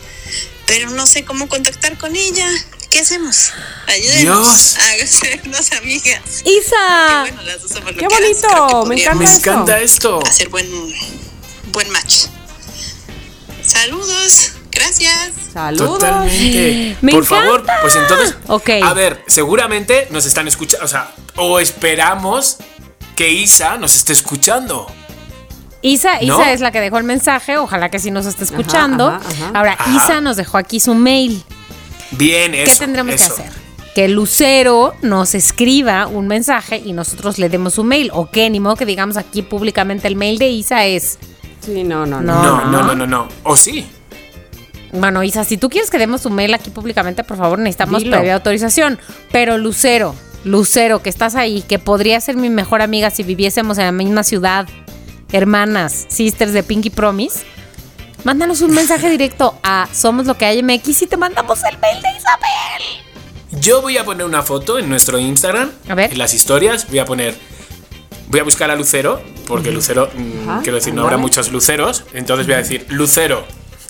pero 0.66 0.89
no 0.89 1.05
sé 1.05 1.23
cómo 1.23 1.51
contactar 1.51 1.99
con 1.99 2.16
ella. 2.16 2.49
¿Qué 2.89 3.01
hacemos? 3.01 3.53
Ayúdenos 3.86 4.23
Dios. 4.23 4.77
a 4.78 5.05
hacernos 5.05 5.73
amigas. 5.73 6.43
Isa. 6.47 7.20
bueno, 7.20 7.43
las 7.43 7.61
dos 7.61 7.73
somos 7.73 7.93
Qué 7.93 8.09
bonito, 8.09 8.86
me 8.86 8.95
podríamos 8.95 9.23
Me 9.28 9.35
encanta 9.35 9.81
esto. 9.81 10.20
Hacer 10.27 10.49
buen, 10.49 10.66
buen 11.70 11.91
match. 11.91 12.28
Saludos, 13.66 14.53
gracias. 14.70 15.32
Saludos. 15.53 15.99
Totalmente. 15.99 16.97
Me 17.03 17.12
Por 17.12 17.24
encanta. 17.24 17.43
favor, 17.43 17.66
pues 17.82 17.97
entonces. 17.97 18.35
Ok. 18.47 18.70
A 18.82 18.95
ver, 18.95 19.24
seguramente 19.27 20.09
nos 20.11 20.24
están 20.24 20.49
escuchando. 20.49 20.86
O 20.86 20.89
sea, 20.89 21.12
o 21.36 21.61
esperamos 21.61 22.59
que 23.16 23.32
Isa 23.32 23.77
nos 23.78 23.97
esté 23.97 24.12
escuchando. 24.12 24.86
Isa, 25.82 26.15
¿No? 26.23 26.41
Isa 26.41 26.53
es 26.53 26.61
la 26.61 26.70
que 26.73 26.81
dejó 26.81 26.97
el 26.99 27.05
mensaje, 27.05 27.59
ojalá 27.59 27.91
que 27.91 27.99
sí 27.99 28.11
nos 28.11 28.24
esté 28.27 28.45
escuchando. 28.45 29.09
ajá, 29.09 29.20
ajá. 29.28 29.51
Ahora, 29.55 29.77
Ajá. 29.78 29.91
Isa 29.97 30.20
nos 30.20 30.36
dejó 30.36 30.57
aquí 30.59 30.81
su 30.81 30.95
mail. 30.95 31.43
Bien, 32.12 32.55
eso. 32.55 32.73
¿Qué 32.73 32.78
tendremos 32.78 33.15
eso. 33.15 33.35
que 33.36 33.43
hacer? 33.43 33.53
Que 33.95 34.09
Lucero 34.09 34.95
nos 35.03 35.35
escriba 35.35 36.07
un 36.07 36.27
mensaje 36.27 36.82
y 36.85 36.93
nosotros 36.95 37.39
le 37.39 37.49
demos 37.49 37.74
su 37.74 37.85
mail. 37.85 38.11
O 38.12 38.31
que 38.31 38.49
ni 38.51 38.61
modo 38.61 38.77
que 38.77 38.86
digamos 38.86 39.16
aquí 39.16 39.43
públicamente 39.43 40.09
el 40.09 40.16
mail 40.16 40.39
de 40.39 40.49
Isa 40.49 40.85
es. 40.86 41.19
Sí, 41.61 41.85
no, 41.85 42.05
no, 42.07 42.20
No. 42.20 42.43
no. 42.43 42.65
No, 42.65 42.70
no, 42.70 42.82
no, 42.82 42.95
no, 42.95 43.07
no. 43.07 43.28
O 43.45 43.55
sí. 43.57 43.86
Bueno, 44.93 45.23
Isa, 45.23 45.45
si 45.45 45.57
tú 45.59 45.69
quieres 45.69 45.91
que 45.91 45.99
demos 45.99 46.23
tu 46.23 46.31
mail 46.31 46.55
aquí 46.55 46.70
públicamente, 46.70 47.24
por 47.24 47.36
favor, 47.36 47.59
necesitamos 47.59 48.03
Dilo. 48.03 48.16
previa 48.16 48.35
autorización. 48.35 48.99
Pero 49.32 49.59
Lucero, 49.59 50.15
Lucero, 50.45 51.03
que 51.03 51.09
estás 51.09 51.35
ahí, 51.35 51.62
que 51.62 51.79
podría 51.79 52.21
ser 52.21 52.37
mi 52.37 52.51
mejor 52.51 52.83
amiga 52.83 53.11
si 53.11 53.23
viviésemos 53.23 53.79
en 53.79 53.85
la 53.85 53.93
misma 53.93 54.23
ciudad, 54.23 54.69
hermanas, 55.33 56.07
sisters 56.09 56.53
de 56.53 56.62
Pinky 56.62 56.91
Promise, 56.91 57.41
mándanos 58.25 58.61
un 58.61 58.73
mensaje 58.73 59.09
directo 59.09 59.59
a 59.62 59.89
Somos 59.93 60.27
lo 60.27 60.37
que 60.37 60.45
hay 60.45 60.62
MX 60.62 61.03
y 61.03 61.07
te 61.07 61.16
mandamos 61.16 61.61
el 61.65 61.79
mail 61.79 62.03
de 62.03 62.09
Isabel. 62.11 63.61
Yo 63.61 63.81
voy 63.83 63.97
a 63.99 64.05
poner 64.05 64.27
una 64.27 64.43
foto 64.43 64.79
en 64.79 64.89
nuestro 64.89 65.19
Instagram. 65.19 65.71
A 65.89 65.95
ver. 65.95 66.12
En 66.12 66.19
las 66.19 66.35
historias 66.35 66.89
voy 66.89 66.99
a 66.99 67.05
poner. 67.05 67.35
Voy 68.29 68.41
a 68.41 68.45
buscar 68.45 68.71
a 68.71 68.77
Lucero, 68.77 69.23
porque 69.47 69.71
Lucero, 69.71 70.11
mm, 70.15 70.49
Ajá, 70.49 70.61
quiero 70.62 70.77
decir, 70.77 70.93
no 70.93 71.03
habrá 71.03 71.19
muchos 71.19 71.53
Luceros. 71.53 72.05
Entonces 72.15 72.47
voy 72.47 72.55
a 72.55 72.59
decir, 72.59 72.87
Lucero, 72.89 73.45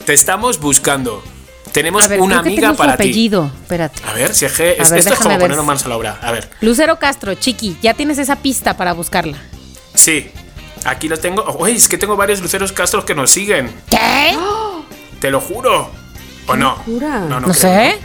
te 0.05 0.13
estamos 0.13 0.61
buscando. 0.61 1.23
Tenemos 1.75 2.09
ver, 2.09 2.21
una 2.21 2.37
creo 2.37 2.43
que 2.45 2.49
amiga 2.49 2.61
tengo 2.63 2.75
su 2.75 2.79
para 2.79 2.97
ti. 2.97 3.03
apellido. 3.03 3.51
Espérate. 3.63 4.01
A 4.07 4.13
ver, 4.15 4.33
si 4.35 4.45
es 4.47 4.53
que. 4.53 4.77
es- 4.79 4.91
ver, 4.91 5.01
esto 5.01 5.13
es 5.15 5.19
como 5.19 5.31
ver. 5.31 5.41
poner 5.41 5.59
manos 5.63 5.85
a 5.85 5.89
la 5.89 5.97
obra. 5.97 6.19
A 6.23 6.31
ver. 6.31 6.49
Lucero 6.63 6.99
Castro, 6.99 7.35
Chiqui, 7.35 7.77
ya 7.83 7.93
tienes 7.95 8.17
esa 8.19 8.37
pista 8.37 8.77
para 8.77 8.93
buscarla. 8.95 9.37
Sí, 9.93 10.31
aquí 10.85 11.09
lo 11.09 11.19
tengo. 11.19 11.45
Uy, 11.59 11.73
es 11.73 11.89
que 11.89 11.99
tengo 11.99 12.17
varios 12.17 12.41
Luceros 12.41 12.73
Castros 12.73 13.05
que 13.05 13.15
nos 13.15 13.31
siguen. 13.31 13.75
¿Qué? 13.91 14.37
Te 15.21 15.31
lo 15.31 15.41
juro. 15.41 15.91
¿O 16.47 16.57
no? 16.57 16.77
locura. 16.77 17.21
No, 17.21 17.41
No, 17.41 17.49
creo, 17.49 17.55
sé. 17.55 17.99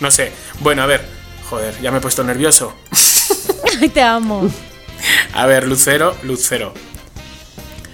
No 0.00 0.10
sé. 0.10 0.32
Bueno, 0.60 0.82
a 0.82 0.86
ver. 0.86 1.06
Joder, 1.50 1.80
ya 1.80 1.90
me 1.92 1.98
he 1.98 2.00
puesto 2.00 2.24
nervioso. 2.24 2.74
Ay, 3.80 3.88
te 3.90 4.02
amo. 4.02 4.50
A 5.34 5.46
ver, 5.46 5.68
Lucero, 5.68 6.16
Lucero. 6.22 6.72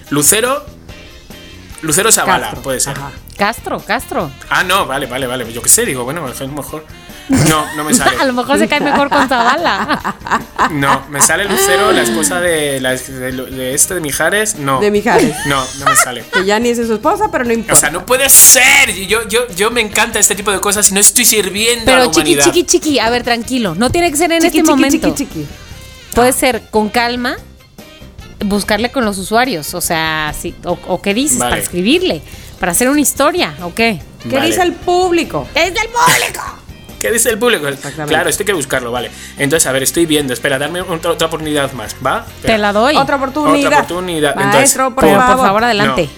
Lucero. 0.09 0.65
Lucero 1.81 2.11
Zavala, 2.11 2.45
Castro. 2.47 2.61
puede 2.63 2.79
ser. 2.79 2.97
Ajá. 2.97 3.11
Castro, 3.37 3.79
Castro. 3.85 4.31
Ah, 4.49 4.63
no, 4.63 4.85
vale, 4.85 5.05
vale, 5.05 5.25
vale. 5.27 5.51
Yo 5.53 5.61
qué 5.61 5.69
sé, 5.69 5.85
digo, 5.85 6.03
bueno, 6.03 6.27
es 6.27 6.39
mejor. 6.51 6.85
No, 7.29 7.65
no 7.75 7.83
me 7.85 7.93
sale. 7.95 8.17
A 8.19 8.25
lo 8.25 8.33
mejor 8.33 8.57
se 8.59 8.67
cae 8.67 8.79
mejor 8.81 9.09
con 9.09 9.27
Zavala. 9.29 10.15
No, 10.71 11.03
me 11.09 11.21
sale 11.21 11.45
Lucero, 11.45 11.91
la 11.93 12.01
esposa 12.01 12.39
de, 12.41 12.79
la, 12.81 12.91
de, 12.91 13.31
de 13.31 13.73
este 13.73 13.95
de 13.95 14.01
Mijares. 14.01 14.55
No. 14.55 14.79
De 14.81 14.91
Mijares. 14.91 15.35
No, 15.45 15.63
no 15.79 15.85
me 15.85 15.95
sale. 15.95 16.23
Que 16.33 16.43
ya 16.45 16.59
ni 16.59 16.69
es 16.69 16.77
su 16.85 16.93
esposa, 16.93 17.29
pero 17.31 17.45
no 17.45 17.53
importa. 17.53 17.73
O 17.73 17.75
sea, 17.77 17.89
no 17.89 18.05
puede 18.05 18.29
ser. 18.29 18.93
Yo, 19.07 19.27
yo, 19.27 19.47
yo 19.55 19.71
me 19.71 19.81
encanta 19.81 20.19
este 20.19 20.35
tipo 20.35 20.51
de 20.51 20.59
cosas 20.59 20.91
y 20.91 20.93
no 20.93 20.99
estoy 20.99 21.25
sirviendo 21.25 21.91
a 21.91 21.95
la 21.95 21.99
Pero 22.01 22.11
chiqui, 22.11 22.19
humanidad. 22.33 22.43
chiqui, 22.45 22.63
chiqui. 22.65 22.99
A 22.99 23.09
ver, 23.09 23.23
tranquilo. 23.23 23.73
No 23.75 23.89
tiene 23.89 24.11
que 24.11 24.17
ser 24.17 24.31
en 24.31 24.41
Chiqui, 24.41 24.57
este 24.59 24.59
chiqui, 24.59 24.69
momento. 24.69 25.07
chiqui, 25.15 25.25
chiqui. 25.25 25.47
Puede 26.13 26.33
ser 26.33 26.61
con 26.69 26.89
calma, 26.89 27.37
buscarle 28.45 28.91
con 28.91 29.05
los 29.05 29.17
usuarios. 29.17 29.73
O 29.73 29.81
sea, 29.81 30.33
sí, 30.39 30.55
o, 30.65 30.77
o 30.87 31.01
qué 31.01 31.13
dices, 31.13 31.37
Vale. 31.39 31.51
para 31.51 31.61
escribirle, 31.61 32.21
para 32.59 32.71
hacer 32.71 32.89
una 32.89 33.01
historia, 33.01 33.55
¿o 33.61 33.73
qué? 33.73 34.01
¿Qué 34.23 34.35
Vale. 34.35 34.47
dice 34.47 34.61
el 34.61 34.73
público? 34.73 35.47
¡Es 35.55 35.73
del 35.73 35.87
público! 35.87 36.41
¿Qué 37.01 37.11
dice 37.11 37.29
el 37.29 37.39
público? 37.39 37.65
Claro, 38.07 38.29
esto 38.29 38.43
hay 38.43 38.45
que 38.47 38.53
buscarlo, 38.53 38.91
vale. 38.91 39.09
Entonces, 39.37 39.65
a 39.67 39.71
ver, 39.71 39.83
estoy 39.83 40.05
viendo. 40.05 40.33
Espera, 40.33 40.59
darme 40.59 40.81
otra, 40.81 41.11
otra 41.11 41.27
oportunidad 41.27 41.71
más, 41.71 41.95
¿va? 42.05 42.25
Espera. 42.27 42.55
Te 42.55 42.57
la 42.57 42.73
doy. 42.73 42.97
Otra 42.97 43.15
oportunidad. 43.15 43.67
Otra 43.67 43.77
oportunidad. 43.83 44.31
Entonces, 44.31 44.55
Maestro, 44.55 44.95
por 44.95 45.05
favor. 45.05 45.25
por 45.35 45.45
favor, 45.45 45.63
adelante. 45.63 46.09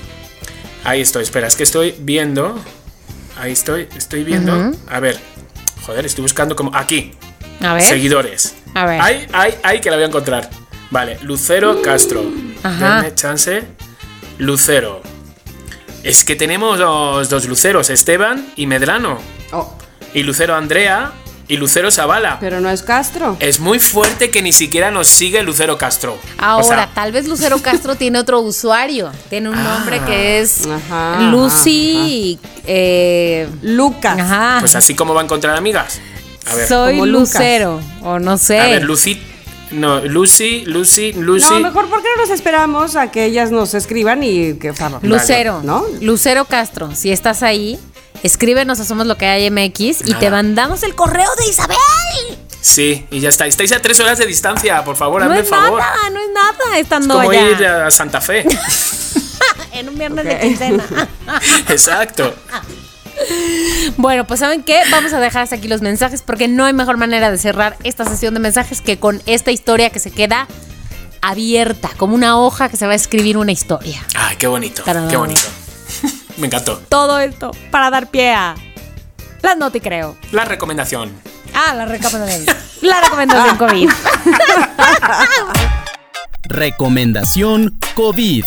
Ahí 0.84 1.02
estoy, 1.02 1.22
espera, 1.22 1.46
es 1.46 1.56
que 1.56 1.62
estoy 1.62 1.94
viendo. 2.00 2.60
Ahí 3.40 3.52
estoy, 3.52 3.88
estoy 3.96 4.24
viendo. 4.24 4.72
A 4.90 5.00
ver, 5.00 5.20
joder, 5.86 6.04
estoy 6.08 6.24
buscando 6.24 6.56
como. 6.56 6.76
Aquí, 6.76 7.12
A 7.62 7.76
ver. 7.76 7.84
seguidores. 7.84 8.56
A 8.74 8.86
ver. 8.88 9.00
Ay, 9.02 9.28
ay, 9.34 9.54
ay, 9.62 9.82
que 9.82 9.92
la 9.92 9.98
voy 9.98 10.06
a 10.06 10.08
encontrar. 10.08 10.50
Vale, 10.92 11.18
Lucero 11.24 11.82
Castro. 11.82 12.24
Ajá. 12.64 12.96
Denme 13.02 13.16
chance. 13.16 13.64
Lucero. 14.38 15.02
Es 16.04 16.24
que 16.24 16.36
tenemos 16.36 16.80
dos, 16.80 17.30
dos 17.30 17.46
Luceros, 17.48 17.90
Esteban 17.90 18.48
y 18.56 18.66
Medrano. 18.68 19.20
Oh, 19.54 19.74
Y 20.14 20.24
Lucero 20.24 20.56
Andrea 20.56 21.12
y 21.48 21.58
Lucero 21.58 21.92
Zavala. 21.92 22.38
pero 22.40 22.60
no 22.60 22.70
es 22.70 22.82
Castro. 22.82 23.38
Es 23.40 23.60
muy 23.60 23.78
fuerte 23.80 24.32
que 24.32 24.42
ni 24.42 24.52
siquiera 24.52 24.90
nos 24.90 25.08
sigue 25.08 25.44
Lucero 25.44 25.78
Castro. 25.78 26.18
Ahora, 26.38 26.66
O 26.66 26.68
sea, 26.68 26.90
tal 26.94 27.12
vez 27.12 27.28
Lucero 27.28 27.60
Castro 27.62 27.96
tiene 27.96 28.20
otro 28.20 28.40
usuario. 28.40 29.12
Tiene 29.30 29.50
un 29.50 29.64
nombre 29.64 30.00
que 30.06 30.40
es 30.40 30.66
Ajá, 30.66 31.22
Lucy. 31.30 32.40
eh, 32.66 33.48
Lucas. 33.62 34.18
ajá. 34.20 34.58
pues 34.60 34.76
así 34.76 34.96
como 34.96 35.14
va 35.14 35.22
a 35.22 35.24
encontrar 35.26 35.56
amigas. 35.56 36.02
A 36.48 36.56
ver. 36.56 36.68
Soy 36.68 36.94
Como 36.94 37.06
Lucas. 37.06 37.34
Lucero. 37.36 37.82
O 38.04 38.18
no 38.20 38.38
sé. 38.38 38.60
A 38.60 38.66
ver, 38.68 38.84
Lucy. 38.84 39.22
No, 39.72 40.00
Lucy, 40.02 40.64
Lucy, 40.66 41.14
Lucy. 41.14 41.54
No, 41.54 41.60
mejor 41.62 41.90
porque 41.90 42.08
no 42.16 42.24
nos 42.24 42.30
esperamos 42.32 42.96
a 42.96 43.12
que 43.12 43.26
ellas 43.26 43.52
nos 43.52 43.74
escriban 43.74 44.22
y 44.24 44.56
que 44.56 44.74
farra. 44.74 45.00
Lucero, 45.02 45.62
¿no? 45.64 45.86
Lucero 46.02 46.46
Castro, 46.46 46.94
si 46.96 47.12
estás 47.12 47.42
ahí, 47.44 47.80
escríbenos 48.24 48.80
a 48.80 48.86
Somos 48.86 49.08
Lo 49.08 49.18
que 49.18 49.26
hay 49.26 49.50
MX 49.50 50.02
y 50.02 50.10
Nada. 50.12 50.20
te 50.20 50.30
mandamos 50.30 50.84
el 50.84 50.96
correo 50.96 51.30
de 51.38 51.48
Isabel. 51.48 51.78
Sí, 52.62 53.06
y 53.10 53.20
ya 53.20 53.30
está. 53.30 53.48
Estáis 53.48 53.72
a 53.72 53.80
tres 53.82 54.00
horas 54.00 54.18
de 54.20 54.28
distancia, 54.28 54.84
por 54.84 54.96
favor, 54.96 55.22
No 55.22 55.26
hazme 55.26 55.38
el 55.40 55.44
es 55.44 55.50
favor. 55.50 55.80
nada, 55.80 56.10
no 56.12 56.20
es 56.20 56.30
nada 56.34 56.76
Es 56.76 56.82
estando 56.84 57.16
como 57.16 57.30
allá 57.32 57.50
ir 57.50 57.66
a 57.66 57.90
Santa 57.92 58.22
Fe. 58.22 58.46
en 59.74 59.90
un 59.90 59.98
viernes 59.98 60.26
de 60.26 60.40
quincena. 60.40 60.86
Exacto. 61.70 62.36
bueno, 63.98 64.26
pues 64.26 64.40
¿saben 64.40 64.64
qué? 64.64 64.82
Vamos 64.92 65.14
a 65.14 65.20
dejar 65.20 65.44
hasta 65.44 65.56
aquí 65.56 65.68
los 65.68 65.82
mensajes 65.82 66.22
porque 66.22 66.48
no 66.48 66.66
hay 66.66 66.74
mejor 66.74 66.98
manera 66.98 67.32
de 67.32 67.38
cerrar 67.38 67.78
esta 67.84 68.06
sesión 68.06 68.34
de 68.34 68.40
mensajes 68.40 68.82
que 68.82 68.98
con 68.98 69.22
esta 69.26 69.52
historia 69.52 69.90
que 69.90 70.00
se 70.00 70.12
queda 70.12 70.48
abierta, 71.22 71.90
como 71.98 72.16
una 72.16 72.38
hoja 72.38 72.70
que 72.70 72.78
se 72.78 72.86
va 72.86 72.94
a 72.94 72.96
escribir 72.96 73.38
una 73.38 73.52
historia. 73.52 74.02
Ay, 74.16 74.36
qué 74.38 74.48
bonito, 74.48 74.84
qué 74.84 75.18
bonito. 75.18 75.42
Me 76.38 76.48
encantó. 76.48 76.78
Todo 76.90 77.20
esto 77.20 77.52
para 77.70 77.90
dar 77.90 78.10
pie 78.10 78.34
a 78.34 78.56
las 79.42 79.58
no 79.58 79.72
te 79.72 79.82
creo. 79.82 80.18
La 80.32 80.46
recomendación. 80.46 81.12
Ah, 81.54 81.74
la 81.74 81.86
recomendación. 81.86 82.56
La 82.82 83.02
recomendación 83.02 83.58
COVID. 83.58 83.90
Recomendación 86.44 87.78
COVID. 87.96 88.46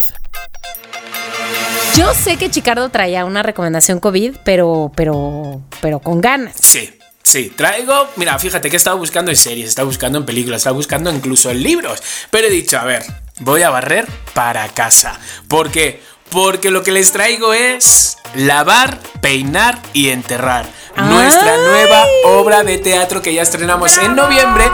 Yo 1.97 2.13
sé 2.13 2.37
que 2.37 2.51
Chicardo 2.51 2.89
traía 2.89 3.25
una 3.25 3.43
recomendación 3.43 4.01
COVID, 4.01 4.37
pero, 4.45 4.91
pero, 4.97 5.63
pero 5.81 6.01
con 6.01 6.21
ganas. 6.21 6.55
Sí, 6.61 6.93
sí. 7.23 7.53
Traigo. 7.55 8.09
Mira, 8.17 8.37
fíjate 8.39 8.69
que 8.69 8.77
he 8.77 8.79
estado 8.79 8.99
buscando 8.99 9.31
en 9.31 9.37
series, 9.37 9.67
he 9.67 9.69
estado 9.69 9.87
buscando 9.87 10.19
en 10.19 10.27
películas, 10.27 10.57
he 10.57 10.63
estado 10.63 10.77
buscando 10.77 11.13
incluso 11.13 11.51
en 11.51 11.63
libros. 11.63 12.03
Pero 12.31 12.49
he 12.49 12.51
dicho, 12.51 12.79
a 12.79 12.85
ver, 12.85 13.05
voy 13.41 13.63
a 13.63 13.71
barrer 13.71 14.09
para 14.33 14.67
casa. 14.69 15.21
¿Por 15.47 15.71
qué? 15.71 16.03
Porque 16.31 16.73
lo 16.73 16.83
que 16.83 16.91
les 16.91 17.13
traigo 17.13 17.55
es 17.55 18.17
lavar, 18.35 18.99
peinar 19.21 19.79
y 19.93 20.09
enterrar. 20.09 20.67
Nuestra 20.97 21.55
¡Ay! 21.55 21.61
nueva 21.61 22.05
obra 22.25 22.65
de 22.65 22.79
teatro 22.79 23.23
que 23.23 23.35
ya 23.35 23.43
estrenamos 23.43 23.97
en 23.99 24.17
noviembre. 24.17 24.65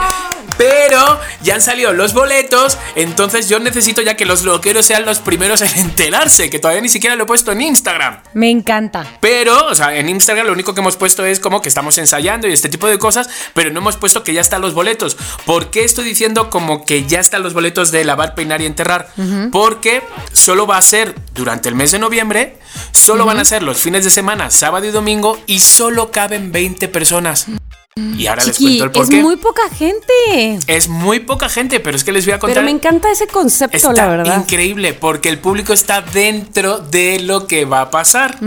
Pero 0.61 1.19
ya 1.41 1.55
han 1.55 1.61
salido 1.63 1.91
los 1.91 2.13
boletos, 2.13 2.77
entonces 2.93 3.49
yo 3.49 3.59
necesito 3.59 4.03
ya 4.03 4.15
que 4.15 4.25
los 4.25 4.43
loqueros 4.43 4.85
sean 4.85 5.05
los 5.05 5.17
primeros 5.17 5.59
en 5.63 5.75
enterarse, 5.75 6.51
que 6.51 6.59
todavía 6.59 6.83
ni 6.83 6.89
siquiera 6.89 7.15
lo 7.15 7.23
he 7.23 7.25
puesto 7.25 7.51
en 7.51 7.61
Instagram. 7.61 8.21
Me 8.35 8.51
encanta. 8.51 9.07
Pero, 9.21 9.65
o 9.65 9.73
sea, 9.73 9.97
en 9.97 10.07
Instagram 10.07 10.45
lo 10.45 10.53
único 10.53 10.75
que 10.75 10.81
hemos 10.81 10.97
puesto 10.97 11.25
es 11.25 11.39
como 11.39 11.63
que 11.63 11.69
estamos 11.69 11.97
ensayando 11.97 12.47
y 12.47 12.53
este 12.53 12.69
tipo 12.69 12.85
de 12.85 12.99
cosas, 12.99 13.27
pero 13.55 13.71
no 13.71 13.79
hemos 13.79 13.97
puesto 13.97 14.23
que 14.23 14.33
ya 14.33 14.41
están 14.41 14.61
los 14.61 14.75
boletos. 14.75 15.17
¿Por 15.47 15.71
qué 15.71 15.83
estoy 15.83 16.05
diciendo 16.05 16.51
como 16.51 16.85
que 16.85 17.07
ya 17.07 17.19
están 17.21 17.41
los 17.41 17.55
boletos 17.55 17.89
de 17.89 18.05
lavar, 18.05 18.35
peinar 18.35 18.61
y 18.61 18.67
enterrar? 18.67 19.09
Porque 19.51 20.03
solo 20.31 20.67
va 20.67 20.77
a 20.77 20.83
ser 20.83 21.15
durante 21.33 21.69
el 21.69 21.75
mes 21.75 21.91
de 21.91 21.97
noviembre, 21.97 22.59
solo 22.91 23.25
van 23.25 23.39
a 23.39 23.45
ser 23.45 23.63
los 23.63 23.79
fines 23.79 24.03
de 24.03 24.11
semana, 24.11 24.51
sábado 24.51 24.85
y 24.85 24.91
domingo, 24.91 25.39
y 25.47 25.59
solo 25.59 26.11
caben 26.11 26.51
20 26.51 26.87
personas. 26.87 27.47
Y 27.93 28.25
ahora 28.27 28.45
les 28.45 28.55
Chiqui, 28.55 28.77
cuento 28.79 28.83
el 28.85 28.91
por 28.91 29.03
es 29.03 29.21
muy 29.21 29.35
poca 29.35 29.63
gente. 29.69 30.59
Es 30.67 30.87
muy 30.87 31.19
poca 31.19 31.49
gente, 31.49 31.81
pero 31.81 31.97
es 31.97 32.05
que 32.05 32.13
les 32.13 32.25
voy 32.25 32.33
a 32.35 32.39
contar. 32.39 32.55
Pero 32.55 32.63
me 32.65 32.71
encanta 32.71 33.11
ese 33.11 33.27
concepto, 33.27 33.75
Está 33.75 33.91
la 33.91 34.07
verdad. 34.07 34.37
increíble 34.39 34.93
porque 34.93 35.27
el 35.27 35.39
público 35.39 35.73
está 35.73 36.01
dentro 36.01 36.79
de 36.79 37.19
lo 37.19 37.47
que 37.47 37.65
va 37.65 37.81
a 37.81 37.91
pasar. 37.91 38.37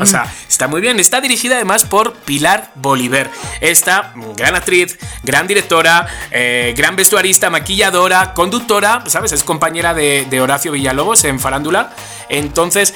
O 0.00 0.06
sea, 0.06 0.26
está 0.48 0.66
muy 0.66 0.80
bien. 0.80 0.98
Está 0.98 1.20
dirigida 1.20 1.54
además 1.54 1.84
por 1.84 2.14
Pilar 2.14 2.72
Bolívar. 2.74 3.30
Esta 3.60 4.12
gran 4.36 4.56
actriz, 4.56 4.98
gran 5.22 5.46
directora, 5.46 6.08
eh, 6.32 6.74
gran 6.76 6.96
vestuarista, 6.96 7.48
maquilladora, 7.48 8.34
conductora, 8.34 9.04
¿sabes? 9.06 9.30
Es 9.30 9.44
compañera 9.44 9.94
de, 9.94 10.26
de 10.28 10.40
Horacio 10.40 10.72
Villalobos 10.72 11.22
en 11.22 11.38
Farándula. 11.38 11.94
Entonces, 12.28 12.92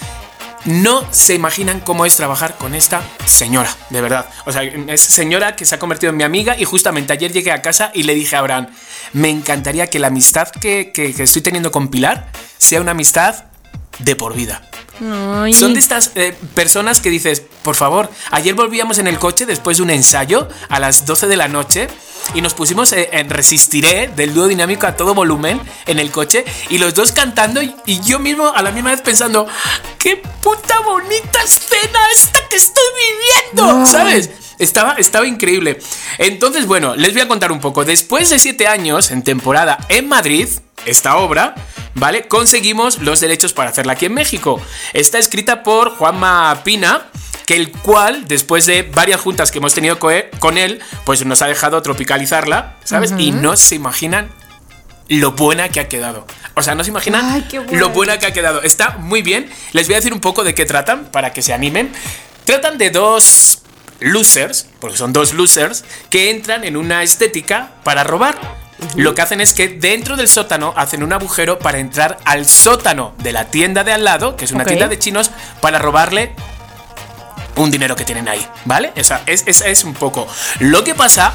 no 0.65 1.05
se 1.13 1.35
imaginan 1.35 1.81
cómo 1.81 2.07
es 2.07 2.17
trabajar 2.17 2.57
con 2.57 2.75
esta 2.75 3.03
señora, 3.27 3.75
de 3.91 4.01
verdad. 4.01 4.27
O 4.47 4.53
sea, 4.53 4.63
es 4.63 5.01
señora 5.01 5.57
que 5.57 5.65
se 5.65 5.75
ha 5.75 5.79
convertido 5.79 6.11
en 6.11 6.17
mi 6.17 6.25
amiga 6.25 6.57
y 6.59 6.65
justamente 6.65 7.13
ayer 7.13 7.33
llegué 7.33 7.53
a 7.53 7.63
casa 7.63 7.91
y 7.95 8.05
le 8.05 8.15
dije 8.15 8.37
a 8.37 8.41
Abraham, 8.41 8.69
me 9.13 9.31
encantaría 9.31 9.89
que 9.89 9.99
la 9.99 10.09
amistad 10.09 10.49
que, 10.49 10.91
que- 10.93 11.13
que 11.15 11.23
estoy 11.23 11.43
teniendo 11.43 11.71
con 11.71 11.89
Pilar 11.89 12.29
sea 12.59 12.81
una 12.81 12.93
amistad 12.93 13.45
de 13.99 14.17
por 14.17 14.35
vida. 14.35 14.63
Ay. 15.01 15.53
Son 15.53 15.75
de 15.75 15.81
estas 15.81 16.13
eh, 16.15 16.37
personas 16.55 17.01
que 17.01 17.11
dices, 17.11 17.43
por 17.63 17.75
favor, 17.75 18.11
ayer 18.31 18.55
volvíamos 18.55 18.99
en 18.99 19.07
el 19.07 19.19
coche 19.19 19.47
después 19.47 19.79
de 19.79 19.83
un 19.83 19.91
ensayo 19.91 20.49
a 20.69 20.79
las 20.79 21.07
12 21.07 21.27
de 21.27 21.37
la 21.37 21.49
noche 21.49 21.89
y 22.35 22.41
nos 22.41 22.55
pusimos 22.55 22.93
eh, 22.93 23.11
en 23.13 23.29
Resistiré 23.29 24.11
del 24.15 24.33
dúo 24.33 24.47
dinámico 24.47 24.87
a 24.87 24.97
todo 24.97 25.15
volumen 25.15 25.61
en 25.87 25.99
el 25.99 26.11
coche 26.11 26.45
y 26.71 26.79
los 26.79 26.95
dos 26.95 27.13
cantando 27.13 27.63
y, 27.63 27.75
y 27.87 28.01
yo 28.01 28.19
mismo 28.19 28.49
a 28.55 28.63
la 28.63 28.71
misma 28.71 28.93
vez 28.93 29.03
pensando, 29.03 29.47
qué 29.99 30.23
puta 30.41 30.81
bonita 30.81 31.43
escena 31.43 31.99
esta 32.13 32.39
que 32.49 32.57
estoy 32.57 32.85
viviendo, 33.53 33.87
¿sabes? 33.87 34.31
Estaba, 34.65 34.95
estaba 34.95 35.27
increíble. 35.27 35.79
Entonces, 36.19 36.67
bueno, 36.67 36.97
les 36.97 37.13
voy 37.13 37.23
a 37.23 37.29
contar 37.29 37.53
un 37.53 37.61
poco. 37.61 37.85
Después 37.85 38.31
de 38.31 38.39
siete 38.39 38.67
años 38.67 39.11
en 39.11 39.23
temporada 39.23 39.79
en 39.89 40.09
Madrid, 40.09 40.49
esta 40.87 41.17
obra, 41.19 41.55
¿vale? 41.95 42.27
Conseguimos 42.29 42.99
los 42.99 43.21
derechos 43.21 43.53
para 43.53 43.71
hacerla 43.71 43.93
aquí 43.93 44.07
en 44.07 44.15
México. 44.15 44.61
Está 44.93 45.19
escrita 45.19 45.63
por 45.63 45.91
Juanma 45.91 46.63
Pina, 46.65 47.07
que 47.47 47.57
el 47.57 47.71
cual, 47.73 48.27
después 48.27 48.67
de 48.67 48.83
varias 48.83 49.21
juntas 49.21 49.51
que 49.51 49.59
hemos 49.59 49.75
tenido 49.75 49.99
co- 49.99 50.11
con 50.39 50.57
él, 50.59 50.81
pues 51.05 51.25
nos 51.27 51.43
ha 51.43 51.47
dejado 51.47 51.81
tropicalizarla, 51.83 52.77
¿sabes? 52.85 53.13
Y 53.19 53.33
no 53.33 53.57
se 53.57 53.75
imaginan 53.75 54.31
lo 55.09 55.33
buena 55.33 55.69
que 55.69 55.81
ha 55.81 55.89
quedado. 55.89 56.27
O 56.55 56.63
sea, 56.63 56.75
no 56.75 56.85
se 56.85 56.91
imaginan 56.91 57.25
Ay, 57.31 57.47
bueno. 57.53 57.73
lo 57.79 57.91
buena 57.91 58.19
que 58.19 58.27
ha 58.27 58.33
quedado. 58.33 58.63
Está 58.63 58.97
muy 58.99 59.21
bien. 59.21 59.51
Les 59.73 59.87
voy 59.87 59.95
a 59.95 59.99
decir 59.99 60.15
un 60.15 60.21
poco 60.21 60.43
de 60.45 60.55
qué 60.55 60.65
tratan 60.65 61.07
para 61.13 61.33
que 61.35 61.43
se 61.43 61.53
animen. 61.53 61.93
Tratan 62.45 62.79
de 62.79 62.91
dos 62.91 63.59
losers, 64.05 64.67
porque 64.81 64.97
son 64.97 65.13
dos 65.13 65.33
losers, 65.33 65.85
que 66.11 66.31
entran 66.31 66.65
en 66.65 66.77
una 66.77 67.03
estética 67.03 67.73
para 67.83 68.05
robar. 68.05 68.39
Lo 68.97 69.15
que 69.15 69.23
hacen 69.23 69.41
es 69.41 69.55
que 69.55 69.69
dentro 69.69 70.17
del 70.17 70.29
sótano 70.29 70.75
hacen 70.77 71.03
un 71.03 71.13
agujero 71.13 71.59
para 71.59 71.79
entrar 71.79 72.19
al 72.25 72.47
sótano 72.47 73.15
de 73.19 73.33
la 73.33 73.47
tienda 73.47 73.83
de 73.85 73.93
al 73.93 74.05
lado, 74.05 74.37
que 74.37 74.45
es 74.45 74.53
una 74.53 74.65
tienda 74.65 74.89
de 74.89 74.99
chinos, 74.99 75.31
para 75.61 75.79
robarle 75.79 76.35
un 77.57 77.71
dinero 77.71 77.97
que 77.97 78.05
tienen 78.05 78.29
ahí, 78.29 78.47
¿vale? 78.65 78.93
Esa 78.95 79.23
es, 79.27 79.45
esa 79.47 79.69
es 79.69 79.85
un 79.85 79.95
poco. 79.95 80.27
Lo 80.59 80.85
que 80.85 80.95
pasa 80.95 81.33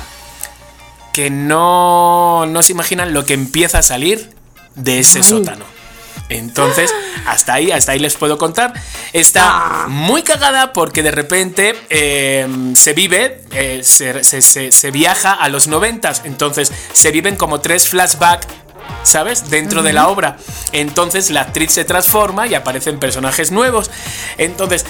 que 1.14 1.30
no, 1.30 2.46
no 2.46 2.62
se 2.62 2.74
imaginan 2.74 3.14
lo 3.14 3.26
que 3.26 3.34
empieza 3.34 3.80
a 3.80 3.84
salir 3.84 4.32
de 4.76 5.00
ese 5.00 5.24
sótano. 5.24 5.66
Entonces, 6.30 6.94
hasta 7.26 7.54
ahí, 7.56 7.72
hasta 7.72 7.92
ahí 7.94 8.00
les 8.00 8.16
puedo 8.16 8.38
contar. 8.38 8.74
Está 9.14 9.86
muy 9.88 10.22
cagada 10.24 10.74
porque 10.74 11.04
de 11.04 11.12
repente 11.12 11.76
eh, 11.90 12.48
se 12.76 12.94
vive, 12.94 13.42
eh, 13.52 13.82
se, 13.84 14.24
se- 14.24 14.42
se- 14.42 14.72
se 14.72 14.92
viaja 14.92 15.34
a 15.34 15.50
los 15.50 15.68
noventas. 15.68 16.22
Entonces, 16.26 16.72
se 16.94 17.12
viven 17.12 17.36
como 17.36 17.60
tres 17.62 17.90
flashbacks. 17.90 18.48
¿Sabes? 19.04 19.50
Dentro 19.52 19.84
de 19.84 19.94
la 19.94 20.08
obra. 20.08 20.38
Entonces 20.72 21.30
la 21.30 21.42
actriz 21.42 21.72
se 21.72 21.86
transforma 21.86 22.48
y 22.48 22.56
aparecen 22.56 23.00
personajes 23.00 23.52
nuevos. 23.52 23.92
Entonces, 24.38 24.84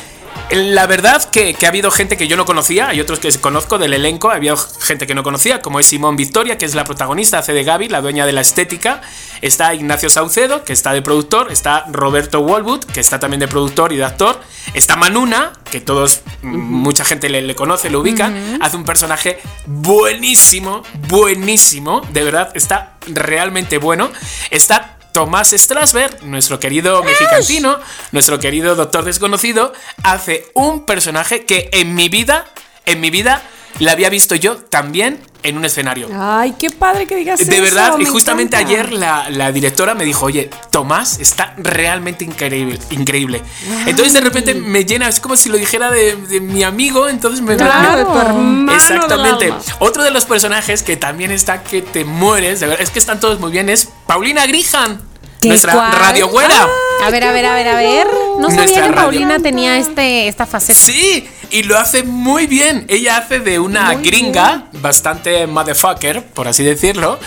la 0.51 0.87
verdad 0.87 1.23
que, 1.29 1.53
que 1.53 1.65
ha 1.65 1.69
habido 1.69 1.91
gente 1.91 2.17
que 2.17 2.27
yo 2.27 2.35
no 2.35 2.45
conocía, 2.45 2.89
hay 2.89 3.01
otros 3.01 3.19
que 3.19 3.29
conozco 3.39 3.77
del 3.77 3.93
elenco, 3.93 4.31
había 4.31 4.55
gente 4.57 5.07
que 5.07 5.15
no 5.15 5.23
conocía, 5.23 5.61
como 5.61 5.79
es 5.79 5.87
Simón 5.87 6.15
Victoria, 6.15 6.57
que 6.57 6.65
es 6.65 6.75
la 6.75 6.83
protagonista, 6.83 7.39
hace 7.39 7.53
de 7.53 7.63
Gaby, 7.63 7.89
la 7.89 8.01
dueña 8.01 8.25
de 8.25 8.31
la 8.31 8.41
estética. 8.41 9.01
Está 9.41 9.73
Ignacio 9.73 10.09
Saucedo, 10.09 10.63
que 10.63 10.73
está 10.73 10.93
de 10.93 11.01
productor. 11.01 11.51
Está 11.51 11.85
Roberto 11.91 12.41
Walwood, 12.41 12.83
que 12.85 12.99
está 12.99 13.19
también 13.19 13.39
de 13.39 13.47
productor 13.47 13.93
y 13.93 13.97
de 13.97 14.03
actor. 14.03 14.39
Está 14.73 14.95
Manuna, 14.95 15.53
que 15.71 15.79
todos, 15.79 16.21
mm, 16.41 16.47
mucha 16.47 17.05
gente 17.05 17.29
le, 17.29 17.41
le 17.41 17.55
conoce, 17.55 17.89
lo 17.89 18.01
ubica. 18.01 18.31
Hace 18.61 18.77
un 18.77 18.85
personaje 18.85 19.39
buenísimo, 19.65 20.83
buenísimo. 21.07 22.01
De 22.11 22.23
verdad, 22.23 22.51
está 22.53 22.97
realmente 23.07 23.77
bueno. 23.77 24.11
Está 24.51 24.98
Tomás 25.11 25.51
Strasberg, 25.51 26.23
nuestro 26.23 26.59
querido 26.59 27.03
mexicantino, 27.03 27.79
nuestro 28.11 28.39
querido 28.39 28.75
doctor 28.75 29.03
desconocido, 29.03 29.73
hace 30.03 30.49
un 30.53 30.85
personaje 30.85 31.45
que 31.45 31.69
en 31.71 31.95
mi 31.95 32.09
vida, 32.09 32.45
en 32.85 33.01
mi 33.01 33.09
vida, 33.09 33.41
la 33.77 33.91
había 33.93 34.09
visto 34.09 34.35
yo 34.35 34.57
también 34.57 35.21
en 35.41 35.57
un 35.57 35.63
escenario. 35.63 36.09
Ay, 36.13 36.53
qué 36.59 36.69
padre 36.69 37.05
que 37.05 37.15
digas 37.15 37.39
De 37.39 37.45
eso, 37.45 37.61
verdad, 37.63 37.93
y 37.97 38.03
me 38.03 38.09
justamente 38.09 38.57
encanta. 38.57 38.73
ayer 38.73 38.91
la, 38.91 39.29
la 39.29 39.51
directora 39.53 39.93
me 39.95 40.03
dijo, 40.03 40.25
oye, 40.25 40.49
Tomás 40.69 41.17
está 41.19 41.53
realmente 41.57 42.25
increíble. 42.25 42.77
increíble. 42.89 43.41
Entonces 43.85 44.11
de 44.13 44.19
repente 44.19 44.53
me 44.53 44.83
llena, 44.83 45.07
es 45.07 45.21
como 45.21 45.37
si 45.37 45.47
lo 45.47 45.57
dijera 45.57 45.91
de, 45.91 46.17
de 46.17 46.41
mi 46.41 46.63
amigo, 46.63 47.07
entonces 47.07 47.39
me... 47.41 47.51
me- 47.55 47.57
Claro, 47.57 47.97
de 47.99 48.03
tu 48.05 48.17
hermano 48.17 48.73
Exactamente. 48.73 49.45
del 49.45 49.53
alma. 49.53 49.63
Otro 49.79 50.03
de 50.03 50.11
los 50.11 50.25
personajes 50.25 50.83
que 50.83 50.97
también 50.97 51.31
está 51.31 51.63
que 51.63 51.81
te 51.81 52.03
mueres, 52.03 52.59
de 52.59 52.67
verdad, 52.67 52.83
es 52.83 52.89
que 52.89 52.99
están 52.99 53.21
todos 53.21 53.39
muy 53.39 53.51
bien, 53.51 53.69
es 53.69 53.87
Paulina 54.07 54.45
Grijan, 54.45 55.01
¿Qué 55.39 55.47
nuestra 55.47 55.71
cuál? 55.71 55.91
radio 55.93 56.27
güera. 56.27 56.67
A 57.05 57.09
ver, 57.11 57.23
a 57.23 57.31
ver, 57.31 57.45
a 57.45 57.53
ver, 57.55 57.67
a 57.69 57.75
ver. 57.77 58.07
No 58.41 58.49
sabía 58.51 58.83
que. 58.87 58.91
Paulina 58.91 59.39
tenía 59.39 59.77
este, 59.77 60.27
esta 60.27 60.45
faceta. 60.45 60.77
Sí, 60.77 61.29
y 61.51 61.63
lo 61.63 61.77
hace 61.77 62.03
muy 62.03 62.47
bien. 62.47 62.85
Ella 62.87 63.17
hace 63.17 63.39
de 63.39 63.59
una 63.59 63.93
gringa, 63.95 64.65
bastante 64.73 65.47
motherfucker, 65.47 66.23
por 66.25 66.47
así 66.47 66.63
decirlo. 66.63 67.19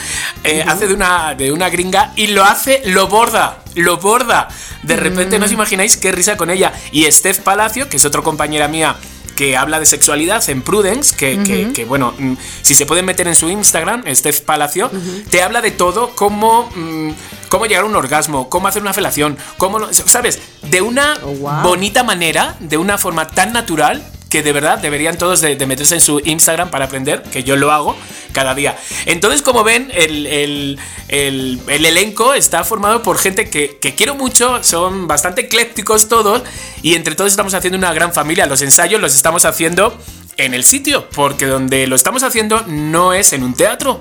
Eh, 0.45 0.65
Hace 0.67 0.87
de 0.89 0.95
una, 0.95 1.35
de 1.35 1.53
una 1.53 1.69
gringa 1.69 2.13
y 2.17 2.29
lo 2.29 2.45
hace, 2.45 2.83
lo 2.87 3.09
borda, 3.09 3.59
lo 3.75 3.99
borda. 3.99 4.49
De 4.83 4.97
repente 4.97 5.39
no 5.39 5.47
os 5.47 5.53
imagináis 5.53 5.97
qué 5.97 6.13
risa 6.13 6.37
con 6.37 6.51
ella. 6.51 6.73
Y 6.93 7.11
Steph 7.11 7.41
Palacio, 7.41 7.89
que 7.89 7.97
es 7.97 8.05
otra 8.05 8.23
compañera 8.23 8.69
mía 8.69 8.97
que 9.37 9.57
habla 9.57 9.81
de 9.81 9.87
sexualidad 9.87 10.47
en 10.51 10.61
Prudence, 10.61 11.17
que, 11.17 11.43
que- 11.43 11.73
que, 11.73 11.85
bueno, 11.87 12.13
mm, 12.19 12.35
si 12.61 12.75
se 12.75 12.85
pueden 12.85 13.07
meter 13.07 13.27
en 13.27 13.35
su 13.35 13.49
Instagram, 13.49 14.05
Steph 14.15 14.41
Palacio, 14.43 14.91
te 15.31 15.43
habla 15.43 15.63
de 15.63 15.71
todo, 15.71 16.11
cómo, 16.15 16.71
mm, 16.77 17.11
cómo 17.49 17.65
llegar 17.65 17.85
a 17.85 17.87
un 17.87 17.97
orgasmo, 17.97 18.51
cómo 18.51 18.69
hacer 18.69 18.83
una 18.83 18.93
felación, 18.93 19.39
cómo, 19.57 19.91
¿sabes? 19.91 20.39
De 20.63 20.83
una 20.83 21.19
wow. 21.19 21.63
bonita 21.63 22.03
manera, 22.05 22.57
de 22.61 22.77
una 22.77 22.99
forma 22.99 23.27
tan 23.27 23.55
natural 23.55 24.05
que 24.33 24.43
de 24.43 24.51
verdad 24.55 24.79
deberían 24.79 25.19
todos 25.19 25.43
de, 25.43 25.55
meterse 25.67 25.95
en 25.97 26.01
su 26.01 26.19
Instagram 26.25 26.71
para 26.71 26.87
aprender, 26.87 27.23
que 27.23 27.45
yo 27.45 27.55
lo 27.57 27.71
hago 27.71 27.95
cada 28.33 28.55
día. 28.55 28.79
Entonces, 29.05 29.43
como 29.43 29.63
ven, 29.63 29.91
el, 29.95 30.27
el- 30.27 30.79
el- 31.09 31.61
el 31.69 31.85
elenco 31.85 32.33
está 32.33 32.65
formado 32.65 33.03
por 33.03 33.19
gente 33.19 33.51
que, 33.51 33.77
que 33.79 33.95
quiero 33.95 34.15
mucho, 34.15 34.65
son 34.65 35.07
bastante 35.07 35.43
eclécticos 35.43 36.09
todos, 36.09 36.43
y 36.81 36.95
entre 36.95 37.15
todos 37.15 37.31
estamos 37.31 37.53
haciendo 37.53 37.77
una 37.77 37.93
gran 37.93 38.15
familia. 38.15 38.47
Los 38.47 38.63
ensayos 38.63 39.03
los 39.03 39.15
estamos 39.15 39.45
haciendo 39.45 39.95
en 40.39 40.55
el 40.55 40.65
sitio, 40.65 41.11
porque 41.11 41.45
donde 41.45 41.87
lo 41.87 41.95
estamos 41.95 42.23
haciendo 42.23 42.63
no 42.67 43.13
es 43.13 43.35
en 43.35 43.43
un 43.43 43.53
teatro, 43.53 44.01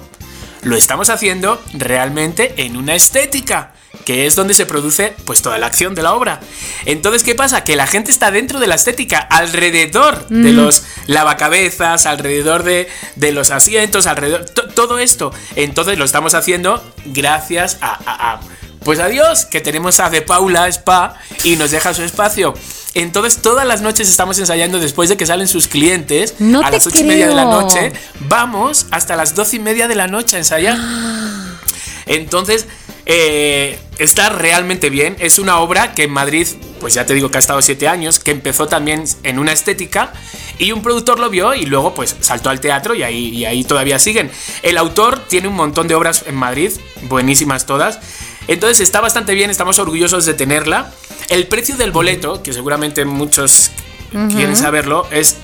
lo 0.64 0.78
estamos 0.78 1.10
haciendo 1.10 1.62
realmente 1.74 2.53
en 2.56 2.78
una 2.78 2.95
estética, 2.95 3.74
que 4.06 4.26
es 4.26 4.36
donde 4.36 4.53
se 4.53 4.65
produce 4.65 5.14
pues 5.26 5.41
toda 5.41 5.57
la 5.57 5.68
acción 5.68 5.95
de 5.95 6.02
la 6.02 6.14
obra. 6.14 6.40
Entonces, 6.86 7.23
¿qué 7.23 7.36
pasa? 7.36 7.64
Que 7.64 7.76
la 7.76 7.88
gente 7.88 8.11
está 8.11 8.32
dentro 8.32 8.60
de 8.60 8.68
la 8.68 8.76
estética, 8.76 9.18
alrededor 9.19 10.28
de 10.30 10.52
los 10.52 10.84
lavacabezas, 11.07 12.06
alrededor 12.06 12.64
de, 12.64 12.90
de 13.15 13.32
los 13.32 13.52
asientos, 13.52 14.07
alrededor, 14.07 14.45
to- 14.49 14.68
todo 14.69 14.99
esto. 14.99 15.32
Entonces 15.56 15.98
lo 15.98 16.06
estamos 16.06 16.34
haciendo 16.34 16.84
gracias 17.06 17.78
a, 17.82 17.91
a- 18.06 18.32
a 18.34 18.40
pues 18.84 18.99
adiós, 18.99 19.45
que 19.45 19.61
tenemos 19.61 19.99
a 19.99 20.10
De 20.10 20.23
Paula 20.23 20.68
Spa 20.68 21.14
y 21.44 21.56
nos 21.56 21.69
deja 21.69 21.94
su 21.94 22.02
espacio. 22.02 22.56
Entonces 22.95 23.40
todas 23.41 23.65
las 23.68 23.82
noches 23.82 24.10
estamos 24.10 24.40
ensayando 24.40 24.80
después 24.80 25.07
de 25.07 25.18
que 25.18 25.26
salen 25.28 25.48
sus 25.48 25.68
clientes 25.68 26.34
No 26.40 26.61
a 26.61 26.72
las 26.72 26.88
ocho 26.88 26.98
y 26.99 27.03
media 27.03 27.28
de 27.28 27.36
la 27.36 27.45
noche. 27.45 27.94
Vamos 28.22 28.88
hasta 28.90 29.15
las 29.15 29.36
doce 29.36 29.57
y 29.57 29.60
media 29.60 29.88
de 29.88 29.94
la 29.95 30.07
noche 30.07 30.36
a 30.38 30.40
ensayar. 30.40 30.78
Entonces, 32.11 32.67
eh, 33.05 33.79
está 33.99 34.29
realmente 34.29 34.89
bien. 34.89 35.15
Es 35.19 35.39
una 35.39 35.59
obra 35.59 35.93
que 35.93 36.03
en 36.03 36.11
Madrid, 36.11 36.45
pues 36.79 36.93
ya 36.93 37.05
te 37.05 37.13
digo 37.13 37.31
que 37.31 37.38
ha 37.38 37.39
estado 37.39 37.61
siete 37.61 37.88
años, 37.88 38.19
que 38.19 38.31
empezó 38.31 38.67
también 38.67 39.05
en 39.23 39.39
una 39.39 39.53
estética 39.53 40.11
y 40.59 40.73
un 40.73 40.81
productor 40.81 41.19
lo 41.19 41.29
vio 41.29 41.53
y 41.53 41.65
luego 41.65 41.93
pues 41.93 42.15
saltó 42.19 42.49
al 42.49 42.59
teatro 42.59 42.95
y 42.95 43.03
ahí, 43.03 43.29
y 43.29 43.45
ahí 43.45 43.63
todavía 43.63 43.97
siguen. 43.97 44.29
El 44.61 44.77
autor 44.77 45.25
tiene 45.27 45.47
un 45.47 45.55
montón 45.55 45.88
de 45.88 45.95
obras 45.95 46.25
en 46.27 46.35
Madrid, 46.35 46.71
buenísimas 47.03 47.65
todas. 47.65 47.99
Entonces 48.47 48.81
está 48.81 48.99
bastante 48.99 49.33
bien, 49.33 49.49
estamos 49.49 49.79
orgullosos 49.79 50.25
de 50.25 50.33
tenerla. 50.33 50.91
El 51.29 51.47
precio 51.47 51.77
del 51.77 51.91
boleto, 51.91 52.43
que 52.43 52.51
seguramente 52.51 53.05
muchos 53.05 53.71
quieren 54.11 54.57
saberlo, 54.57 55.07
es 55.11 55.38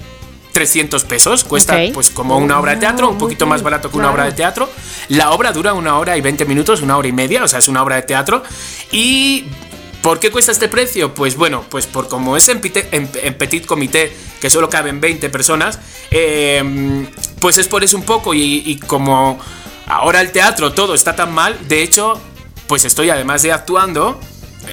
300 0.58 1.04
pesos. 1.04 1.44
Cuesta 1.44 1.76
pues 1.94 2.10
como 2.10 2.36
una 2.40 2.60
obra 2.60 2.72
de 2.74 2.80
teatro, 2.80 3.10
un 3.10 3.20
poquito 3.20 3.46
más 3.46 3.62
barato 3.62 3.92
que 3.92 3.98
una 3.98 4.10
obra 4.12 4.24
de 4.26 4.32
teatro. 4.32 4.68
La 5.10 5.30
obra 5.32 5.52
dura 5.52 5.74
una 5.74 6.00
hora 6.00 6.18
y 6.18 6.22
20 6.22 6.46
minutos, 6.46 6.82
una 6.82 6.98
hora 6.98 7.08
y 7.08 7.12
media, 7.12 7.44
o 7.44 7.48
sea, 7.48 7.60
es 7.60 7.68
una 7.68 7.84
obra 7.84 7.98
de 7.98 8.02
teatro. 8.04 8.42
Y 8.92 9.46
¿Por 10.02 10.20
qué 10.20 10.32
cuesta 10.32 10.52
este 10.54 10.68
precio? 10.70 11.14
Pues 11.14 11.36
bueno, 11.36 11.66
pues 11.70 11.86
por 11.86 12.08
como 12.08 12.38
es 12.38 12.48
en, 12.50 12.62
pite- 12.62 12.88
en- 12.92 13.10
en 13.22 13.34
petit 13.34 13.66
comité, 13.66 14.16
que 14.40 14.50
solo 14.50 14.70
caben 14.70 15.02
20 15.02 15.30
personas, 15.30 15.80
eh, 16.12 17.06
pues 17.40 17.58
es 17.58 17.68
por 17.68 17.84
eso 17.84 17.98
un 17.98 18.04
poco. 18.04 18.34
Y, 18.34 18.64
y 18.66 18.78
como 18.80 19.38
ahora 19.86 20.22
el 20.22 20.32
teatro 20.32 20.72
todo 20.72 20.94
está 20.96 21.16
tan 21.16 21.34
mal, 21.34 21.58
de 21.68 21.84
hecho, 21.84 22.20
pues 22.68 22.86
estoy 22.86 23.10
además 23.10 23.42
de 23.44 23.52
actuando, 23.52 24.20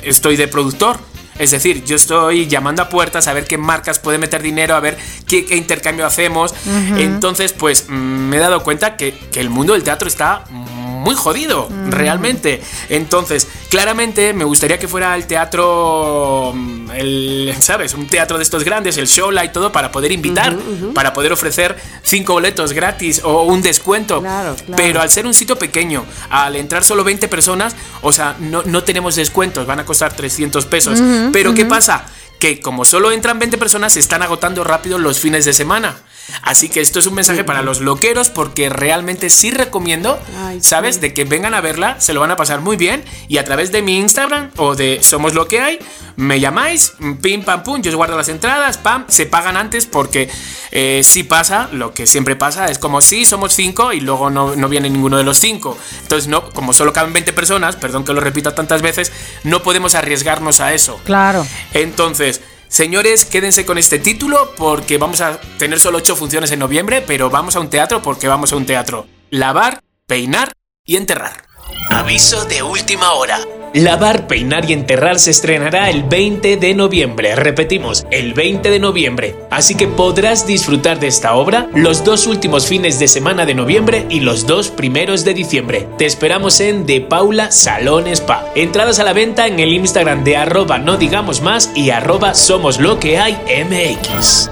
estoy 0.03 0.37
de 0.37 0.47
productor. 0.47 0.99
Es 1.39 1.51
decir, 1.51 1.85
yo 1.85 1.97
estoy 1.97 2.47
llamando 2.47 2.83
a 2.83 2.89
puertas 2.89 3.27
a 3.29 3.33
ver 3.33 3.45
qué 3.47 3.59
marcas 3.59 3.99
pueden 3.99 4.21
meter 4.21 4.43
dinero, 4.43 4.75
a 4.75 4.81
ver 4.81 4.97
qué, 5.27 5.45
qué 5.45 5.57
intercambio 5.57 6.07
hacemos. 6.07 6.55
Entonces, 6.97 7.53
pues 7.53 7.87
mm, 7.89 7.93
me 7.93 8.37
he 8.37 8.41
dado 8.41 8.63
cuenta 8.63 8.97
que, 8.97 9.15
que 9.33 9.41
el 9.41 9.51
mundo 9.51 9.73
del 9.73 9.83
teatro 9.83 10.09
está 10.09 10.45
muy 10.51 10.84
jodido, 11.15 11.69
realmente. 11.89 12.63
Entonces, 12.89 13.47
claramente 13.69 14.33
me 14.33 14.45
gustaría 14.45 14.79
que 14.79 14.89
fuera 14.89 15.15
el 15.15 15.27
teatro, 15.27 16.53
mm, 16.55 16.91
el, 16.93 17.55
¿sabes? 17.61 17.93
Un 17.93 18.07
teatro 18.07 18.39
de 18.39 18.45
estos 18.45 18.65
grandes, 18.65 18.97
el 18.97 19.07
Showlight 19.07 19.51
y 19.51 19.53
todo, 19.53 19.73
para 19.73 19.93
poder 19.93 20.13
invitar, 20.13 20.57
para 20.95 21.13
poder 21.13 21.33
ofrecer 21.33 21.77
cinco 22.03 22.33
boletos 22.33 22.73
gratis 22.73 23.21
o 23.23 23.43
un 23.43 23.61
descuento. 23.61 24.21
Claro, 24.21 24.57
claro. 24.57 24.75
Pero 24.77 25.01
al 25.03 25.11
ser 25.11 25.27
un 25.27 25.35
sitio 25.35 25.59
pequeño, 25.59 26.07
al 26.31 26.57
entrar 26.57 26.83
solo 26.85 27.05
20 27.05 27.29
personas, 27.29 27.77
o 28.01 28.13
sea, 28.13 28.37
no, 28.39 28.63
no 28.63 28.83
tenemos 28.85 29.17
descuentos, 29.17 29.67
van 29.67 29.81
a 29.81 29.85
costar 29.85 30.15
300 30.17 30.65
pesos. 30.67 31.03
Pero 31.33 31.55
¿qué 31.55 31.67
pasa? 31.67 32.07
Que 32.39 32.61
como 32.61 32.85
solo 32.85 33.13
entran 33.13 33.39
20 33.39 33.59
personas, 33.59 33.93
se 33.93 34.01
están 34.01 34.23
agotando 34.23 34.65
rápido 34.65 34.99
los 34.99 35.21
fines 35.21 35.45
de 35.45 35.53
semana. 35.53 35.97
Así 36.43 36.69
que 36.69 36.81
esto 36.81 36.99
es 36.99 37.07
un 37.07 37.15
mensaje 37.15 37.45
para 37.45 37.63
los 37.63 37.81
loqueros 37.81 38.31
porque 38.31 38.69
realmente 38.69 39.31
sí 39.31 39.51
recomiendo, 39.51 40.21
Ay, 40.39 40.61
sí. 40.61 40.69
¿sabes? 40.69 41.01
De 41.01 41.15
que 41.15 41.25
vengan 41.25 41.55
a 41.55 41.61
verla, 41.61 42.01
se 42.01 42.13
lo 42.13 42.21
van 42.21 42.31
a 42.31 42.37
pasar 42.37 42.61
muy 42.61 42.77
bien 42.77 43.05
y 43.29 43.39
a 43.39 43.45
través 43.45 43.73
de 43.73 43.83
mi 43.83 43.99
Instagram 43.99 44.51
o 44.57 44.75
de 44.75 45.03
Somos 45.03 45.35
lo 45.35 45.49
que 45.49 45.61
hay, 45.61 45.79
me 46.17 46.41
llamáis, 46.41 46.95
pim 47.21 47.43
pam 47.43 47.63
pum, 47.63 47.83
yo 47.83 47.91
os 47.91 47.97
guardo 47.97 48.17
las 48.17 48.29
entradas, 48.29 48.79
pam, 48.79 49.05
se 49.09 49.27
pagan 49.27 49.57
antes 49.57 49.87
porque 49.87 50.31
eh, 50.71 51.03
sí 51.05 51.25
pasa, 51.25 51.69
lo 51.73 51.93
que 51.95 52.07
siempre 52.07 52.37
pasa 52.37 52.67
es 52.67 52.79
como 52.79 53.01
sí, 53.01 53.25
somos 53.25 53.55
cinco 53.55 53.93
y 53.93 54.01
luego 54.01 54.31
no, 54.31 54.57
no 54.57 54.69
viene 54.69 54.91
ninguno 54.91 55.17
de 55.17 55.25
los 55.25 55.39
cinco. 55.39 55.77
Entonces, 56.03 56.29
no, 56.29 56.51
como 56.51 56.73
solo 56.73 56.93
caben 56.93 57.13
20 57.13 57.33
personas, 57.33 57.77
perdón 57.77 58.05
que 58.05 58.13
lo 58.13 58.21
repita 58.21 58.55
tantas 58.55 58.83
veces, 58.83 59.13
no 59.43 59.63
podemos 59.63 59.95
arriesgarnos 59.95 60.61
a 60.61 60.75
eso. 60.75 61.01
Claro. 61.05 61.47
Entonces, 61.73 62.41
señores, 62.75 63.25
quédense 63.25 63.65
con 63.65 63.79
este 63.79 64.01
título 64.01 64.53
porque 64.57 64.99
vamos 64.99 65.21
a 65.21 65.41
tener 65.59 65.79
solo 65.79 65.99
ocho 65.99 66.17
funciones 66.17 66.51
en 66.51 66.59
noviembre, 66.59 67.03
pero 67.07 67.31
vamos 67.31 67.55
a 67.55 67.61
un 67.61 67.71
teatro 67.71 68.03
porque 68.03 68.27
vamos 68.27 68.53
a 68.53 68.57
un 68.57 68.67
teatro. 68.67 69.07
Lavar, 69.31 69.81
peinar 70.09 70.51
y 70.85 70.97
enterrar. 70.97 71.45
Aviso 71.91 72.45
de 72.47 72.63
última 72.63 73.13
hora. 73.13 73.39
Lavar, 73.75 74.29
peinar 74.29 74.71
y 74.71 74.73
enterrar 74.73 75.19
se 75.19 75.33
estrenará 75.33 75.91
el 75.91 76.05
20 76.05 76.57
de 76.57 76.75
noviembre. 76.75 77.35
Repetimos, 77.35 78.07
el 78.11 78.33
20 78.33 78.71
de 78.71 78.79
noviembre. 78.79 79.35
Así 79.51 79.75
que 79.75 79.89
podrás 79.89 80.47
disfrutar 80.47 81.01
de 81.01 81.09
esta 81.09 81.35
obra 81.35 81.69
los 81.75 82.05
dos 82.05 82.29
últimos 82.29 82.69
fines 82.69 83.01
de 83.01 83.09
semana 83.09 83.47
de 83.47 83.55
noviembre 83.55 84.07
y 84.11 84.21
los 84.21 84.47
dos 84.47 84.69
primeros 84.69 85.25
de 85.25 85.35
diciembre. 85.35 85.89
Te 85.99 86.07
esperamos 86.07 86.61
en 86.61 86.87
De 86.87 87.01
Paula 87.01 87.51
Salón 87.51 88.07
Spa. 88.07 88.47
Entradas 88.55 89.01
a 89.01 89.05
la 89.05 89.13
venta 89.13 89.49
en 89.49 89.59
el 89.59 89.73
Instagram 89.73 90.23
de 90.23 90.37
arroba 90.37 90.79
no 90.79 90.97
digamos 90.97 91.41
más 91.41 91.73
y 91.75 91.91
arroba 91.91 92.35
somos 92.35 92.79
lo 92.79 93.01
que 93.01 93.19
hay 93.19 93.33
MX. 93.33 94.51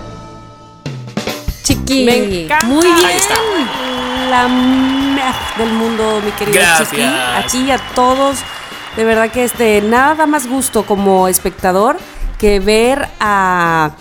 Chiqui. 1.62 2.04
Me 2.04 2.42
encanta. 2.42 2.66
Muy 2.66 2.86
bien. 2.86 3.06
Ahí 3.06 3.16
está. 3.16 3.36
La 4.30 5.01
del 5.58 5.72
mundo, 5.72 6.20
mi 6.24 6.30
querido 6.32 6.58
Gracias. 6.60 6.90
Chiqui. 6.90 7.02
A 7.02 7.46
ti 7.50 7.58
y 7.66 7.70
a 7.70 7.78
todos. 7.94 8.38
De 8.96 9.04
verdad 9.04 9.30
que 9.30 9.44
este, 9.44 9.80
nada 9.82 10.14
da 10.14 10.26
más 10.26 10.46
gusto 10.46 10.84
como 10.84 11.28
espectador 11.28 11.96
que 12.38 12.60
ver 12.60 13.08
a 13.20 13.92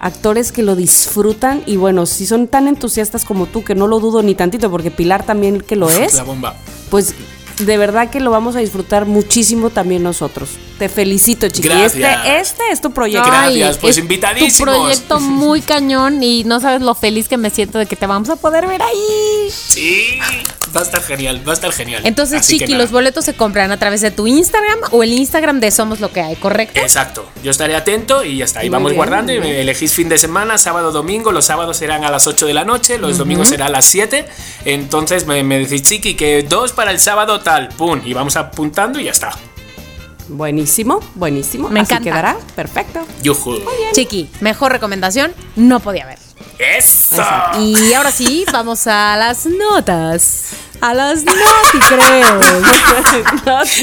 actores 0.00 0.52
que 0.52 0.62
lo 0.62 0.76
disfrutan 0.76 1.62
y 1.66 1.76
bueno, 1.76 2.06
si 2.06 2.26
son 2.26 2.46
tan 2.46 2.68
entusiastas 2.68 3.24
como 3.24 3.46
tú, 3.46 3.64
que 3.64 3.74
no 3.74 3.86
lo 3.88 3.98
dudo 4.00 4.22
ni 4.22 4.34
tantito, 4.34 4.70
porque 4.70 4.90
Pilar 4.90 5.24
también 5.24 5.60
que 5.60 5.76
lo 5.76 5.90
es, 5.90 6.14
La 6.14 6.22
bomba. 6.22 6.54
pues 6.90 7.14
de 7.58 7.76
verdad 7.76 8.08
que 8.08 8.20
lo 8.20 8.30
vamos 8.30 8.54
a 8.56 8.60
disfrutar 8.60 9.06
muchísimo 9.06 9.70
también 9.70 10.02
nosotros. 10.02 10.50
Te 10.78 10.88
felicito, 10.88 11.48
Chiqui. 11.48 11.68
Gracias. 11.68 12.18
Este, 12.18 12.38
este 12.38 12.62
es 12.70 12.80
tu 12.80 12.92
proyecto. 12.92 13.28
Gracias, 13.28 13.78
pues 13.78 13.96
es 13.96 14.02
invitadísimos. 14.02 14.56
Tu 14.56 14.64
proyecto 14.64 15.20
muy 15.20 15.60
cañón 15.60 16.22
y 16.22 16.44
no 16.44 16.60
sabes 16.60 16.82
lo 16.82 16.94
feliz 16.94 17.28
que 17.28 17.36
me 17.36 17.50
siento 17.50 17.78
de 17.78 17.86
que 17.86 17.96
te 17.96 18.06
vamos 18.06 18.28
a 18.30 18.36
poder 18.36 18.66
ver 18.66 18.80
ahí. 18.80 19.50
Sí, 19.50 20.20
va 20.74 20.80
a 20.80 20.84
estar 20.84 21.02
genial, 21.02 21.42
va 21.46 21.52
a 21.52 21.54
estar 21.54 21.72
genial. 21.72 22.02
Entonces, 22.04 22.40
Así 22.40 22.58
Chiqui, 22.58 22.74
los 22.74 22.92
boletos 22.92 23.24
se 23.24 23.34
compran 23.34 23.72
a 23.72 23.76
través 23.76 24.00
de 24.02 24.12
tu 24.12 24.28
Instagram 24.28 24.78
o 24.92 25.02
el 25.02 25.12
Instagram 25.12 25.58
de 25.58 25.70
Somos 25.72 25.98
Lo 25.98 26.12
que 26.12 26.20
hay, 26.20 26.36
¿correcto? 26.36 26.78
Exacto, 26.80 27.28
yo 27.42 27.50
estaré 27.50 27.74
atento 27.74 28.24
y 28.24 28.38
ya 28.38 28.44
está. 28.44 28.60
Ahí 28.60 28.68
Muy 28.68 28.74
vamos 28.74 28.90
bien, 28.92 28.98
guardando 28.98 29.32
y 29.32 29.40
me 29.40 29.60
elegís 29.60 29.92
fin 29.92 30.08
de 30.08 30.18
semana, 30.18 30.58
sábado, 30.58 30.92
domingo. 30.92 31.32
Los 31.32 31.46
sábados 31.46 31.76
serán 31.76 32.04
a 32.04 32.10
las 32.10 32.26
8 32.26 32.46
de 32.46 32.54
la 32.54 32.64
noche, 32.64 32.98
los 32.98 33.18
domingos 33.18 33.48
será 33.48 33.66
a 33.66 33.70
las 33.70 33.84
7. 33.86 34.26
Entonces 34.64 35.26
me, 35.26 35.42
me 35.42 35.58
decís, 35.58 35.82
chiqui, 35.82 36.14
que 36.14 36.44
dos 36.44 36.72
para 36.72 36.92
el 36.92 37.00
sábado 37.00 37.40
tal, 37.40 37.68
pum, 37.68 38.00
y 38.04 38.12
vamos 38.12 38.36
apuntando 38.36 39.00
y 39.00 39.04
ya 39.04 39.10
está. 39.10 39.36
Buenísimo, 40.28 41.00
buenísimo. 41.14 41.68
Me 41.70 41.80
Así 41.80 41.92
encanta. 41.92 42.10
quedará. 42.10 42.36
Perfecto. 42.54 43.00
Yujú. 43.22 43.58
Chiqui, 43.92 44.30
mejor 44.40 44.72
recomendación, 44.72 45.32
no 45.56 45.80
podía 45.80 46.04
haber. 46.04 46.18
¡Eso! 46.58 47.22
Y 47.58 47.92
ahora 47.94 48.10
sí, 48.10 48.44
vamos 48.52 48.86
a 48.86 49.16
las 49.16 49.46
notas. 49.46 50.50
A 50.80 50.94
las 50.94 51.24
noticreos. 51.24 52.46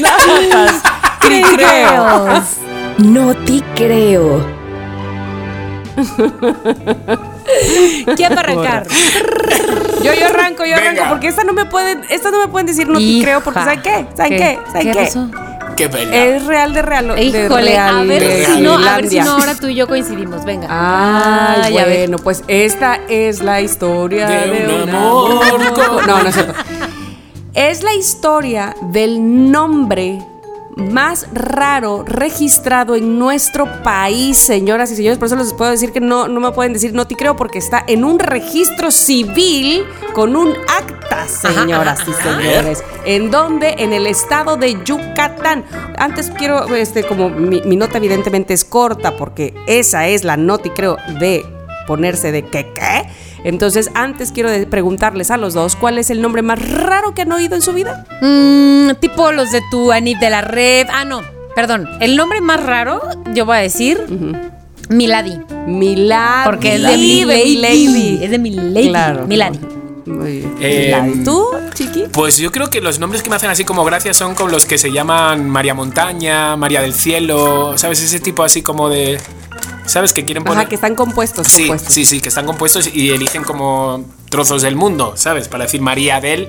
Noticreos. 1.20 2.44
No 2.98 3.34
te 3.44 3.62
creo. 3.74 4.56
¿Quién 8.16 8.32
va 8.32 8.36
a 8.36 8.40
arrancar? 8.40 8.86
Yo, 10.02 10.12
yo 10.14 10.26
arranco, 10.26 10.64
yo 10.64 10.76
Venga. 10.76 10.90
arranco, 10.90 11.08
porque 11.08 11.26
esta 11.28 11.42
no 11.42 11.52
me 11.52 11.64
pueden, 11.64 12.04
esta 12.10 12.30
no 12.30 12.38
me 12.38 12.46
pueden 12.48 12.66
decir 12.66 12.86
no 12.86 12.98
creo, 12.98 13.42
porque 13.42 13.58
¿saben 13.60 13.82
qué? 13.82 14.06
¿Saben 14.14 14.36
qué? 14.38 14.58
¿Saben 14.70 14.92
qué? 14.92 14.98
pasó? 15.04 15.28
¡Qué 15.32 15.55
bella! 15.86 16.24
Es 16.24 16.46
real 16.46 16.72
de 16.72 16.82
real. 16.82 17.14
de 17.14 17.22
Híjole, 17.22 17.78
a 17.78 18.02
ver 18.02 18.46
si 18.46 18.60
no, 18.60 18.74
a 18.74 18.96
ver 18.96 19.08
si 19.08 19.20
no 19.20 19.32
ahora 19.32 19.54
tú 19.54 19.68
y 19.68 19.74
yo 19.74 19.86
coincidimos. 19.86 20.44
Venga. 20.44 20.66
Ay, 20.70 21.60
Ay, 21.64 21.78
a 21.78 21.84
ver. 21.84 21.98
bueno, 22.08 22.16
pues 22.22 22.42
esta 22.48 23.00
es 23.08 23.42
la 23.42 23.60
historia 23.60 24.28
De 24.28 24.50
de, 24.50 24.74
un 24.74 24.82
un 24.82 24.88
amor 24.90 26.06
No, 26.06 26.22
no 26.22 26.28
es 26.28 26.34
cierto. 26.34 26.54
Es 27.54 27.82
la 27.82 27.94
historia 27.94 28.74
del 28.92 29.50
nombre 29.50 30.18
más 30.76 31.26
raro 31.32 32.04
registrado 32.06 32.94
en 32.96 33.18
nuestro 33.18 33.82
país, 33.82 34.36
señoras 34.36 34.90
y 34.92 34.96
señores. 34.96 35.18
Por 35.18 35.26
eso 35.26 35.36
les 35.36 35.54
puedo 35.54 35.70
decir 35.70 35.90
que 35.90 36.00
no, 36.00 36.28
no 36.28 36.38
me 36.38 36.52
pueden 36.52 36.74
decir 36.74 36.92
no 36.92 37.06
te 37.06 37.16
creo 37.16 37.34
porque 37.34 37.58
está 37.58 37.82
en 37.86 38.04
un 38.04 38.18
registro 38.18 38.90
civil 38.90 39.84
con 40.12 40.36
un 40.36 40.54
acta, 40.68 41.26
señoras 41.26 42.00
y 42.06 42.12
señores. 42.12 42.84
¿En 43.06 43.30
dónde? 43.30 43.76
En 43.78 43.94
el 43.94 44.06
estado 44.06 44.56
de 44.56 44.76
Yucatán. 44.84 45.64
Antes 45.98 46.30
quiero, 46.30 46.66
este, 46.74 47.04
como 47.04 47.30
mi, 47.30 47.62
mi 47.62 47.76
nota 47.76 47.96
evidentemente 47.96 48.52
es 48.52 48.64
corta 48.64 49.16
porque 49.16 49.54
esa 49.66 50.06
es 50.06 50.24
la 50.24 50.36
y 50.36 50.70
creo 50.70 50.96
de 51.18 51.55
ponerse 51.86 52.32
de 52.32 52.42
que 52.42 52.72
qué. 52.74 53.08
Entonces, 53.44 53.90
antes 53.94 54.32
quiero 54.32 54.50
preguntarles 54.68 55.30
a 55.30 55.36
los 55.36 55.54
dos 55.54 55.76
cuál 55.76 55.98
es 55.98 56.10
el 56.10 56.20
nombre 56.20 56.42
más 56.42 56.60
raro 56.68 57.14
que 57.14 57.22
han 57.22 57.32
oído 57.32 57.54
en 57.54 57.62
su 57.62 57.72
vida. 57.72 58.04
Mm, 58.20 58.96
tipo 59.00 59.32
los 59.32 59.52
de 59.52 59.62
tu 59.70 59.92
Anit 59.92 60.18
de 60.18 60.30
la 60.30 60.40
Red. 60.40 60.88
Ah, 60.90 61.04
no, 61.04 61.22
perdón. 61.54 61.88
El 62.00 62.16
nombre 62.16 62.40
más 62.40 62.62
raro, 62.62 63.00
yo 63.34 63.46
voy 63.46 63.58
a 63.58 63.60
decir 63.60 64.00
Milady. 64.88 65.40
Milady. 65.66 66.44
Porque 66.44 66.76
es 66.76 66.82
de 66.82 66.96
mi 66.96 67.24
Baby 67.24 67.56
lady. 67.56 68.18
Es 68.22 68.30
de 68.30 68.38
mi 68.38 68.50
lady. 68.50 68.88
Claro. 68.88 69.26
Milady. 69.26 69.58
Muy 70.06 70.38
bien. 70.38 70.56
Eh, 70.60 71.12
¿Y 71.14 71.24
tú, 71.24 71.46
chiqui? 71.74 72.04
Pues 72.12 72.36
yo 72.38 72.52
creo 72.52 72.70
que 72.70 72.80
los 72.80 73.00
nombres 73.00 73.22
que 73.22 73.30
me 73.30 73.36
hacen 73.36 73.50
así 73.50 73.64
como 73.64 73.84
gracia 73.84 74.14
son 74.14 74.34
con 74.36 74.52
los 74.52 74.64
que 74.64 74.78
se 74.78 74.92
llaman 74.92 75.50
María 75.50 75.74
Montaña, 75.74 76.56
María 76.56 76.80
del 76.80 76.94
Cielo, 76.94 77.76
¿sabes? 77.76 78.02
Ese 78.02 78.20
tipo 78.20 78.44
así 78.44 78.62
como 78.62 78.88
de... 78.88 79.18
¿Sabes? 79.86 80.12
Que 80.12 80.24
quieren 80.24 80.44
poner... 80.44 80.60
Ajá, 80.60 80.68
que 80.68 80.74
están 80.74 80.94
compuestos. 80.94 81.46
Sí, 81.46 81.62
compuestos. 81.62 81.92
sí, 81.94 82.04
sí, 82.04 82.20
que 82.20 82.28
están 82.28 82.46
compuestos 82.46 82.88
y 82.92 83.10
eligen 83.10 83.42
como 83.44 84.04
trozos 84.28 84.62
del 84.62 84.76
mundo, 84.76 85.12
¿sabes? 85.16 85.48
Para 85.48 85.64
decir 85.64 85.80
María 85.80 86.20
del, 86.20 86.48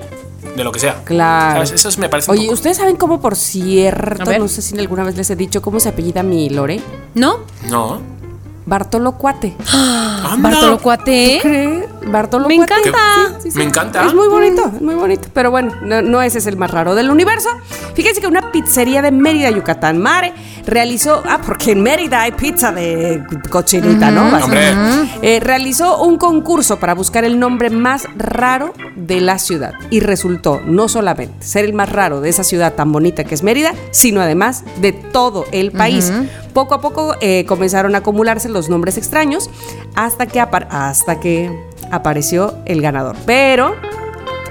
de 0.56 0.64
lo 0.64 0.72
que 0.72 0.80
sea. 0.80 1.02
Claro. 1.04 1.54
¿Sabes? 1.56 1.70
Esos 1.72 1.98
me 1.98 2.08
parecen 2.08 2.32
un 2.32 2.38
Oye, 2.38 2.46
poco- 2.48 2.54
¿ustedes 2.54 2.76
saben 2.76 2.96
cómo, 2.96 3.20
por 3.20 3.36
cierto, 3.36 4.38
no 4.38 4.48
sé 4.48 4.62
si 4.62 4.78
alguna 4.78 5.04
vez 5.04 5.16
les 5.16 5.30
he 5.30 5.36
dicho 5.36 5.62
cómo 5.62 5.80
se 5.80 5.88
apellida 5.90 6.22
mi 6.22 6.50
Lore? 6.50 6.80
¿No? 7.14 7.40
No. 7.68 8.00
Bartolo 8.66 9.12
Cuate. 9.12 9.54
Anda. 9.72 10.50
Bartolo 10.50 10.78
Cuate. 10.78 11.38
¿Cree? 11.40 11.88
Bartolo 12.06 12.48
Me 12.48 12.56
Cuate. 12.56 12.74
encanta. 12.74 12.98
Sí, 13.38 13.44
sí, 13.44 13.50
sí. 13.52 13.58
Me 13.58 13.64
encanta. 13.64 14.04
Es 14.04 14.12
muy 14.12 14.28
bonito, 14.28 14.70
es 14.74 14.82
muy 14.82 14.94
bonito. 14.94 15.28
Pero 15.32 15.50
bueno, 15.50 15.72
no, 15.82 16.02
no 16.02 16.20
ese 16.20 16.36
es 16.38 16.46
el 16.46 16.58
más 16.58 16.70
raro 16.70 16.94
del 16.94 17.10
universo. 17.10 17.48
Fíjense 17.94 18.20
que 18.20 18.26
una 18.26 18.52
pizzería 18.52 19.00
de 19.00 19.10
Mérida, 19.10 19.48
Yucatán, 19.50 19.96
Mare, 19.98 20.34
realizó. 20.68 21.22
Ah, 21.26 21.40
porque 21.44 21.72
en 21.72 21.82
Mérida 21.82 22.22
hay 22.22 22.32
pizza 22.32 22.70
de 22.72 23.22
cochinita, 23.50 24.10
¿no? 24.10 24.28
Hombre. 24.36 24.60
Eh, 25.22 25.40
realizó 25.40 26.02
un 26.02 26.16
concurso 26.18 26.78
para 26.78 26.94
buscar 26.94 27.24
el 27.24 27.38
nombre 27.38 27.70
más 27.70 28.06
raro 28.16 28.72
de 28.94 29.20
la 29.20 29.38
ciudad. 29.38 29.74
Y 29.90 30.00
resultó 30.00 30.60
no 30.64 30.88
solamente 30.88 31.34
ser 31.44 31.64
el 31.64 31.72
más 31.72 31.90
raro 31.90 32.20
de 32.20 32.28
esa 32.28 32.44
ciudad 32.44 32.74
tan 32.74 32.92
bonita 32.92 33.24
que 33.24 33.34
es 33.34 33.42
Mérida, 33.42 33.74
sino 33.90 34.20
además 34.20 34.64
de 34.80 34.92
todo 34.92 35.46
el 35.52 35.72
país. 35.72 36.12
Poco 36.52 36.74
a 36.74 36.80
poco 36.80 37.14
eh, 37.20 37.44
comenzaron 37.46 37.94
a 37.94 37.98
acumularse 37.98 38.48
los 38.48 38.68
nombres 38.68 38.98
extraños 38.98 39.50
hasta 39.94 40.26
que, 40.26 40.40
hasta 40.40 41.20
que 41.20 41.50
apareció 41.90 42.54
el 42.66 42.82
ganador. 42.82 43.16
Pero 43.26 43.74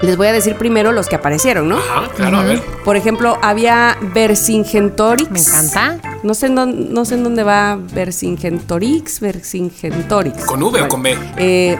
les 0.02 0.16
voy 0.16 0.26
a 0.28 0.32
decir 0.32 0.56
primero 0.56 0.92
los 0.92 1.08
que 1.08 1.16
aparecieron, 1.16 1.68
¿no? 1.68 1.76
Ajá, 1.78 2.08
claro, 2.14 2.38
a 2.38 2.44
ver. 2.44 2.60
Por 2.84 2.96
ejemplo, 2.96 3.38
había 3.42 3.96
Vercingetorix. 4.14 5.30
Me 5.30 5.38
encanta. 5.40 5.98
No 6.22 6.34
sé 6.34 6.46
en 6.46 6.54
dónde, 6.54 6.86
no 6.90 7.04
sé 7.04 7.14
en 7.14 7.24
dónde 7.24 7.42
va 7.44 7.78
Vercingetorix, 7.94 9.20
Vercingetorix. 9.20 10.44
¿Con 10.44 10.62
V 10.62 10.82
o 10.82 10.88
con 10.88 11.02
B? 11.02 11.16
Eh, 11.36 11.78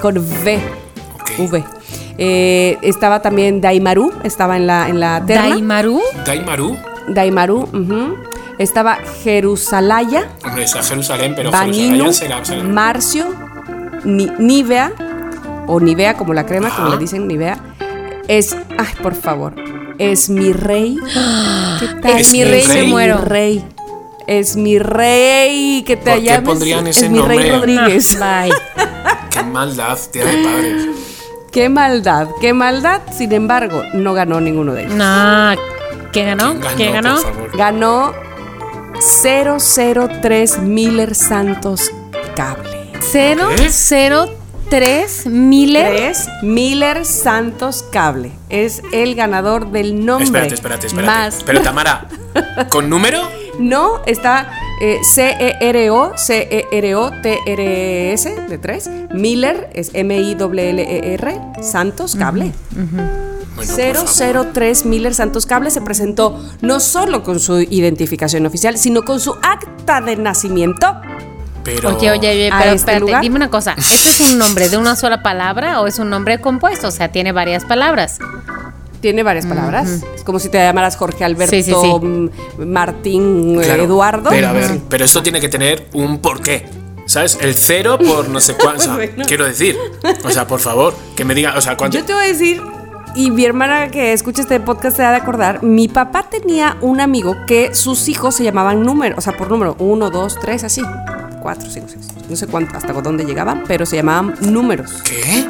con 0.00 0.16
V. 0.18 0.60
V. 1.38 1.64
Eh, 2.18 2.78
estaba 2.82 3.22
también 3.22 3.60
Daimaru, 3.60 4.12
estaba 4.24 4.56
en 4.56 4.66
la, 4.66 4.88
en 4.88 4.98
la 5.00 5.24
terna. 5.24 5.48
Daimaru. 5.50 6.00
Daimaru. 6.24 6.76
Daimaru, 7.08 7.58
ujú. 7.72 8.16
Estaba 8.58 8.98
Jerusalaya, 9.22 10.28
Jerusalén, 10.82 11.34
pero 11.36 11.52
Vaninu, 11.52 11.96
Jerusalén 12.06 12.12
será. 12.14 12.44
será- 12.44 12.64
Marcio, 12.64 13.26
Ni- 14.04 14.30
Nivea, 14.38 14.92
o 15.68 15.78
Nivea 15.78 16.14
como 16.16 16.34
la 16.34 16.44
crema, 16.46 16.74
como 16.74 16.88
le 16.88 16.98
dicen, 16.98 17.28
Nivea. 17.28 17.58
Es, 18.26 18.56
ay, 18.76 18.88
por 19.02 19.14
favor, 19.14 19.54
es 19.98 20.28
mi 20.28 20.52
rey. 20.52 20.96
¿Qué 21.80 21.86
tal? 22.02 22.18
Es 22.18 22.32
mi 22.32 22.42
rey, 22.44 22.66
me 22.66 22.82
mi 22.82 22.88
muero. 22.88 23.18
rey. 23.18 23.64
Es 24.26 24.56
mi 24.56 24.78
rey, 24.78 25.82
que 25.86 25.96
te 25.96 26.10
¿Por 26.10 26.20
qué 26.20 26.24
llames. 26.26 26.48
pondrían 26.48 26.86
ese 26.86 27.06
es 27.06 27.10
mi 27.10 27.20
rey? 27.20 27.50
Rodríguez. 27.50 28.18
Bye. 28.18 28.52
Qué 29.30 29.42
maldad, 29.42 29.96
tía 30.10 30.24
de 30.26 30.44
padres. 30.44 30.86
Qué 31.50 31.68
maldad, 31.70 32.28
qué 32.40 32.52
maldad. 32.52 33.00
Sin 33.16 33.32
embargo, 33.32 33.82
no 33.94 34.12
ganó 34.12 34.38
ninguno 34.40 34.74
de 34.74 34.82
ellos. 34.82 34.94
No. 34.94 35.52
¿Quién 36.12 36.26
ganó? 36.26 36.60
¿Quién 36.60 36.76
¿Quién 36.76 36.92
ganó? 36.92 37.14
Por 37.22 37.32
favor. 37.32 37.56
Ganó 37.56 38.12
003 39.22 40.58
Miller 40.58 41.14
Santos 41.14 41.90
Cable. 42.36 42.90
003 43.12 43.72
Miller. 45.26 45.90
3 45.90 46.28
Miller 46.42 47.04
Santos 47.04 47.84
Cable. 47.90 48.32
Es 48.48 48.82
el 48.92 49.14
ganador 49.14 49.70
del 49.70 50.04
nombre. 50.04 50.24
Espérate, 50.26 50.54
espérate, 50.54 50.86
espérate. 50.88 51.12
Más. 51.12 51.42
Pero 51.44 51.62
Tamara, 51.62 52.06
¿con 52.68 52.88
número? 52.90 53.20
No, 53.58 54.02
está 54.06 54.50
eh, 54.80 54.98
C-E-R-O, 55.02 56.12
C-E-R-O, 56.16 57.10
T-R-S 57.22 58.42
de 58.48 58.58
3. 58.58 58.90
Miller 59.12 59.70
es 59.74 59.90
M-I-L-L-E-R, 59.94 61.40
Santos 61.62 62.14
Cable. 62.14 62.52
Bueno, 62.70 63.08
por 63.56 64.06
favor. 64.06 64.52
003 64.52 64.84
Miller 64.84 65.14
Santos 65.14 65.46
Cable 65.46 65.70
se 65.70 65.80
presentó 65.80 66.38
no 66.60 66.78
solo 66.78 67.24
con 67.24 67.40
su 67.40 67.58
identificación 67.58 68.46
oficial, 68.46 68.78
sino 68.78 69.02
con 69.02 69.18
su 69.18 69.34
acta 69.42 70.00
de 70.00 70.16
nacimiento. 70.16 70.86
Pero. 71.74 71.96
Oye, 71.96 72.10
oye, 72.10 72.30
oye, 72.30 72.48
a 72.50 72.58
pero 72.58 72.64
este 72.70 72.76
espérate, 72.76 73.00
lugar. 73.00 73.20
dime 73.22 73.36
una 73.36 73.50
cosa. 73.50 73.74
¿Este 73.76 74.08
es 74.10 74.20
un 74.32 74.38
nombre 74.38 74.68
de 74.68 74.76
una 74.76 74.96
sola 74.96 75.22
palabra 75.22 75.80
o 75.80 75.86
es 75.86 75.98
un 75.98 76.08
nombre 76.10 76.40
compuesto? 76.40 76.88
O 76.88 76.90
sea, 76.90 77.08
tiene 77.08 77.32
varias 77.32 77.64
palabras. 77.64 78.18
Tiene 79.00 79.22
varias 79.22 79.46
palabras. 79.46 80.02
Es 80.16 80.24
como 80.24 80.40
si 80.40 80.48
te 80.48 80.58
llamaras 80.58 80.96
Jorge 80.96 81.24
Alberto 81.24 81.54
Sí, 81.54 81.62
sí, 81.62 81.72
sí. 81.72 81.88
mm, 82.00 82.30
Martín 82.66 83.58
eh, 83.60 83.64
Claro, 83.64 83.84
Eduardo. 83.84 84.30
Pero 84.30 84.48
a 84.48 84.52
ver, 84.52 84.78
pero 84.88 85.04
esto 85.04 85.22
tiene 85.22 85.40
que 85.40 85.48
tener 85.48 85.86
un 85.92 86.18
porqué. 86.18 86.66
¿Sabes? 87.06 87.38
El 87.40 87.54
cero 87.54 87.96
por 87.98 88.28
no 88.28 88.40
sé 88.40 88.54
cuánto. 88.54 88.82
o 88.82 88.84
sea, 88.84 88.94
Bueno. 88.96 89.24
Quiero 89.26 89.44
decir. 89.44 89.76
O 90.24 90.30
sea, 90.30 90.46
por 90.46 90.60
favor, 90.60 90.94
que 91.16 91.24
me 91.24 91.34
digan. 91.34 91.56
O 91.56 91.60
sea, 91.60 91.76
cuánto. 91.76 91.96
Yo 91.96 92.04
te 92.04 92.12
voy 92.12 92.24
a 92.24 92.28
decir, 92.28 92.60
y 93.14 93.30
mi 93.30 93.44
hermana 93.44 93.88
que 93.88 94.12
escucha 94.12 94.42
este 94.42 94.60
podcast 94.60 94.96
se 94.96 95.04
ha 95.04 95.10
de 95.10 95.16
acordar, 95.16 95.62
mi 95.62 95.88
papá 95.88 96.24
tenía 96.30 96.76
un 96.80 97.00
amigo 97.00 97.36
que 97.46 97.74
sus 97.74 98.08
hijos 98.08 98.34
se 98.34 98.44
llamaban 98.44 98.82
número, 98.82 99.16
o 99.18 99.20
sea, 99.20 99.36
por 99.36 99.50
número, 99.50 99.76
uno, 99.78 100.10
dos, 100.10 100.38
tres, 100.40 100.64
así, 100.64 100.82
cuatro, 101.42 101.68
cinco, 101.70 101.88
seis, 101.88 102.08
no 102.28 102.36
sé 102.36 102.46
cuánto, 102.46 102.76
hasta 102.76 102.92
dónde 102.92 103.24
llegaban, 103.24 103.64
pero 103.66 103.86
se 103.86 103.96
llamaban 103.96 104.34
números. 104.40 105.02
¿Qué? 105.04 105.46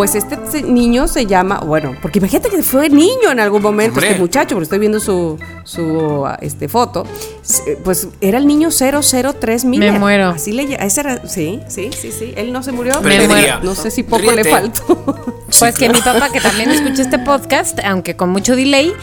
Pues 0.00 0.14
este 0.14 0.62
niño 0.62 1.06
se 1.08 1.26
llama, 1.26 1.58
bueno, 1.58 1.94
porque 2.00 2.20
imagínate 2.20 2.48
que 2.48 2.62
fue 2.62 2.88
niño 2.88 3.32
en 3.32 3.38
algún 3.38 3.60
momento, 3.60 3.96
Hombre. 3.96 4.08
este 4.08 4.18
muchacho, 4.18 4.54
porque 4.54 4.62
estoy 4.62 4.78
viendo 4.78 4.98
su, 4.98 5.38
su 5.64 6.26
este, 6.40 6.68
foto, 6.68 7.04
s- 7.44 7.76
pues 7.84 8.08
era 8.22 8.38
el 8.38 8.46
niño 8.46 8.70
003 8.70 9.66
Miller. 9.66 9.92
muero. 9.98 10.28
Así 10.30 10.52
le 10.52 10.62
ese 10.82 11.00
era, 11.02 11.28
sí, 11.28 11.60
sí, 11.68 11.90
sí, 11.92 12.12
sí, 12.12 12.32
él 12.34 12.50
no 12.50 12.62
se 12.62 12.72
murió, 12.72 12.94
yo 12.94 13.08
diría, 13.10 13.60
no 13.62 13.74
sé 13.74 13.90
si 13.90 14.02
poco 14.02 14.32
le 14.32 14.42
faltó. 14.44 15.16
Sí, 15.50 15.58
Pues 15.58 15.76
que 15.76 15.90
mi 15.90 16.00
papá, 16.00 16.30
que 16.32 16.40
también 16.40 16.70
escucha 16.70 17.02
este 17.02 17.18
podcast, 17.18 17.78
aunque 17.84 18.16
con 18.16 18.30
mucho 18.30 18.56
delay, 18.56 18.94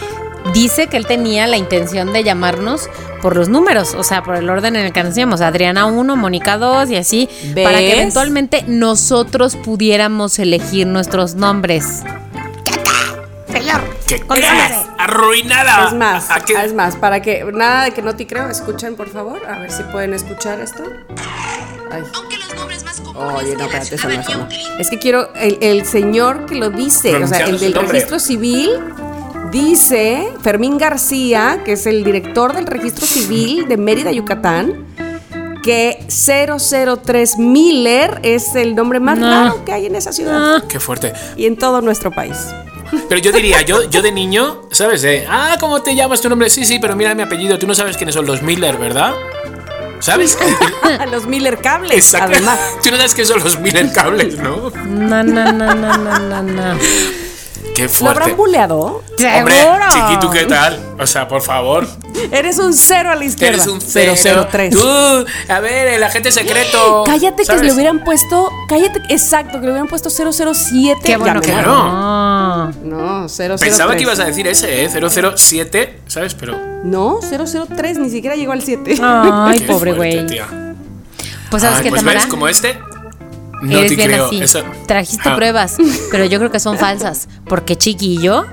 dice 0.53 0.88
que 0.88 0.98
él 0.98 1.06
tenía 1.06 1.48
la 1.48 1.57
intención 1.57 2.14
de 2.14 2.24
llamarnos 2.24 2.90
por 3.22 3.36
los 3.36 3.49
números, 3.49 3.94
o 3.95 4.03
sea, 4.03 4.24
por 4.24 4.36
el 4.36 4.49
orden 4.49 4.76
en 4.76 4.86
el 4.86 4.94
que 4.94 5.03
nacíamos. 5.03 5.41
Adriana 5.41 5.86
1, 5.86 6.15
Mónica 6.15 6.57
2 6.57 6.90
y 6.91 6.95
así, 6.98 7.30
para 7.64 7.80
que 7.80 7.86
¿Ves? 7.86 7.94
eventualmente 7.95 8.64
nosotros 8.68 9.56
pudiéramos 9.56 10.38
elegir 10.40 10.88
nuestros 10.88 11.36
nombres. 11.36 12.03
¿Qué 14.07 14.22
Contrólate. 14.22 14.74
crees? 14.74 14.88
¡Arruinada! 14.98 15.88
Es 15.88 15.94
más, 15.94 16.32
¿A 16.32 16.40
qué? 16.40 16.53
es 16.64 16.74
más, 16.74 16.95
para 16.95 17.22
que 17.22 17.44
nada 17.53 17.84
de 17.86 17.91
que 17.91 18.02
no 18.02 18.15
te 18.15 18.26
creo, 18.26 18.49
escuchen 18.49 18.95
por 18.95 19.10
favor, 19.10 19.45
a 19.45 19.60
ver 19.60 19.69
si 19.69 19.84
pueden 19.84 20.14
escuchar 20.14 20.61
esto. 20.61 20.84
Ay. 21.91 22.03
Aunque 22.15 22.38
los 22.38 22.56
nombres 22.56 22.86
más 22.86 23.02
comunes 23.02 23.34
Oye, 23.36 23.56
no, 23.57 23.65
espérate, 23.65 23.95
eso 23.95 24.07
no, 24.07 24.14
eso 24.14 24.38
no. 24.38 24.48
Es 24.80 24.90
que 24.90 24.98
quiero, 24.98 25.34
el, 25.36 25.57
el 25.61 25.86
señor 25.86 26.45
que 26.45 26.56
lo 26.56 26.69
dice, 26.69 27.22
o 27.22 27.28
sea, 27.28 27.40
el 27.48 27.60
del 27.60 27.74
registro 27.74 28.19
civil, 28.19 28.69
dice, 29.52 30.28
Fermín 30.41 30.78
García, 30.78 31.61
que 31.65 31.74
es 31.74 31.86
el 31.86 32.03
director 32.03 32.53
del 32.53 32.65
registro 32.68 33.06
civil 33.06 33.68
de 33.68 33.78
Mérida, 33.78 34.11
Yucatán, 34.11 34.86
que 35.64 36.06
003 36.07 37.38
Miller 37.38 38.19
es 38.24 38.56
el 38.56 38.76
nombre 38.76 38.99
más 38.99 39.18
No. 39.18 39.30
raro 39.30 39.65
que 39.65 39.74
hay 39.74 39.86
en 39.86 39.95
esa 39.95 40.11
ciudad 40.14 40.64
Qué 40.68 40.80
fuerte. 40.80 41.14
y 41.36 41.45
en 41.45 41.57
todo 41.57 41.82
nuestro 41.82 42.11
país. 42.11 42.38
Pero 43.10 43.19
yo 43.19 43.34
diría, 43.34 43.61
yo, 43.64 43.90
yo 43.90 44.02
de 44.02 44.14
niño, 44.14 44.61
¿sabes? 44.72 45.02
De, 45.02 45.26
ah, 45.30 45.57
¿cómo 45.60 45.82
te 45.82 45.94
llamas 45.94 46.22
tu 46.22 46.30
nombre? 46.30 46.49
Sí, 46.49 46.64
sí, 46.64 46.80
pero 46.80 46.95
mira 46.95 47.14
mi 47.15 47.22
apellido. 47.22 47.60
Tú 47.60 47.68
no 47.68 47.76
sabes 47.76 47.98
quiénes 47.98 48.15
son 48.15 48.26
los 48.26 48.41
Miller, 48.41 48.78
¿verdad? 48.78 49.14
¿Sabes? 49.99 50.38
Los 51.11 51.26
Miller 51.26 51.57
cables, 51.57 51.91
Exacto. 51.98 52.32
además. 52.34 52.60
Tú 52.84 52.91
no 52.91 52.98
sabes 52.98 53.14
quiénes 53.15 53.30
son 53.30 53.44
los 53.44 53.60
Miller 53.60 53.91
cables, 53.91 54.38
¿no? 54.38 54.69
No, 54.86 55.24
no, 55.24 55.52
no, 55.52 55.74
no, 55.74 55.98
no, 55.98 56.44
no, 56.44 56.78
Qué 57.77 57.83
¿Lo 57.83 57.89
fuerte. 57.89 58.21
habrán 58.23 58.37
buleado? 58.37 59.03
Hombre, 59.37 59.55
chiquito, 59.91 60.31
¿qué 60.31 60.45
tal? 60.45 60.79
O 60.99 61.05
sea, 61.05 61.27
por 61.27 61.43
favor. 61.43 61.87
Eres 62.31 62.57
un 62.57 62.73
cero 62.73 63.11
a 63.11 63.15
la 63.15 63.23
izquierda. 63.23 63.53
Eres 63.53 63.67
un 63.67 63.79
cero. 63.79 64.15
003. 64.49 64.73
Tú, 64.73 65.25
a 65.47 65.59
ver, 65.59 65.85
el 65.93 66.03
agente 66.03 66.31
secreto. 66.31 67.03
Cállate 67.05 67.35
que 67.43 67.45
¿sabes? 67.45 67.61
le 67.61 67.73
hubieran 67.73 68.03
puesto. 68.03 68.49
Cállate, 68.67 68.99
exacto, 69.09 69.59
que 69.59 69.67
le 69.67 69.73
hubieran 69.73 69.87
puesto 69.87 70.09
007. 70.09 71.01
Qué 71.03 71.17
bueno 71.17 71.39
Ya 71.39 71.55
que 71.57 71.61
no. 71.61 72.71
No, 72.83 73.27
003. 73.29 73.61
Pensaba 73.61 73.95
que 73.95 74.01
ibas 74.01 74.19
a 74.19 74.25
decir 74.25 74.47
ese, 74.47 74.85
¿eh? 74.85 74.89
007, 74.89 75.99
¿sabes? 76.07 76.33
Pero. 76.33 76.57
No, 76.83 77.19
003, 77.21 77.99
ni 77.99 78.09
siquiera 78.09 78.35
llegó 78.35 78.53
al 78.53 78.63
7. 78.63 78.97
Ay, 79.03 79.59
qué 79.59 79.67
pobre 79.67 79.93
güey. 79.93 80.25
Pues 81.51 81.61
sabes 81.61 81.77
Ay, 81.77 81.83
qué, 81.83 81.89
pues 81.89 82.01
Tamara. 82.01 82.19
ves, 82.21 82.27
como 82.27 82.47
este. 82.47 82.77
No 83.61 83.77
Eres 83.79 83.89
te 83.91 83.95
bien 83.95 84.09
creo. 84.09 84.25
así. 84.27 84.41
Eso- 84.41 84.63
Trajiste 84.88 85.29
Ah. 85.29 85.35
pruebas, 85.35 85.77
pero 86.11 86.25
yo 86.25 86.38
creo 86.39 86.51
que 86.51 86.59
son 86.59 86.77
falsas. 86.77 87.27
Porque 87.45 87.75
Chiqui 87.75 88.15
y 88.15 88.21
yo 88.21 88.45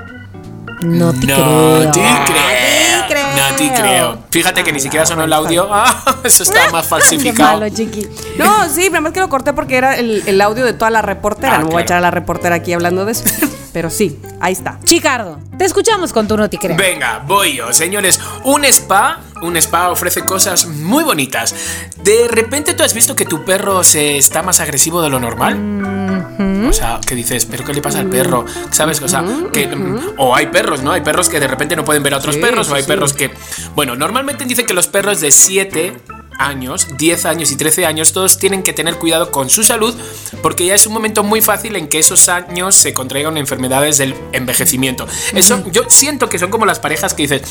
No 0.85 1.13
te 1.13 1.27
no 1.27 1.35
creo. 1.37 1.91
te 1.91 2.01
creo. 2.27 3.25
No 3.37 3.57
te 3.57 3.73
creo. 3.73 4.19
Fíjate 4.31 4.65
que 4.65 4.73
ni 4.73 4.81
siquiera 4.81 5.05
sonó 5.07 5.25
el 5.25 5.33
audio. 5.33 5.69
Ah, 5.71 6.03
eso 6.25 6.43
está 6.43 6.71
más 6.73 6.87
falsificado. 6.87 7.59
malo, 7.61 7.69
chiqui. 7.75 8.07
No, 8.39 8.69
sí, 8.69 8.87
nada 8.89 9.01
más 9.01 9.13
que 9.13 9.21
lo 9.21 9.29
corté 9.29 9.53
porque 9.53 9.77
era 9.77 9.97
el, 9.97 10.23
el 10.27 10.41
audio 10.41 10.65
de 10.65 10.73
toda 10.73 10.91
la 10.91 11.03
reportera. 11.03 11.57
Ah, 11.57 11.59
no 11.59 11.67
voy 11.69 11.81
a 11.81 11.85
echar 11.85 11.99
a 11.99 12.01
la 12.01 12.11
reportera 12.11 12.57
aquí 12.57 12.73
hablando 12.73 13.05
de 13.05 13.13
eso. 13.13 13.25
Pero 13.73 13.91
sí, 13.91 14.21
ahí 14.41 14.53
está. 14.53 14.79
Chicardo, 14.85 15.41
te 15.59 15.65
escuchamos 15.65 16.13
con 16.13 16.29
tu 16.29 16.37
no 16.37 16.49
te 16.49 16.59
creo. 16.59 16.77
Venga, 16.77 17.23
voy 17.27 17.57
yo, 17.57 17.73
señores. 17.73 18.21
Un 18.45 18.65
spa, 18.67 19.19
un 19.43 19.57
spa 19.57 19.91
ofrece 19.91 20.25
cosas 20.25 20.67
muy 20.67 21.03
bonitas. 21.03 21.55
De 22.03 22.29
repente 22.29 22.75
tú 22.75 22.85
has 22.85 22.95
visto 22.95 23.17
que 23.17 23.25
tu 23.25 23.45
perro 23.45 23.83
se 23.83 24.17
está 24.17 24.43
más 24.45 24.61
agresivo 24.61 25.03
de 25.03 25.11
lo 25.11 25.19
normal. 25.19 25.57
O 26.69 26.73
sea, 26.73 27.01
¿qué 27.07 27.15
dices? 27.15 27.45
¿Pero 27.47 27.65
qué 27.65 27.73
le 27.75 27.83
pasa 27.83 28.01
al 28.01 28.09
perro? 28.09 28.45
¿Sabes? 28.71 29.01
O 29.03 29.09
sea, 29.09 29.25
que. 29.53 29.67
mm, 29.69 30.15
O 30.19 30.35
hay 30.35 30.47
perros, 30.47 30.83
¿no? 30.83 30.93
Hay 30.93 31.01
perros 31.03 31.29
que 31.29 31.41
de 31.41 31.49
repente 31.49 31.77
no 31.77 31.85
pueden 31.85 32.03
ver 32.03 32.15
a 32.15 32.19
otros 32.19 32.35
Sí, 32.35 32.41
perros, 32.41 32.69
o 32.71 32.75
hay 32.75 32.83
sí. 32.83 32.89
perros 32.89 33.13
que. 33.13 33.31
Bueno, 33.75 33.97
normalmente 33.97 34.45
dicen 34.45 34.67
que 34.67 34.75
los 34.75 34.87
perros 34.89 35.21
de 35.21 35.31
7 35.31 35.97
años, 36.39 36.89
10 36.99 37.27
años 37.27 37.53
y 37.53 37.57
13 37.57 37.87
años, 37.87 38.13
todos 38.13 38.39
tienen 38.39 38.63
que 38.65 38.73
tener 38.73 38.97
cuidado 38.97 39.31
con 39.31 39.49
su 39.51 39.63
salud 39.63 39.95
porque 40.43 40.67
ya 40.67 40.75
es 40.75 40.85
un 40.87 40.93
momento 40.93 41.23
muy 41.23 41.41
fácil 41.41 41.77
en 41.77 41.87
que 41.89 41.99
esos 42.01 42.29
años 42.29 42.75
se 42.75 42.93
contraigan 42.93 43.37
enfermedades 43.37 43.99
del 43.99 44.15
envejecimiento. 44.33 45.07
Eso 45.33 45.63
yo 45.71 45.83
siento 45.89 46.29
que 46.29 46.39
son 46.41 46.51
como 46.51 46.67
las 46.67 46.81
parejas 46.81 47.15
que 47.15 47.23
dices, 47.23 47.43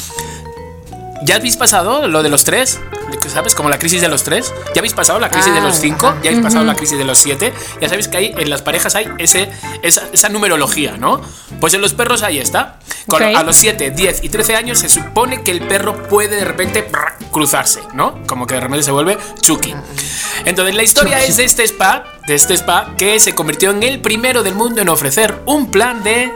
¿Ya 1.23 1.35
habéis 1.35 1.57
pasado 1.57 2.07
lo 2.07 2.21
de 2.23 2.29
los 2.29 2.43
tres? 2.43 2.79
¿Sabes? 3.27 3.55
Como 3.55 3.69
la 3.69 3.79
crisis 3.79 4.01
de 4.01 4.09
los 4.09 4.23
tres. 4.23 4.53
¿Ya 4.73 4.79
habéis 4.79 4.93
pasado 4.93 5.19
la 5.19 5.29
crisis 5.29 5.53
de 5.53 5.61
los 5.61 5.75
Ah, 5.75 5.79
cinco? 5.79 6.13
¿Ya 6.23 6.29
habéis 6.31 6.43
pasado 6.43 6.65
la 6.65 6.75
crisis 6.75 6.97
de 6.97 7.03
los 7.05 7.17
siete? 7.17 7.53
Ya 7.79 7.87
sabéis 7.87 8.07
que 8.07 8.17
hay, 8.17 8.33
en 8.37 8.49
las 8.49 8.61
parejas 8.61 8.95
hay 8.95 9.07
ese, 9.17 9.49
esa, 9.81 10.03
esa 10.11 10.29
numerología, 10.29 10.97
¿no? 10.97 11.21
Pues 11.59 11.73
en 11.73 11.81
los 11.81 11.93
perros 11.93 12.23
ahí 12.23 12.39
está. 12.39 12.79
Con-. 13.07 13.23
A 13.23 13.43
los 13.43 13.55
7, 13.55 13.91
10 13.91 14.23
y 14.23 14.29
13 14.29 14.55
años 14.55 14.79
se 14.79 14.89
supone 14.89 15.43
que 15.43 15.51
el 15.51 15.61
perro 15.67 16.03
puede 16.07 16.35
de 16.37 16.45
repente 16.45 16.89
cruzarse, 17.31 17.81
¿no? 17.93 18.25
Como 18.27 18.47
que 18.47 18.55
de 18.55 18.61
repente 18.61 18.83
se 18.83 18.91
vuelve 18.91 19.17
Chucky. 19.41 19.73
Entonces 20.45 20.75
la 20.75 20.83
historia 20.83 21.23
es 21.23 21.37
de 21.37 21.45
este 21.45 21.63
spa, 21.63 22.03
de 22.27 22.35
este 22.35 22.53
spa 22.55 22.93
que 22.97 23.19
se 23.19 23.33
convirtió 23.35 23.71
en 23.71 23.83
el 23.83 23.99
primero 24.01 24.43
del 24.43 24.55
mundo 24.55 24.81
en 24.81 24.89
ofrecer 24.89 25.41
un 25.45 25.69
plan 25.71 26.03
de 26.03 26.31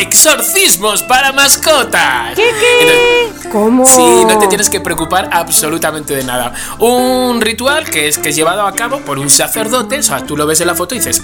exorcismos 0.00 1.02
para 1.02 1.32
mascotas. 1.32 2.38
Entonces, 2.38 3.46
¿Cómo? 3.50 3.86
Sí, 3.86 4.24
no 4.26 4.38
te 4.38 4.48
tienes 4.48 4.68
que 4.68 4.80
preocupar 4.80 5.30
absolutamente 5.32 6.14
de 6.14 6.24
nada. 6.24 6.52
Un 6.78 7.40
ritual 7.40 7.88
que 7.88 8.08
es, 8.08 8.18
que 8.18 8.30
es 8.30 8.36
llevado 8.36 8.66
a 8.66 8.72
cabo 8.72 9.00
por 9.00 9.18
un 9.18 9.30
sacerdote, 9.30 9.98
o 9.98 10.02
sea, 10.02 10.24
tú 10.24 10.36
lo 10.36 10.46
ves 10.46 10.60
en 10.60 10.66
la 10.66 10.74
foto 10.74 10.94
y 10.94 10.98
dices, 10.98 11.22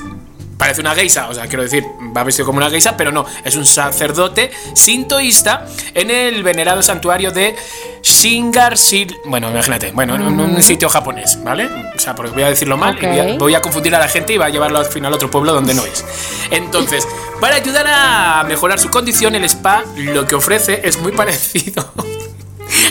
parece 0.57 0.81
una 0.81 0.95
geisa, 0.95 1.29
o 1.29 1.35
sea, 1.35 1.47
quiero 1.47 1.63
decir, 1.63 1.85
va 2.17 2.25
vestido 2.25 2.47
como 2.47 2.59
una 2.59 2.71
geisa, 2.71 2.97
pero 2.97 3.11
no, 3.11 3.27
es 3.45 3.57
un 3.57 3.67
sacerdote 3.67 4.51
sintoísta 4.75 5.67
en 5.95 6.11
el 6.11 6.43
venerado 6.43 6.83
santuario 6.83 7.31
de 7.31 7.55
Shingar-Sil. 8.03 9.17
Bueno, 9.27 9.51
imagínate, 9.51 9.93
bueno, 9.93 10.15
en 10.15 10.23
un 10.23 10.63
sitio 10.63 10.89
japonés, 10.89 11.43
¿vale? 11.43 11.69
O 11.95 11.99
sea, 11.99 12.15
porque 12.15 12.33
voy 12.33 12.43
a 12.43 12.49
decirlo 12.49 12.77
mal 12.77 12.99
y 13.01 13.07
voy 13.07 13.19
a, 13.19 13.39
voy 13.39 13.55
a 13.55 13.61
confundir 13.61 13.95
a 13.95 13.99
la 13.99 14.09
gente 14.09 14.33
y 14.33 14.39
va 14.39 14.47
a 14.47 14.51
llevarlo 14.51 14.79
al 14.79 14.87
final 14.87 15.13
a 15.13 15.17
otro 15.17 15.31
pueblo 15.31 15.53
donde 15.53 15.75
no 15.75 15.85
es. 15.85 16.05
Entonces, 16.51 17.07
para 17.41 17.57
ayudar 17.57 17.87
a 17.89 18.45
mejorar 18.45 18.79
su 18.79 18.89
condición, 18.89 19.35
el 19.35 19.45
spa 19.45 19.85
lo 19.97 20.27
que 20.27 20.35
ofrece 20.35 20.81
es 20.85 20.99
muy 20.99 21.13
parecido 21.23 21.93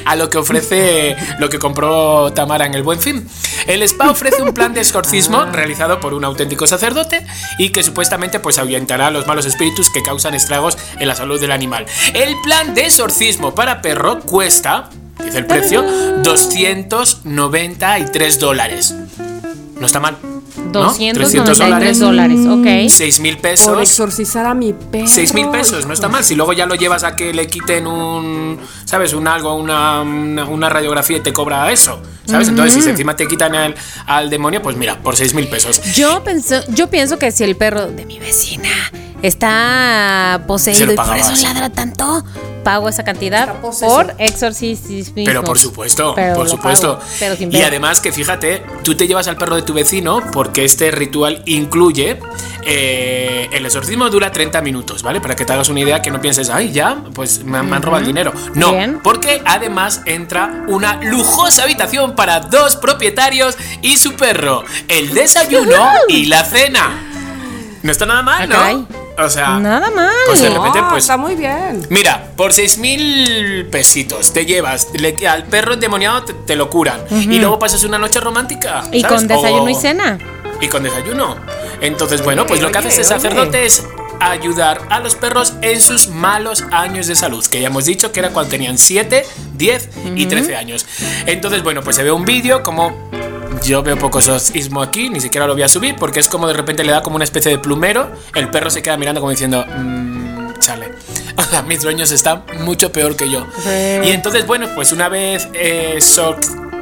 a 0.05 0.15
lo 0.15 0.29
que 0.29 0.37
ofrece 0.37 1.15
lo 1.39 1.49
que 1.49 1.59
compró 1.59 2.31
Tamara 2.33 2.65
en 2.65 2.73
el 2.73 2.83
Buen 2.83 2.99
Fin. 2.99 3.27
El 3.67 3.83
spa 3.83 4.09
ofrece 4.09 4.41
un 4.41 4.53
plan 4.53 4.73
de 4.73 4.81
exorcismo 4.81 5.45
realizado 5.45 5.99
por 5.99 6.13
un 6.13 6.25
auténtico 6.25 6.67
sacerdote 6.67 7.25
y 7.57 7.69
que 7.69 7.83
supuestamente 7.83 8.39
pues 8.39 8.57
ahuyentará 8.57 9.11
los 9.11 9.27
malos 9.27 9.45
espíritus 9.45 9.89
que 9.91 10.03
causan 10.03 10.33
estragos 10.33 10.77
en 10.99 11.07
la 11.07 11.15
salud 11.15 11.39
del 11.39 11.51
animal. 11.51 11.85
El 12.13 12.35
plan 12.41 12.73
de 12.73 12.85
exorcismo 12.85 13.55
para 13.55 13.81
perro 13.81 14.19
cuesta, 14.21 14.89
dice 15.23 15.37
el 15.37 15.45
precio, 15.45 15.83
293 16.23 18.39
dólares. 18.39 18.95
No 19.79 19.85
está 19.85 19.99
mal. 19.99 20.30
¿No? 20.65 20.83
293 20.83 21.99
dólares, 21.99 22.39
ok. 22.47 22.89
6 22.89 23.19
mil 23.19 23.35
Por 23.35 23.41
pesos. 23.41 23.81
exorcizar 23.81 24.45
a 24.45 24.53
mi 24.53 24.73
perro. 24.73 25.07
6 25.07 25.33
mil 25.33 25.49
pesos, 25.49 25.85
no 25.85 25.93
está 25.93 26.07
mal. 26.07 26.23
Si 26.23 26.35
luego 26.35 26.53
ya 26.53 26.65
lo 26.65 26.75
llevas 26.75 27.03
a 27.03 27.15
que 27.15 27.33
le 27.33 27.47
quiten 27.47 27.87
un, 27.87 28.59
¿sabes? 28.85 29.13
Un 29.13 29.27
algo, 29.27 29.55
una, 29.55 30.01
una, 30.01 30.69
radiografía 30.69 31.17
y 31.17 31.21
te 31.21 31.33
cobra 31.33 31.71
eso, 31.71 32.01
¿sabes? 32.25 32.47
Entonces, 32.49 32.83
si 32.83 32.89
encima 32.89 33.15
te 33.15 33.27
quitan 33.27 33.55
al, 33.55 33.75
al 34.05 34.29
demonio, 34.29 34.61
pues 34.61 34.75
mira, 34.77 34.97
por 35.01 35.15
6 35.15 35.33
mil 35.33 35.47
pesos. 35.47 35.81
Yo, 35.95 36.23
penso- 36.23 36.63
yo 36.69 36.89
pienso 36.89 37.17
que 37.17 37.31
si 37.31 37.43
el 37.43 37.55
perro 37.55 37.87
de 37.87 38.05
mi 38.05 38.19
vecina 38.19 38.69
está 39.21 40.41
poseído 40.47 40.93
y 40.93 40.95
por 40.95 41.15
eso 41.17 41.31
ladra 41.43 41.69
tanto, 41.69 42.23
pago 42.63 42.89
esa 42.89 43.03
cantidad 43.03 43.55
por 43.61 44.13
exorcismo. 44.17 45.13
Pero 45.15 45.43
por 45.43 45.57
supuesto, 45.57 46.13
Pero 46.15 46.35
por 46.35 46.49
supuesto. 46.49 46.97
pago, 46.99 47.09
pero 47.19 47.35
sin 47.35 47.53
y 47.53 47.61
además 47.63 47.99
que 48.01 48.11
fíjate, 48.11 48.63
tú 48.83 48.95
te 48.95 49.07
llevas 49.07 49.27
al 49.27 49.37
perro 49.37 49.55
de 49.55 49.61
tu 49.63 49.73
vecino 49.73 50.21
porque 50.31 50.63
este 50.65 50.91
ritual 50.91 51.41
incluye 51.45 52.19
eh, 52.63 53.49
el 53.51 53.65
exorcismo 53.65 54.09
dura 54.09 54.31
30 54.31 54.61
minutos, 54.61 55.01
¿vale? 55.03 55.19
Para 55.21 55.35
que 55.35 55.45
te 55.45 55.53
hagas 55.53 55.69
una 55.69 55.79
idea 55.79 56.01
que 56.01 56.11
no 56.11 56.21
pienses, 56.21 56.49
ay, 56.49 56.71
ya, 56.71 57.03
pues 57.13 57.43
me, 57.43 57.57
han- 57.57 57.69
me 57.69 57.75
han 57.75 57.81
robado 57.81 58.01
el 58.01 58.07
dinero. 58.07 58.31
No, 58.53 58.71
Bien. 58.71 58.99
porque 59.03 59.41
además 59.45 60.01
entra 60.05 60.63
una 60.67 61.01
lujosa 61.03 61.63
habitación 61.63 62.15
para 62.15 62.39
dos 62.41 62.75
propietarios 62.75 63.57
y 63.81 63.97
su 63.97 64.13
perro, 64.13 64.63
el 64.87 65.13
desayuno 65.13 65.75
y 66.07 66.25
la 66.25 66.43
cena. 66.45 67.07
No 67.81 67.91
está 67.91 68.05
nada 68.05 68.21
mal, 68.21 68.43
Ah, 68.43 68.47
caray. 68.47 68.85
¿No? 69.17 69.25
O 69.25 69.29
sea, 69.29 69.59
Nada 69.59 69.89
mal. 69.91 70.09
Pues 70.27 70.41
de 70.41 70.49
No, 70.49 70.57
repente, 70.63 70.79
pues 70.89 71.03
está 71.03 71.17
muy 71.17 71.35
bien. 71.35 71.85
Mira, 71.89 72.31
por 72.35 72.53
6 72.53 72.77
mil 72.79 73.67
pesitos 73.71 74.33
te 74.33 74.45
llevas, 74.45 74.87
le- 74.93 75.27
al 75.27 75.43
perro 75.45 75.73
endemoniado 75.73 76.23
te, 76.23 76.33
te 76.33 76.55
lo 76.55 76.69
curan. 76.69 77.01
Y 77.11 77.39
luego 77.39 77.59
pasas 77.59 77.83
una 77.83 77.97
noche 77.97 78.19
romántica. 78.19 78.83
y 78.91 79.01
¿sabes? 79.01 79.17
con 79.17 79.27
desayuno 79.27 79.63
O- 79.63 79.69
y 79.69 79.75
cena. 79.75 80.17
Y 80.59 80.67
con 80.67 80.83
desayuno. 80.83 81.35
Entonces, 81.81 82.23
bueno, 82.23 82.45
pues 82.45 82.61
lo 82.61 82.71
que 82.71 82.77
Oye, 82.77 82.87
hace 82.89 82.99
oye. 82.99 83.03
sacerdote 83.09 83.65
es 83.65 83.83
ayudar 84.29 84.81
a 84.89 84.99
los 84.99 85.15
perros 85.15 85.53
en 85.61 85.81
sus 85.81 86.07
malos 86.07 86.63
años 86.71 87.07
de 87.07 87.15
salud, 87.15 87.45
que 87.45 87.61
ya 87.61 87.67
hemos 87.67 87.85
dicho 87.85 88.11
que 88.11 88.19
era 88.19 88.29
cuando 88.29 88.51
tenían 88.51 88.77
7, 88.77 89.25
10 89.55 89.89
y 90.15 90.25
13 90.27 90.55
años. 90.55 90.85
Entonces, 91.25 91.63
bueno, 91.63 91.81
pues 91.81 91.95
se 91.95 92.03
ve 92.03 92.11
un 92.11 92.25
vídeo 92.25 92.61
como 92.63 93.09
yo 93.63 93.83
veo 93.83 93.97
poco 93.97 94.19
exorcismo 94.19 94.81
aquí, 94.81 95.09
ni 95.09 95.19
siquiera 95.19 95.45
lo 95.47 95.53
voy 95.53 95.63
a 95.63 95.67
subir, 95.67 95.95
porque 95.95 96.19
es 96.19 96.27
como 96.27 96.47
de 96.47 96.53
repente 96.53 96.83
le 96.83 96.91
da 96.91 97.01
como 97.03 97.15
una 97.15 97.25
especie 97.25 97.51
de 97.51 97.59
plumero, 97.59 98.11
el 98.33 98.49
perro 98.49 98.69
se 98.69 98.81
queda 98.81 98.97
mirando 98.97 99.21
como 99.21 99.31
diciendo, 99.31 99.65
"Mm, 99.67 100.53
chale, 100.59 100.91
mis 101.67 101.81
dueños 101.81 102.11
están 102.11 102.43
mucho 102.59 102.91
peor 102.91 103.15
que 103.15 103.29
yo. 103.29 103.45
Y 104.03 104.09
entonces, 104.11 104.45
bueno, 104.47 104.67
pues 104.75 104.91
una 104.91 105.09
vez 105.09 105.47
eh, 105.53 105.97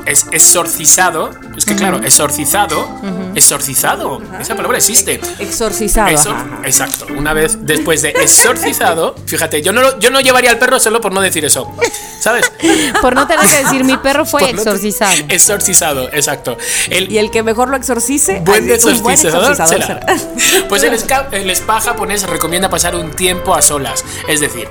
es 0.09 0.25
exorcizado, 0.31 1.31
es 1.57 1.65
que 1.65 1.75
claro, 1.75 1.97
exorcizado, 2.03 2.87
exorcizado, 3.35 4.21
esa 4.39 4.55
palabra 4.55 4.77
existe. 4.77 5.19
Exorcizado. 5.39 6.09
Exor- 6.09 6.59
exacto. 6.65 7.05
Una 7.15 7.33
vez 7.33 7.57
después 7.61 8.01
de 8.01 8.09
exorcizado, 8.09 9.15
fíjate, 9.25 9.61
yo 9.61 9.71
no, 9.71 9.81
lo- 9.81 9.99
yo 9.99 10.09
no 10.09 10.19
llevaría 10.21 10.51
al 10.51 10.57
perro 10.59 10.79
solo 10.79 10.99
por 11.01 11.11
no 11.11 11.21
decir 11.21 11.45
eso, 11.45 11.71
¿sabes? 12.19 12.51
Por 13.01 13.15
no 13.15 13.25
tener 13.27 13.45
que 13.47 13.63
decir, 13.63 13.83
mi 13.85 13.97
perro 13.97 14.25
fue 14.25 14.41
Por 14.41 14.49
no 14.49 14.55
te- 14.55 14.69
exorcizado. 14.69 15.13
Exorcizado, 15.29 16.09
exacto. 16.11 16.57
El, 16.89 17.11
Y 17.11 17.17
el 17.17 17.31
que 17.31 17.43
mejor 17.43 17.69
lo 17.69 17.77
exorcice. 17.77 18.41
Buen 18.43 18.63
un 18.63 19.01
buen 19.01 19.15
exorcizador 19.15 19.51
exorcizador 19.51 19.83
será. 19.83 20.17
será. 20.17 20.65
Pues 20.69 20.83
el, 20.83 20.93
el 21.31 21.49
spa 21.51 21.79
japonés 21.81 22.23
recomienda 22.23 22.69
pasar 22.69 22.95
un 22.95 23.11
tiempo 23.11 23.53
a 23.55 23.61
solas. 23.61 24.03
Es 24.27 24.39
decir, 24.39 24.67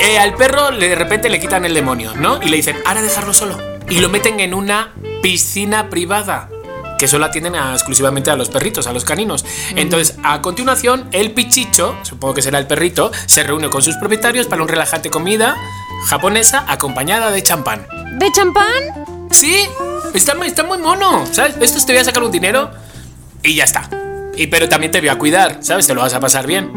eh, 0.00 0.18
al 0.18 0.34
perro 0.34 0.70
le- 0.70 0.88
de 0.88 0.94
repente 0.94 1.28
le 1.30 1.38
quitan 1.40 1.64
el 1.64 1.74
demonio, 1.74 2.12
¿no? 2.16 2.42
Y 2.42 2.48
le 2.48 2.56
dicen, 2.56 2.76
ahora 2.84 3.02
dejarlo 3.02 3.32
solo. 3.32 3.71
Y 3.92 4.00
lo 4.00 4.08
meten 4.08 4.40
en 4.40 4.54
una 4.54 4.92
piscina 5.22 5.90
privada. 5.90 6.48
Que 6.98 7.08
solo 7.08 7.24
atienden 7.24 7.56
a- 7.56 7.72
exclusivamente 7.74 8.30
a 8.30 8.36
los 8.36 8.48
perritos, 8.48 8.86
a 8.86 8.92
los 8.92 9.04
caninos. 9.04 9.44
Entonces, 9.76 10.16
a 10.22 10.40
continuación, 10.40 11.08
el 11.12 11.32
pichicho, 11.32 11.96
supongo 12.02 12.34
que 12.34 12.42
será 12.42 12.58
el 12.58 12.66
perrito, 12.66 13.10
se 13.26 13.42
reúne 13.42 13.68
con 13.70 13.82
sus 13.82 13.96
propietarios 13.96 14.46
para 14.46 14.62
un 14.62 14.68
relajante 14.68 15.10
comida 15.10 15.56
japonesa 16.06 16.64
acompañada 16.68 17.30
de 17.30 17.42
champán. 17.42 17.86
¿De 18.18 18.30
champán? 18.32 19.28
Sí, 19.30 19.66
está, 20.14 20.34
está 20.44 20.62
muy 20.62 20.78
mono, 20.78 21.24
¿sabes? 21.32 21.56
Esto 21.60 21.84
te 21.84 21.92
voy 21.92 22.00
a 22.00 22.04
sacar 22.04 22.22
un 22.22 22.30
dinero 22.30 22.70
y 23.42 23.54
ya 23.56 23.64
está. 23.64 23.88
Y 24.36 24.46
pero 24.46 24.68
también 24.68 24.92
te 24.92 25.00
voy 25.00 25.08
a 25.08 25.18
cuidar, 25.18 25.58
¿sabes? 25.60 25.86
Te 25.86 25.94
lo 25.94 26.02
vas 26.02 26.14
a 26.14 26.20
pasar 26.20 26.46
bien. 26.46 26.70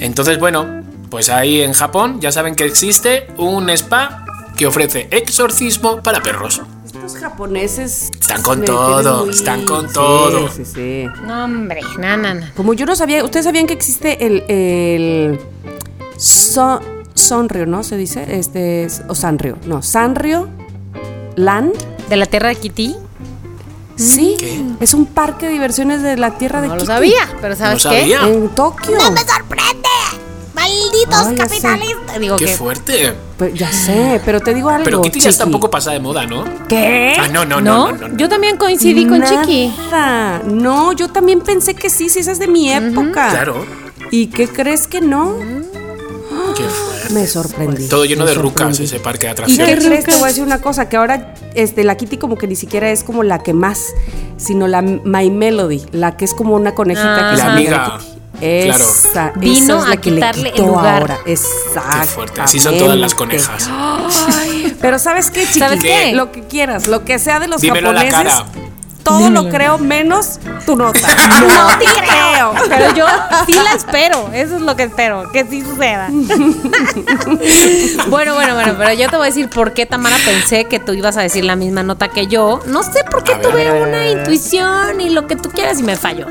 Entonces, 0.00 0.38
bueno, 0.38 0.82
pues 1.10 1.28
ahí 1.30 1.62
en 1.62 1.72
Japón 1.74 2.20
ya 2.20 2.32
saben 2.32 2.54
que 2.56 2.64
existe 2.64 3.28
un 3.36 3.70
spa 3.70 4.24
que 4.60 4.66
ofrece 4.66 5.08
exorcismo 5.10 6.02
para 6.02 6.22
perros. 6.22 6.60
Los 7.02 7.16
japoneses. 7.16 8.10
Están 8.20 8.42
con 8.42 8.62
todo, 8.62 9.24
muy- 9.24 9.34
están 9.34 9.64
con 9.64 9.88
Sí, 9.88 9.94
todo. 9.94 10.50
Sí, 10.52 10.66
sí. 10.66 11.04
No, 11.26 11.44
hombre, 11.46 11.80
no, 11.98 12.16
no, 12.18 12.34
no. 12.34 12.46
Como 12.54 12.74
yo 12.74 12.84
no 12.84 12.94
sabía, 12.94 13.24
ustedes 13.24 13.46
sabían 13.46 13.66
que 13.66 13.72
existe 13.72 14.26
el, 14.26 14.44
el 14.48 15.40
so- 16.18 16.78
Sonryo, 17.14 17.64
¿no? 17.64 17.82
Se 17.82 17.96
dice, 17.96 18.38
este, 18.38 18.84
es- 18.84 19.00
o 19.08 19.14
Sanrio, 19.14 19.56
no, 19.64 19.80
Sanrio 19.80 20.46
Land, 21.36 21.72
¿De 22.10 22.16
la 22.16 22.26
tierra 22.26 22.50
de 22.50 22.56
Kitty? 22.56 22.96
sí, 23.96 24.36
¿Qué? 24.38 24.62
es 24.80 24.92
un 24.92 25.06
parque 25.06 25.46
de 25.46 25.52
diversiones 25.52 26.02
de 26.02 26.18
la 26.18 26.36
tierra 26.36 26.60
de 26.60 26.68
No 26.68 26.74
lo 26.74 26.80
Kitty. 26.82 26.92
sabía, 26.92 27.28
pero 27.40 27.56
¿sabes 27.56 27.82
No 27.82 27.90
qué? 27.92 28.00
sabía. 28.00 28.28
En 28.28 28.48
Tokio. 28.50 28.98
¡No 28.98 29.10
me 29.10 29.20
sorprende! 29.20 29.88
¡Maldito 30.60 31.10
malditos 31.10 31.26
Ay, 31.26 31.36
capitalistas. 31.36 32.20
Digo 32.20 32.36
Qué 32.36 32.44
que. 32.46 32.54
fuerte. 32.56 33.14
Pues 33.38 33.54
ya 33.54 33.72
sé, 33.72 34.20
pero 34.24 34.40
te 34.40 34.52
digo 34.54 34.68
algo. 34.68 34.84
Pero 34.84 35.00
Kitty 35.02 35.20
ya 35.20 35.30
está 35.30 35.44
un 35.44 35.50
Chiqui. 35.50 35.58
poco 35.60 35.70
pasada 35.70 35.94
de 35.94 36.00
moda, 36.00 36.26
¿no? 36.26 36.44
¿Qué? 36.68 37.14
Ah, 37.18 37.28
no, 37.28 37.44
no, 37.44 37.60
no, 37.60 37.92
no, 37.92 38.08
no. 38.08 38.16
Yo 38.16 38.28
también 38.28 38.56
coincidí 38.58 39.06
con 39.06 39.22
Chiqui. 39.22 39.72
Nada. 39.90 40.42
No, 40.44 40.92
yo 40.92 41.08
también 41.08 41.40
pensé 41.40 41.74
que 41.74 41.88
sí, 41.88 42.08
sí, 42.10 42.20
esa 42.20 42.32
es 42.32 42.38
de 42.38 42.48
mi 42.48 42.70
época. 42.70 43.30
Claro. 43.30 43.64
¿Y 44.10 44.26
qué 44.26 44.48
crees 44.48 44.86
que 44.86 45.00
no? 45.00 45.36
Qué 46.56 46.64
fuerte. 46.64 47.14
Me 47.14 47.26
sorprendí. 47.26 47.88
Todo 47.88 48.04
lleno 48.04 48.26
de 48.26 48.34
rucas 48.34 48.78
ese 48.80 49.00
parque 49.00 49.26
de 49.26 49.32
¿Y 49.32 49.34
qué 49.34 49.42
atracciones. 49.42 49.84
crees? 49.86 50.04
Te 50.04 50.12
voy 50.14 50.24
a 50.24 50.26
decir 50.26 50.42
una 50.44 50.60
cosa, 50.60 50.88
que 50.88 50.96
ahora 50.96 51.34
este, 51.54 51.84
la 51.84 51.96
Kitty 51.96 52.18
como 52.18 52.36
que 52.36 52.46
ni 52.46 52.56
siquiera 52.56 52.90
es 52.90 53.02
como 53.04 53.22
la 53.22 53.38
que 53.42 53.52
más, 53.52 53.86
sino 54.36 54.68
la 54.68 54.82
My 54.82 55.30
Melody, 55.30 55.82
la 55.92 56.16
que 56.16 56.24
es 56.24 56.34
como 56.34 56.54
una 56.56 56.74
conejita 56.74 57.28
Ah. 57.28 57.30
que 57.32 57.36
La 57.38 57.52
amiga. 57.54 57.98
Kitty. 58.32 58.64
Claro. 58.66 58.84
Esa, 58.84 59.32
Vino 59.36 59.56
esa 59.56 59.78
es 59.78 59.84
la 59.88 59.92
a 59.92 59.96
que 59.96 60.10
le 60.10 60.16
quitarle 60.16 60.48
el 60.48 60.54
quitó 60.54 60.66
lugar. 60.66 61.00
ahora. 61.02 61.18
Exacto. 61.26 61.98
Qué 62.00 62.06
fuerte. 62.06 62.40
Así 62.40 62.58
son 62.60 62.78
todas 62.78 62.96
las 62.96 63.14
conejas. 63.14 63.68
Pero 64.80 64.98
¿sabes 64.98 65.30
qué, 65.30 65.44
Chiqui? 65.46 65.58
¿Sabes 65.58 65.80
qué? 65.82 66.12
Lo 66.14 66.32
que 66.32 66.42
quieras, 66.44 66.86
lo 66.88 67.04
que 67.04 67.18
sea 67.18 67.38
de 67.40 67.48
los 67.48 67.60
Dímelo 67.60 67.90
a 67.90 67.92
la 67.92 68.00
japoneses, 68.00 68.34
cara. 68.34 68.46
todo 69.02 69.28
lo 69.30 69.48
creo 69.50 69.78
menos 69.78 70.38
tu 70.64 70.76
nota. 70.76 70.98
No 71.40 71.78
te 71.78 71.84
creo. 71.84 72.52
Pero 72.68 72.94
yo 72.94 73.06
sí 73.46 73.54
la 73.54 73.72
espero. 73.72 74.30
Eso 74.32 74.56
es 74.56 74.62
lo 74.62 74.74
que 74.76 74.84
espero. 74.84 75.30
Que 75.32 75.44
sí 75.44 75.62
suceda. 75.62 76.08
bueno, 78.08 78.34
bueno, 78.34 78.54
bueno. 78.54 78.74
Pero 78.78 78.92
yo 78.94 79.08
te 79.08 79.16
voy 79.16 79.24
a 79.26 79.28
decir 79.30 79.48
por 79.50 79.72
qué, 79.72 79.86
Tamara, 79.86 80.16
pensé 80.24 80.64
que 80.66 80.78
tú 80.78 80.92
ibas 80.92 81.16
a 81.16 81.22
decir 81.22 81.44
la 81.44 81.56
misma 81.56 81.82
nota 81.82 82.08
que 82.08 82.26
yo. 82.26 82.60
No 82.66 82.82
sé 82.82 83.04
por 83.10 83.22
qué 83.24 83.34
A 83.34 83.40
tuve 83.40 83.70
ver, 83.70 83.82
una 83.88 84.08
intuición 84.10 85.00
y 85.00 85.10
lo 85.10 85.26
que 85.26 85.36
tú 85.36 85.50
quieras 85.50 85.78
y 85.80 85.82
me 85.82 85.96
falló. 85.96 86.26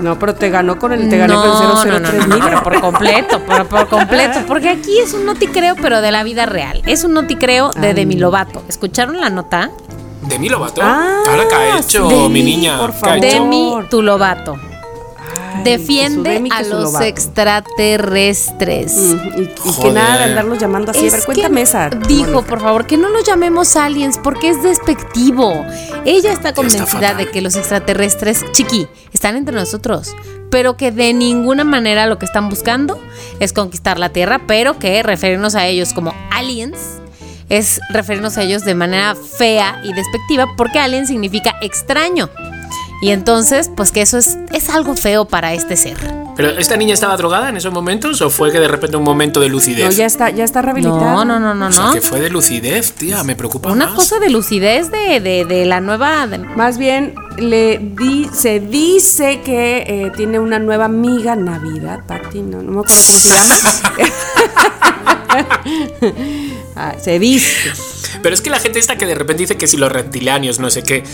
No, 0.00 0.18
pero 0.18 0.34
te 0.34 0.50
ganó 0.50 0.78
con 0.78 0.92
el, 0.92 1.08
te 1.08 1.16
gané 1.18 1.34
con 1.34 1.44
no, 1.48 1.82
el 1.82 1.88
no, 1.88 2.00
no, 2.00 2.08
003 2.08 2.26
no, 2.28 2.38
pero 2.44 2.62
por 2.62 2.80
completo, 2.80 3.40
por, 3.40 3.66
por 3.66 3.88
completo. 3.88 4.40
Porque 4.46 4.68
aquí 4.68 4.98
es 4.98 5.14
un 5.14 5.24
noticreo, 5.26 5.74
pero 5.80 6.00
de 6.00 6.10
la 6.10 6.22
vida 6.22 6.46
real. 6.46 6.82
Es 6.86 7.04
un 7.04 7.14
noticreo 7.14 7.70
de 7.70 7.94
Demi 7.94 8.16
Lovato. 8.16 8.62
¿Escucharon 8.68 9.20
la 9.20 9.30
nota? 9.30 9.70
¿De 10.22 10.38
mi 10.38 10.48
Lobato? 10.48 10.80
Ah, 10.84 11.22
Ahora 11.28 11.46
que 11.48 11.54
ha 11.54 11.78
hecho, 11.78 12.08
sí, 12.10 12.28
mi 12.28 12.42
niña. 12.42 12.78
por 12.78 12.90
¿Qué 12.90 12.96
ha 12.96 13.00
favor. 13.00 13.20
Demi 13.20 13.74
tu 13.90 14.02
Lovato. 14.02 14.56
Ay, 15.54 15.62
Defiende 15.64 16.48
a 16.50 16.62
los 16.62 17.00
extraterrestres. 17.00 18.92
Mm, 18.94 19.38
y, 19.38 19.42
y 19.42 19.72
que 19.82 19.90
nada 19.92 20.18
de 20.18 20.24
andarlos 20.24 20.58
llamando 20.58 20.90
así. 20.90 21.00
a 21.08 21.10
ver, 21.10 21.20
Es 21.20 21.26
cuéntame 21.26 21.62
esa. 21.62 21.90
Dijo, 21.90 22.30
Mónica. 22.32 22.48
por 22.48 22.60
favor, 22.60 22.86
que 22.86 22.96
no 22.96 23.08
los 23.08 23.24
llamemos 23.24 23.76
aliens 23.76 24.18
porque 24.22 24.50
es 24.50 24.62
despectivo. 24.62 25.64
Ella 26.04 26.32
está 26.32 26.52
convencida 26.54 27.14
de 27.14 27.30
que 27.30 27.40
los 27.40 27.56
extraterrestres, 27.56 28.44
chiqui, 28.52 28.88
están 29.12 29.36
entre 29.36 29.54
nosotros, 29.54 30.14
pero 30.50 30.76
que 30.76 30.92
de 30.92 31.12
ninguna 31.12 31.64
manera 31.64 32.06
lo 32.06 32.18
que 32.18 32.26
están 32.26 32.48
buscando 32.48 32.98
es 33.40 33.52
conquistar 33.52 33.98
la 33.98 34.10
Tierra, 34.10 34.42
pero 34.46 34.78
que 34.78 35.02
referirnos 35.02 35.54
a 35.54 35.66
ellos 35.66 35.92
como 35.92 36.14
aliens 36.30 36.76
es 37.48 37.80
referirnos 37.90 38.38
a 38.38 38.42
ellos 38.42 38.64
de 38.64 38.74
manera 38.74 39.14
fea 39.14 39.80
y 39.84 39.92
despectiva 39.92 40.46
porque 40.56 40.78
alien 40.80 41.06
significa 41.06 41.54
extraño. 41.62 42.28
Y 43.02 43.10
entonces, 43.10 43.70
pues 43.76 43.92
que 43.92 44.00
eso 44.02 44.16
es, 44.18 44.38
es 44.52 44.68
algo 44.70 44.94
feo 44.96 45.26
para 45.26 45.52
este 45.54 45.76
ser. 45.76 45.96
¿Pero 46.36 46.50
esta 46.50 46.76
niña 46.76 46.92
estaba 46.94 47.16
drogada 47.16 47.48
en 47.48 47.56
esos 47.56 47.72
momentos 47.72 48.20
o 48.20 48.28
fue 48.30 48.52
que 48.52 48.60
de 48.60 48.68
repente 48.68 48.96
un 48.96 49.04
momento 49.04 49.40
de 49.40 49.48
lucidez? 49.48 49.84
No, 49.86 49.90
ya 49.90 50.04
está, 50.06 50.30
ya 50.30 50.44
está 50.44 50.60
rehabilitada. 50.62 51.00
No, 51.12 51.24
no, 51.24 51.38
no, 51.40 51.54
no, 51.54 51.66
o 51.68 51.72
sea, 51.72 51.86
no. 51.86 51.92
que 51.94 52.00
fue 52.02 52.20
de 52.20 52.28
lucidez, 52.30 52.92
tía, 52.92 53.22
me 53.24 53.34
preocupa 53.36 53.70
Una 53.70 53.86
más. 53.86 53.94
cosa 53.94 54.18
de 54.18 54.28
lucidez 54.30 54.90
de, 54.90 55.20
de, 55.20 55.44
de 55.46 55.64
la 55.64 55.80
nueva. 55.80 56.26
de- 56.26 56.38
Más 56.38 56.76
bien, 56.78 57.14
le 57.38 57.78
di, 57.78 58.28
se 58.34 58.60
dice 58.60 59.40
que 59.42 59.84
eh, 59.86 60.12
tiene 60.16 60.38
una 60.38 60.58
nueva 60.58 60.84
amiga, 60.86 61.36
Navidad, 61.36 62.00
Pati, 62.06 62.40
no, 62.42 62.62
no 62.62 62.70
me 62.72 62.80
acuerdo 62.80 63.02
cómo 63.06 63.18
se 63.18 63.28
llama. 63.28 63.54
Ah, 66.74 66.94
se 67.02 67.18
dice. 67.18 67.72
Pero 68.22 68.34
es 68.34 68.40
que 68.40 68.50
la 68.50 68.58
gente 68.60 68.78
esta 68.78 68.96
que 68.96 69.06
de 69.06 69.14
repente 69.14 69.42
dice 69.42 69.56
que 69.56 69.66
si 69.66 69.76
los 69.76 69.90
reptilianos, 69.90 70.58
no 70.58 70.70
sé 70.70 70.82
qué. 70.82 71.04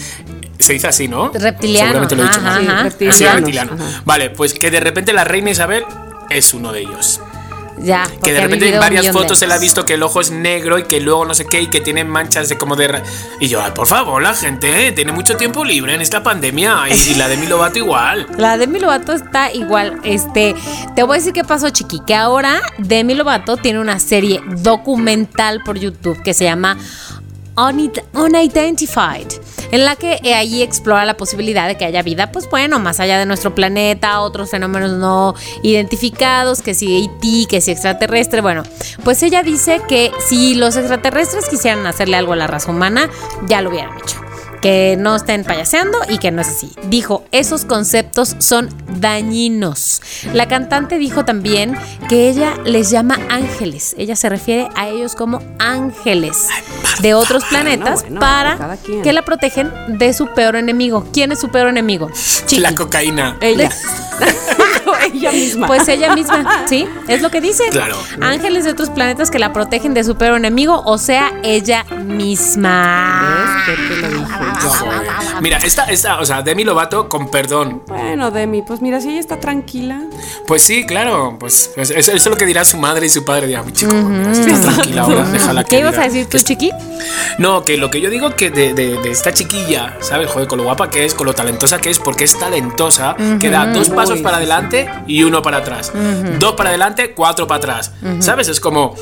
Se 0.62 0.72
dice 0.74 0.86
así, 0.88 1.08
¿no? 1.08 1.30
Reptiliano, 1.32 1.88
Seguramente 1.92 2.16
lo 2.16 2.22
he 2.22 2.26
dicho 2.26 2.40
ajá, 2.40 2.50
mal. 2.50 2.68
Ajá. 2.70 2.82
reptilianos, 2.84 3.16
Sí, 3.18 3.24
reptiliano. 3.26 3.72
ajá. 3.74 4.02
Vale, 4.04 4.30
pues 4.30 4.54
que 4.54 4.70
de 4.70 4.80
repente 4.80 5.12
la 5.12 5.24
reina 5.24 5.50
Isabel 5.50 5.84
es 6.30 6.54
uno 6.54 6.72
de 6.72 6.80
ellos. 6.80 7.20
Ya. 7.78 8.04
Que 8.22 8.32
de 8.32 8.40
repente 8.42 8.72
en 8.72 8.78
varias 8.78 9.06
de 9.06 9.12
fotos 9.12 9.40
le 9.40 9.52
ha 9.52 9.58
visto 9.58 9.84
que 9.84 9.94
el 9.94 10.02
ojo 10.04 10.20
es 10.20 10.30
negro 10.30 10.78
y 10.78 10.84
que 10.84 11.00
luego 11.00 11.24
no 11.24 11.34
sé 11.34 11.46
qué 11.46 11.62
y 11.62 11.66
que 11.66 11.80
tiene 11.80 12.04
manchas 12.04 12.48
de 12.48 12.56
como 12.56 12.76
de... 12.76 13.02
Y 13.40 13.48
yo, 13.48 13.60
por 13.74 13.88
favor, 13.88 14.22
la 14.22 14.34
gente 14.34 14.86
eh, 14.86 14.92
tiene 14.92 15.10
mucho 15.10 15.36
tiempo 15.36 15.64
libre 15.64 15.92
en 15.94 16.00
esta 16.00 16.22
pandemia 16.22 16.84
y, 16.90 17.10
y 17.10 17.14
la 17.16 17.26
de 17.26 17.36
mi 17.38 17.46
Lovato 17.48 17.78
igual. 17.80 18.28
La 18.38 18.56
Demi 18.56 18.78
Lovato 18.78 19.12
está 19.14 19.50
igual. 19.52 19.98
Este, 20.04 20.54
te 20.94 21.02
voy 21.02 21.16
a 21.16 21.18
decir 21.18 21.32
qué 21.32 21.42
pasó, 21.42 21.70
chiqui. 21.70 22.00
Que 22.06 22.14
ahora 22.14 22.60
Demi 22.78 23.14
Lovato 23.14 23.56
tiene 23.56 23.80
una 23.80 23.98
serie 23.98 24.40
documental 24.58 25.62
por 25.64 25.76
YouTube 25.76 26.22
que 26.22 26.34
se 26.34 26.44
llama 26.44 26.76
Unid- 27.56 28.02
Unidentified, 28.12 29.26
en 29.72 29.84
la 29.84 29.96
que 29.96 30.20
eh, 30.22 30.34
allí 30.34 30.62
explora 30.62 31.04
la 31.04 31.16
posibilidad 31.16 31.66
de 31.66 31.76
que 31.76 31.84
haya 31.84 32.02
vida, 32.02 32.30
pues 32.30 32.48
bueno, 32.48 32.78
más 32.78 33.00
allá 33.00 33.18
de 33.18 33.26
nuestro 33.26 33.54
planeta, 33.54 34.20
otros 34.20 34.50
fenómenos 34.50 34.92
no 34.92 35.34
identificados, 35.62 36.62
que 36.62 36.74
si 36.74 37.04
ET, 37.04 37.48
que 37.48 37.60
si 37.60 37.72
extraterrestre, 37.72 38.40
bueno, 38.40 38.62
pues 39.02 39.22
ella 39.24 39.42
dice 39.42 39.80
que 39.88 40.12
si 40.28 40.54
los 40.54 40.76
extraterrestres 40.76 41.48
quisieran 41.48 41.84
hacerle 41.86 42.16
algo 42.16 42.34
a 42.34 42.36
la 42.36 42.46
raza 42.46 42.70
humana, 42.70 43.10
ya 43.46 43.60
lo 43.62 43.70
hubieran 43.70 43.96
hecho 43.98 44.21
que 44.62 44.96
no 44.98 45.16
estén 45.16 45.44
payaseando 45.44 45.98
y 46.08 46.18
que 46.18 46.30
no 46.30 46.40
es 46.40 46.48
así. 46.48 46.72
Dijo, 46.84 47.24
esos 47.32 47.64
conceptos 47.64 48.36
son 48.38 48.70
dañinos. 49.00 50.00
La 50.32 50.48
cantante 50.48 50.98
dijo 50.98 51.24
también 51.24 51.76
que 52.08 52.30
ella 52.30 52.54
les 52.64 52.90
llama 52.90 53.18
ángeles. 53.28 53.94
Ella 53.98 54.16
se 54.16 54.28
refiere 54.28 54.68
a 54.74 54.88
ellos 54.88 55.14
como 55.14 55.42
ángeles 55.58 56.48
de 57.00 57.14
otros 57.14 57.44
planetas 57.44 58.02
bueno, 58.02 58.20
para 58.20 58.76
que 59.02 59.12
la 59.12 59.22
protegen 59.22 59.70
de 59.98 60.14
su 60.14 60.28
peor 60.28 60.56
enemigo. 60.56 61.06
¿Quién 61.12 61.32
es 61.32 61.40
su 61.40 61.50
peor 61.50 61.68
enemigo? 61.68 62.10
Chiqui. 62.46 62.60
La 62.60 62.74
cocaína. 62.74 63.36
Ella. 63.40 63.70
ella 65.12 65.32
misma. 65.32 65.66
Pues 65.66 65.88
ella 65.88 66.14
misma, 66.14 66.64
¿sí? 66.66 66.86
Es 67.08 67.22
lo 67.22 67.30
que 67.30 67.40
dice. 67.40 67.64
Claro. 67.70 67.96
Ángeles 68.20 68.64
de 68.64 68.70
otros 68.70 68.90
planetas 68.90 69.30
que 69.30 69.38
la 69.38 69.52
protegen 69.52 69.94
de 69.94 70.04
su 70.04 70.16
peor 70.16 70.36
enemigo, 70.36 70.82
o 70.84 70.98
sea, 70.98 71.32
ella 71.42 71.84
misma. 71.84 73.64
¿Ves? 73.66 73.76
¿Qué 73.76 73.94
te 73.94 74.00
lo 74.00 74.08
dije 74.08 74.51
Joder. 74.60 75.02
Mira, 75.40 75.58
esta, 75.58 75.84
esta, 75.84 76.20
o 76.20 76.24
sea, 76.24 76.42
Demi 76.42 76.64
Lovato, 76.64 77.08
con 77.08 77.28
perdón. 77.30 77.82
Bueno, 77.86 78.30
Demi, 78.30 78.62
pues 78.62 78.80
mira, 78.82 79.00
si 79.00 79.10
ella 79.10 79.20
está 79.20 79.38
tranquila. 79.40 80.00
Pues 80.46 80.62
sí, 80.62 80.84
claro, 80.86 81.36
pues, 81.38 81.70
pues 81.74 81.90
eso, 81.90 81.98
eso 82.12 82.16
es 82.16 82.26
lo 82.26 82.36
que 82.36 82.46
dirá 82.46 82.64
su 82.64 82.76
madre 82.76 83.06
y 83.06 83.08
su 83.08 83.24
padre. 83.24 83.46
Dirá, 83.46 83.62
mi 83.62 83.72
chico, 83.72 83.92
mira, 83.92 84.34
si 84.34 84.50
está 84.50 84.72
tranquila 84.72 85.02
ahora, 85.02 85.24
déjala 85.24 85.64
que 85.64 85.70
¿Qué 85.70 85.78
ibas 85.80 85.98
a 85.98 86.02
decir 86.02 86.26
tú, 86.26 86.38
Chiqui? 86.38 86.70
No, 87.38 87.64
que 87.64 87.76
lo 87.76 87.90
que 87.90 88.00
yo 88.00 88.10
digo 88.10 88.34
que 88.36 88.50
de, 88.50 88.74
de- 88.74 88.98
de 88.98 89.10
esta 89.10 89.32
chiquilla, 89.32 89.96
¿sabes? 90.00 90.30
Joder, 90.30 90.48
con 90.48 90.58
lo 90.58 90.64
guapa 90.64 90.90
que 90.90 91.04
es, 91.04 91.14
con 91.14 91.26
lo 91.26 91.34
talentosa 91.34 91.78
que 91.78 91.90
es, 91.90 91.98
porque 91.98 92.24
es 92.24 92.38
talentosa, 92.38 93.16
que 93.40 93.50
da 93.50 93.66
dos 93.66 93.88
pasos 93.90 94.20
para 94.20 94.36
adelante 94.36 94.88
y 95.06 95.22
uno 95.22 95.42
para 95.42 95.58
atrás. 95.58 95.92
Dos 96.38 96.52
para 96.52 96.70
adelante, 96.70 97.12
cuatro 97.14 97.46
para 97.46 97.58
atrás. 97.58 97.92
¿Sabes? 98.20 98.48
Es 98.48 98.60
como, 98.60 98.94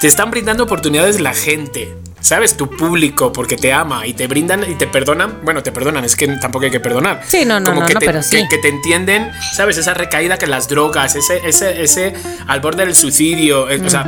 te 0.00 0.06
están 0.06 0.30
brindando 0.30 0.64
oportunidades 0.64 1.20
la 1.20 1.32
gente. 1.34 1.94
¿Sabes? 2.20 2.56
Tu 2.56 2.68
público, 2.68 3.32
porque 3.32 3.56
te 3.56 3.72
ama 3.72 4.06
y 4.06 4.12
te 4.14 4.26
brindan 4.26 4.70
y 4.70 4.74
te 4.74 4.86
perdonan. 4.86 5.38
Bueno, 5.42 5.62
te 5.62 5.72
perdonan, 5.72 6.04
es 6.04 6.16
que 6.16 6.28
tampoco 6.28 6.66
hay 6.66 6.70
que 6.70 6.78
perdonar. 6.80 7.22
Sí, 7.26 7.44
no, 7.46 7.58
no, 7.60 7.66
Como 7.70 7.80
no, 7.80 7.86
que 7.86 7.94
no, 7.94 8.00
te, 8.00 8.06
pero 8.06 8.22
sí. 8.22 8.36
que- 8.36 8.48
que 8.48 8.58
te 8.58 8.68
entienden, 8.68 9.30
¿sabes? 9.54 9.78
Esa 9.78 9.94
recaída 9.94 10.36
que 10.36 10.46
las 10.46 10.68
drogas, 10.68 11.16
ese, 11.16 11.40
ese, 11.48 11.82
ese 11.82 12.12
al 12.46 12.60
borde 12.60 12.84
del 12.84 12.94
suicidio. 12.94 13.70
eh, 13.70 13.80
O 13.84 13.88
sea, 13.90 14.06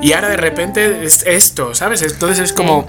y 0.00 0.12
ahora 0.12 0.28
de 0.28 0.36
repente 0.36 1.04
es 1.04 1.22
esto, 1.26 1.74
¿sabes? 1.74 2.02
Entonces 2.02 2.40
es 2.40 2.52
como. 2.52 2.86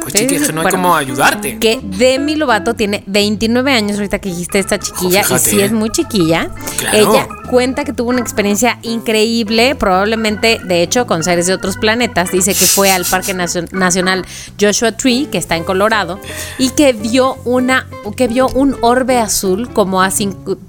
Pues 0.00 0.12
Sí, 0.12 0.18
chiqui, 0.20 0.38
sí, 0.38 0.46
que 0.46 0.52
no 0.52 0.60
hay 0.60 0.64
bueno. 0.66 0.78
cómo 0.78 0.96
ayudarte. 0.96 1.58
Que 1.58 1.80
Demi 1.82 2.36
Lovato 2.36 2.74
tiene 2.74 3.02
29 3.06 3.72
años, 3.72 3.96
ahorita 3.96 4.20
que 4.20 4.28
dijiste 4.28 4.60
esta 4.60 4.78
chiquilla, 4.78 5.20
y 5.20 5.24
fíjate. 5.24 5.50
sí 5.50 5.60
es 5.60 5.72
muy 5.72 5.90
chiquilla. 5.90 6.48
Claro. 6.78 6.96
Ella 7.12 7.28
cuenta 7.46 7.84
que 7.84 7.92
tuvo 7.92 8.10
una 8.10 8.20
experiencia 8.20 8.78
increíble, 8.82 9.74
probablemente, 9.74 10.60
de 10.64 10.82
hecho, 10.82 11.06
con 11.06 11.22
seres 11.24 11.46
de 11.46 11.54
otros 11.54 11.76
planetas. 11.76 12.30
Dice 12.32 12.54
que 12.54 12.66
fue 12.66 12.90
al 12.90 13.04
Parque 13.04 13.34
Nacio- 13.34 13.66
Nacional 13.72 14.24
Joshua 14.60 14.92
Tree, 14.92 15.26
que 15.30 15.38
está 15.38 15.56
en 15.56 15.64
Colorado, 15.64 16.18
y 16.58 16.70
que 16.70 16.92
vio 16.92 17.36
una, 17.44 17.86
que 18.16 18.28
vio 18.28 18.48
un 18.48 18.76
orbe 18.82 19.18
azul 19.18 19.68
como 19.72 20.02
a 20.02 20.10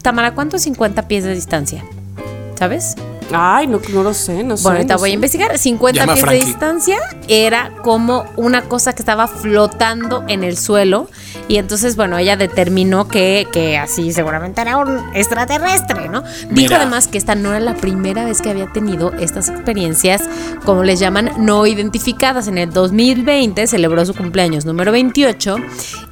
Tamara, 0.01 0.33
¿cuántos 0.33 0.61
50 0.63 1.07
pies 1.07 1.23
de 1.23 1.33
distancia? 1.33 1.83
¿Sabes? 2.57 2.95
Ay, 3.31 3.67
no, 3.67 3.79
no 3.93 4.03
lo 4.03 4.13
sé, 4.13 4.43
no 4.43 4.57
sé. 4.57 4.63
Bueno, 4.63 4.77
ahorita 4.77 4.93
no 4.95 4.99
voy 4.99 5.11
a 5.11 5.13
investigar. 5.13 5.57
50 5.57 5.99
Llama 5.99 6.13
a 6.13 6.15
pies 6.15 6.29
de 6.29 6.45
distancia 6.45 6.97
era 7.27 7.71
como 7.83 8.25
una 8.35 8.63
cosa 8.63 8.93
que 8.93 9.01
estaba 9.01 9.27
flotando 9.27 10.23
en 10.27 10.43
el 10.43 10.57
suelo. 10.57 11.09
Y 11.47 11.57
entonces, 11.57 11.95
bueno, 11.95 12.17
ella 12.17 12.35
determinó 12.35 13.07
que, 13.07 13.47
que 13.51 13.77
así 13.77 14.11
seguramente 14.11 14.61
era 14.61 14.77
un 14.77 14.99
extraterrestre, 15.13 16.09
¿no? 16.09 16.23
Dijo 16.49 16.75
además 16.75 17.07
que 17.07 17.17
esta 17.17 17.35
no 17.35 17.49
era 17.49 17.59
la 17.59 17.75
primera 17.75 18.25
vez 18.25 18.41
que 18.41 18.49
había 18.49 18.71
tenido 18.71 19.13
estas 19.13 19.49
experiencias, 19.49 20.23
como 20.65 20.83
les 20.83 20.99
llaman, 20.99 21.31
no 21.37 21.65
identificadas. 21.65 22.47
En 22.47 22.57
el 22.57 22.71
2020 22.71 23.67
celebró 23.67 24.05
su 24.05 24.13
cumpleaños 24.13 24.65
número 24.65 24.91
28 24.91 25.57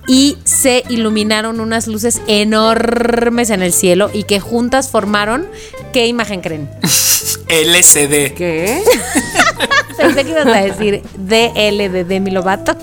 y 0.07 0.38
se 0.44 0.84
iluminaron 0.90 1.60
unas 1.60 1.88
luces 1.88 2.22
enormes 2.27 3.49
en 3.49 3.61
el 3.61 3.73
cielo 3.73 4.10
y 4.14 4.23
que 4.23 4.40
juntas 4.40 4.90
formaron, 4.90 5.48
¿qué 5.94 6.07
imagen 6.07 6.41
creen? 6.41 6.69
LSD. 7.49 8.34
¿Qué? 8.34 8.82
Pensé 9.98 10.23
que 10.23 10.32
ibas 10.32 10.48
a 10.48 10.61
decir 10.61 11.02
DL 11.18 11.91
de 11.91 12.03
Demi 12.03 12.32
Lovato. 12.32 12.76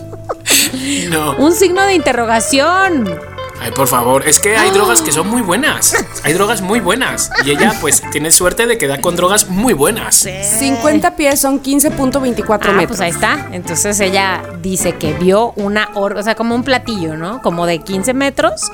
No. 1.10 1.36
Un 1.36 1.52
signo 1.52 1.84
de 1.84 1.94
interrogación. 1.94 3.20
Ay, 3.62 3.70
por 3.70 3.86
favor, 3.86 4.26
es 4.26 4.40
que 4.40 4.56
hay 4.56 4.70
drogas 4.70 5.02
que 5.02 5.12
son 5.12 5.28
muy 5.28 5.40
buenas. 5.40 5.94
Hay 6.24 6.32
drogas 6.32 6.62
muy 6.62 6.80
buenas. 6.80 7.30
Y 7.44 7.50
ella, 7.50 7.74
pues, 7.80 8.02
tiene 8.10 8.30
suerte 8.32 8.66
de 8.66 8.76
que 8.78 8.86
da 8.88 9.00
con 9.00 9.14
drogas 9.16 9.48
muy 9.48 9.72
buenas. 9.72 10.26
50 10.58 11.14
pies 11.16 11.40
son 11.40 11.62
15.24 11.62 12.58
Ah, 12.60 12.72
metros. 12.72 12.86
pues 12.88 13.00
ahí 13.00 13.10
está. 13.10 13.48
Entonces 13.52 13.98
ella 14.00 14.42
dice 14.62 14.96
que 14.96 15.12
vio 15.14 15.52
una 15.56 15.88
orbe, 15.94 16.20
o 16.20 16.22
sea, 16.22 16.34
como 16.34 16.54
un 16.54 16.64
platillo, 16.64 17.16
¿no? 17.16 17.40
Como 17.42 17.66
de 17.66 17.78
15 17.80 18.14
metros. 18.14 18.70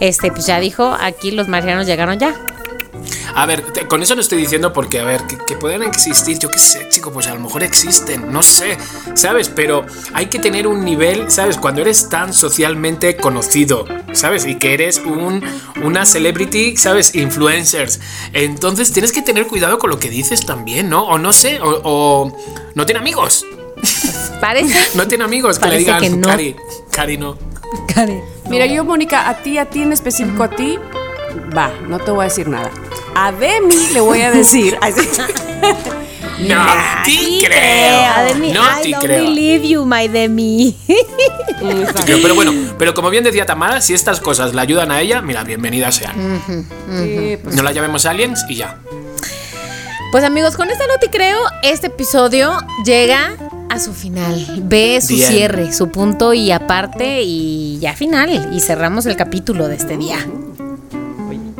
Este, 0.00 0.30
pues 0.30 0.46
ya 0.46 0.60
dijo, 0.60 0.96
aquí 1.00 1.30
los 1.32 1.48
marcianos 1.48 1.86
llegaron 1.86 2.18
ya. 2.18 2.34
A 3.34 3.46
ver, 3.46 3.62
te- 3.72 3.86
con 3.86 4.02
eso 4.02 4.14
no 4.14 4.20
estoy 4.20 4.38
diciendo 4.38 4.72
porque, 4.72 5.00
a 5.00 5.04
ver, 5.04 5.22
que, 5.26 5.36
que 5.38 5.56
puedan 5.56 5.82
existir, 5.82 6.38
yo 6.38 6.48
qué 6.50 6.58
sé, 6.58 6.88
chico, 6.88 7.12
pues 7.12 7.26
a 7.28 7.34
lo 7.34 7.40
mejor 7.40 7.62
existen, 7.62 8.32
no 8.32 8.42
sé, 8.42 8.76
¿sabes? 9.14 9.48
Pero 9.48 9.84
hay 10.14 10.26
que 10.26 10.38
tener 10.38 10.66
un 10.66 10.84
nivel, 10.84 11.30
¿sabes? 11.30 11.56
Cuando 11.58 11.80
eres 11.82 12.08
tan 12.08 12.32
socialmente 12.34 13.16
conocido, 13.16 13.84
¿sabes? 14.12 14.44
Y 14.46 14.56
que 14.56 14.74
eres 14.74 14.98
un, 14.98 15.42
una 15.82 16.04
celebrity, 16.06 16.76
¿sabes? 16.76 17.14
Influencers. 17.14 18.00
Entonces 18.32 18.92
tienes 18.92 19.12
que 19.12 19.22
tener 19.22 19.46
cuidado 19.46 19.78
con 19.78 19.90
lo 19.90 19.98
que 19.98 20.10
dices 20.10 20.44
también, 20.46 20.88
¿no? 20.88 21.04
O 21.04 21.18
no 21.18 21.32
sé, 21.32 21.60
o, 21.60 21.80
o 21.84 22.36
no 22.74 22.86
tiene 22.86 23.00
amigos. 23.00 23.44
Parece. 24.40 24.76
No 24.96 25.06
tiene 25.06 25.24
amigos 25.24 25.58
que 25.58 25.64
le 25.66 25.70
Parece 25.70 25.84
digan, 25.84 26.00
que 26.00 26.10
no. 26.10 26.26
Cari, 26.28 26.56
Cari 26.92 27.18
no. 27.18 27.36
Mira, 28.48 28.66
yo, 28.66 28.84
Mónica, 28.84 29.28
a 29.28 29.42
ti, 29.42 29.58
a 29.58 29.66
ti 29.66 29.82
en 29.82 29.92
específico, 29.92 30.42
a 30.42 30.50
ti, 30.50 30.78
va, 31.56 31.70
no 31.88 31.98
te 31.98 32.10
voy 32.10 32.20
a 32.22 32.24
decir 32.24 32.48
nada. 32.48 32.70
A 33.20 33.32
Demi 33.32 33.74
le 33.92 34.00
voy 34.00 34.20
a 34.20 34.30
decir. 34.30 34.78
Ay, 34.80 34.92
sí. 34.92 35.08
No 36.38 36.64
te 37.04 37.10
Sí 37.10 37.42
creo. 37.44 38.24
Demi. 38.28 38.52
No 38.52 38.62
I 38.62 38.82
te 38.82 38.90
don't 38.90 39.04
creo. 39.04 39.24
believe 39.24 39.68
you, 39.68 39.84
my 39.84 40.06
Demi. 40.06 40.76
Te 40.86 42.04
creo, 42.04 42.18
Pero 42.22 42.34
bueno, 42.36 42.52
pero 42.78 42.94
como 42.94 43.10
bien 43.10 43.24
decía 43.24 43.44
Tamara, 43.44 43.80
si 43.80 43.92
estas 43.92 44.20
cosas 44.20 44.54
le 44.54 44.60
ayudan 44.60 44.92
a 44.92 45.00
ella, 45.00 45.20
mira, 45.20 45.42
bienvenidas 45.42 45.96
sean. 45.96 46.40
Sí, 46.46 47.38
pues, 47.42 47.56
No 47.56 47.62
la 47.64 47.72
llamemos 47.72 48.06
aliens 48.06 48.44
y 48.48 48.54
ya. 48.54 48.78
Pues 50.12 50.22
amigos, 50.22 50.56
con 50.56 50.70
esta 50.70 50.86
no 50.86 50.98
te 51.00 51.10
creo, 51.10 51.38
este 51.64 51.88
episodio 51.88 52.56
llega 52.84 53.34
a 53.68 53.80
su 53.80 53.92
final. 53.92 54.46
Ve 54.62 55.00
su 55.02 55.14
Bien. 55.16 55.28
cierre, 55.28 55.72
su 55.72 55.88
punto 55.90 56.32
y 56.34 56.52
aparte 56.52 57.22
y 57.22 57.78
ya 57.80 57.94
final. 57.94 58.50
Y 58.54 58.60
cerramos 58.60 59.06
el 59.06 59.16
capítulo 59.16 59.66
de 59.66 59.74
este 59.74 59.96
día. 59.96 60.18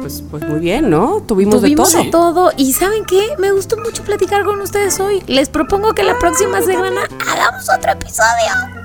Pues, 0.09 0.23
pues 0.31 0.45
muy 0.49 0.61
bien, 0.61 0.89
¿no? 0.91 1.23
Tuvimos, 1.27 1.61
Tuvimos 1.61 1.93
de 1.93 1.99
todo. 2.01 2.05
de 2.05 2.11
todo. 2.11 2.53
Y 2.57 2.73
¿saben 2.73 3.05
qué? 3.05 3.35
Me 3.39 3.53
gustó 3.53 3.77
mucho 3.77 4.03
platicar 4.05 4.45
con 4.45 4.61
ustedes 4.61 4.99
hoy. 5.01 5.23
Les 5.27 5.49
propongo 5.49 5.93
que 5.95 6.03
la 6.03 6.19
próxima 6.19 6.63
semana 6.63 7.03
hagamos 7.31 7.69
otro 7.69 7.93
episodio. 7.93 8.79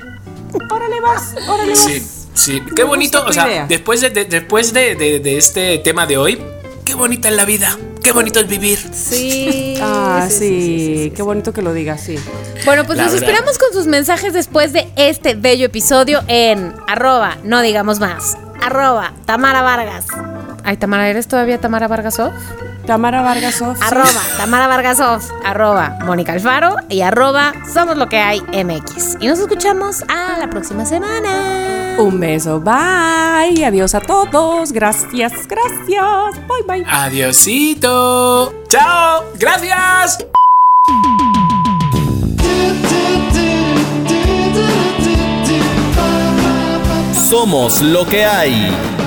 Órale, 0.70 1.00
vas, 1.02 1.34
órale, 1.48 1.72
vas. 1.72 1.80
Sí, 1.80 2.04
sí. 2.34 2.62
Qué 2.76 2.84
bonito, 2.84 3.24
o 3.26 3.32
sea, 3.32 3.48
idea. 3.48 3.66
después, 3.68 4.02
de, 4.02 4.10
de- 4.10 4.26
después 4.26 4.74
de, 4.74 4.96
de- 4.96 5.20
de 5.20 5.38
este 5.38 5.78
tema 5.80 6.06
de 6.06 6.18
hoy, 6.18 6.42
qué 6.86 6.94
bonita 6.94 7.30
es 7.30 7.36
la 7.36 7.46
vida, 7.46 7.76
qué 8.04 8.12
bonito 8.12 8.40
es 8.40 8.48
vivir. 8.48 8.78
Sí. 8.94 9.78
Ah, 9.82 10.28
sí, 10.30 11.12
qué 11.16 11.22
bonito 11.24 11.54
que 11.54 11.62
lo 11.62 11.74
digas, 11.74 12.02
sí. 12.02 12.18
Bueno, 12.66 12.86
pues 12.86 12.98
La 12.98 13.06
los 13.06 13.14
verdad. 13.14 13.30
esperamos 13.30 13.58
con 13.58 13.72
sus 13.74 13.88
mensajes 13.88 14.34
después 14.34 14.74
de 14.74 14.88
este 14.96 15.34
bello 15.36 15.66
episodio 15.68 16.22
en 16.28 16.74
arroba, 16.88 17.38
no 17.44 17.62
digamos 17.62 18.00
más, 18.00 18.38
arroba 18.62 19.14
Tamara 19.26 19.62
Vargas. 19.62 20.06
Ay, 20.64 20.78
Tamara, 20.78 21.10
¿eres 21.10 21.28
todavía 21.28 21.60
Tamara 21.60 21.88
Vargasov? 21.88 22.32
Tamara 22.86 23.22
Vargas 23.22 23.62
Off, 23.62 23.78
sí. 23.78 23.84
Arroba 23.86 24.22
Tamara 24.38 24.68
Vargasov, 24.68 25.22
arroba 25.46 25.98
Mónica 26.06 26.34
Alfaro 26.34 26.76
y 26.90 27.02
arroba 27.02 27.54
Somos 27.74 27.96
lo 27.98 28.10
que 28.10 28.18
hay 28.18 28.42
MX. 28.42 29.18
Y 29.22 29.28
nos 29.28 29.40
escuchamos 29.40 30.04
a 30.10 30.38
la 30.38 30.50
próxima 30.50 30.86
semana. 30.86 31.96
Un 31.98 32.20
beso, 32.20 32.60
bye. 32.60 33.64
Adiós 33.66 33.96
a 33.96 34.02
todos. 34.02 34.72
Gracias, 34.72 35.48
gracias. 35.48 36.48
Bye, 36.48 36.64
bye. 36.68 36.86
Adiosito. 36.90 38.54
Chao. 38.68 39.24
Gracias. 39.40 40.26
Somos 47.30 47.82
lo 47.82 48.06
que 48.06 48.26
hay. 48.26 49.03